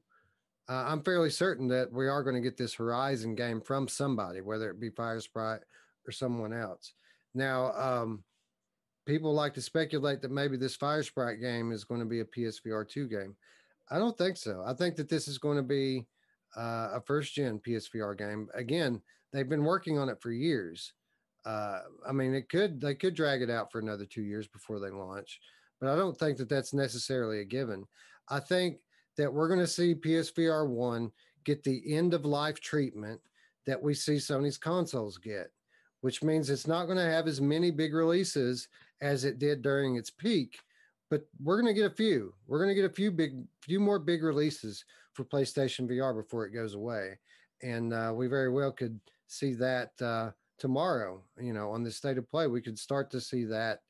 uh, 0.68 0.84
I'm 0.86 1.02
fairly 1.02 1.30
certain 1.30 1.68
that 1.68 1.92
we 1.92 2.08
are 2.08 2.22
going 2.22 2.36
to 2.36 2.40
get 2.40 2.56
this 2.56 2.74
Horizon 2.74 3.34
game 3.34 3.60
from 3.60 3.88
somebody, 3.88 4.40
whether 4.40 4.70
it 4.70 4.80
be 4.80 4.90
Firesprite 4.90 5.60
or 6.06 6.12
someone 6.12 6.52
else. 6.52 6.94
Now, 7.34 7.72
um, 7.72 8.24
people 9.06 9.34
like 9.34 9.54
to 9.54 9.60
speculate 9.60 10.22
that 10.22 10.30
maybe 10.30 10.56
this 10.56 10.76
Firesprite 10.76 11.40
game 11.40 11.72
is 11.72 11.84
going 11.84 12.00
to 12.00 12.06
be 12.06 12.20
a 12.20 12.24
PSVR 12.24 12.88
2 12.88 13.08
game. 13.08 13.36
I 13.90 13.98
don't 13.98 14.16
think 14.16 14.36
so. 14.36 14.62
I 14.66 14.74
think 14.74 14.96
that 14.96 15.08
this 15.08 15.28
is 15.28 15.38
going 15.38 15.56
to 15.56 15.62
be 15.62 16.06
uh, 16.56 16.90
a 16.94 17.02
first 17.04 17.34
gen 17.34 17.60
PSVR 17.60 18.16
game. 18.16 18.48
Again, 18.54 19.00
they've 19.32 19.48
been 19.48 19.64
working 19.64 19.98
on 19.98 20.08
it 20.08 20.20
for 20.20 20.30
years. 20.30 20.92
Uh, 21.44 21.80
I 22.08 22.12
mean, 22.12 22.34
it 22.34 22.48
could 22.48 22.80
they 22.80 22.94
could 22.94 23.14
drag 23.14 23.42
it 23.42 23.50
out 23.50 23.70
for 23.70 23.78
another 23.78 24.06
two 24.06 24.22
years 24.22 24.48
before 24.48 24.80
they 24.80 24.90
launch, 24.90 25.40
but 25.80 25.90
I 25.90 25.96
don't 25.96 26.18
think 26.18 26.38
that 26.38 26.48
that's 26.48 26.72
necessarily 26.72 27.40
a 27.40 27.44
given. 27.44 27.86
I 28.30 28.40
think 28.40 28.78
that 29.18 29.32
we're 29.32 29.48
going 29.48 29.60
to 29.60 29.66
see 29.66 29.94
PSVR 29.94 30.66
one 30.68 31.12
get 31.44 31.62
the 31.62 31.82
end 31.94 32.14
of 32.14 32.24
life 32.24 32.60
treatment 32.60 33.20
that 33.66 33.82
we 33.82 33.92
see 33.92 34.14
Sony's 34.14 34.56
consoles 34.56 35.18
get 35.18 35.50
which 36.04 36.22
means 36.22 36.50
it's 36.50 36.66
not 36.66 36.84
going 36.84 36.98
to 36.98 37.10
have 37.10 37.26
as 37.26 37.40
many 37.40 37.70
big 37.70 37.94
releases 37.94 38.68
as 39.00 39.24
it 39.24 39.38
did 39.38 39.62
during 39.62 39.96
its 39.96 40.10
peak. 40.10 40.58
But 41.14 41.28
we're 41.40 41.62
going 41.62 41.72
to 41.72 41.80
get 41.80 41.92
a 41.92 41.94
few. 41.94 42.34
We're 42.48 42.58
going 42.58 42.70
to 42.70 42.74
get 42.74 42.90
a 42.90 42.92
few 42.92 43.12
big, 43.12 43.44
few 43.60 43.78
more 43.78 44.00
big 44.00 44.24
releases 44.24 44.84
for 45.12 45.24
PlayStation 45.24 45.88
VR 45.88 46.12
before 46.12 46.44
it 46.44 46.50
goes 46.50 46.74
away, 46.74 47.20
and 47.62 47.94
uh, 47.94 48.12
we 48.12 48.26
very 48.26 48.50
well 48.50 48.72
could 48.72 48.98
see 49.28 49.52
that 49.52 49.92
uh, 50.02 50.30
tomorrow. 50.58 51.22
You 51.40 51.52
know, 51.52 51.70
on 51.70 51.84
the 51.84 51.90
state 51.92 52.18
of 52.18 52.28
play, 52.28 52.48
we 52.48 52.60
could 52.60 52.76
start 52.76 53.12
to 53.12 53.20
see 53.20 53.44
that. 53.44 53.82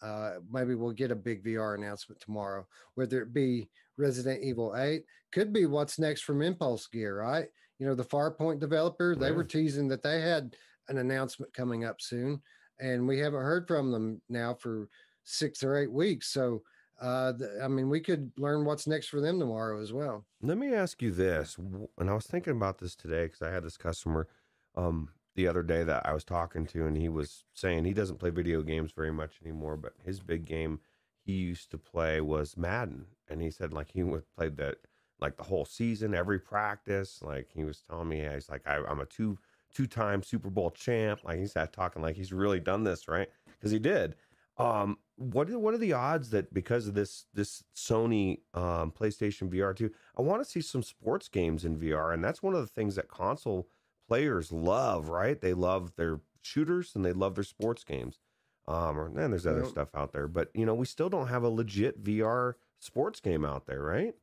Uh, 0.00 0.36
maybe 0.50 0.74
we'll 0.74 0.92
get 0.92 1.10
a 1.10 1.14
big 1.14 1.44
VR 1.44 1.74
announcement 1.74 2.18
tomorrow, 2.18 2.66
whether 2.94 3.20
it 3.20 3.34
be 3.34 3.68
Resident 3.98 4.42
Evil 4.42 4.74
8, 4.74 5.04
could 5.32 5.52
be 5.52 5.66
what's 5.66 5.98
next 5.98 6.22
from 6.22 6.40
Impulse 6.40 6.86
Gear, 6.86 7.20
right? 7.20 7.48
You 7.78 7.88
know, 7.88 7.94
the 7.94 8.04
Farpoint 8.04 8.58
developer, 8.58 9.14
they 9.14 9.32
were 9.32 9.44
teasing 9.44 9.86
that 9.88 10.02
they 10.02 10.22
had 10.22 10.56
an 10.88 10.96
announcement 10.96 11.52
coming 11.52 11.84
up 11.84 12.00
soon, 12.00 12.40
and 12.78 13.06
we 13.06 13.18
haven't 13.18 13.42
heard 13.42 13.68
from 13.68 13.92
them 13.92 14.22
now 14.30 14.54
for 14.54 14.88
six 15.30 15.62
or 15.62 15.76
eight 15.76 15.92
weeks. 15.92 16.28
So, 16.28 16.62
uh, 17.00 17.32
I 17.62 17.68
mean, 17.68 17.88
we 17.88 18.00
could 18.00 18.30
learn 18.36 18.64
what's 18.64 18.86
next 18.86 19.08
for 19.08 19.20
them 19.20 19.38
tomorrow 19.38 19.80
as 19.80 19.92
well. 19.92 20.24
Let 20.42 20.58
me 20.58 20.74
ask 20.74 21.00
you 21.00 21.10
this, 21.10 21.56
and 21.98 22.10
I 22.10 22.14
was 22.14 22.26
thinking 22.26 22.52
about 22.52 22.78
this 22.78 22.94
today 22.94 23.24
because 23.24 23.42
I 23.42 23.50
had 23.50 23.64
this 23.64 23.76
customer 23.76 24.28
um, 24.76 25.08
the 25.34 25.48
other 25.48 25.62
day 25.62 25.82
that 25.84 26.06
I 26.06 26.12
was 26.12 26.24
talking 26.24 26.66
to, 26.66 26.86
and 26.86 26.96
he 26.96 27.08
was 27.08 27.44
saying 27.54 27.84
he 27.84 27.94
doesn't 27.94 28.18
play 28.18 28.30
video 28.30 28.62
games 28.62 28.92
very 28.92 29.12
much 29.12 29.38
anymore, 29.42 29.76
but 29.76 29.94
his 30.04 30.20
big 30.20 30.44
game 30.44 30.80
he 31.24 31.32
used 31.32 31.70
to 31.70 31.78
play 31.78 32.20
was 32.20 32.56
Madden, 32.56 33.06
and 33.28 33.40
he 33.40 33.50
said 33.50 33.72
like 33.72 33.90
he 33.92 34.02
would 34.02 34.24
played 34.36 34.56
that 34.58 34.76
like 35.20 35.36
the 35.36 35.44
whole 35.44 35.64
season, 35.64 36.14
every 36.14 36.38
practice. 36.38 37.20
Like 37.22 37.48
he 37.54 37.64
was 37.64 37.82
telling 37.88 38.08
me, 38.08 38.26
he's 38.32 38.48
like, 38.48 38.66
I, 38.66 38.80
I'm 38.88 39.00
a 39.00 39.06
two 39.06 39.38
two-time 39.72 40.22
Super 40.22 40.50
Bowl 40.50 40.70
champ. 40.70 41.20
Like 41.24 41.38
he's 41.38 41.54
talking 41.72 42.02
like 42.02 42.16
he's 42.16 42.32
really 42.32 42.60
done 42.60 42.84
this, 42.84 43.06
right? 43.08 43.28
Because 43.58 43.70
he 43.70 43.78
did. 43.78 44.16
Um, 44.60 44.98
what 45.16 45.50
are, 45.50 45.58
what 45.58 45.74
are 45.74 45.78
the 45.78 45.92
odds 45.92 46.30
that 46.30 46.52
because 46.52 46.86
of 46.86 46.94
this 46.94 47.26
this 47.34 47.62
Sony 47.74 48.40
um, 48.54 48.92
PlayStation 48.92 49.50
VR 49.50 49.74
two, 49.74 49.90
I 50.16 50.22
want 50.22 50.42
to 50.42 50.48
see 50.48 50.60
some 50.60 50.82
sports 50.82 51.28
games 51.28 51.64
in 51.64 51.78
VR, 51.78 52.14
and 52.14 52.24
that's 52.24 52.42
one 52.42 52.54
of 52.54 52.60
the 52.60 52.66
things 52.66 52.94
that 52.96 53.08
console 53.08 53.68
players 54.08 54.50
love, 54.50 55.08
right? 55.08 55.40
They 55.40 55.54
love 55.54 55.92
their 55.96 56.20
shooters 56.42 56.94
and 56.94 57.04
they 57.04 57.12
love 57.12 57.34
their 57.34 57.44
sports 57.44 57.84
games. 57.84 58.18
Um, 58.66 58.98
and 58.98 59.16
then 59.16 59.30
there's 59.30 59.46
other 59.46 59.64
stuff 59.64 59.88
out 59.94 60.12
there, 60.12 60.28
but 60.28 60.50
you 60.54 60.64
know, 60.64 60.74
we 60.74 60.86
still 60.86 61.08
don't 61.08 61.26
have 61.26 61.42
a 61.42 61.48
legit 61.48 62.04
VR 62.04 62.54
sports 62.78 63.20
game 63.20 63.44
out 63.44 63.66
there, 63.66 63.82
right? 63.82 64.14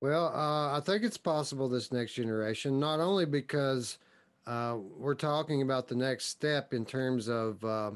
Well, 0.00 0.28
uh, 0.34 0.76
I 0.76 0.80
think 0.80 1.04
it's 1.04 1.18
possible 1.18 1.68
this 1.68 1.92
next 1.92 2.14
generation, 2.14 2.80
not 2.80 2.98
only 2.98 3.24
because 3.24 3.98
uh, 4.46 4.76
we're 4.96 5.14
talking 5.14 5.62
about 5.62 5.86
the 5.86 5.94
next 5.94 6.26
step 6.26 6.74
in 6.74 6.84
terms 6.84 7.28
of 7.28 7.62
uh, 7.64 7.92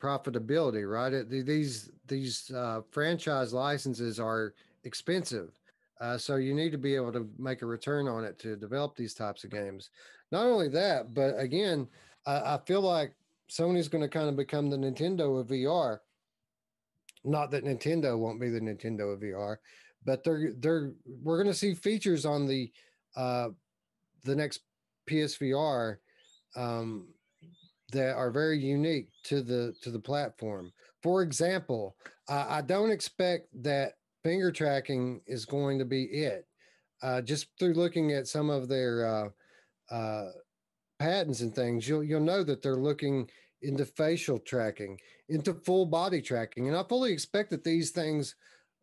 profitability, 0.00 0.88
right? 0.90 1.28
These 1.28 1.90
these 2.06 2.50
uh, 2.50 2.82
franchise 2.90 3.52
licenses 3.52 4.18
are 4.20 4.54
expensive, 4.84 5.50
uh, 6.00 6.16
so 6.18 6.36
you 6.36 6.54
need 6.54 6.72
to 6.72 6.78
be 6.78 6.94
able 6.94 7.12
to 7.12 7.28
make 7.38 7.62
a 7.62 7.66
return 7.66 8.08
on 8.08 8.24
it 8.24 8.38
to 8.40 8.56
develop 8.56 8.96
these 8.96 9.14
types 9.14 9.44
of 9.44 9.50
games. 9.50 9.90
Not 10.30 10.46
only 10.46 10.68
that, 10.68 11.14
but 11.14 11.38
again, 11.38 11.88
I, 12.26 12.54
I 12.54 12.60
feel 12.66 12.80
like 12.80 13.12
Sony's 13.50 13.88
going 13.88 14.02
to 14.02 14.08
kind 14.08 14.28
of 14.28 14.36
become 14.36 14.70
the 14.70 14.76
Nintendo 14.76 15.40
of 15.40 15.48
VR. 15.48 15.98
Not 17.24 17.50
that 17.50 17.64
Nintendo 17.64 18.16
won't 18.18 18.40
be 18.40 18.48
the 18.48 18.60
Nintendo 18.60 19.12
of 19.12 19.20
VR, 19.20 19.56
but 20.04 20.22
they're 20.22 20.52
they're 20.58 20.92
we're 21.22 21.36
going 21.36 21.52
to 21.52 21.58
see 21.58 21.74
features 21.74 22.24
on 22.24 22.46
the 22.46 22.70
uh, 23.16 23.48
the 24.24 24.36
next 24.36 24.60
PSVR 25.08 25.96
um, 26.56 27.08
that 27.92 28.14
are 28.14 28.30
very 28.30 28.58
unique 28.58 29.08
to 29.24 29.42
the 29.42 29.74
to 29.82 29.90
the 29.90 29.98
platform. 29.98 30.72
For 31.02 31.22
example, 31.22 31.96
I, 32.28 32.60
don't 32.60 32.90
expect 32.90 33.48
that 33.62 33.92
finger 34.24 34.50
tracking 34.50 35.20
is 35.26 35.44
going 35.44 35.78
to 35.78 35.84
be 35.84 36.04
it. 36.04 36.46
Uh, 37.02 37.22
just 37.22 37.46
through 37.58 37.74
looking 37.74 38.12
at 38.12 38.26
some 38.26 38.50
of 38.50 38.68
their 38.68 39.06
uh, 39.06 39.94
uh, 39.94 40.30
patents 40.98 41.40
and 41.40 41.54
things, 41.54 41.88
you'll 41.88 42.02
you'll 42.02 42.20
know 42.20 42.42
that 42.42 42.60
they're 42.60 42.76
looking 42.76 43.30
into 43.62 43.84
facial 43.84 44.38
tracking, 44.38 44.98
into 45.28 45.54
full 45.54 45.86
body 45.86 46.20
tracking, 46.20 46.68
and 46.68 46.76
I 46.76 46.82
fully 46.82 47.12
expect 47.12 47.50
that 47.50 47.64
these 47.64 47.90
things 47.90 48.34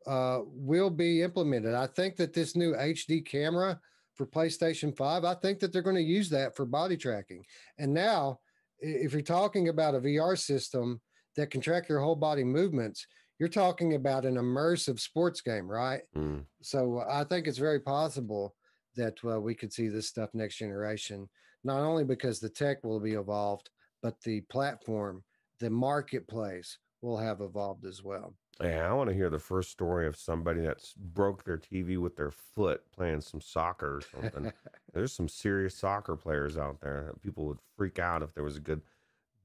uh, 0.07 0.39
will 0.45 0.89
be 0.89 1.21
implemented. 1.21 1.73
I 1.73 1.87
think 1.87 2.15
that 2.17 2.33
this 2.33 2.55
new 2.55 2.73
HD 2.73 3.25
camera 3.25 3.79
for 4.15 4.25
PlayStation 4.25 4.95
5, 4.95 5.25
I 5.25 5.33
think 5.35 5.59
that 5.59 5.73
they're 5.73 5.81
going 5.81 5.95
to 5.95 6.01
use 6.01 6.29
that 6.29 6.55
for 6.55 6.65
body 6.65 6.95
tracking. 6.95 7.43
And 7.77 7.93
now, 7.93 8.39
if 8.79 9.13
you're 9.13 9.21
talking 9.21 9.69
about 9.69 9.95
a 9.95 9.99
VR 9.99 10.37
system 10.37 11.01
that 11.35 11.51
can 11.51 11.61
track 11.61 11.89
your 11.89 11.99
whole 11.99 12.15
body 12.15 12.43
movements, 12.43 13.05
you're 13.39 13.49
talking 13.49 13.95
about 13.95 14.25
an 14.25 14.35
immersive 14.35 14.99
sports 14.99 15.41
game, 15.41 15.67
right? 15.67 16.01
Mm. 16.15 16.45
So 16.61 17.03
I 17.09 17.23
think 17.25 17.47
it's 17.47 17.57
very 17.57 17.79
possible 17.79 18.55
that 18.95 19.17
uh, 19.25 19.39
we 19.41 19.53
could 19.53 19.73
see 19.73 19.89
this 19.89 20.07
stuff 20.07 20.29
next 20.33 20.57
generation, 20.57 21.27
not 21.63 21.81
only 21.81 22.05
because 22.05 22.39
the 22.39 22.49
tech 22.49 22.83
will 22.83 22.99
be 22.99 23.13
evolved, 23.13 23.69
but 24.01 24.15
the 24.21 24.41
platform, 24.41 25.23
the 25.59 25.69
marketplace 25.69 26.77
will 27.01 27.17
have 27.17 27.41
evolved 27.41 27.85
as 27.85 28.03
well. 28.03 28.35
Yeah, 28.61 28.89
I 28.89 28.93
want 28.93 29.09
to 29.09 29.15
hear 29.15 29.29
the 29.29 29.37
first 29.37 29.71
story 29.71 30.07
of 30.07 30.15
somebody 30.15 30.61
that's 30.61 30.93
broke 30.93 31.43
their 31.43 31.57
TV 31.57 31.97
with 31.97 32.15
their 32.15 32.31
foot 32.31 32.81
playing 32.93 33.19
some 33.19 33.41
soccer 33.41 33.97
or 33.97 34.01
something. 34.01 34.53
There's 34.95 35.13
some 35.13 35.27
serious 35.27 35.75
soccer 35.75 36.15
players 36.15 36.57
out 36.57 36.79
there. 36.81 37.13
People 37.21 37.45
would 37.45 37.59
freak 37.75 37.99
out 37.99 38.23
if 38.23 38.33
there 38.33 38.43
was 38.43 38.57
a 38.57 38.61
good 38.61 38.81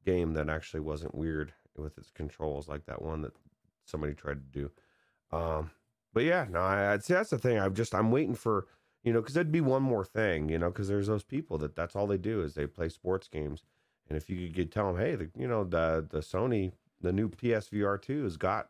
game 0.06 0.32
that 0.34 0.48
actually 0.48 0.80
wasn't 0.80 1.14
weird 1.14 1.52
with 1.76 1.98
its 1.98 2.10
controls, 2.10 2.68
like 2.68 2.86
that 2.86 3.02
one 3.02 3.20
that 3.22 3.32
somebody 3.84 4.14
tried 4.14 4.40
to 4.52 4.60
do. 4.60 4.70
Um, 5.36 5.70
but 6.14 6.24
yeah, 6.24 6.46
no, 6.48 6.60
I, 6.60 6.96
say 6.98 7.14
that's 7.14 7.30
the 7.30 7.38
thing. 7.38 7.58
I'm 7.58 7.74
just 7.74 7.94
I'm 7.94 8.10
waiting 8.10 8.34
for 8.34 8.68
you 9.02 9.12
know 9.12 9.20
because 9.20 9.34
there'd 9.34 9.52
be 9.52 9.60
one 9.60 9.82
more 9.82 10.04
thing, 10.04 10.48
you 10.48 10.58
know, 10.58 10.70
because 10.70 10.88
there's 10.88 11.08
those 11.08 11.24
people 11.24 11.58
that 11.58 11.76
that's 11.76 11.96
all 11.96 12.06
they 12.06 12.18
do 12.18 12.42
is 12.42 12.54
they 12.54 12.66
play 12.66 12.88
sports 12.88 13.28
games, 13.28 13.64
and 14.08 14.16
if 14.16 14.30
you 14.30 14.50
could 14.52 14.72
tell 14.72 14.92
them, 14.92 15.02
hey, 15.02 15.16
the, 15.16 15.30
you 15.36 15.48
know 15.48 15.64
the 15.64 16.06
the 16.08 16.20
Sony 16.20 16.72
the 17.00 17.12
new 17.12 17.28
PSVR 17.28 18.00
two 18.00 18.24
has 18.24 18.36
got 18.36 18.68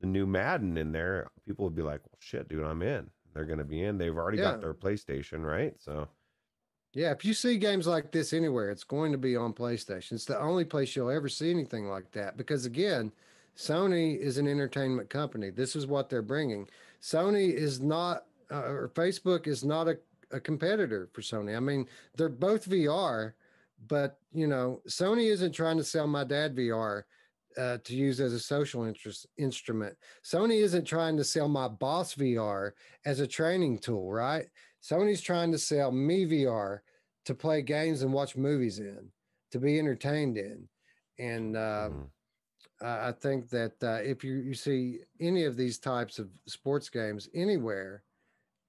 the 0.00 0.06
new 0.06 0.26
Madden 0.26 0.76
in 0.76 0.92
there, 0.92 1.28
people 1.46 1.64
would 1.64 1.74
be 1.74 1.82
like, 1.82 2.00
well, 2.04 2.18
shit, 2.18 2.48
dude, 2.48 2.64
I'm 2.64 2.82
in. 2.82 3.10
They're 3.32 3.44
going 3.44 3.58
to 3.58 3.64
be 3.64 3.82
in. 3.82 3.98
They've 3.98 4.16
already 4.16 4.38
yeah. 4.38 4.52
got 4.52 4.60
their 4.60 4.74
PlayStation, 4.74 5.44
right? 5.44 5.74
So, 5.78 6.08
yeah, 6.96 7.10
if 7.10 7.26
you 7.26 7.34
see 7.34 7.58
games 7.58 7.86
like 7.86 8.10
this 8.10 8.32
anywhere, 8.32 8.70
it's 8.70 8.82
going 8.82 9.12
to 9.12 9.18
be 9.18 9.36
on 9.36 9.52
PlayStation. 9.52 10.12
It's 10.12 10.24
the 10.24 10.40
only 10.40 10.64
place 10.64 10.96
you'll 10.96 11.10
ever 11.10 11.28
see 11.28 11.50
anything 11.50 11.90
like 11.90 12.10
that 12.12 12.38
because, 12.38 12.64
again, 12.64 13.12
Sony 13.54 14.18
is 14.18 14.38
an 14.38 14.48
entertainment 14.48 15.10
company. 15.10 15.50
This 15.50 15.76
is 15.76 15.86
what 15.86 16.08
they're 16.08 16.22
bringing. 16.22 16.66
Sony 17.02 17.52
is 17.52 17.82
not, 17.82 18.24
uh, 18.50 18.62
or 18.62 18.90
Facebook 18.94 19.46
is 19.46 19.62
not 19.62 19.88
a, 19.88 19.98
a 20.30 20.40
competitor 20.40 21.10
for 21.12 21.20
Sony. 21.20 21.54
I 21.54 21.60
mean, 21.60 21.86
they're 22.16 22.30
both 22.30 22.66
VR, 22.66 23.34
but 23.88 24.18
you 24.32 24.46
know, 24.46 24.80
Sony 24.88 25.30
isn't 25.30 25.52
trying 25.52 25.76
to 25.76 25.84
sell 25.84 26.06
my 26.06 26.24
dad 26.24 26.56
VR 26.56 27.02
uh, 27.58 27.76
to 27.84 27.94
use 27.94 28.20
as 28.20 28.32
a 28.32 28.40
social 28.40 28.84
interest 28.84 29.26
instrument. 29.36 29.96
Sony 30.24 30.62
isn't 30.62 30.86
trying 30.86 31.18
to 31.18 31.24
sell 31.24 31.48
my 31.48 31.68
Boss 31.68 32.14
VR 32.14 32.72
as 33.04 33.20
a 33.20 33.26
training 33.26 33.80
tool, 33.80 34.10
right? 34.10 34.46
Sony's 34.82 35.20
trying 35.20 35.52
to 35.52 35.58
sell 35.58 35.90
me 35.90 36.24
VR 36.26 36.80
to 37.24 37.34
play 37.34 37.62
games 37.62 38.02
and 38.02 38.12
watch 38.12 38.36
movies 38.36 38.78
in, 38.78 39.10
to 39.50 39.58
be 39.58 39.78
entertained 39.78 40.36
in, 40.36 40.68
and 41.18 41.56
uh, 41.56 41.90
mm. 41.90 42.06
I 42.82 43.12
think 43.12 43.48
that 43.50 43.72
uh, 43.82 44.00
if 44.02 44.22
you, 44.22 44.34
you 44.34 44.54
see 44.54 45.00
any 45.20 45.44
of 45.44 45.56
these 45.56 45.78
types 45.78 46.18
of 46.18 46.28
sports 46.46 46.88
games 46.90 47.28
anywhere, 47.34 48.02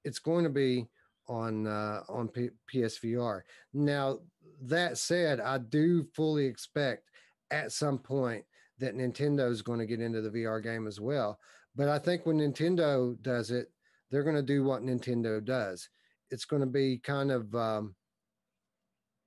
it's 0.03 0.19
going 0.19 0.45
to 0.45 0.49
be 0.49 0.87
on 1.27 1.67
uh, 1.67 2.03
on 2.07 2.29
P- 2.29 2.49
PSVR. 2.73 3.41
Now 3.73 4.19
that 4.61 4.97
said, 4.97 5.39
I 5.39 5.57
do 5.57 6.05
fully 6.15 6.45
expect 6.45 7.09
at 7.51 7.71
some 7.71 7.97
point 7.99 8.45
that 8.79 8.95
Nintendo 8.95 9.49
is 9.51 9.61
going 9.61 9.79
to 9.79 9.85
get 9.85 10.01
into 10.01 10.21
the 10.21 10.29
VR 10.29 10.63
game 10.63 10.87
as 10.87 10.99
well. 10.99 11.39
But 11.75 11.89
I 11.89 11.99
think 11.99 12.25
when 12.25 12.37
Nintendo 12.37 13.21
does 13.21 13.51
it, 13.51 13.71
they're 14.09 14.23
going 14.23 14.35
to 14.35 14.41
do 14.41 14.63
what 14.63 14.83
Nintendo 14.83 15.43
does. 15.43 15.89
It's 16.31 16.45
going 16.45 16.61
to 16.61 16.67
be 16.67 16.97
kind 16.97 17.31
of, 17.31 17.53
um, 17.55 17.95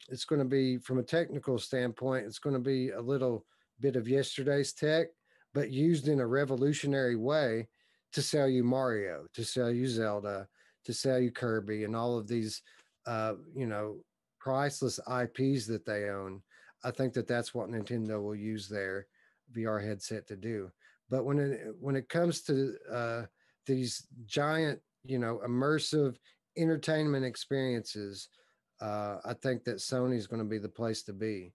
it's 0.08 0.24
going 0.24 0.40
to 0.40 0.44
be 0.44 0.78
from 0.78 0.98
a 0.98 1.02
technical 1.02 1.58
standpoint, 1.58 2.26
it's 2.26 2.38
going 2.38 2.54
to 2.54 2.60
be 2.60 2.90
a 2.90 3.00
little 3.00 3.44
bit 3.80 3.96
of 3.96 4.08
yesterday's 4.08 4.72
tech, 4.72 5.08
but 5.54 5.70
used 5.70 6.08
in 6.08 6.20
a 6.20 6.26
revolutionary 6.26 7.16
way 7.16 7.68
to 8.12 8.22
sell 8.22 8.48
you 8.48 8.64
Mario, 8.64 9.26
to 9.34 9.44
sell 9.44 9.70
you 9.70 9.86
Zelda, 9.86 10.48
to 10.84 10.92
sell 10.92 11.18
you 11.18 11.30
Kirby, 11.30 11.84
and 11.84 11.94
all 11.94 12.18
of 12.18 12.26
these, 12.26 12.62
uh, 13.06 13.34
you 13.54 13.66
know, 13.66 13.96
priceless 14.38 14.98
IPs 14.98 15.66
that 15.66 15.84
they 15.86 16.08
own. 16.08 16.42
I 16.82 16.90
think 16.90 17.12
that 17.14 17.28
that's 17.28 17.54
what 17.54 17.68
Nintendo 17.68 18.22
will 18.22 18.34
use 18.34 18.68
their 18.68 19.06
VR 19.54 19.84
headset 19.84 20.26
to 20.28 20.36
do. 20.36 20.70
But 21.10 21.24
when 21.24 21.38
it 21.38 21.74
when 21.78 21.96
it 21.96 22.08
comes 22.08 22.42
to 22.42 22.74
uh, 22.90 23.22
these 23.66 24.06
giant, 24.26 24.80
you 25.04 25.18
know, 25.18 25.40
immersive 25.46 26.16
entertainment 26.60 27.24
experiences, 27.24 28.28
uh, 28.80 29.18
I 29.24 29.34
think 29.34 29.64
that 29.64 29.76
Sony 29.76 30.16
is 30.16 30.26
going 30.26 30.42
to 30.42 30.48
be 30.48 30.58
the 30.58 30.68
place 30.68 31.02
to 31.04 31.12
be, 31.12 31.52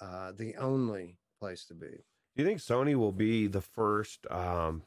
uh, 0.00 0.32
the 0.36 0.56
only 0.56 1.18
place 1.38 1.64
to 1.66 1.74
be. 1.74 1.86
Do 1.88 2.42
you 2.42 2.44
think 2.44 2.60
Sony 2.60 2.94
will 2.94 3.12
be 3.12 3.46
the 3.46 3.60
first 3.60 4.26
um, 4.30 4.82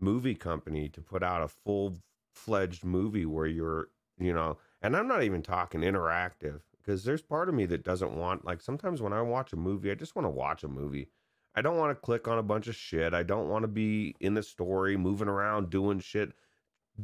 movie 0.00 0.34
company 0.34 0.88
to 0.90 1.00
put 1.00 1.22
out 1.22 1.42
a 1.42 1.48
full 1.48 1.98
fledged 2.32 2.84
movie 2.84 3.26
where 3.26 3.46
you're, 3.46 3.88
you 4.18 4.32
know, 4.32 4.58
and 4.80 4.96
I'm 4.96 5.08
not 5.08 5.24
even 5.24 5.42
talking 5.42 5.80
interactive 5.80 6.60
because 6.78 7.04
there's 7.04 7.22
part 7.22 7.48
of 7.48 7.54
me 7.54 7.66
that 7.66 7.84
doesn't 7.84 8.16
want 8.16 8.44
like 8.44 8.62
sometimes 8.62 9.02
when 9.02 9.12
I 9.12 9.22
watch 9.22 9.52
a 9.52 9.56
movie, 9.56 9.90
I 9.90 9.94
just 9.94 10.14
want 10.14 10.26
to 10.26 10.30
watch 10.30 10.62
a 10.62 10.68
movie. 10.68 11.08
I 11.54 11.62
don't 11.62 11.76
want 11.76 11.90
to 11.90 12.00
click 12.00 12.28
on 12.28 12.38
a 12.38 12.42
bunch 12.42 12.68
of 12.68 12.76
shit. 12.76 13.12
I 13.12 13.24
don't 13.24 13.48
want 13.48 13.64
to 13.64 13.68
be 13.68 14.14
in 14.20 14.34
the 14.34 14.42
story, 14.42 14.96
moving 14.96 15.28
around, 15.28 15.70
doing 15.70 15.98
shit, 15.98 16.32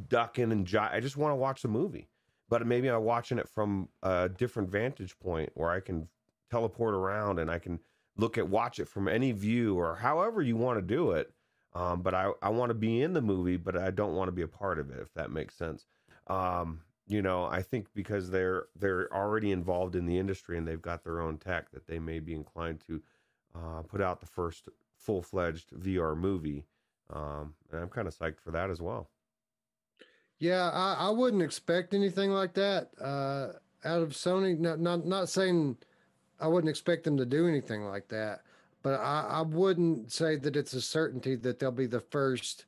ducking 0.09 0.53
and 0.53 0.69
I 0.77 1.01
just 1.01 1.17
want 1.17 1.33
to 1.33 1.37
watch 1.37 1.63
the 1.63 1.69
movie. 1.69 2.09
But 2.49 2.67
maybe 2.67 2.89
I'm 2.89 3.03
watching 3.03 3.39
it 3.39 3.49
from 3.49 3.89
a 4.03 4.29
different 4.29 4.69
vantage 4.69 5.19
point 5.19 5.51
where 5.55 5.71
I 5.71 5.81
can 5.81 6.09
teleport 6.51 6.95
around 6.95 7.39
and 7.39 7.51
I 7.51 7.59
can 7.59 7.81
look 8.17 8.39
at 8.39 8.49
watch 8.49 8.79
it 8.79 8.89
from 8.89 9.09
any 9.09 9.33
view 9.33 9.77
or 9.77 9.97
however 9.97 10.43
you 10.43 10.57
want 10.57 10.79
to 10.79 10.83
do 10.83 11.13
it. 11.13 11.33
Um, 11.73 12.03
but 12.03 12.15
I, 12.15 12.31
I 12.41 12.51
want 12.51 12.71
to 12.71 12.75
be 12.75 13.03
in 13.03 13.15
the 13.15 13.21
movie, 13.21 13.57
but 13.57 13.77
I 13.77 13.91
don't 13.91 14.15
want 14.15 14.29
to 14.29 14.33
be 14.33 14.43
a 14.43 14.49
part 14.49 14.79
of 14.79 14.91
it, 14.91 15.01
if 15.01 15.13
that 15.15 15.33
makes 15.33 15.57
sense. 15.57 15.87
Um, 16.29 16.83
you 17.07 17.21
know, 17.21 17.45
I 17.45 17.63
think 17.63 17.89
because 17.95 18.31
they're 18.31 18.67
they're 18.79 19.13
already 19.13 19.51
involved 19.51 19.97
in 19.97 20.07
the 20.07 20.19
industry 20.19 20.57
and 20.57 20.67
they've 20.67 20.81
got 20.81 21.03
their 21.03 21.21
own 21.21 21.39
tech 21.39 21.71
that 21.73 21.87
they 21.87 21.99
may 21.99 22.21
be 22.21 22.35
inclined 22.35 22.81
to 22.87 23.03
uh, 23.55 23.83
put 23.83 24.01
out 24.01 24.21
the 24.21 24.27
first 24.27 24.69
full 24.97 25.23
fledged 25.23 25.71
VR 25.71 26.17
movie. 26.17 26.65
Um, 27.13 27.55
and 27.71 27.81
I'm 27.81 27.89
kind 27.89 28.09
of 28.09 28.17
psyched 28.17 28.41
for 28.41 28.53
that 28.53 28.71
as 28.71 28.81
well. 28.81 29.11
Yeah, 30.45 30.69
I, 30.69 31.07
I 31.07 31.09
wouldn't 31.09 31.43
expect 31.43 31.95
anything 31.95 32.31
like 32.31 32.53
that 32.53 32.91
uh, 33.01 33.53
out 33.83 34.03
of 34.03 34.11
Sony. 34.11 34.59
Not, 34.59 34.79
not 34.79 35.07
not 35.07 35.31
saying 35.31 35.79
I 36.39 36.49
wouldn't 36.49 36.69
expect 36.69 37.05
them 37.05 37.17
to 37.17 37.25
do 37.25 37.49
anything 37.49 37.87
like 37.87 38.09
that, 38.09 38.41
but 38.83 39.01
I, 39.01 39.27
I 39.27 39.41
wouldn't 39.41 40.13
say 40.13 40.37
that 40.37 40.55
it's 40.55 40.75
a 40.75 40.83
certainty 40.83 41.35
that 41.37 41.59
they'll 41.59 41.71
be 41.71 41.87
the 41.87 42.01
first 42.01 42.67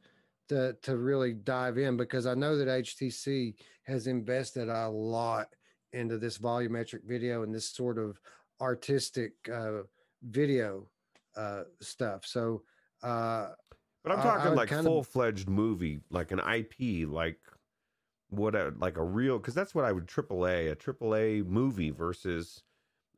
to 0.49 0.75
to 0.81 0.97
really 0.97 1.35
dive 1.35 1.77
in 1.77 1.99
because 1.99 2.27
I 2.27 2.33
know 2.33 2.57
that 2.57 2.67
HTC 2.67 3.57
has 3.83 4.07
invested 4.07 4.71
a 4.71 4.89
lot 4.89 5.49
into 5.93 6.17
this 6.17 6.39
volumetric 6.39 7.05
video 7.05 7.43
and 7.43 7.55
this 7.55 7.69
sort 7.69 7.99
of 7.99 8.19
artistic 8.59 9.33
uh, 9.53 9.83
video 10.23 10.89
uh, 11.37 11.65
stuff. 11.83 12.25
So, 12.25 12.63
uh, 13.03 13.49
but 14.03 14.13
I'm 14.13 14.23
talking 14.23 14.55
like 14.55 14.71
full 14.71 15.03
fledged 15.03 15.51
movie, 15.51 16.01
like 16.09 16.33
an 16.33 16.39
IP, 16.41 17.07
like 17.07 17.39
what, 18.31 18.55
a, 18.55 18.73
like 18.79 18.97
a 18.97 19.05
real, 19.05 19.39
because 19.39 19.55
that's 19.55 19.75
what 19.75 19.85
I 19.85 19.93
would 19.93 20.07
AAA, 20.07 20.71
a 20.71 20.77
AAA 20.77 21.47
movie 21.47 21.91
versus 21.91 22.63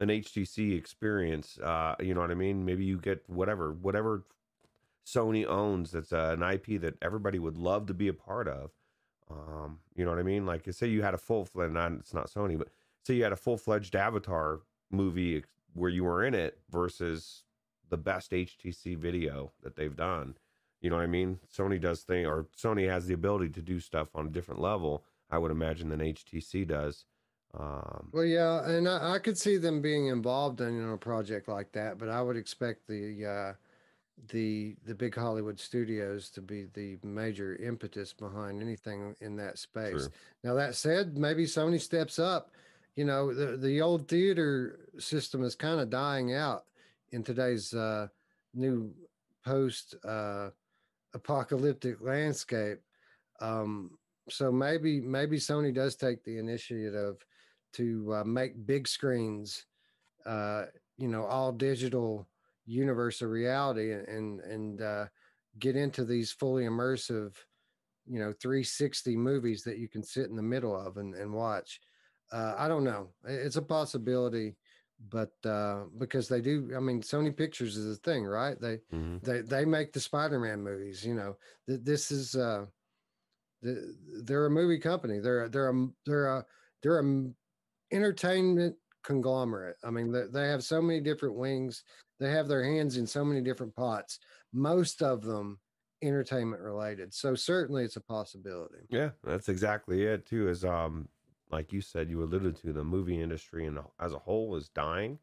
an 0.00 0.08
HTC 0.08 0.76
experience. 0.76 1.58
Uh, 1.58 1.94
you 2.00 2.14
know 2.14 2.20
what 2.20 2.30
I 2.30 2.34
mean? 2.34 2.64
Maybe 2.64 2.84
you 2.84 2.98
get 2.98 3.22
whatever, 3.26 3.72
whatever 3.72 4.24
Sony 5.06 5.46
owns 5.46 5.92
that's 5.92 6.12
uh, 6.12 6.36
an 6.38 6.42
IP 6.42 6.80
that 6.80 6.96
everybody 7.02 7.38
would 7.38 7.56
love 7.56 7.86
to 7.86 7.94
be 7.94 8.08
a 8.08 8.12
part 8.12 8.48
of. 8.48 8.70
Um, 9.30 9.80
you 9.94 10.04
know 10.04 10.10
what 10.10 10.20
I 10.20 10.22
mean? 10.22 10.46
Like, 10.46 10.72
say 10.72 10.86
you 10.86 11.02
had 11.02 11.14
a 11.14 11.18
full 11.18 11.44
fledged, 11.44 11.76
it's 11.76 12.14
not 12.14 12.30
Sony, 12.30 12.56
but 12.58 12.68
say 13.04 13.14
you 13.14 13.24
had 13.24 13.32
a 13.32 13.36
full 13.36 13.56
fledged 13.58 13.94
Avatar 13.96 14.60
movie 14.90 15.44
where 15.74 15.90
you 15.90 16.04
were 16.04 16.24
in 16.24 16.34
it 16.34 16.58
versus 16.70 17.44
the 17.88 17.96
best 17.96 18.32
HTC 18.32 18.96
video 18.96 19.52
that 19.62 19.76
they've 19.76 19.96
done. 19.96 20.34
You 20.80 20.90
know 20.90 20.96
what 20.96 21.02
I 21.02 21.08
mean? 21.08 21.38
Sony 21.52 21.80
does 21.80 22.02
thing 22.02 22.26
or 22.26 22.46
Sony 22.56 22.88
has 22.88 23.06
the 23.06 23.14
ability 23.14 23.50
to 23.50 23.62
do 23.62 23.80
stuff 23.80 24.08
on 24.14 24.26
a 24.26 24.30
different 24.30 24.60
level, 24.60 25.04
I 25.30 25.38
would 25.38 25.50
imagine, 25.50 25.88
than 25.88 26.00
HTC 26.00 26.66
does. 26.66 27.04
Um, 27.58 28.10
well, 28.12 28.24
yeah, 28.24 28.68
and 28.68 28.88
I, 28.88 29.14
I, 29.14 29.18
could 29.18 29.38
see 29.38 29.56
them 29.56 29.80
being 29.80 30.08
involved 30.08 30.60
in 30.60 30.74
you 30.74 30.82
know, 30.82 30.92
a 30.92 30.98
project 30.98 31.48
like 31.48 31.72
that, 31.72 31.98
but 31.98 32.10
I 32.10 32.20
would 32.20 32.36
expect 32.36 32.86
the 32.86 33.24
uh, 33.26 33.52
the 34.28 34.76
the 34.84 34.94
big 34.94 35.14
Hollywood 35.14 35.58
studios 35.58 36.28
to 36.30 36.42
be 36.42 36.66
the 36.74 36.98
major 37.02 37.56
impetus 37.56 38.12
behind 38.12 38.60
anything 38.60 39.16
in 39.22 39.34
that 39.36 39.58
space. 39.58 39.92
True. 39.92 40.08
Now 40.44 40.54
that 40.54 40.74
said, 40.74 41.16
maybe 41.16 41.46
Sony 41.46 41.80
steps 41.80 42.18
up 42.18 42.50
you 42.98 43.04
know, 43.04 43.32
the 43.32 43.56
the 43.56 43.80
old 43.80 44.08
theater 44.08 44.80
system 44.98 45.44
is 45.44 45.54
kind 45.54 45.78
of 45.78 45.88
dying 45.88 46.34
out 46.34 46.64
in 47.12 47.22
today's 47.22 47.72
uh, 47.72 48.08
new 48.54 48.92
post 49.44 49.94
uh, 50.04 50.50
apocalyptic 51.14 52.00
landscape. 52.00 52.78
Um, 53.40 53.98
so 54.28 54.52
maybe 54.52 55.00
maybe 55.00 55.38
Sony 55.38 55.74
does 55.74 55.96
take 55.96 56.22
the 56.24 56.38
initiative 56.38 57.24
to 57.74 58.14
uh, 58.14 58.24
make 58.24 58.66
big 58.66 58.88
screens, 58.88 59.64
uh, 60.26 60.64
you 60.96 61.08
know, 61.08 61.24
all 61.24 61.52
digital 61.52 62.26
universe 62.66 63.22
of 63.22 63.30
reality, 63.30 63.92
and 63.92 64.40
and 64.40 64.82
uh, 64.82 65.06
get 65.58 65.76
into 65.76 66.04
these 66.04 66.32
fully 66.32 66.64
immersive, 66.64 67.34
you 68.06 68.18
know, 68.18 68.32
360 68.40 69.16
movies 69.16 69.62
that 69.64 69.78
you 69.78 69.88
can 69.88 70.02
sit 70.02 70.28
in 70.28 70.36
the 70.36 70.42
middle 70.42 70.76
of 70.76 70.96
and, 70.96 71.14
and 71.14 71.32
watch. 71.32 71.80
Uh, 72.30 72.54
I 72.58 72.68
don't 72.68 72.84
know. 72.84 73.08
It's 73.24 73.56
a 73.56 73.62
possibility, 73.62 74.56
but 75.10 75.32
uh, 75.44 75.84
because 75.98 76.28
they 76.28 76.40
do, 76.40 76.72
I 76.76 76.80
mean, 76.80 77.02
Sony 77.02 77.36
Pictures 77.36 77.76
is 77.76 77.96
a 77.96 78.00
thing, 78.00 78.24
right? 78.24 78.60
They 78.60 78.78
mm-hmm. 78.92 79.18
they 79.22 79.40
they 79.40 79.64
make 79.64 79.92
the 79.92 80.00
Spider-Man 80.00 80.62
movies. 80.62 81.04
You 81.04 81.14
know, 81.14 81.36
th- 81.68 81.80
this 81.82 82.10
is 82.10 82.34
uh, 82.34 82.66
the, 83.62 83.94
they're 84.24 84.46
a 84.46 84.50
movie 84.50 84.78
company. 84.78 85.20
They're 85.20 85.48
they're 85.48 85.70
a 85.70 85.88
they're 86.04 86.26
a 86.26 86.44
they're 86.82 87.00
a 87.00 87.24
entertainment 87.92 88.76
conglomerate. 89.04 89.76
I 89.84 89.90
mean, 89.90 90.12
they, 90.12 90.24
they 90.32 90.48
have 90.48 90.64
so 90.64 90.82
many 90.82 91.00
different 91.00 91.36
wings. 91.36 91.84
They 92.20 92.30
have 92.30 92.48
their 92.48 92.64
hands 92.64 92.96
in 92.96 93.06
so 93.06 93.24
many 93.24 93.40
different 93.40 93.74
pots. 93.74 94.18
Most 94.52 95.02
of 95.02 95.22
them 95.22 95.60
entertainment 96.02 96.62
related. 96.62 97.14
So 97.14 97.34
certainly 97.34 97.84
it's 97.84 97.96
a 97.96 98.00
possibility. 98.00 98.86
Yeah, 98.90 99.10
that's 99.24 99.48
exactly 99.48 100.04
it 100.04 100.26
too. 100.26 100.48
Is 100.48 100.64
um 100.64 101.08
like 101.50 101.72
you 101.72 101.80
said, 101.80 102.08
you 102.10 102.22
alluded 102.22 102.56
to 102.56 102.72
the 102.72 102.84
movie 102.84 103.20
industry 103.20 103.66
and 103.66 103.78
as 104.00 104.12
a 104.12 104.18
whole 104.18 104.56
is 104.56 104.68
dying. 104.68 105.18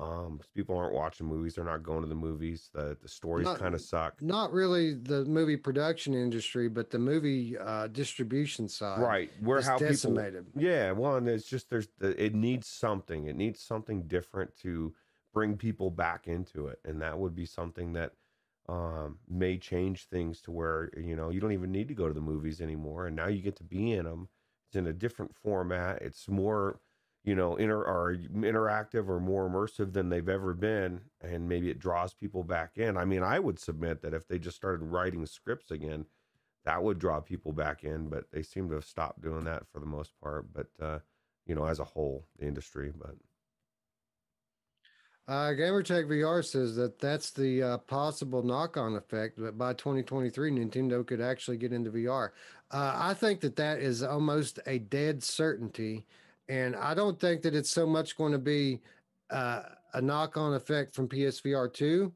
Um, 0.00 0.40
people 0.54 0.76
aren't 0.76 0.94
watching 0.94 1.26
movies; 1.26 1.56
they're 1.56 1.64
not 1.64 1.82
going 1.82 2.02
to 2.02 2.08
the 2.08 2.14
movies. 2.14 2.70
the 2.72 2.96
The 3.02 3.08
stories 3.08 3.48
kind 3.58 3.74
of 3.74 3.80
suck. 3.80 4.22
Not 4.22 4.52
really 4.52 4.94
the 4.94 5.24
movie 5.24 5.56
production 5.56 6.14
industry, 6.14 6.68
but 6.68 6.90
the 6.90 7.00
movie 7.00 7.58
uh, 7.58 7.88
distribution 7.88 8.68
side. 8.68 9.00
Right, 9.00 9.30
where 9.40 9.60
how 9.60 9.76
decimated. 9.76 10.46
people. 10.46 10.62
Yeah, 10.62 10.92
one 10.92 11.26
it's 11.26 11.46
just 11.46 11.68
there's 11.68 11.88
it 12.00 12.32
needs 12.32 12.68
something. 12.68 13.26
It 13.26 13.34
needs 13.34 13.60
something 13.60 14.02
different 14.06 14.56
to 14.62 14.94
bring 15.34 15.56
people 15.56 15.90
back 15.90 16.28
into 16.28 16.68
it, 16.68 16.78
and 16.84 17.02
that 17.02 17.18
would 17.18 17.34
be 17.34 17.46
something 17.46 17.92
that 17.94 18.12
um, 18.68 19.18
may 19.28 19.58
change 19.58 20.04
things 20.04 20.40
to 20.42 20.52
where 20.52 20.90
you 20.96 21.16
know 21.16 21.30
you 21.30 21.40
don't 21.40 21.52
even 21.52 21.72
need 21.72 21.88
to 21.88 21.94
go 21.94 22.06
to 22.06 22.14
the 22.14 22.20
movies 22.20 22.60
anymore, 22.60 23.08
and 23.08 23.16
now 23.16 23.26
you 23.26 23.42
get 23.42 23.56
to 23.56 23.64
be 23.64 23.92
in 23.92 24.04
them. 24.04 24.28
It's 24.68 24.76
in 24.76 24.86
a 24.86 24.92
different 24.92 25.34
format. 25.34 26.02
It's 26.02 26.28
more 26.28 26.80
you 27.24 27.34
know, 27.34 27.56
inter 27.56 27.82
or 27.82 28.16
interactive 28.16 29.08
or 29.08 29.20
more 29.20 29.48
immersive 29.50 29.92
than 29.92 30.08
they've 30.08 30.28
ever 30.30 30.54
been, 30.54 31.02
and 31.20 31.46
maybe 31.46 31.68
it 31.68 31.78
draws 31.78 32.14
people 32.14 32.42
back 32.42 32.78
in. 32.78 32.96
I 32.96 33.04
mean, 33.04 33.22
I 33.22 33.38
would 33.38 33.58
submit 33.58 34.00
that 34.00 34.14
if 34.14 34.26
they 34.26 34.38
just 34.38 34.56
started 34.56 34.82
writing 34.82 35.26
scripts 35.26 35.70
again, 35.70 36.06
that 36.64 36.82
would 36.82 36.98
draw 36.98 37.20
people 37.20 37.52
back 37.52 37.84
in. 37.84 38.08
But 38.08 38.30
they 38.32 38.42
seem 38.42 38.68
to 38.68 38.76
have 38.76 38.84
stopped 38.86 39.20
doing 39.20 39.44
that 39.44 39.64
for 39.70 39.78
the 39.78 39.86
most 39.86 40.12
part. 40.22 40.46
But 40.52 40.68
uh, 40.80 41.00
you 41.44 41.54
know, 41.54 41.66
as 41.66 41.80
a 41.80 41.84
whole, 41.84 42.24
the 42.38 42.46
industry. 42.46 42.92
But 42.96 43.16
uh, 45.28 45.50
Gamertag 45.50 46.08
VR 46.08 46.44
says 46.44 46.74
that 46.76 46.98
that's 46.98 47.30
the 47.30 47.62
uh, 47.62 47.78
possible 47.78 48.42
knock-on 48.42 48.96
effect 48.96 49.38
that 49.38 49.58
by 49.58 49.74
2023 49.74 50.50
Nintendo 50.50 51.06
could 51.06 51.20
actually 51.20 51.58
get 51.58 51.72
into 51.72 51.90
VR. 51.90 52.30
Uh, 52.70 52.94
I 52.96 53.14
think 53.14 53.40
that 53.40 53.56
that 53.56 53.78
is 53.78 54.02
almost 54.02 54.58
a 54.66 54.78
dead 54.78 55.22
certainty 55.22 56.06
and 56.48 56.74
I 56.76 56.94
don't 56.94 57.20
think 57.20 57.42
that 57.42 57.54
it's 57.54 57.70
so 57.70 57.86
much 57.86 58.16
going 58.16 58.32
to 58.32 58.38
be 58.38 58.80
uh, 59.30 59.62
a 59.94 60.00
knock 60.00 60.36
on 60.36 60.54
effect 60.54 60.94
from 60.94 61.08
PSVR 61.08 61.72
2 61.72 62.12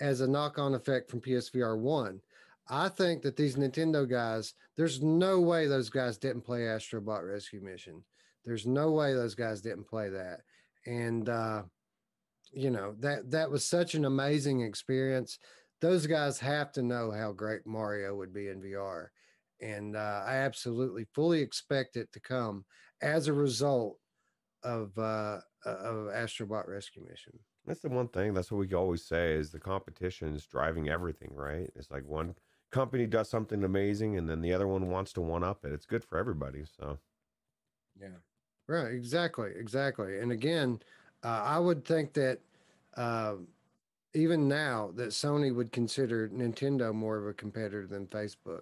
as 0.00 0.20
a 0.20 0.26
knock 0.26 0.58
on 0.58 0.74
effect 0.74 1.10
from 1.10 1.20
PSVR 1.20 1.78
1. 1.78 2.20
I 2.68 2.88
think 2.88 3.22
that 3.22 3.36
these 3.36 3.56
Nintendo 3.56 4.08
guys, 4.08 4.54
there's 4.76 5.02
no 5.02 5.40
way 5.40 5.66
those 5.66 5.90
guys 5.90 6.16
didn't 6.16 6.42
play 6.42 6.66
Astro 6.66 7.00
Bot 7.00 7.24
Rescue 7.24 7.60
Mission. 7.60 8.02
There's 8.46 8.66
no 8.66 8.92
way 8.92 9.12
those 9.12 9.34
guys 9.34 9.60
didn't 9.60 9.84
play 9.84 10.08
that. 10.08 10.40
And, 10.86 11.28
uh, 11.28 11.62
you 12.54 12.70
know, 12.70 12.94
that, 13.00 13.30
that 13.30 13.50
was 13.50 13.64
such 13.64 13.94
an 13.94 14.04
amazing 14.04 14.60
experience. 14.60 15.38
Those 15.80 16.06
guys 16.06 16.38
have 16.38 16.72
to 16.72 16.82
know 16.82 17.10
how 17.10 17.32
great 17.32 17.66
Mario 17.66 18.14
would 18.16 18.32
be 18.32 18.48
in 18.48 18.60
VR. 18.60 19.08
And 19.60 19.96
uh, 19.96 20.22
I 20.26 20.36
absolutely 20.36 21.06
fully 21.14 21.40
expect 21.40 21.96
it 21.96 22.12
to 22.12 22.20
come 22.20 22.64
as 23.02 23.28
a 23.28 23.32
result 23.32 23.98
of 24.62 24.96
uh, 24.98 25.38
of 25.64 26.08
Astro 26.12 26.46
Bot 26.46 26.68
Rescue 26.68 27.02
Mission. 27.08 27.38
That's 27.66 27.80
the 27.80 27.88
one 27.88 28.08
thing. 28.08 28.34
That's 28.34 28.50
what 28.50 28.58
we 28.58 28.74
always 28.74 29.04
say 29.04 29.34
is 29.34 29.50
the 29.50 29.60
competition 29.60 30.34
is 30.34 30.46
driving 30.46 30.88
everything, 30.88 31.32
right? 31.34 31.70
It's 31.76 31.90
like 31.90 32.06
one 32.06 32.34
company 32.70 33.06
does 33.06 33.30
something 33.30 33.64
amazing, 33.64 34.18
and 34.18 34.28
then 34.28 34.40
the 34.40 34.52
other 34.52 34.66
one 34.66 34.90
wants 34.90 35.12
to 35.14 35.20
one 35.20 35.44
up 35.44 35.64
it. 35.64 35.72
It's 35.72 35.86
good 35.86 36.04
for 36.04 36.18
everybody. 36.18 36.64
So, 36.78 36.98
yeah, 37.98 38.18
right, 38.66 38.92
exactly, 38.92 39.50
exactly. 39.56 40.18
And 40.18 40.32
again, 40.32 40.80
uh, 41.24 41.42
I 41.44 41.58
would 41.58 41.84
think 41.84 42.12
that 42.14 42.40
uh, 42.96 43.34
even 44.14 44.46
now 44.46 44.92
that 44.94 45.08
Sony 45.08 45.54
would 45.54 45.72
consider 45.72 46.28
Nintendo 46.28 46.94
more 46.94 47.18
of 47.18 47.26
a 47.26 47.32
competitor 47.32 47.86
than 47.86 48.06
Facebook. 48.06 48.60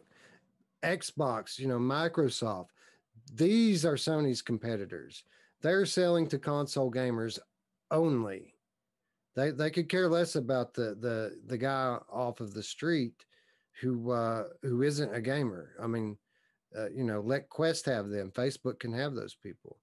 Xbox, 0.83 1.59
you 1.59 1.69
know, 1.69 1.79
Microsoft, 1.79 2.69
these 3.35 3.85
are 3.85 3.95
Sony's 3.95 4.43
competitors. 4.43 5.25
They're 5.61 5.87
selling 5.87 6.27
to 6.29 6.39
console 6.39 6.91
gamers 6.91 7.39
only. 7.91 8.55
They 9.35 9.51
they 9.51 9.71
could 9.71 9.89
care 9.89 10.09
less 10.09 10.35
about 10.35 10.75
the 10.75 10.97
the 11.01 11.39
the 11.47 11.59
guy 11.59 11.99
off 12.11 12.41
of 12.41 12.53
the 12.53 12.63
street 12.63 13.25
who 13.81 14.11
uh, 14.11 14.45
who 14.63 14.83
isn't 14.83 15.15
a 15.15 15.21
gamer. 15.21 15.75
I 15.81 15.87
mean, 15.87 16.19
uh, 16.77 16.91
you 16.91 17.05
know, 17.05 17.21
let 17.21 17.49
Quest 17.49 17.87
have 17.87 18.09
them. 18.09 18.31
Facebook 18.33 18.81
can 18.81 18.93
have 18.93 19.15
those 19.15 19.35
people. 19.35 19.79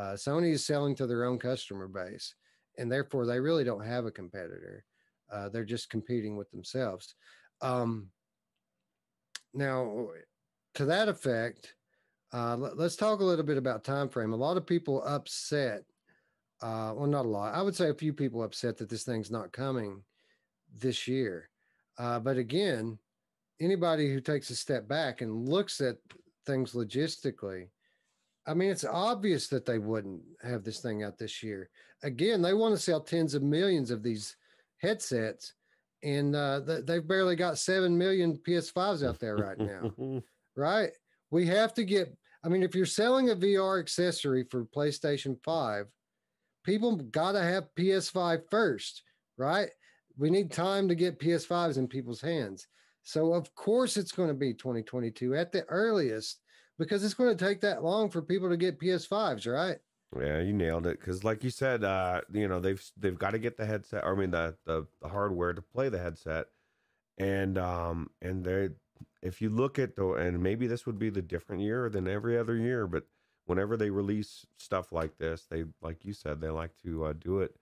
Uh, 0.00 0.14
Sony 0.14 0.52
is 0.52 0.64
selling 0.64 0.94
to 0.94 1.06
their 1.06 1.24
own 1.24 1.38
customer 1.38 1.86
base, 1.86 2.34
and 2.78 2.90
therefore 2.90 3.26
they 3.26 3.38
really 3.38 3.64
don't 3.64 3.84
have 3.84 4.06
a 4.06 4.10
competitor. 4.10 4.82
Uh, 5.30 5.50
they're 5.50 5.62
just 5.62 5.90
competing 5.90 6.38
with 6.38 6.50
themselves. 6.50 7.14
Um, 7.60 8.08
now, 9.52 10.08
to 10.76 10.86
that 10.86 11.10
effect, 11.10 11.74
uh, 12.32 12.56
let, 12.56 12.78
us 12.78 12.96
talk 12.96 13.20
a 13.20 13.24
little 13.24 13.44
bit 13.44 13.58
about 13.58 13.84
time 13.84 14.08
frame. 14.08 14.32
A 14.32 14.36
lot 14.36 14.56
of 14.56 14.66
people 14.66 15.04
upset. 15.04 15.82
Uh, 16.62 16.94
well, 16.96 17.06
not 17.06 17.26
a 17.26 17.28
lot. 17.28 17.54
I 17.54 17.60
would 17.60 17.76
say 17.76 17.90
a 17.90 17.94
few 17.94 18.14
people 18.14 18.42
upset 18.42 18.78
that 18.78 18.88
this 18.88 19.04
thing's 19.04 19.30
not 19.30 19.52
coming 19.52 20.02
this 20.78 21.06
year. 21.06 21.50
Uh, 21.98 22.20
but 22.20 22.38
again, 22.38 22.98
anybody 23.60 24.10
who 24.10 24.20
takes 24.22 24.48
a 24.48 24.56
step 24.56 24.88
back 24.88 25.20
and 25.20 25.46
looks 25.46 25.82
at 25.82 25.96
things 26.46 26.72
logistically, 26.72 27.68
I 28.50 28.54
mean, 28.54 28.70
it's 28.70 28.84
obvious 28.84 29.46
that 29.48 29.64
they 29.64 29.78
wouldn't 29.78 30.22
have 30.42 30.64
this 30.64 30.80
thing 30.80 31.04
out 31.04 31.18
this 31.18 31.40
year. 31.40 31.70
Again, 32.02 32.42
they 32.42 32.54
want 32.54 32.74
to 32.74 32.80
sell 32.80 33.00
tens 33.00 33.34
of 33.34 33.42
millions 33.42 33.92
of 33.92 34.02
these 34.02 34.36
headsets, 34.78 35.54
and 36.02 36.34
uh, 36.34 36.60
they've 36.60 37.06
barely 37.06 37.36
got 37.36 37.58
seven 37.58 37.96
million 37.96 38.38
PS5s 38.38 39.06
out 39.06 39.20
there 39.20 39.36
right 39.36 39.58
now. 39.58 40.22
right? 40.56 40.90
We 41.30 41.46
have 41.46 41.74
to 41.74 41.84
get 41.84 42.16
I 42.42 42.48
mean, 42.48 42.62
if 42.62 42.74
you're 42.74 42.86
selling 42.86 43.30
a 43.30 43.36
VR 43.36 43.78
accessory 43.78 44.44
for 44.44 44.64
PlayStation 44.64 45.36
5, 45.44 45.86
people 46.64 46.96
got 46.96 47.32
to 47.32 47.42
have 47.42 47.74
PS5 47.78 48.42
first, 48.50 49.02
right? 49.36 49.68
We 50.16 50.30
need 50.30 50.50
time 50.50 50.88
to 50.88 50.94
get 50.94 51.20
PS5s 51.20 51.76
in 51.76 51.86
people's 51.86 52.20
hands. 52.20 52.66
So, 53.02 53.34
of 53.34 53.54
course, 53.54 53.96
it's 53.96 54.12
going 54.12 54.28
to 54.28 54.34
be 54.34 54.54
2022 54.54 55.34
at 55.34 55.52
the 55.52 55.64
earliest 55.64 56.40
because 56.80 57.04
it's 57.04 57.14
going 57.14 57.36
to 57.36 57.44
take 57.44 57.60
that 57.60 57.84
long 57.84 58.08
for 58.08 58.22
people 58.22 58.48
to 58.48 58.56
get 58.56 58.80
PS5s, 58.80 59.46
right? 59.46 59.76
Yeah, 60.18 60.40
you 60.40 60.54
nailed 60.54 60.86
it. 60.86 60.98
Because, 60.98 61.22
like 61.22 61.44
you 61.44 61.50
said, 61.50 61.84
uh, 61.84 62.22
you 62.32 62.48
know 62.48 62.58
they've 62.58 62.82
they've 62.96 63.18
got 63.18 63.30
to 63.30 63.38
get 63.38 63.56
the 63.56 63.66
headset. 63.66 64.02
Or, 64.02 64.16
I 64.16 64.18
mean, 64.18 64.32
the, 64.32 64.56
the 64.64 64.86
the 65.00 65.08
hardware 65.08 65.52
to 65.52 65.62
play 65.62 65.88
the 65.88 66.00
headset, 66.00 66.46
and 67.18 67.56
um 67.58 68.10
and 68.20 68.44
they 68.44 68.70
if 69.22 69.40
you 69.40 69.50
look 69.50 69.78
at 69.78 69.94
though, 69.94 70.14
and 70.14 70.42
maybe 70.42 70.66
this 70.66 70.86
would 70.86 70.98
be 70.98 71.10
the 71.10 71.22
different 71.22 71.62
year 71.62 71.88
than 71.90 72.08
every 72.08 72.36
other 72.36 72.56
year, 72.56 72.86
but 72.86 73.04
whenever 73.44 73.76
they 73.76 73.90
release 73.90 74.46
stuff 74.56 74.90
like 74.90 75.18
this, 75.18 75.46
they, 75.50 75.64
like 75.82 76.04
you 76.04 76.12
said, 76.12 76.40
they 76.40 76.48
like 76.48 76.70
to 76.82 77.04
uh, 77.04 77.12
do 77.12 77.40
it 77.40 77.56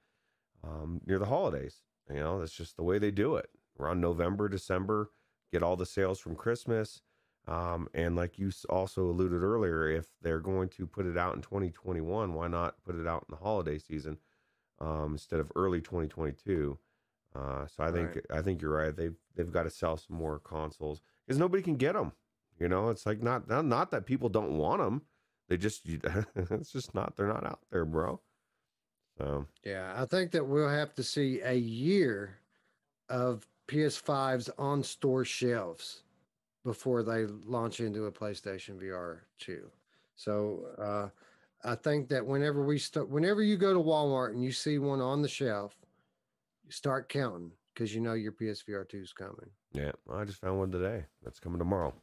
um, 0.63 1.01
near 1.07 1.19
the 1.19 1.27
holidays. 1.27 1.83
You 2.09 2.21
know, 2.21 2.39
that's 2.39 2.53
just 2.53 2.77
the 2.77 2.83
way 2.85 2.99
they 2.99 3.11
do 3.11 3.37
it. 3.37 3.51
Around 3.81 4.01
November, 4.01 4.49
December, 4.49 5.11
get 5.53 5.63
all 5.63 5.77
the 5.77 5.87
sales 5.87 6.19
from 6.21 6.37
Christmas. 6.37 7.03
Um, 7.49 7.89
and 7.95 8.15
like 8.15 8.39
you 8.39 8.53
also 8.69 9.07
alluded 9.07 9.43
earlier, 9.43 9.89
if 9.89 10.07
they're 10.21 10.41
going 10.41 10.69
to 10.71 10.87
put 10.87 11.07
it 11.07 11.17
out 11.17 11.35
in 11.35 11.41
2021, 11.41 12.35
why 12.35 12.47
not 12.47 12.75
put 12.85 12.95
it 12.95 13.07
out 13.07 13.25
in 13.27 13.35
the 13.35 13.43
holiday 13.43 13.79
season 13.79 14.19
um, 14.81 15.13
instead 15.13 15.41
of 15.41 15.51
early 15.57 15.81
2022? 15.81 16.79
Uh, 17.35 17.67
so 17.67 17.85
I 17.85 17.91
think 17.91 18.17
right. 18.17 18.25
I 18.31 18.43
think 18.43 18.61
you're 18.61 18.77
right. 18.77 18.95
They've 18.95 19.17
they've 19.35 19.53
got 19.53 19.63
to 19.63 19.71
sell 19.71 19.97
some 19.97 20.17
more 20.17 20.39
consoles 20.41 21.01
because 21.27 21.39
nobody 21.39 21.63
can 21.63 21.77
get 21.77 21.95
them. 21.95 22.13
You 22.59 22.69
know, 22.69 22.91
it's 22.91 23.07
like 23.07 23.23
not, 23.23 23.49
not 23.49 23.65
not 23.65 23.91
that 23.93 24.07
people 24.07 24.29
don't 24.29 24.59
want 24.59 24.83
them. 24.83 25.03
They 25.49 25.57
just 25.57 25.83
it's 26.37 26.73
just 26.73 26.95
not 26.95 27.17
they're 27.17 27.29
not 27.29 27.47
out 27.47 27.61
there, 27.71 27.85
bro. 27.85 28.21
So 29.17 29.47
yeah, 29.65 29.95
I 29.97 30.05
think 30.05 30.33
that 30.33 30.47
we'll 30.47 30.69
have 30.69 30.95
to 30.95 31.03
see 31.03 31.41
a 31.41 31.55
year 31.55 32.39
of 33.09 33.47
PS5s 33.69 34.51
on 34.59 34.83
store 34.83 35.25
shelves 35.25 36.03
before 36.69 37.03
they 37.03 37.25
launch 37.47 37.81
into 37.81 38.05
a 38.05 38.13
PlayStation 38.13 38.79
VR 38.79 39.21
2. 39.39 39.71
So 40.17 40.67
uh, 40.79 41.09
I 41.67 41.75
think 41.77 42.11
that 42.11 42.27
whenever 42.27 42.63
we 42.63 42.79
start, 42.79 43.09
whenever 43.09 43.43
you 43.43 43.57
go 43.57 43.73
to 43.73 43.81
Walmart 43.81 44.33
and 44.33 44.45
you 44.45 44.53
see 44.53 44.77
one 44.77 45.01
on 45.01 45.23
the 45.23 45.31
shelf, 45.31 45.75
you 46.67 46.71
start 46.71 47.09
counting 47.09 47.53
because 47.73 47.95
you 47.95 48.03
know 48.03 48.13
your 48.13 48.33
PSVR 48.33 48.87
2 48.87 48.99
is 48.99 49.15
coming. 49.15 49.49
Yeah, 49.73 49.93
I 50.13 50.27
just 50.27 50.43
found 50.43 50.59
one 50.59 50.71
today. 50.71 51.07
That's 51.25 51.41
coming 51.41 51.59
tomorrow. 51.59 51.95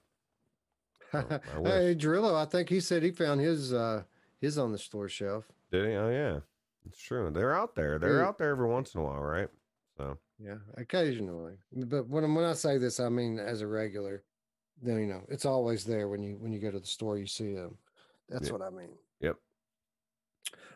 So, 1.11 1.19
hey, 1.63 1.93
Drillo, 1.95 2.33
I 2.33 2.45
think 2.45 2.67
he 2.67 2.79
said 2.79 3.03
he 3.03 3.11
found 3.11 3.41
his 3.41 3.71
uh 3.71 4.01
his 4.41 4.57
on 4.57 4.71
the 4.71 4.79
store 4.79 5.09
shelf. 5.09 5.45
Did 5.71 5.89
he? 5.89 5.93
Oh 5.93 6.09
yeah, 6.09 6.39
it's 6.87 6.99
true. 6.99 7.29
They're 7.29 7.55
out 7.55 7.75
there. 7.75 7.99
They're 7.99 8.17
yeah. 8.17 8.27
out 8.27 8.39
there 8.39 8.49
every 8.49 8.67
once 8.67 8.95
in 8.95 9.01
a 9.01 9.03
while, 9.03 9.21
right? 9.21 9.49
So 9.95 10.17
yeah, 10.43 10.57
occasionally. 10.75 11.53
But 11.71 12.07
when 12.07 12.33
when 12.33 12.45
I 12.45 12.53
say 12.53 12.79
this, 12.79 12.99
I 12.99 13.09
mean 13.09 13.37
as 13.37 13.61
a 13.61 13.67
regular. 13.67 14.23
Then 14.81 14.99
you 14.99 15.07
know 15.07 15.21
it's 15.29 15.45
always 15.45 15.83
there 15.83 16.07
when 16.07 16.21
you 16.21 16.37
when 16.39 16.51
you 16.51 16.59
go 16.59 16.71
to 16.71 16.79
the 16.79 16.85
store, 16.85 17.17
you 17.17 17.27
see 17.27 17.53
them. 17.53 17.77
That's 18.29 18.51
what 18.51 18.61
I 18.61 18.69
mean. 18.69 18.89
Yep. 19.21 19.37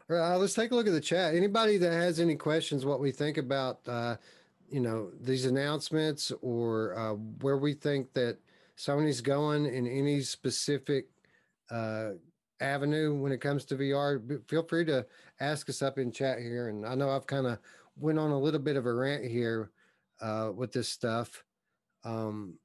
All 0.10 0.16
right, 0.16 0.36
let's 0.36 0.54
take 0.54 0.72
a 0.72 0.76
look 0.76 0.88
at 0.88 0.94
the 0.94 1.02
chat. 1.02 1.36
Anybody 1.36 1.78
that 1.78 1.92
has 1.92 2.20
any 2.20 2.36
questions, 2.36 2.86
what 2.86 3.00
we 3.00 3.12
think 3.12 3.38
about, 3.38 3.80
uh, 3.88 4.16
you 4.70 4.80
know, 4.80 5.12
these 5.22 5.46
announcements 5.46 6.32
or 6.42 6.98
uh, 6.98 7.14
where 7.42 7.58
we 7.58 7.74
think 7.74 8.14
that 8.14 8.38
Sony's 8.78 9.22
going 9.22 9.66
in 9.66 9.86
any 9.88 10.22
specific 10.22 11.08
uh, 11.70 12.12
avenue 12.60 13.14
when 13.16 13.32
it 13.32 13.42
comes 13.42 13.66
to 13.66 13.76
VR, 13.76 14.42
feel 14.48 14.64
free 14.64 14.86
to 14.86 15.06
ask 15.40 15.70
us 15.70 15.82
up 15.82 15.98
in 15.98 16.12
chat 16.12 16.40
here. 16.40 16.70
And 16.70 16.86
I 16.86 16.96
know 16.96 17.10
I've 17.10 17.28
kind 17.28 17.46
of 17.46 17.60
went 17.98 18.20
on 18.20 18.32
a 18.32 18.40
little 18.40 18.60
bit 18.60 18.78
of 18.78 18.86
a 18.86 18.94
rant 18.94 19.26
here 19.26 19.72
uh, 20.22 20.52
with 20.56 20.72
this 20.72 20.90
stuff. 20.90 21.44
Um, 22.04 22.56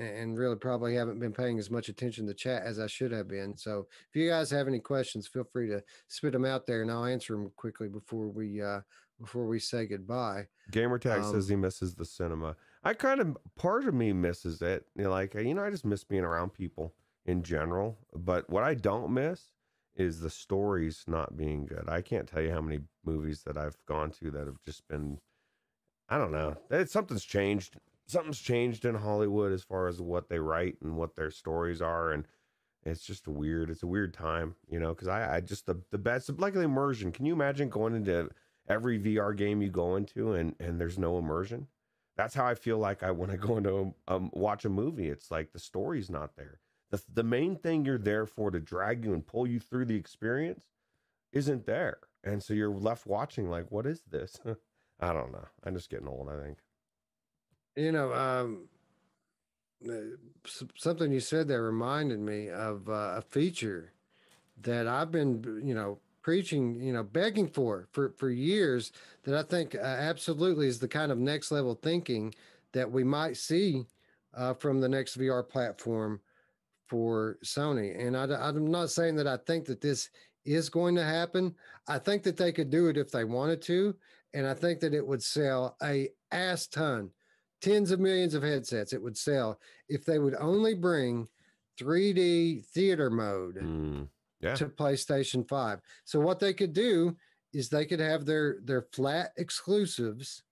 and 0.00 0.38
really 0.38 0.56
probably 0.56 0.94
haven't 0.94 1.18
been 1.18 1.32
paying 1.32 1.58
as 1.58 1.70
much 1.70 1.88
attention 1.88 2.26
to 2.26 2.34
chat 2.34 2.62
as 2.64 2.78
I 2.78 2.86
should 2.86 3.12
have 3.12 3.28
been. 3.28 3.56
So 3.56 3.86
if 4.08 4.16
you 4.16 4.28
guys 4.28 4.50
have 4.50 4.66
any 4.66 4.78
questions, 4.78 5.26
feel 5.26 5.44
free 5.44 5.68
to 5.68 5.82
spit 6.08 6.32
them 6.32 6.44
out 6.44 6.66
there, 6.66 6.82
and 6.82 6.90
I'll 6.90 7.04
answer 7.04 7.34
them 7.34 7.50
quickly 7.56 7.88
before 7.88 8.28
we 8.28 8.62
uh, 8.62 8.80
before 9.20 9.46
we 9.46 9.58
say 9.58 9.86
goodbye. 9.86 10.46
Gamertag 10.72 11.22
um, 11.22 11.32
says 11.32 11.48
he 11.48 11.56
misses 11.56 11.94
the 11.94 12.04
cinema. 12.04 12.56
I 12.82 12.94
kind 12.94 13.20
of 13.20 13.36
part 13.56 13.86
of 13.86 13.94
me 13.94 14.12
misses 14.12 14.62
it. 14.62 14.86
You 14.96 15.04
know, 15.04 15.10
like 15.10 15.34
you 15.34 15.54
know, 15.54 15.64
I 15.64 15.70
just 15.70 15.84
miss 15.84 16.04
being 16.04 16.24
around 16.24 16.54
people 16.54 16.94
in 17.26 17.42
general. 17.42 17.98
But 18.14 18.48
what 18.48 18.64
I 18.64 18.74
don't 18.74 19.12
miss 19.12 19.52
is 19.96 20.20
the 20.20 20.30
stories 20.30 21.04
not 21.06 21.36
being 21.36 21.66
good. 21.66 21.84
I 21.88 22.00
can't 22.00 22.26
tell 22.26 22.40
you 22.42 22.52
how 22.52 22.62
many 22.62 22.80
movies 23.04 23.42
that 23.42 23.58
I've 23.58 23.76
gone 23.86 24.10
to 24.12 24.30
that 24.30 24.46
have 24.46 24.62
just 24.64 24.86
been 24.88 25.18
I 26.10 26.18
don't 26.18 26.32
know. 26.32 26.56
Something's 26.86 27.24
changed 27.24 27.76
something's 28.10 28.40
changed 28.40 28.84
in 28.84 28.94
Hollywood 28.94 29.52
as 29.52 29.62
far 29.62 29.88
as 29.88 30.00
what 30.00 30.28
they 30.28 30.38
write 30.38 30.76
and 30.82 30.96
what 30.96 31.16
their 31.16 31.30
stories 31.30 31.80
are, 31.80 32.12
and 32.12 32.26
it's 32.84 33.02
just 33.04 33.28
weird. 33.28 33.70
It's 33.70 33.82
a 33.82 33.86
weird 33.86 34.14
time, 34.14 34.56
you 34.68 34.80
know, 34.80 34.94
because 34.94 35.08
I, 35.08 35.36
I 35.36 35.40
just 35.40 35.66
the 35.66 35.80
the 35.90 35.98
best 35.98 36.30
like 36.38 36.54
the 36.54 36.60
immersion. 36.60 37.12
Can 37.12 37.26
you 37.26 37.32
imagine 37.32 37.68
going 37.68 37.94
into 37.94 38.30
every 38.68 38.98
VR 38.98 39.36
game 39.36 39.62
you 39.62 39.68
go 39.68 39.96
into 39.96 40.32
and 40.32 40.54
and 40.58 40.80
there's 40.80 40.98
no 40.98 41.18
immersion? 41.18 41.68
That's 42.16 42.34
how 42.34 42.46
I 42.46 42.54
feel 42.54 42.78
like 42.78 43.02
I 43.02 43.10
when 43.10 43.30
I 43.30 43.36
go 43.36 43.56
into 43.56 43.94
um, 44.08 44.30
watch 44.32 44.64
a 44.64 44.70
movie. 44.70 45.08
It's 45.08 45.30
like 45.30 45.52
the 45.52 45.58
story's 45.58 46.10
not 46.10 46.36
there. 46.36 46.60
The 46.90 47.02
the 47.12 47.22
main 47.22 47.56
thing 47.56 47.84
you're 47.84 47.98
there 47.98 48.26
for 48.26 48.50
to 48.50 48.60
drag 48.60 49.04
you 49.04 49.12
and 49.12 49.26
pull 49.26 49.46
you 49.46 49.60
through 49.60 49.86
the 49.86 49.96
experience 49.96 50.64
isn't 51.32 51.66
there, 51.66 51.98
and 52.24 52.42
so 52.42 52.54
you're 52.54 52.70
left 52.70 53.06
watching 53.06 53.48
like, 53.48 53.70
what 53.70 53.86
is 53.86 54.02
this? 54.10 54.38
I 55.00 55.12
don't 55.12 55.32
know. 55.32 55.46
I'm 55.64 55.74
just 55.74 55.90
getting 55.90 56.08
old. 56.08 56.28
I 56.28 56.42
think. 56.42 56.58
You 57.76 57.92
know, 57.92 58.12
um, 58.12 58.68
uh, 59.88 60.16
something 60.76 61.12
you 61.12 61.20
said 61.20 61.48
there 61.48 61.62
reminded 61.62 62.20
me 62.20 62.48
of 62.50 62.88
uh, 62.88 63.14
a 63.16 63.22
feature 63.30 63.92
that 64.62 64.86
I've 64.86 65.10
been, 65.10 65.62
you 65.64 65.74
know, 65.74 65.98
preaching, 66.22 66.74
you 66.80 66.92
know, 66.92 67.02
begging 67.02 67.48
for 67.48 67.88
for 67.92 68.12
for 68.18 68.30
years. 68.30 68.92
That 69.24 69.34
I 69.34 69.42
think 69.42 69.74
uh, 69.74 69.78
absolutely 69.78 70.66
is 70.66 70.78
the 70.78 70.88
kind 70.88 71.12
of 71.12 71.18
next 71.18 71.50
level 71.50 71.74
thinking 71.74 72.34
that 72.72 72.90
we 72.90 73.04
might 73.04 73.36
see 73.36 73.86
uh, 74.34 74.54
from 74.54 74.80
the 74.80 74.88
next 74.88 75.18
VR 75.18 75.48
platform 75.48 76.20
for 76.86 77.38
Sony. 77.44 77.98
And 78.04 78.16
I, 78.16 78.24
I'm 78.24 78.70
not 78.70 78.90
saying 78.90 79.16
that 79.16 79.26
I 79.26 79.36
think 79.38 79.64
that 79.66 79.80
this 79.80 80.10
is 80.44 80.68
going 80.68 80.94
to 80.96 81.04
happen. 81.04 81.54
I 81.88 81.98
think 81.98 82.22
that 82.24 82.36
they 82.36 82.52
could 82.52 82.70
do 82.70 82.88
it 82.88 82.96
if 82.96 83.10
they 83.10 83.24
wanted 83.24 83.62
to, 83.62 83.94
and 84.34 84.46
I 84.46 84.54
think 84.54 84.80
that 84.80 84.94
it 84.94 85.06
would 85.06 85.22
sell 85.22 85.76
a 85.82 86.08
ass 86.32 86.66
ton 86.66 87.10
tens 87.60 87.90
of 87.90 88.00
millions 88.00 88.34
of 88.34 88.42
headsets 88.42 88.92
it 88.92 89.02
would 89.02 89.16
sell 89.16 89.58
if 89.88 90.04
they 90.04 90.18
would 90.18 90.34
only 90.36 90.74
bring 90.74 91.28
3D 91.80 92.64
theater 92.66 93.10
mode 93.10 93.56
mm, 93.56 94.08
yeah. 94.40 94.54
to 94.54 94.66
PlayStation 94.66 95.48
5. 95.48 95.80
So 96.04 96.20
what 96.20 96.40
they 96.40 96.52
could 96.52 96.72
do 96.72 97.16
is 97.52 97.68
they 97.68 97.84
could 97.84 98.00
have 98.00 98.26
their 98.26 98.58
their 98.64 98.86
flat 98.92 99.32
exclusives 99.36 100.42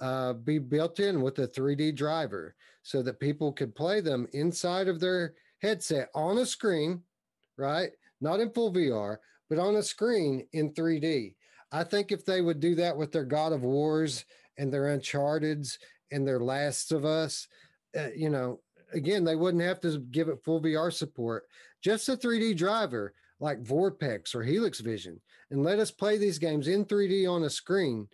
uh, 0.00 0.32
be 0.32 0.58
built 0.58 1.00
in 1.00 1.22
with 1.22 1.38
a 1.38 1.48
3D 1.48 1.96
driver 1.96 2.54
so 2.82 3.02
that 3.02 3.20
people 3.20 3.52
could 3.52 3.74
play 3.74 4.00
them 4.00 4.26
inside 4.32 4.88
of 4.88 5.00
their 5.00 5.34
headset 5.60 6.10
on 6.14 6.38
a 6.38 6.46
screen, 6.46 7.02
right? 7.56 7.90
Not 8.20 8.40
in 8.40 8.50
full 8.50 8.72
VR, 8.72 9.18
but 9.48 9.58
on 9.58 9.76
a 9.76 9.82
screen 9.82 10.46
in 10.52 10.72
3D. 10.74 11.34
I 11.72 11.84
think 11.84 12.12
if 12.12 12.24
they 12.24 12.40
would 12.40 12.60
do 12.60 12.74
that 12.76 12.96
with 12.96 13.12
their 13.12 13.24
God 13.24 13.52
of 13.52 13.62
Wars 13.62 14.24
and 14.58 14.72
their 14.72 14.88
Uncharted's 14.88 15.78
and 16.14 16.26
their 16.26 16.38
Last 16.38 16.92
of 16.92 17.04
Us, 17.04 17.48
uh, 17.98 18.08
you 18.14 18.30
know, 18.30 18.60
again, 18.92 19.24
they 19.24 19.34
wouldn't 19.34 19.62
have 19.62 19.80
to 19.80 19.98
give 19.98 20.28
it 20.28 20.42
full 20.44 20.62
VR 20.62 20.92
support. 20.92 21.44
Just 21.82 22.08
a 22.08 22.16
3D 22.16 22.56
driver 22.56 23.12
like 23.40 23.62
VorpX 23.62 24.34
or 24.34 24.42
Helix 24.42 24.80
Vision, 24.80 25.20
and 25.50 25.64
let 25.64 25.80
us 25.80 25.90
play 25.90 26.16
these 26.16 26.38
games 26.38 26.68
in 26.68 26.84
3D 26.84 27.28
on 27.28 27.42
a 27.42 27.50
screen. 27.50 28.08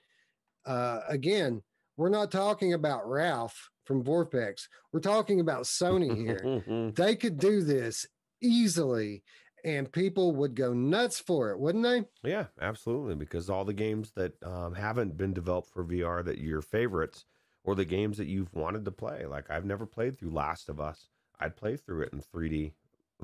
Uh, 0.64 1.00
again, 1.08 1.62
we're 1.98 2.08
not 2.08 2.30
talking 2.30 2.72
about 2.72 3.08
Ralph 3.08 3.70
from 3.84 4.02
VorpX. 4.02 4.66
We're 4.92 5.00
talking 5.00 5.40
about 5.40 5.64
Sony 5.64 6.16
here. 6.16 6.92
they 6.96 7.14
could 7.14 7.38
do 7.38 7.62
this 7.62 8.06
easily 8.40 9.22
and 9.64 9.92
people 9.92 10.34
would 10.36 10.54
go 10.54 10.72
nuts 10.72 11.20
for 11.20 11.50
it, 11.50 11.58
wouldn't 11.58 11.84
they? 11.84 12.04
Yeah, 12.28 12.46
absolutely. 12.60 13.14
Because 13.14 13.50
all 13.50 13.64
the 13.64 13.74
games 13.74 14.12
that 14.16 14.32
um, 14.42 14.74
haven't 14.74 15.16
been 15.16 15.32
developed 15.32 15.68
for 15.72 15.84
VR 15.84 16.24
that 16.24 16.38
your 16.38 16.62
favorites 16.62 17.24
or 17.64 17.74
the 17.74 17.84
games 17.84 18.16
that 18.18 18.26
you've 18.26 18.54
wanted 18.54 18.84
to 18.84 18.90
play. 18.90 19.26
Like 19.26 19.50
I've 19.50 19.64
never 19.64 19.86
played 19.86 20.18
through 20.18 20.30
Last 20.30 20.68
of 20.68 20.80
Us. 20.80 21.08
I'd 21.38 21.56
play 21.56 21.76
through 21.76 22.02
it 22.02 22.12
in 22.12 22.20
3D 22.20 22.72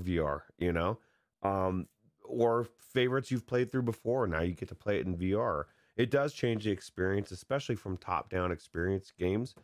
VR, 0.01 0.43
you 0.59 0.73
know? 0.73 0.99
Um, 1.43 1.89
or 2.25 2.67
favorites 2.79 3.31
you've 3.31 3.47
played 3.47 3.71
through 3.71 3.83
before. 3.83 4.27
Now 4.27 4.41
you 4.41 4.53
get 4.53 4.69
to 4.69 4.75
play 4.75 4.99
it 4.99 5.07
in 5.07 5.17
VR. 5.17 5.65
It 5.97 6.11
does 6.11 6.33
change 6.33 6.65
the 6.65 6.71
experience, 6.71 7.31
especially 7.31 7.77
from 7.77 7.97
top 7.97 8.31
down 8.31 8.53
experience 8.53 9.13
games. 9.19 9.55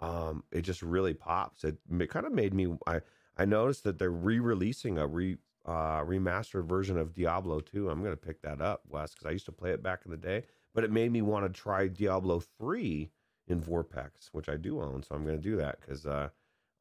Um, 0.00 0.44
it 0.52 0.62
just 0.62 0.82
really 0.82 1.14
pops. 1.14 1.64
It, 1.64 1.76
it 1.98 2.10
kind 2.10 2.26
of 2.26 2.32
made 2.32 2.54
me, 2.54 2.76
I, 2.86 3.00
I 3.36 3.44
noticed 3.44 3.84
that 3.84 3.98
they're 3.98 4.10
re 4.10 4.38
releasing 4.38 4.98
a 4.98 5.06
re, 5.06 5.36
uh, 5.64 6.02
remastered 6.04 6.68
version 6.68 6.98
of 6.98 7.14
Diablo 7.14 7.60
2. 7.60 7.90
I'm 7.90 8.00
going 8.00 8.12
to 8.12 8.16
pick 8.16 8.42
that 8.42 8.60
up, 8.60 8.82
Wes, 8.88 9.12
because 9.12 9.26
I 9.26 9.32
used 9.32 9.46
to 9.46 9.52
play 9.52 9.70
it 9.70 9.82
back 9.82 10.02
in 10.04 10.10
the 10.10 10.16
day, 10.16 10.44
but 10.74 10.84
it 10.84 10.92
made 10.92 11.12
me 11.12 11.22
want 11.22 11.46
to 11.46 11.60
try 11.60 11.88
Diablo 11.88 12.40
3 12.40 13.10
in 13.48 13.60
VorpX, 13.60 14.28
which 14.32 14.48
I 14.48 14.56
do 14.56 14.80
own. 14.80 15.02
So 15.02 15.14
I'm 15.14 15.24
going 15.24 15.36
to 15.36 15.42
do 15.42 15.56
that 15.56 15.80
because 15.80 16.06
uh, 16.06 16.28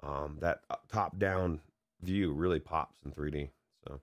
um, 0.03 0.38
that 0.39 0.61
uh, 0.69 0.76
top 0.91 1.18
down 1.18 1.60
view 2.02 2.34
really 2.34 2.60
pops 2.60 2.99
in 3.03 3.11
3D. 3.11 3.49
So, 3.88 3.99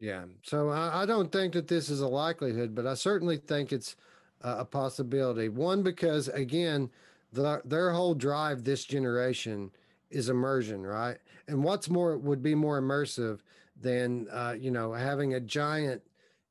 yeah. 0.00 0.24
So 0.42 0.70
I, 0.70 1.02
I, 1.02 1.06
don't 1.06 1.30
think 1.30 1.52
that 1.54 1.68
this 1.68 1.90
is 1.90 2.00
a 2.00 2.08
likelihood, 2.08 2.74
but 2.74 2.86
I 2.86 2.94
certainly 2.94 3.36
think 3.36 3.72
it's 3.72 3.96
uh, 4.42 4.56
a 4.58 4.64
possibility. 4.64 5.48
One, 5.48 5.82
because 5.82 6.28
again, 6.28 6.90
the, 7.32 7.60
their 7.64 7.90
whole 7.92 8.14
drive 8.14 8.64
this 8.64 8.84
generation 8.84 9.70
is 10.10 10.28
immersion, 10.28 10.82
right? 10.86 11.18
And 11.48 11.62
what's 11.62 11.90
more 11.90 12.16
would 12.16 12.42
be 12.42 12.54
more 12.54 12.80
immersive 12.80 13.40
than, 13.80 14.28
uh, 14.32 14.54
you 14.58 14.70
know, 14.70 14.92
having 14.92 15.34
a 15.34 15.40
giant, 15.40 16.02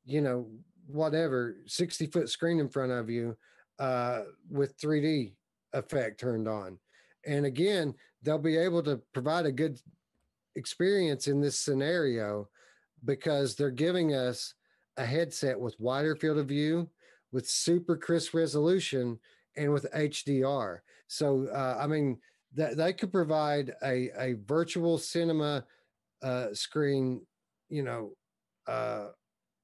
you 0.04 0.20
know, 0.20 0.46
whatever 0.86 1.56
60 1.66 2.06
foot 2.06 2.28
screen 2.28 2.60
in 2.60 2.68
front 2.68 2.92
of 2.92 3.08
you 3.08 3.36
uh, 3.78 4.22
with 4.50 4.78
3D 4.78 5.32
effect 5.74 6.20
turned 6.20 6.48
on. 6.48 6.78
And 7.26 7.46
again, 7.46 7.94
they'll 8.22 8.38
be 8.38 8.56
able 8.56 8.82
to 8.84 9.00
provide 9.12 9.46
a 9.46 9.52
good 9.52 9.80
experience 10.56 11.26
in 11.26 11.40
this 11.40 11.58
scenario 11.58 12.48
because 13.04 13.54
they're 13.54 13.70
giving 13.70 14.14
us 14.14 14.54
a 14.96 15.04
headset 15.04 15.58
with 15.58 15.78
wider 15.78 16.16
field 16.16 16.38
of 16.38 16.46
view, 16.46 16.88
with 17.32 17.48
super 17.48 17.96
crisp 17.96 18.34
resolution, 18.34 19.18
and 19.56 19.72
with 19.72 19.90
HDR. 19.92 20.78
So, 21.08 21.48
uh, 21.52 21.78
I 21.80 21.86
mean, 21.86 22.18
that 22.54 22.76
they 22.76 22.92
could 22.92 23.12
provide 23.12 23.72
a, 23.82 24.10
a 24.18 24.36
virtual 24.46 24.96
cinema 24.96 25.64
uh, 26.22 26.54
screen, 26.54 27.20
you 27.68 27.82
know, 27.82 28.12
uh, 28.66 29.08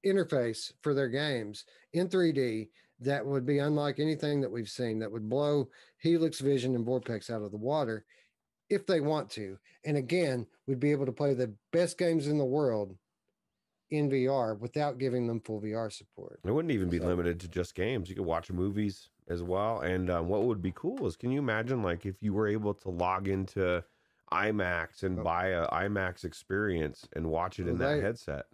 interface 0.05 0.71
for 0.81 0.93
their 0.93 1.07
games 1.07 1.65
in 1.93 2.09
3D 2.09 2.69
that 3.01 3.25
would 3.25 3.45
be 3.45 3.59
unlike 3.59 3.99
anything 3.99 4.41
that 4.41 4.51
we've 4.51 4.69
seen 4.69 4.99
that 4.99 5.11
would 5.11 5.27
blow 5.29 5.69
Helix 5.97 6.39
Vision 6.39 6.75
and 6.75 6.85
VorpX 6.85 7.29
out 7.29 7.41
of 7.41 7.51
the 7.51 7.57
water 7.57 8.05
if 8.69 8.85
they 8.85 9.01
want 9.01 9.29
to. 9.31 9.57
And 9.85 9.97
again, 9.97 10.45
we'd 10.67 10.79
be 10.79 10.91
able 10.91 11.05
to 11.07 11.11
play 11.11 11.33
the 11.33 11.53
best 11.73 11.97
games 11.97 12.27
in 12.27 12.37
the 12.37 12.45
world 12.45 12.95
in 13.89 14.09
VR 14.09 14.57
without 14.57 14.97
giving 14.99 15.27
them 15.27 15.41
full 15.41 15.59
VR 15.59 15.91
support. 15.91 16.39
It 16.45 16.51
wouldn't 16.51 16.71
even 16.71 16.89
be 16.89 16.99
So- 16.99 17.07
limited 17.07 17.39
to 17.41 17.47
just 17.49 17.75
games. 17.75 18.09
You 18.09 18.15
could 18.15 18.25
watch 18.25 18.49
movies 18.51 19.09
as 19.27 19.43
well. 19.43 19.81
And 19.81 20.09
um, 20.09 20.27
what 20.29 20.43
would 20.43 20.61
be 20.61 20.71
cool 20.73 21.05
is, 21.07 21.15
can 21.17 21.31
you 21.31 21.39
imagine 21.39 21.83
like 21.83 22.05
if 22.05 22.21
you 22.21 22.33
were 22.33 22.47
able 22.47 22.73
to 22.75 22.89
log 22.89 23.27
into 23.27 23.83
IMAX 24.31 25.03
and 25.03 25.21
buy 25.23 25.47
a 25.47 25.67
IMAX 25.67 26.23
experience 26.23 27.07
and 27.13 27.27
watch 27.27 27.59
it 27.59 27.67
in 27.67 27.77
that 27.79 27.95
They- 27.95 28.01
headset? 28.01 28.45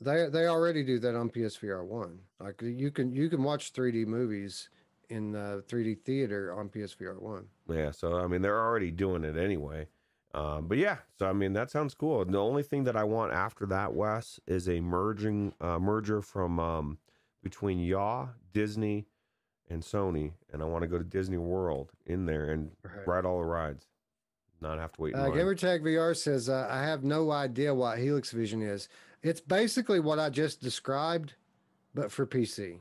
They 0.00 0.28
they 0.28 0.46
already 0.46 0.82
do 0.82 0.98
that 1.00 1.14
on 1.14 1.30
PSVR 1.30 1.84
one. 1.84 2.18
Like 2.40 2.60
you 2.62 2.90
can 2.90 3.14
you 3.14 3.28
can 3.28 3.42
watch 3.42 3.72
3D 3.72 4.06
movies 4.06 4.68
in 5.08 5.34
uh, 5.36 5.60
3D 5.68 6.00
theater 6.04 6.52
on 6.54 6.68
PSVR 6.68 7.20
one. 7.20 7.46
Yeah, 7.68 7.90
so 7.90 8.16
I 8.18 8.26
mean 8.26 8.42
they're 8.42 8.60
already 8.60 8.90
doing 8.90 9.24
it 9.24 9.36
anyway. 9.36 9.86
Um, 10.34 10.66
but 10.66 10.78
yeah, 10.78 10.96
so 11.16 11.26
I 11.28 11.32
mean 11.32 11.52
that 11.52 11.70
sounds 11.70 11.94
cool. 11.94 12.24
The 12.24 12.38
only 12.38 12.64
thing 12.64 12.84
that 12.84 12.96
I 12.96 13.04
want 13.04 13.32
after 13.32 13.66
that, 13.66 13.94
Wes, 13.94 14.40
is 14.46 14.68
a 14.68 14.80
merging 14.80 15.54
uh, 15.60 15.78
merger 15.78 16.20
from 16.20 16.58
um, 16.58 16.98
between 17.42 17.78
Yaw, 17.78 18.26
Disney, 18.52 19.06
and 19.70 19.80
Sony, 19.82 20.32
and 20.52 20.60
I 20.60 20.64
want 20.64 20.82
to 20.82 20.88
go 20.88 20.98
to 20.98 21.04
Disney 21.04 21.38
World 21.38 21.92
in 22.04 22.26
there 22.26 22.50
and 22.50 22.72
Right. 22.82 23.06
ride 23.06 23.24
all 23.24 23.38
the 23.38 23.44
rides, 23.44 23.86
not 24.60 24.78
have 24.78 24.92
to 24.94 25.02
wait. 25.02 25.14
Uh. 25.14 25.30
Gamertag 25.30 25.82
VR 25.82 26.16
says 26.16 26.48
uh, 26.48 26.66
I 26.68 26.82
have 26.82 27.04
no 27.04 27.30
idea 27.30 27.72
what 27.72 27.98
Helix 27.98 28.32
Vision 28.32 28.60
is. 28.60 28.88
It's 29.24 29.40
basically 29.40 30.00
what 30.00 30.18
I 30.18 30.28
just 30.28 30.60
described, 30.60 31.32
but 31.94 32.12
for 32.12 32.26
PC. 32.26 32.78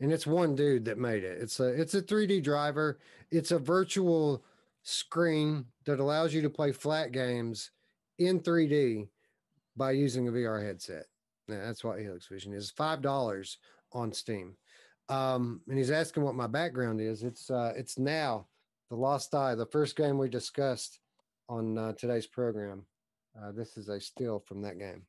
And 0.00 0.12
it's 0.12 0.26
one 0.26 0.54
dude 0.54 0.84
that 0.84 0.98
made 0.98 1.24
it. 1.24 1.38
It's 1.40 1.58
a 1.60 1.68
it's 1.68 1.94
a 1.94 2.02
3D 2.02 2.44
driver. 2.44 3.00
It's 3.30 3.50
a 3.50 3.58
virtual 3.58 4.44
screen 4.82 5.64
that 5.86 5.98
allows 5.98 6.32
you 6.34 6.42
to 6.42 6.50
play 6.50 6.72
flat 6.72 7.10
games 7.10 7.70
in 8.18 8.40
3D 8.40 9.08
by 9.76 9.92
using 9.92 10.28
a 10.28 10.30
VR 10.30 10.62
headset. 10.64 11.06
Yeah, 11.48 11.64
that's 11.64 11.82
what 11.82 11.98
Helix 11.98 12.26
Vision 12.28 12.52
is. 12.52 12.70
Five 12.70 13.00
dollars 13.00 13.56
on 13.92 14.12
Steam. 14.12 14.56
Um, 15.08 15.62
and 15.68 15.78
he's 15.78 15.90
asking 15.90 16.22
what 16.22 16.34
my 16.34 16.46
background 16.46 17.00
is. 17.00 17.22
It's 17.22 17.50
uh, 17.50 17.72
it's 17.74 17.98
now 17.98 18.46
the 18.90 18.96
Lost 18.96 19.34
Eye, 19.34 19.54
the 19.54 19.64
first 19.64 19.96
game 19.96 20.18
we 20.18 20.28
discussed 20.28 21.00
on 21.48 21.78
uh, 21.78 21.94
today's 21.94 22.26
program. 22.26 22.84
Uh, 23.40 23.52
this 23.52 23.78
is 23.78 23.88
a 23.88 23.98
still 23.98 24.38
from 24.38 24.60
that 24.62 24.78
game. 24.78 25.02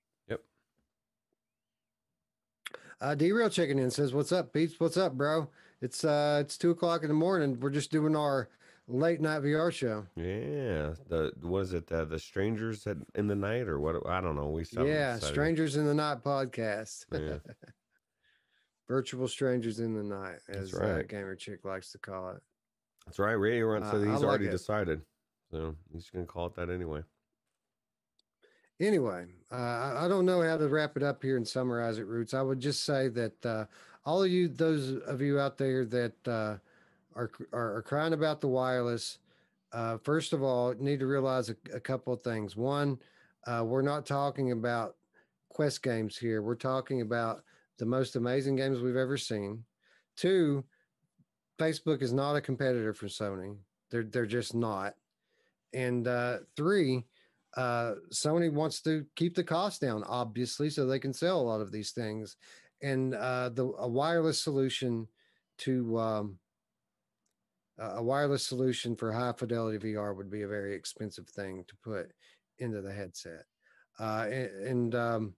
Uh, 3.01 3.15
D-Real 3.15 3.49
checking 3.49 3.79
in 3.79 3.89
says, 3.91 4.13
"What's 4.13 4.31
up, 4.31 4.51
Pete? 4.51 4.75
What's 4.77 4.97
up, 4.97 5.13
bro? 5.13 5.49
It's 5.81 6.03
uh, 6.03 6.39
it's 6.41 6.57
two 6.57 6.71
o'clock 6.71 7.03
in 7.03 7.07
the 7.07 7.13
morning. 7.13 7.57
We're 7.59 7.69
just 7.69 7.91
doing 7.91 8.15
our 8.15 8.49
late 8.87 9.21
night 9.21 9.41
VR 9.41 9.71
show. 9.71 10.05
Yeah, 10.17 10.93
the 11.07 11.31
was 11.41 11.73
it 11.73 11.89
uh, 11.91 12.05
the 12.05 12.19
strangers 12.19 12.85
at, 12.87 12.97
in 13.15 13.27
the 13.27 13.35
night 13.35 13.67
or 13.69 13.79
what? 13.79 14.05
I 14.07 14.19
don't 14.19 14.35
know. 14.35 14.49
We 14.49 14.65
yeah, 14.71 15.13
decided. 15.15 15.33
Strangers 15.33 15.75
in 15.77 15.85
the 15.85 15.93
Night 15.93 16.23
podcast. 16.23 17.05
Yeah. 17.11 17.37
Virtual 18.89 19.27
strangers 19.27 19.79
in 19.79 19.93
the 19.93 20.03
night, 20.03 20.39
That's 20.47 20.73
as 20.73 20.75
uh, 20.75 21.03
gamer 21.07 21.35
chick 21.35 21.63
likes 21.63 21.91
to 21.91 21.99
call 21.99 22.31
it. 22.31 22.41
That's 23.05 23.19
right. 23.19 23.33
Radio 23.33 23.67
Runt 23.67 23.85
Uh, 23.85 23.91
said 23.91 23.99
he's 23.99 24.09
like 24.09 24.23
already 24.23 24.47
it. 24.47 24.51
decided, 24.51 25.01
so 25.51 25.75
he's 25.93 26.09
gonna 26.09 26.25
call 26.25 26.47
it 26.47 26.55
that 26.55 26.69
anyway. 26.71 27.01
Anyway, 28.79 29.25
uh, 29.51 29.95
I 29.97 30.07
don't 30.07 30.25
know 30.25 30.41
how 30.41 30.57
to 30.57 30.67
wrap 30.69 30.95
it 30.95 31.03
up 31.03 31.21
here 31.21 31.35
and 31.35 31.47
summarize 31.47 31.97
it, 31.97 32.07
Roots. 32.07 32.33
I 32.33 32.41
would 32.41 32.59
just 32.61 32.85
say 32.85 33.09
that 33.09 33.45
uh, 33.45 33.65
all 34.05 34.23
of 34.23 34.31
you, 34.31 34.47
those 34.47 34.95
of 35.05 35.21
you 35.21 35.39
out 35.39 35.57
there 35.57 35.83
that 35.85 36.27
uh, 36.27 36.55
are, 37.15 37.31
are 37.51 37.77
are 37.77 37.81
crying 37.81 38.13
about 38.13 38.39
the 38.39 38.47
wireless, 38.47 39.17
uh, 39.73 39.97
first 39.97 40.31
of 40.31 40.43
all, 40.43 40.73
need 40.79 40.99
to 40.99 41.07
realize 41.07 41.49
a, 41.49 41.55
a 41.73 41.79
couple 41.79 42.13
of 42.13 42.23
things. 42.23 42.55
One, 42.55 42.99
uh, 43.45 43.63
we're 43.65 43.81
not 43.81 44.05
talking 44.05 44.51
about 44.51 44.95
Quest 45.49 45.83
games 45.83 46.17
here. 46.17 46.41
We're 46.41 46.55
talking 46.55 47.01
about 47.01 47.43
the 47.79 47.85
most 47.85 48.15
amazing 48.15 48.55
games 48.55 48.79
we've 48.79 48.95
ever 48.95 49.17
seen. 49.17 49.63
Two, 50.15 50.63
Facebook 51.57 52.01
is 52.01 52.13
not 52.13 52.35
a 52.35 52.41
competitor 52.41 52.93
for 52.93 53.07
Sony. 53.07 53.57
They're 53.91 54.03
they're 54.03 54.25
just 54.25 54.55
not. 54.55 54.95
And 55.73 56.07
uh, 56.07 56.37
three, 56.55 57.03
uh, 57.57 57.95
Sony 58.13 58.51
wants 58.51 58.81
to 58.81 59.05
keep 59.15 59.35
the 59.35 59.43
cost 59.43 59.81
down, 59.81 60.03
obviously, 60.07 60.69
so 60.69 60.85
they 60.85 60.99
can 60.99 61.13
sell 61.13 61.39
a 61.39 61.41
lot 61.41 61.61
of 61.61 61.71
these 61.71 61.91
things. 61.91 62.37
And 62.81 63.15
uh, 63.15 63.49
the 63.49 63.65
a 63.77 63.87
wireless 63.87 64.41
solution 64.41 65.07
to 65.59 65.99
um, 65.99 66.39
a 67.77 68.03
wireless 68.03 68.45
solution 68.45 68.95
for 68.95 69.11
high 69.11 69.33
fidelity 69.33 69.93
VR 69.93 70.15
would 70.15 70.29
be 70.29 70.43
a 70.43 70.47
very 70.47 70.73
expensive 70.75 71.27
thing 71.27 71.65
to 71.67 71.75
put 71.83 72.11
into 72.59 72.81
the 72.81 72.91
headset. 72.91 73.45
Uh, 73.99 74.25
a- 74.29 74.67
and 74.69 74.95
um, 74.95 75.33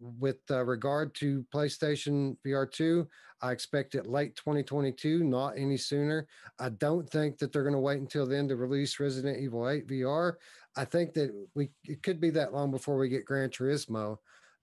with 0.00 0.38
uh, 0.50 0.64
regard 0.64 1.14
to 1.14 1.44
PlayStation 1.54 2.36
VR 2.44 2.70
2, 2.70 3.06
I 3.40 3.52
expect 3.52 3.94
it 3.94 4.06
late 4.06 4.34
2022, 4.36 5.24
not 5.24 5.54
any 5.56 5.76
sooner. 5.76 6.26
I 6.58 6.70
don't 6.70 7.08
think 7.08 7.38
that 7.38 7.52
they're 7.52 7.62
going 7.62 7.74
to 7.74 7.78
wait 7.78 8.00
until 8.00 8.26
then 8.26 8.48
to 8.48 8.56
release 8.56 8.98
Resident 9.00 9.38
Evil 9.38 9.68
8 9.68 9.86
VR. 9.86 10.34
I 10.76 10.84
think 10.84 11.14
that 11.14 11.32
we 11.54 11.70
it 11.84 12.02
could 12.02 12.20
be 12.20 12.30
that 12.30 12.52
long 12.52 12.70
before 12.70 12.96
we 12.96 13.08
get 13.08 13.24
Gran 13.24 13.50
Turismo, 13.50 14.18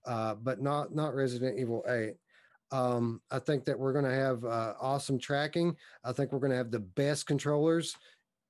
uh, 0.06 0.36
but 0.36 0.62
not 0.62 0.94
not 0.94 1.14
Resident 1.14 1.60
Evil 1.60 1.84
8. 1.88 2.14
Um, 2.72 3.22
I 3.32 3.40
think 3.40 3.66
that 3.66 3.78
we're 3.78 3.94
going 3.94 4.06
to 4.06 4.14
have 4.14 4.44
uh, 4.46 4.74
awesome 4.80 5.20
tracking. 5.20 5.76
I 6.04 6.12
think 6.12 6.32
we're 6.32 6.40
going 6.40 6.52
to 6.52 6.58
have 6.58 6.72
the 6.72 6.80
best 6.80 7.26
controllers 7.26 7.96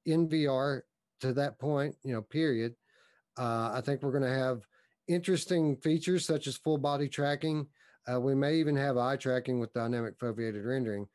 in 0.06 0.27
VR 0.27 0.81
to 1.22 1.34
that 1.34 1.57
point, 1.60 1.95
you 2.03 2.14
know, 2.14 2.22
period. 2.22 2.76
Uh, 3.38 3.72
I 3.73 3.81
think 3.81 4.02
we're 4.02 4.11
going 4.11 4.23
to 4.23 4.30
have 4.30 4.65
interesting 5.07 5.77
features 5.77 6.26
such 6.26 6.48
as 6.48 6.57
full 6.57 6.77
body 6.77 7.07
tracking. 7.07 7.68
Uh, 8.11 8.19
we 8.19 8.36
may 8.36 8.56
even 8.56 8.76
have 8.76 8.98
eye 8.98 9.15
tracking 9.15 9.60
with 9.60 9.73
dynamic 9.73 10.18
foveated 10.19 10.65
rendering, 10.65 11.07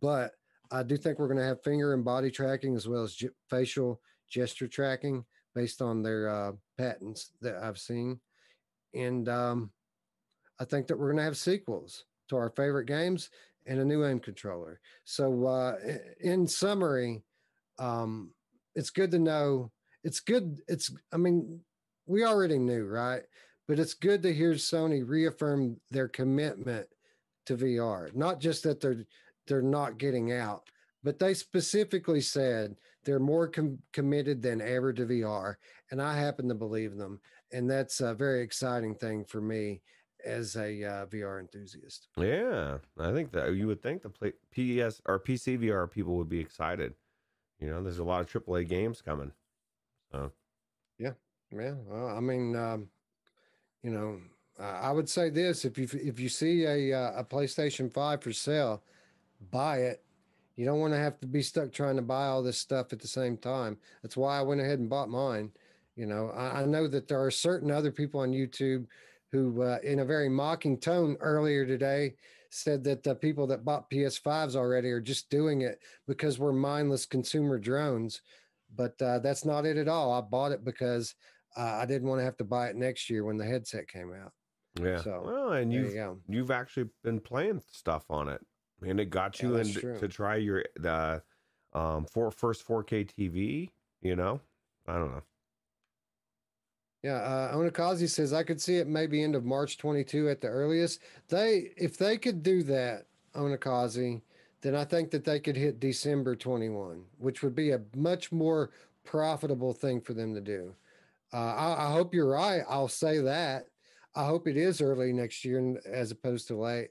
but 0.00 0.32
I 0.70 0.82
do 0.82 0.96
think 0.96 1.18
we're 1.18 1.28
going 1.28 1.38
to 1.38 1.44
have 1.44 1.62
finger 1.62 1.92
and 1.92 2.04
body 2.04 2.30
tracking 2.30 2.74
as 2.74 2.88
well 2.88 3.02
as 3.02 3.14
ge- 3.14 3.26
facial 3.50 4.00
gesture 4.28 4.68
tracking 4.68 5.24
based 5.56 5.80
on 5.80 6.02
their 6.02 6.28
uh, 6.28 6.52
patents 6.76 7.30
that 7.40 7.56
I've 7.56 7.78
seen. 7.78 8.20
And 8.94 9.28
um, 9.28 9.70
I 10.60 10.64
think 10.64 10.86
that 10.86 10.98
we're 10.98 11.06
going 11.06 11.16
to 11.16 11.24
have 11.24 11.36
sequels 11.36 12.04
to 12.28 12.36
our 12.36 12.50
favorite 12.50 12.84
games 12.84 13.30
and 13.66 13.80
a 13.80 13.84
new 13.84 14.04
end 14.04 14.22
controller. 14.22 14.80
So, 15.04 15.46
uh, 15.46 15.76
in 16.20 16.46
summary, 16.46 17.22
um, 17.78 18.30
it's 18.74 18.90
good 18.90 19.10
to 19.12 19.18
know. 19.18 19.72
It's 20.04 20.20
good. 20.20 20.58
It's, 20.68 20.94
I 21.12 21.16
mean, 21.16 21.60
we 22.06 22.24
already 22.24 22.58
knew, 22.58 22.84
right? 22.84 23.22
But 23.66 23.78
it's 23.78 23.94
good 23.94 24.22
to 24.22 24.34
hear 24.34 24.52
Sony 24.52 25.02
reaffirm 25.04 25.80
their 25.90 26.06
commitment 26.06 26.86
to 27.46 27.56
VR. 27.56 28.14
Not 28.14 28.40
just 28.40 28.62
that 28.64 28.80
they're 28.80 29.04
they're 29.46 29.62
not 29.62 29.98
getting 29.98 30.32
out, 30.32 30.64
but 31.06 31.20
they 31.20 31.34
specifically 31.34 32.20
said 32.20 32.74
they're 33.04 33.20
more 33.20 33.46
com- 33.46 33.78
committed 33.92 34.42
than 34.42 34.60
ever 34.60 34.92
to 34.92 35.06
VR, 35.06 35.54
and 35.92 36.02
I 36.02 36.18
happen 36.18 36.48
to 36.48 36.54
believe 36.56 36.96
them. 36.96 37.20
And 37.52 37.70
that's 37.70 38.00
a 38.00 38.12
very 38.12 38.42
exciting 38.42 38.96
thing 38.96 39.24
for 39.24 39.40
me 39.40 39.82
as 40.24 40.56
a 40.56 40.82
uh, 40.82 41.06
VR 41.06 41.38
enthusiast. 41.38 42.08
Yeah, 42.16 42.78
I 42.98 43.12
think 43.12 43.30
that 43.30 43.54
you 43.54 43.68
would 43.68 43.80
think 43.80 44.02
the 44.02 44.10
play, 44.10 44.32
PS 44.50 45.00
or 45.06 45.20
PC 45.20 45.60
VR 45.60 45.88
people 45.88 46.16
would 46.16 46.28
be 46.28 46.40
excited. 46.40 46.94
You 47.60 47.68
know, 47.68 47.84
there's 47.84 48.00
a 48.00 48.04
lot 48.04 48.22
of 48.22 48.44
AAA 48.44 48.68
games 48.68 49.00
coming. 49.00 49.30
So 50.10 50.32
Yeah, 51.52 51.74
well, 51.86 52.08
I 52.08 52.18
mean, 52.18 52.56
um, 52.56 52.88
you 53.84 53.92
know, 53.92 54.18
uh, 54.58 54.80
I 54.82 54.90
would 54.90 55.08
say 55.08 55.30
this: 55.30 55.64
if 55.64 55.78
you 55.78 55.86
if 55.92 56.18
you 56.18 56.28
see 56.28 56.64
a 56.64 56.92
uh, 56.92 57.20
a 57.20 57.24
PlayStation 57.24 57.92
Five 57.92 58.24
for 58.24 58.32
sale, 58.32 58.82
buy 59.52 59.82
it. 59.82 60.02
You 60.56 60.64
don't 60.64 60.80
want 60.80 60.94
to 60.94 60.98
have 60.98 61.20
to 61.20 61.26
be 61.26 61.42
stuck 61.42 61.72
trying 61.72 61.96
to 61.96 62.02
buy 62.02 62.26
all 62.26 62.42
this 62.42 62.58
stuff 62.58 62.92
at 62.92 63.00
the 63.00 63.08
same 63.08 63.36
time. 63.36 63.76
That's 64.02 64.16
why 64.16 64.38
I 64.38 64.42
went 64.42 64.60
ahead 64.60 64.78
and 64.78 64.88
bought 64.88 65.10
mine. 65.10 65.50
You 65.96 66.06
know, 66.06 66.30
I, 66.30 66.62
I 66.62 66.64
know 66.64 66.88
that 66.88 67.08
there 67.08 67.22
are 67.22 67.30
certain 67.30 67.70
other 67.70 67.90
people 67.90 68.20
on 68.20 68.32
YouTube 68.32 68.86
who, 69.32 69.62
uh, 69.62 69.78
in 69.82 70.00
a 70.00 70.04
very 70.04 70.28
mocking 70.28 70.78
tone 70.78 71.16
earlier 71.20 71.66
today, 71.66 72.14
said 72.50 72.84
that 72.84 73.02
the 73.02 73.14
people 73.14 73.46
that 73.48 73.64
bought 73.64 73.90
PS5s 73.90 74.56
already 74.56 74.90
are 74.90 75.00
just 75.00 75.28
doing 75.30 75.62
it 75.62 75.80
because 76.06 76.38
we're 76.38 76.52
mindless 76.52 77.06
consumer 77.06 77.58
drones. 77.58 78.22
But 78.74 79.00
uh, 79.00 79.18
that's 79.20 79.44
not 79.44 79.66
it 79.66 79.76
at 79.76 79.88
all. 79.88 80.12
I 80.12 80.20
bought 80.20 80.52
it 80.52 80.64
because 80.64 81.14
uh, 81.56 81.78
I 81.80 81.86
didn't 81.86 82.08
want 82.08 82.20
to 82.20 82.24
have 82.24 82.36
to 82.38 82.44
buy 82.44 82.68
it 82.68 82.76
next 82.76 83.08
year 83.10 83.24
when 83.24 83.36
the 83.36 83.44
headset 83.44 83.88
came 83.88 84.12
out. 84.12 84.32
yeah, 84.80 85.02
So, 85.02 85.22
well, 85.24 85.52
and 85.52 85.72
you've 85.72 85.94
you 85.94 86.22
you've 86.28 86.50
actually 86.50 86.88
been 87.02 87.20
playing 87.20 87.62
stuff 87.70 88.04
on 88.10 88.28
it, 88.28 88.40
and 88.82 89.00
it 89.00 89.10
got 89.10 89.40
you 89.40 89.52
that's 89.52 89.74
in 89.74 89.80
true. 89.80 89.98
to 89.98 90.08
try 90.08 90.36
your 90.36 90.64
the 90.76 91.22
um 91.72 92.04
for 92.06 92.30
first 92.30 92.66
4K 92.66 93.08
TV. 93.18 93.70
You 94.02 94.16
know, 94.16 94.40
I 94.86 94.94
don't 94.94 95.10
know. 95.10 95.22
Yeah, 97.02 97.18
uh, 97.18 97.54
Onakazi 97.54 98.08
says 98.08 98.32
I 98.32 98.42
could 98.42 98.60
see 98.60 98.78
it 98.78 98.88
maybe 98.88 99.22
end 99.22 99.36
of 99.36 99.44
March 99.44 99.78
22 99.78 100.28
at 100.28 100.40
the 100.40 100.48
earliest. 100.48 101.00
They, 101.28 101.70
if 101.76 101.96
they 101.96 102.18
could 102.18 102.42
do 102.42 102.64
that, 102.64 103.06
Onakazi, 103.36 104.22
then 104.60 104.74
I 104.74 104.84
think 104.84 105.12
that 105.12 105.24
they 105.24 105.38
could 105.38 105.56
hit 105.56 105.78
December 105.78 106.34
21, 106.34 107.04
which 107.18 107.44
would 107.44 107.54
be 107.54 107.70
a 107.70 107.82
much 107.94 108.32
more 108.32 108.70
profitable 109.04 109.72
thing 109.72 110.00
for 110.00 110.14
them 110.14 110.34
to 110.34 110.40
do. 110.40 110.74
Uh, 111.32 111.36
I, 111.36 111.86
I, 111.86 111.92
hope 111.92 112.12
you're 112.12 112.28
right. 112.28 112.62
I'll 112.68 112.88
say 112.88 113.20
that. 113.20 113.66
I 114.16 114.24
hope 114.24 114.48
it 114.48 114.56
is 114.56 114.80
early 114.80 115.12
next 115.12 115.44
year 115.44 115.80
as 115.86 116.10
opposed 116.10 116.48
to 116.48 116.56
late. 116.56 116.90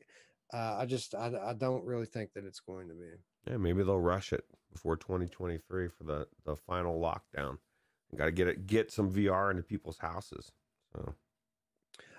Uh, 0.56 0.78
I 0.80 0.86
just 0.86 1.14
I, 1.14 1.32
I 1.48 1.54
don't 1.54 1.84
really 1.84 2.06
think 2.06 2.32
that 2.34 2.46
it's 2.46 2.62
going 2.62 2.88
to 2.88 2.94
be. 2.94 3.52
Yeah, 3.52 3.58
maybe 3.58 3.84
they'll 3.84 4.00
rush 4.00 4.32
it 4.32 4.46
before 4.72 4.96
2023 4.96 5.90
for 5.90 6.04
the 6.06 6.28
the 6.46 6.56
final 6.56 6.98
lockdown. 6.98 7.58
Got 8.16 8.26
to 8.26 8.32
get 8.32 8.48
it 8.48 8.66
get 8.66 8.90
some 8.90 9.12
VR 9.12 9.52
into 9.52 9.64
people's 9.64 9.98
houses. 9.98 10.54
So. 10.94 11.14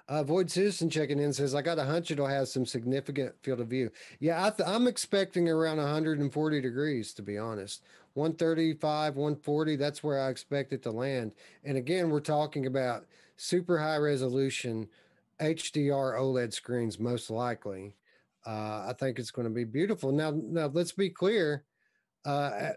Uh, 0.09 0.23
Void 0.23 0.51
Citizen 0.51 0.89
checking 0.89 1.19
in 1.19 1.33
says, 1.33 1.53
I 1.53 1.63
got 1.63 1.81
a 1.81 1.85
hunch 1.85 2.13
it'll 2.13 2.29
have 2.29 2.47
some 2.47 2.65
significant 2.65 3.35
field 3.43 3.59
of 3.59 3.67
view. 3.67 3.91
Yeah, 4.21 4.45
I 4.45 4.51
th- 4.51 4.69
I'm 4.69 4.87
expecting 4.87 5.49
around 5.49 5.79
140 5.79 6.61
degrees, 6.61 7.13
to 7.15 7.23
be 7.23 7.37
honest. 7.37 7.83
135, 8.15 9.17
140, 9.17 9.75
that's 9.75 10.05
where 10.05 10.21
I 10.21 10.29
expect 10.29 10.73
it 10.73 10.85
to 10.85 10.93
land. 10.93 11.33
And 11.65 11.77
again, 11.77 12.11
we're 12.11 12.21
talking 12.21 12.67
about 12.67 13.07
super 13.37 13.79
high 13.79 13.97
resolution 13.97 14.89
HDR 15.41 16.17
OLED 16.17 16.53
screens, 16.53 17.01
most 17.01 17.29
likely. 17.29 17.97
Uh, 18.47 18.87
I 18.89 18.95
think 18.99 19.19
it's 19.19 19.33
going 19.33 19.49
to 19.49 19.55
be 19.55 19.65
beautiful. 19.65 20.13
Now, 20.13 20.31
now 20.31 20.71
let's 20.73 20.93
be 20.93 21.11
clear. 21.11 21.65
Uh, 22.25 22.71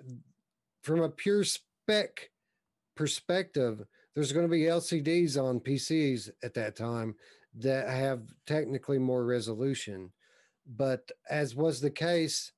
from 0.83 1.01
a 1.01 1.09
pure 1.09 1.43
spec 1.43 2.29
perspective, 2.95 3.85
there's 4.15 4.31
going 4.31 4.45
to 4.45 4.51
be 4.51 4.63
LCDs 4.63 5.41
on 5.41 5.59
PCs 5.59 6.29
at 6.43 6.53
that 6.55 6.75
time 6.75 7.15
that 7.57 7.87
have 7.87 8.21
technically 8.45 8.97
more 8.97 9.25
resolution. 9.25 10.11
But 10.67 11.11
as 11.29 11.55
was 11.55 11.81
the 11.81 11.89
case 11.91 12.51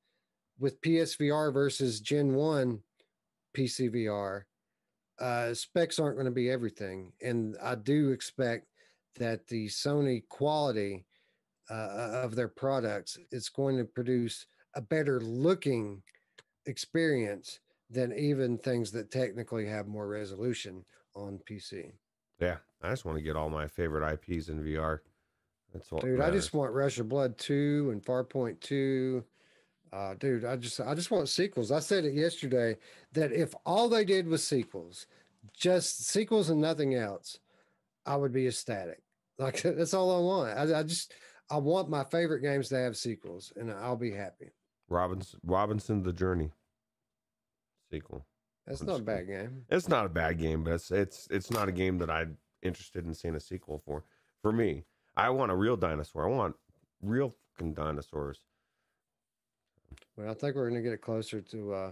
with 0.59 0.81
PSVR 0.81 1.53
versus 1.53 1.99
Gen 1.99 2.33
1 2.33 2.79
PCVR, 3.55 4.43
uh, 5.19 5.53
specs 5.53 5.99
aren't 5.99 6.15
going 6.15 6.25
to 6.25 6.31
be 6.31 6.49
everything. 6.49 7.13
And 7.21 7.55
I 7.61 7.75
do 7.75 8.11
expect 8.11 8.67
that 9.17 9.47
the 9.47 9.67
Sony 9.67 10.27
quality 10.29 11.05
uh, 11.71 12.21
of 12.23 12.35
their 12.35 12.47
products 12.49 13.17
it's 13.31 13.49
going 13.49 13.77
to 13.77 13.85
produce 13.85 14.45
a 14.75 14.81
better 14.81 15.19
looking 15.21 16.01
experience 16.65 17.59
than 17.89 18.13
even 18.13 18.57
things 18.57 18.91
that 18.91 19.11
technically 19.11 19.65
have 19.65 19.87
more 19.87 20.07
resolution 20.07 20.85
on 21.15 21.39
PC. 21.49 21.91
Yeah, 22.39 22.57
I 22.81 22.89
just 22.89 23.05
want 23.05 23.17
to 23.17 23.23
get 23.23 23.35
all 23.35 23.49
my 23.49 23.67
favorite 23.67 24.09
IPs 24.13 24.49
in 24.49 24.63
VR. 24.63 24.99
That's 25.73 25.91
what, 25.91 26.01
dude. 26.01 26.19
Matters. 26.19 26.31
I 26.31 26.37
just 26.37 26.53
want 26.53 26.73
Rush 26.73 26.99
of 26.99 27.09
Blood 27.09 27.37
two 27.37 27.89
and 27.91 28.03
Farpoint 28.03 28.59
two. 28.59 29.23
Uh, 29.93 30.15
dude, 30.15 30.45
I 30.45 30.55
just 30.55 30.79
I 30.79 30.95
just 30.95 31.11
want 31.11 31.27
sequels. 31.29 31.71
I 31.71 31.79
said 31.79 32.05
it 32.05 32.13
yesterday 32.13 32.77
that 33.13 33.31
if 33.33 33.53
all 33.65 33.89
they 33.89 34.05
did 34.05 34.27
was 34.27 34.45
sequels, 34.45 35.05
just 35.53 36.07
sequels 36.07 36.49
and 36.49 36.61
nothing 36.61 36.95
else, 36.95 37.39
I 38.05 38.15
would 38.15 38.31
be 38.31 38.47
ecstatic. 38.47 39.01
Like 39.37 39.61
that's 39.63 39.93
all 39.93 40.15
I 40.15 40.19
want. 40.19 40.57
I, 40.57 40.79
I 40.79 40.83
just 40.83 41.13
I 41.51 41.57
want 41.57 41.89
my 41.89 42.03
favorite 42.05 42.41
games 42.41 42.69
to 42.69 42.77
have 42.77 42.95
sequels, 42.95 43.51
and 43.57 43.71
I'll 43.71 43.97
be 43.97 44.11
happy. 44.11 44.51
Robinson 44.89 45.39
Robinson 45.43 46.03
the 46.03 46.13
Journey 46.13 46.51
sequel. 47.91 48.25
That's 48.65 48.83
not 48.83 48.99
a 48.99 49.03
bad 49.03 49.27
game. 49.27 49.65
It's 49.69 49.89
not 49.89 50.05
a 50.05 50.09
bad 50.09 50.37
game, 50.39 50.63
but 50.63 50.73
it's 50.73 50.91
it's 50.91 51.27
it's 51.29 51.51
not 51.51 51.67
a 51.67 51.71
game 51.71 51.97
that 51.97 52.09
I'm 52.09 52.37
interested 52.61 53.05
in 53.05 53.13
seeing 53.13 53.35
a 53.35 53.39
sequel 53.39 53.79
for. 53.85 54.05
For 54.41 54.51
me, 54.51 54.85
I 55.15 55.29
want 55.29 55.51
a 55.51 55.55
real 55.55 55.75
dinosaur. 55.75 56.25
I 56.25 56.29
want 56.29 56.55
real 57.01 57.35
fucking 57.53 57.73
dinosaurs. 57.73 58.39
Well, 60.15 60.29
I 60.29 60.33
think 60.33 60.55
we're 60.55 60.69
going 60.69 60.81
to 60.81 60.87
get 60.87 60.93
it 60.93 61.01
closer 61.01 61.41
to 61.41 61.73
uh, 61.73 61.91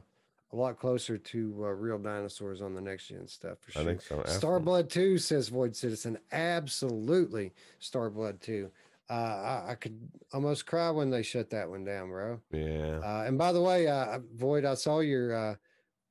a 0.51 0.55
lot 0.55 0.79
closer 0.79 1.17
to 1.17 1.55
uh, 1.63 1.67
real 1.69 1.97
dinosaurs 1.97 2.61
on 2.61 2.73
the 2.73 2.81
next 2.81 3.07
gen 3.07 3.27
stuff 3.27 3.59
for 3.59 3.71
sure. 3.71 3.81
I 3.81 3.85
think 3.85 4.01
so. 4.01 4.17
Starblood 4.25 4.89
Two 4.89 5.17
says 5.17 5.49
Void 5.49 5.75
Citizen. 5.75 6.17
Absolutely, 6.31 7.53
Starblood 7.81 8.39
Two. 8.39 8.71
Uh, 9.09 9.13
I, 9.13 9.71
I, 9.71 9.75
could 9.75 9.99
almost 10.33 10.67
cry 10.67 10.91
when 10.91 11.09
they 11.09 11.23
shut 11.23 11.49
that 11.49 11.67
one 11.67 11.83
down, 11.83 12.09
bro. 12.09 12.39
Yeah. 12.51 12.99
Uh, 13.03 13.23
and 13.25 13.39
by 13.39 13.51
the 13.51 13.61
way, 13.61 13.87
uh, 13.87 14.19
Void, 14.35 14.65
I 14.65 14.75
saw 14.75 14.99
your 14.99 15.35
uh, 15.35 15.55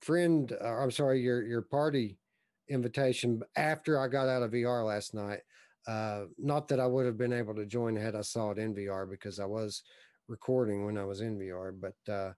friend, 0.01 0.53
uh, 0.61 0.79
I'm 0.79 0.91
sorry, 0.91 1.21
your 1.21 1.43
your 1.45 1.63
party 1.63 2.19
invitation 2.69 3.43
after 3.57 4.01
I 4.01 4.09
got 4.09 4.29
out 4.29 4.43
of 4.43 4.51
VR 4.51 4.85
last 4.85 5.15
night. 5.15 5.41
Uh, 5.87 6.25
not 6.37 6.69
that 6.69 6.81
I 6.81 6.87
would 6.87 7.07
have 7.07 7.17
been 7.17 7.33
able 7.33 7.55
to 7.55 7.65
join 7.65 7.97
had 7.97 8.15
I 8.15 8.21
saw 8.21 8.51
it 8.51 8.59
in 8.59 8.75
VR 8.75 9.09
because 9.09 9.41
I 9.41 9.47
was 9.47 9.83
recording 10.29 10.85
when 10.85 10.99
I 10.99 11.05
was 11.05 11.21
in 11.21 11.39
VR, 11.39 11.73
but 11.81 12.13
uh, 12.13 12.33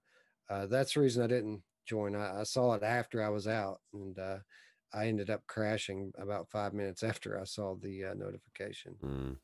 uh, 0.49 0.67
that's 0.67 0.93
the 0.93 1.01
reason 1.01 1.23
I 1.23 1.27
didn't 1.27 1.61
join. 1.85 2.15
I, 2.15 2.41
I, 2.41 2.43
saw 2.43 2.73
it 2.73 2.83
after 2.83 3.21
I 3.21 3.29
was 3.29 3.47
out, 3.47 3.79
and 3.93 4.17
uh, 4.17 4.37
I 4.93 5.07
ended 5.07 5.29
up 5.29 5.45
crashing 5.47 6.13
about 6.17 6.49
five 6.49 6.73
minutes 6.73 7.03
after 7.11 7.39
I 7.39 7.43
saw 7.43 7.75
the 7.75 8.05
uh, 8.05 8.13
notification. 8.13 8.95
Mm. 9.03 9.35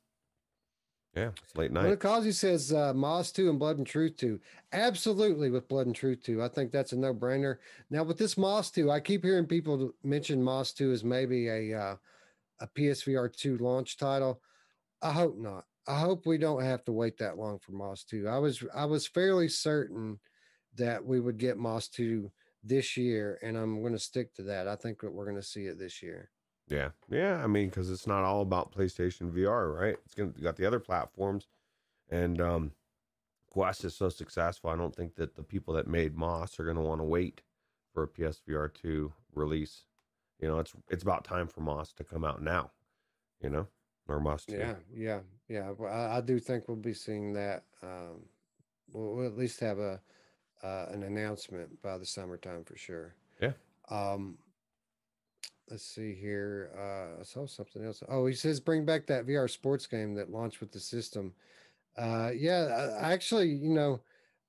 Yeah, 1.17 1.31
it's 1.43 1.55
late 1.55 1.71
night. 1.71 1.99
Kazi 1.99 2.31
says 2.31 2.71
uh, 2.71 2.93
Moss 2.93 3.31
2 3.31 3.49
and 3.49 3.57
Blood 3.57 3.79
and 3.79 3.87
Truth 3.87 4.17
2. 4.17 4.39
Absolutely 4.71 5.49
with 5.49 5.67
Blood 5.67 5.87
and 5.87 5.95
Truth 5.95 6.21
2. 6.23 6.43
I 6.43 6.47
think 6.47 6.71
that's 6.71 6.91
a 6.91 6.95
no 6.95 7.11
brainer. 7.11 7.57
Now, 7.89 8.03
with 8.03 8.19
this 8.19 8.37
Moss 8.37 8.69
2, 8.69 8.91
I 8.91 8.99
keep 8.99 9.23
hearing 9.23 9.47
people 9.47 9.93
mention 10.03 10.43
Moss 10.43 10.73
2 10.73 10.91
as 10.91 11.03
maybe 11.03 11.47
a, 11.47 11.73
uh, 11.73 11.95
a 12.61 12.67
PSVR 12.67 13.35
2 13.35 13.57
launch 13.57 13.97
title. 13.97 14.41
I 15.01 15.11
hope 15.11 15.39
not. 15.39 15.63
I 15.87 15.99
hope 15.99 16.27
we 16.27 16.37
don't 16.37 16.63
have 16.63 16.85
to 16.85 16.91
wait 16.91 17.17
that 17.17 17.39
long 17.39 17.57
for 17.57 17.71
Moss 17.71 18.03
2. 18.03 18.27
I 18.27 18.37
was 18.37 18.63
I 18.75 18.85
was 18.85 19.07
fairly 19.07 19.47
certain 19.47 20.19
that 20.75 21.03
we 21.03 21.19
would 21.19 21.39
get 21.39 21.57
Moss 21.57 21.87
2 21.87 22.31
this 22.63 22.95
year, 22.95 23.39
and 23.41 23.57
I'm 23.57 23.81
going 23.81 23.93
to 23.93 23.99
stick 23.99 24.35
to 24.35 24.43
that. 24.43 24.67
I 24.67 24.75
think 24.75 24.99
that 24.99 25.11
we're 25.11 25.25
going 25.25 25.37
to 25.37 25.41
see 25.41 25.65
it 25.65 25.79
this 25.79 26.03
year. 26.03 26.29
Yeah, 26.69 26.89
yeah. 27.09 27.41
I 27.43 27.47
mean, 27.47 27.69
because 27.69 27.89
it's 27.89 28.07
not 28.07 28.23
all 28.23 28.41
about 28.41 28.73
PlayStation 28.73 29.31
VR, 29.31 29.73
right? 29.73 29.95
It's 30.05 30.13
gonna 30.13 30.31
got 30.31 30.57
the 30.57 30.65
other 30.65 30.79
platforms, 30.79 31.47
and 32.09 32.41
um, 32.41 32.71
Quest 33.49 33.85
is 33.85 33.95
so 33.95 34.09
successful. 34.09 34.69
I 34.69 34.75
don't 34.75 34.95
think 34.95 35.15
that 35.15 35.35
the 35.35 35.43
people 35.43 35.73
that 35.75 35.87
made 35.87 36.15
Moss 36.15 36.59
are 36.59 36.65
gonna 36.65 36.81
want 36.81 36.99
to 36.99 37.05
wait 37.05 37.41
for 37.93 38.03
a 38.03 38.07
PSVR 38.07 38.73
two 38.73 39.13
release. 39.33 39.85
You 40.39 40.49
know, 40.49 40.59
it's 40.59 40.73
it's 40.89 41.03
about 41.03 41.23
time 41.23 41.47
for 41.47 41.61
Moss 41.61 41.93
to 41.93 42.03
come 42.03 42.25
out 42.25 42.41
now. 42.41 42.71
You 43.41 43.49
know, 43.49 43.67
or 44.07 44.19
Moss 44.19 44.45
two. 44.45 44.57
Yeah, 44.57 44.75
yeah, 44.93 45.19
yeah. 45.47 45.71
Well, 45.77 45.91
I, 45.91 46.17
I 46.17 46.21
do 46.21 46.39
think 46.39 46.67
we'll 46.67 46.77
be 46.77 46.93
seeing 46.93 47.33
that. 47.33 47.63
Um, 47.81 48.25
we'll, 48.91 49.15
we'll 49.15 49.27
at 49.27 49.37
least 49.37 49.59
have 49.61 49.79
a 49.79 50.01
uh, 50.63 50.87
an 50.91 51.03
announcement 51.03 51.81
by 51.81 51.97
the 51.97 52.05
summertime 52.05 52.63
for 52.63 52.75
sure. 52.75 53.15
Yeah. 53.41 53.53
Um, 53.89 54.37
let's 55.69 55.85
see 55.85 56.13
here. 56.13 56.71
Uh, 56.77 57.19
I 57.19 57.23
saw 57.23 57.45
something 57.45 57.83
else. 57.83 58.03
Oh, 58.09 58.25
he 58.25 58.33
says 58.33 58.59
bring 58.59 58.85
back 58.85 59.07
that 59.07 59.25
VR 59.25 59.49
sports 59.49 59.87
game 59.87 60.15
that 60.15 60.31
launched 60.31 60.59
with 60.59 60.71
the 60.71 60.79
system. 60.79 61.33
Uh, 61.97 62.31
yeah, 62.35 62.95
actually, 62.99 63.49
you 63.49 63.73
know, 63.73 63.99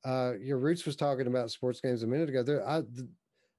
uh, 0.05 0.33
your 0.41 0.59
roots 0.59 0.85
was 0.85 0.97
talking 0.97 1.27
about 1.27 1.51
sports 1.51 1.81
games 1.81 2.03
a 2.03 2.07
minute 2.07 2.29
ago. 2.29 2.43
There, 2.43 2.67
I, 2.69 2.83
th- 2.83 3.09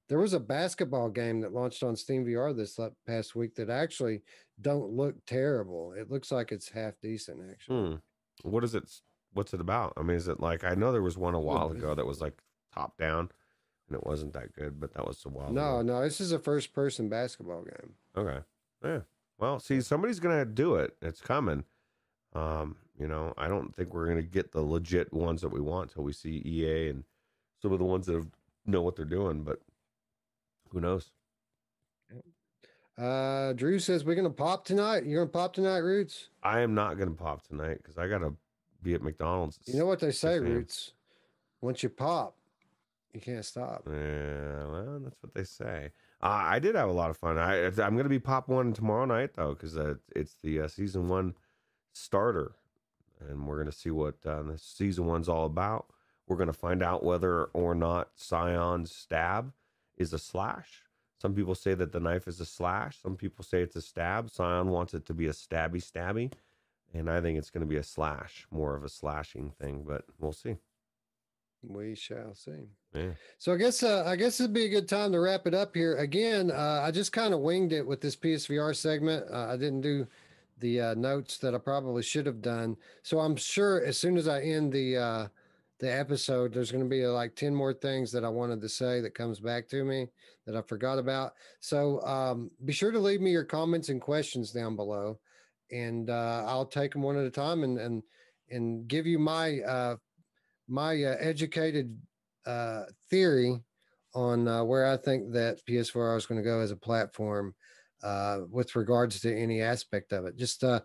there 0.07 0.19
was 0.19 0.33
a 0.33 0.39
basketball 0.39 1.09
game 1.09 1.41
that 1.41 1.53
launched 1.53 1.83
on 1.83 1.95
Steam 1.95 2.25
VR 2.25 2.55
this 2.55 2.79
past 3.05 3.35
week 3.35 3.55
that 3.55 3.69
actually 3.69 4.21
don't 4.61 4.91
look 4.91 5.15
terrible. 5.25 5.93
It 5.93 6.09
looks 6.09 6.31
like 6.31 6.51
it's 6.51 6.69
half 6.69 6.93
decent, 7.01 7.41
actually. 7.49 7.89
Hmm. 7.89 7.95
What 8.43 8.63
is 8.63 8.73
it? 8.75 8.89
What's 9.33 9.53
it 9.53 9.61
about? 9.61 9.93
I 9.97 10.01
mean, 10.01 10.17
is 10.17 10.27
it 10.27 10.39
like 10.39 10.63
I 10.63 10.73
know 10.73 10.91
there 10.91 11.03
was 11.03 11.17
one 11.17 11.35
a 11.35 11.39
while 11.39 11.69
ago 11.69 11.93
that 11.93 12.05
was 12.05 12.21
like 12.21 12.41
top 12.73 12.97
down 12.97 13.29
and 13.89 13.97
it 13.97 14.05
wasn't 14.05 14.33
that 14.33 14.53
good, 14.53 14.79
but 14.79 14.93
that 14.93 15.05
was 15.05 15.23
a 15.25 15.29
while. 15.29 15.51
No, 15.51 15.79
ago. 15.79 15.81
no, 15.81 16.01
this 16.01 16.21
is 16.21 16.31
a 16.31 16.39
first 16.39 16.73
person 16.73 17.09
basketball 17.09 17.63
game. 17.63 17.93
Okay. 18.15 18.39
Yeah. 18.83 18.99
Well, 19.37 19.59
see, 19.59 19.81
somebody's 19.81 20.19
gonna 20.19 20.45
do 20.45 20.75
it. 20.75 20.95
It's 21.01 21.21
coming. 21.21 21.63
Um, 22.33 22.75
you 22.99 23.07
know, 23.07 23.33
I 23.37 23.47
don't 23.47 23.75
think 23.75 23.93
we're 23.93 24.07
gonna 24.07 24.21
get 24.21 24.51
the 24.51 24.61
legit 24.61 25.11
ones 25.13 25.41
that 25.41 25.49
we 25.49 25.61
want 25.61 25.89
until 25.89 26.03
we 26.03 26.13
see 26.13 26.41
EA 26.45 26.89
and 26.89 27.03
some 27.61 27.71
of 27.71 27.79
the 27.79 27.85
ones 27.85 28.05
that 28.05 28.13
have, 28.13 28.27
know 28.65 28.81
what 28.81 28.95
they're 28.95 29.05
doing, 29.05 29.43
but 29.43 29.59
who 30.69 30.79
knows? 30.79 31.11
Uh, 32.97 33.53
Drew 33.53 33.79
says 33.79 34.03
we're 34.03 34.15
gonna 34.15 34.29
pop 34.29 34.65
tonight. 34.65 35.05
You're 35.05 35.21
gonna 35.25 35.31
pop 35.31 35.53
tonight, 35.53 35.79
Roots? 35.79 36.27
I 36.43 36.59
am 36.59 36.75
not 36.75 36.97
gonna 36.97 37.11
pop 37.11 37.47
tonight 37.47 37.77
because 37.81 37.97
I 37.97 38.07
gotta 38.07 38.33
be 38.83 38.93
at 38.93 39.01
McDonald's. 39.01 39.57
You 39.65 39.79
know 39.79 39.85
what 39.85 39.99
they 39.99 40.11
say, 40.11 40.39
Roots? 40.39 40.91
Once 41.61 41.81
you 41.81 41.89
pop, 41.89 42.35
you 43.13 43.21
can't 43.21 43.45
stop. 43.45 43.83
Yeah, 43.87 44.65
well, 44.65 44.99
that's 45.03 45.21
what 45.21 45.33
they 45.33 45.43
say. 45.43 45.91
Uh, 46.21 46.43
I 46.43 46.59
did 46.59 46.75
have 46.75 46.89
a 46.89 46.93
lot 46.93 47.09
of 47.09 47.17
fun. 47.17 47.37
I 47.37 47.65
I'm 47.65 47.97
gonna 47.97 48.09
be 48.09 48.19
pop 48.19 48.47
one 48.47 48.73
tomorrow 48.73 49.05
night 49.05 49.31
though, 49.35 49.53
because 49.53 49.77
uh, 49.77 49.95
it's 50.15 50.35
the 50.43 50.61
uh, 50.61 50.67
season 50.67 51.07
one 51.09 51.35
starter, 51.93 52.53
and 53.27 53.47
we're 53.47 53.57
gonna 53.57 53.71
see 53.71 53.91
what 53.91 54.15
uh, 54.25 54.43
the 54.43 54.57
season 54.57 55.05
one's 55.05 55.29
all 55.29 55.45
about. 55.45 55.87
We're 56.27 56.37
gonna 56.37 56.53
find 56.53 56.83
out 56.83 57.03
whether 57.03 57.45
or 57.45 57.73
not 57.75 58.09
Scion's 58.15 58.93
stab 58.93 59.53
is 59.97 60.13
a 60.13 60.19
slash. 60.19 60.83
Some 61.21 61.35
people 61.35 61.53
say 61.53 61.73
that 61.73 61.91
the 61.91 61.99
knife 61.99 62.27
is 62.27 62.39
a 62.39 62.45
slash. 62.45 63.01
Some 63.01 63.17
people 63.17 63.43
say 63.43 63.61
it's 63.61 63.75
a 63.75 63.81
stab. 63.81 64.29
Scion 64.29 64.69
wants 64.69 64.93
it 64.93 65.05
to 65.07 65.13
be 65.13 65.27
a 65.27 65.31
stabby 65.31 65.83
stabby. 65.83 66.31
And 66.93 67.09
I 67.09 67.21
think 67.21 67.37
it's 67.37 67.49
going 67.49 67.61
to 67.61 67.69
be 67.69 67.75
a 67.75 67.83
slash, 67.83 68.47
more 68.49 68.75
of 68.75 68.83
a 68.83 68.89
slashing 68.89 69.51
thing, 69.59 69.83
but 69.85 70.05
we'll 70.17 70.31
see. 70.31 70.55
We 71.61 71.95
shall 71.95 72.33
see. 72.33 72.69
Yeah. 72.93 73.11
So 73.37 73.53
I 73.53 73.57
guess 73.57 73.83
uh, 73.83 74.03
I 74.05 74.15
guess 74.15 74.39
it'd 74.39 74.53
be 74.53 74.65
a 74.65 74.69
good 74.69 74.87
time 74.87 75.11
to 75.11 75.19
wrap 75.19 75.45
it 75.45 75.53
up 75.53 75.75
here. 75.75 75.97
Again, 75.97 76.51
uh, 76.51 76.81
I 76.83 76.91
just 76.91 77.11
kind 77.11 77.33
of 77.33 77.41
winged 77.41 77.73
it 77.73 77.85
with 77.85 78.01
this 78.01 78.15
PSVR 78.15 78.75
segment. 78.75 79.25
Uh, 79.31 79.47
I 79.49 79.57
didn't 79.57 79.81
do 79.81 80.07
the 80.59 80.81
uh, 80.81 80.93
notes 80.95 81.37
that 81.37 81.55
I 81.55 81.57
probably 81.57 82.03
should 82.03 82.25
have 82.25 82.41
done. 82.41 82.77
So 83.03 83.19
I'm 83.19 83.35
sure 83.35 83.83
as 83.83 83.97
soon 83.97 84.17
as 84.17 84.27
I 84.27 84.41
end 84.41 84.71
the 84.71 84.97
uh, 84.97 85.27
the 85.79 85.91
episode, 85.91 86.53
there's 86.53 86.71
going 86.71 86.83
to 86.83 86.89
be 86.89 87.05
uh, 87.05 87.11
like 87.11 87.35
ten 87.35 87.53
more 87.53 87.73
things 87.73 88.11
that 88.13 88.23
I 88.23 88.29
wanted 88.29 88.61
to 88.61 88.69
say 88.69 89.01
that 89.01 89.13
comes 89.13 89.39
back 89.39 89.67
to 89.69 89.83
me 89.83 90.07
that 90.45 90.55
I 90.55 90.61
forgot 90.61 90.97
about. 90.97 91.33
So 91.59 92.01
um, 92.05 92.51
be 92.65 92.73
sure 92.73 92.91
to 92.91 92.99
leave 92.99 93.21
me 93.21 93.31
your 93.31 93.43
comments 93.43 93.89
and 93.89 94.01
questions 94.01 94.51
down 94.51 94.75
below, 94.75 95.19
and 95.71 96.09
uh, 96.09 96.43
I'll 96.47 96.65
take 96.65 96.93
them 96.93 97.01
one 97.01 97.17
at 97.17 97.25
a 97.25 97.31
time 97.31 97.63
and 97.63 97.77
and 97.77 98.03
and 98.49 98.87
give 98.87 99.05
you 99.05 99.19
my 99.19 99.59
uh, 99.59 99.95
my 100.69 101.03
uh, 101.03 101.15
educated 101.19 101.97
uh, 102.45 102.83
theory 103.09 103.59
on 104.13 104.47
uh, 104.47 104.63
where 104.63 104.85
I 104.87 104.97
think 104.97 105.31
that 105.33 105.65
PS4 105.67 106.17
is 106.17 106.25
going 106.25 106.41
to 106.41 106.47
go 106.47 106.59
as 106.61 106.71
a 106.71 106.75
platform 106.75 107.53
uh, 108.03 108.39
with 108.49 108.75
regards 108.75 109.19
to 109.21 109.35
any 109.35 109.61
aspect 109.61 110.13
of 110.13 110.25
it. 110.25 110.37
Just 110.37 110.63
uh, 110.63 110.79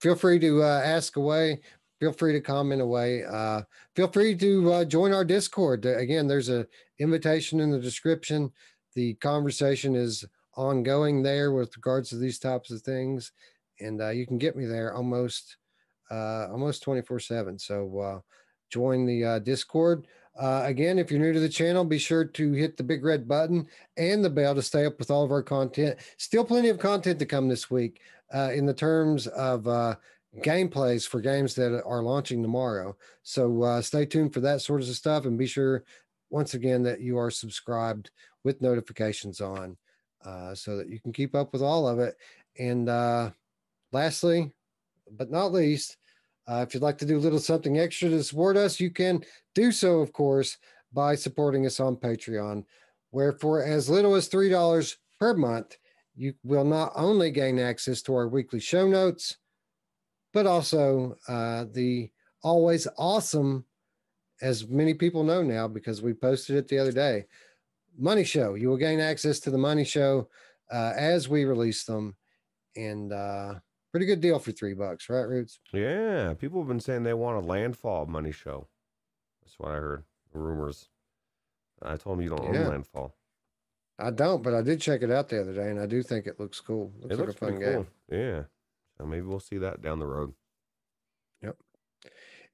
feel 0.00 0.14
free 0.14 0.38
to 0.38 0.62
uh, 0.62 0.82
ask 0.84 1.16
away. 1.16 1.60
Feel 2.00 2.12
free 2.12 2.32
to 2.32 2.40
comment 2.40 2.82
away. 2.82 3.22
Feel 3.94 4.08
free 4.08 4.34
to 4.34 4.84
join 4.86 5.12
our 5.12 5.24
Discord. 5.24 5.86
Again, 5.86 6.26
there's 6.26 6.48
a 6.48 6.66
invitation 6.98 7.60
in 7.60 7.70
the 7.70 7.78
description. 7.78 8.50
The 8.94 9.14
conversation 9.14 9.94
is 9.94 10.24
ongoing 10.56 11.22
there 11.22 11.52
with 11.52 11.76
regards 11.76 12.10
to 12.10 12.16
these 12.16 12.38
types 12.38 12.70
of 12.70 12.82
things, 12.82 13.32
and 13.80 14.00
you 14.14 14.26
can 14.26 14.38
get 14.38 14.56
me 14.56 14.66
there 14.66 14.92
almost 14.92 15.56
almost 16.10 16.82
24 16.82 17.20
seven. 17.20 17.58
So 17.58 18.22
join 18.70 19.06
the 19.06 19.24
uh, 19.24 19.38
Discord. 19.38 20.06
Uh, 20.40 20.62
again, 20.64 20.98
if 20.98 21.10
you're 21.10 21.20
new 21.20 21.32
to 21.32 21.40
the 21.40 21.48
channel, 21.48 21.84
be 21.84 21.98
sure 21.98 22.24
to 22.24 22.52
hit 22.52 22.76
the 22.76 22.82
big 22.82 23.04
red 23.04 23.28
button 23.28 23.66
and 23.96 24.24
the 24.24 24.30
bell 24.30 24.54
to 24.54 24.62
stay 24.62 24.84
up 24.84 24.98
with 24.98 25.10
all 25.10 25.22
of 25.22 25.30
our 25.30 25.42
content. 25.42 25.96
Still 26.16 26.44
plenty 26.44 26.68
of 26.68 26.78
content 26.78 27.18
to 27.20 27.26
come 27.26 27.48
this 27.48 27.70
week 27.70 28.00
uh, 28.34 28.50
in 28.52 28.66
the 28.66 28.74
terms 28.74 29.28
of 29.28 29.68
uh, 29.68 29.94
gameplays 30.38 31.06
for 31.06 31.20
games 31.20 31.54
that 31.54 31.80
are 31.84 32.02
launching 32.02 32.42
tomorrow. 32.42 32.96
So 33.22 33.62
uh, 33.62 33.80
stay 33.80 34.06
tuned 34.06 34.34
for 34.34 34.40
that 34.40 34.60
sort 34.60 34.80
of 34.80 34.88
stuff 34.88 35.24
and 35.24 35.38
be 35.38 35.46
sure, 35.46 35.84
once 36.30 36.54
again, 36.54 36.82
that 36.82 37.00
you 37.00 37.16
are 37.16 37.30
subscribed 37.30 38.10
with 38.42 38.60
notifications 38.60 39.40
on 39.40 39.76
uh, 40.24 40.54
so 40.54 40.76
that 40.76 40.88
you 40.88 40.98
can 40.98 41.12
keep 41.12 41.36
up 41.36 41.52
with 41.52 41.62
all 41.62 41.86
of 41.86 42.00
it. 42.00 42.16
And 42.58 42.88
lastly, 43.92 44.52
but 45.12 45.30
not 45.30 45.52
least, 45.52 45.96
uh, 46.46 46.64
if 46.66 46.74
you'd 46.74 46.82
like 46.82 46.98
to 46.98 47.06
do 47.06 47.16
a 47.16 47.20
little 47.20 47.38
something 47.38 47.78
extra 47.78 48.08
to 48.08 48.22
support 48.22 48.56
us, 48.56 48.80
you 48.80 48.90
can 48.90 49.24
do 49.54 49.72
so, 49.72 50.00
of 50.00 50.12
course, 50.12 50.58
by 50.92 51.14
supporting 51.14 51.66
us 51.66 51.80
on 51.80 51.96
Patreon, 51.96 52.64
where 53.10 53.32
for 53.32 53.62
as 53.62 53.88
little 53.88 54.14
as 54.14 54.28
$3 54.28 54.96
per 55.18 55.34
month, 55.34 55.76
you 56.14 56.34
will 56.44 56.64
not 56.64 56.92
only 56.94 57.30
gain 57.30 57.58
access 57.58 58.02
to 58.02 58.14
our 58.14 58.28
weekly 58.28 58.60
show 58.60 58.86
notes, 58.86 59.38
but 60.32 60.46
also 60.46 61.16
uh, 61.28 61.64
the 61.72 62.10
always 62.42 62.86
awesome, 62.98 63.64
as 64.42 64.68
many 64.68 64.94
people 64.94 65.24
know 65.24 65.42
now 65.42 65.66
because 65.66 66.02
we 66.02 66.12
posted 66.12 66.56
it 66.56 66.68
the 66.68 66.78
other 66.78 66.92
day, 66.92 67.24
Money 67.98 68.24
Show. 68.24 68.54
You 68.54 68.68
will 68.68 68.76
gain 68.76 69.00
access 69.00 69.40
to 69.40 69.50
the 69.50 69.58
Money 69.58 69.84
Show 69.84 70.28
uh, 70.70 70.92
as 70.96 71.28
we 71.28 71.44
release 71.44 71.84
them. 71.84 72.16
And 72.76 73.12
uh, 73.12 73.54
pretty 73.94 74.06
good 74.06 74.20
deal 74.20 74.40
for 74.40 74.50
three 74.50 74.74
bucks, 74.74 75.08
right, 75.08 75.22
Roots? 75.22 75.60
Yeah. 75.72 76.34
People 76.34 76.60
have 76.60 76.66
been 76.66 76.80
saying 76.80 77.04
they 77.04 77.14
want 77.14 77.36
a 77.44 77.46
landfall 77.46 78.06
money 78.06 78.32
show. 78.32 78.66
That's 79.40 79.56
what 79.56 79.70
I 79.70 79.76
heard. 79.76 80.02
Rumors. 80.32 80.88
I 81.80 81.96
told 81.96 82.18
them 82.18 82.24
you 82.24 82.30
don't 82.30 82.52
Yeah. 82.52 82.62
own 82.64 82.68
landfall. 82.70 83.14
I 84.00 84.10
don't, 84.10 84.42
but 84.42 84.52
I 84.52 84.62
did 84.62 84.80
check 84.80 85.02
it 85.02 85.12
out 85.12 85.28
the 85.28 85.40
other 85.40 85.54
day, 85.54 85.70
and 85.70 85.78
I 85.78 85.86
do 85.86 86.02
think 86.02 86.26
it 86.26 86.40
looks 86.40 86.60
cool. 86.60 86.92
Looks 86.98 87.14
it 87.14 87.18
like 87.18 87.26
looks 87.28 87.36
a 87.40 87.46
fun 87.46 87.60
game. 87.60 87.72
cool. 87.84 88.18
Yeah. 88.18 88.42
So 88.98 89.06
maybe 89.06 89.26
we'll 89.26 89.38
see 89.38 89.58
that 89.58 89.80
down 89.80 90.00
the 90.00 90.06
road. 90.08 90.34
Yep. 91.42 91.56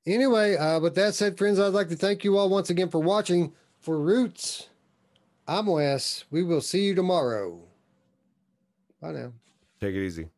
Anyway, 0.05 0.57
uh, 0.57 0.79
with 0.81 0.95
that 0.97 1.15
said, 1.15 1.39
friends, 1.39 1.59
I'd 1.59 1.69
like 1.73 1.89
to 1.89 1.97
thank 1.97 2.23
you 2.23 2.37
all 2.37 2.51
once 2.51 2.69
again 2.69 2.91
for 2.91 3.01
watching. 3.01 3.55
For 3.79 3.99
Roots, 3.99 4.69
I'm 5.49 5.65
Wes. 5.65 6.27
We 6.31 6.43
will 6.43 6.61
see 6.61 6.85
you 6.85 6.95
tomorrow. 6.95 7.63
Bye 9.01 9.13
now. 9.13 9.33
Take 9.81 9.95
it 9.95 10.05
easy. 10.05 10.29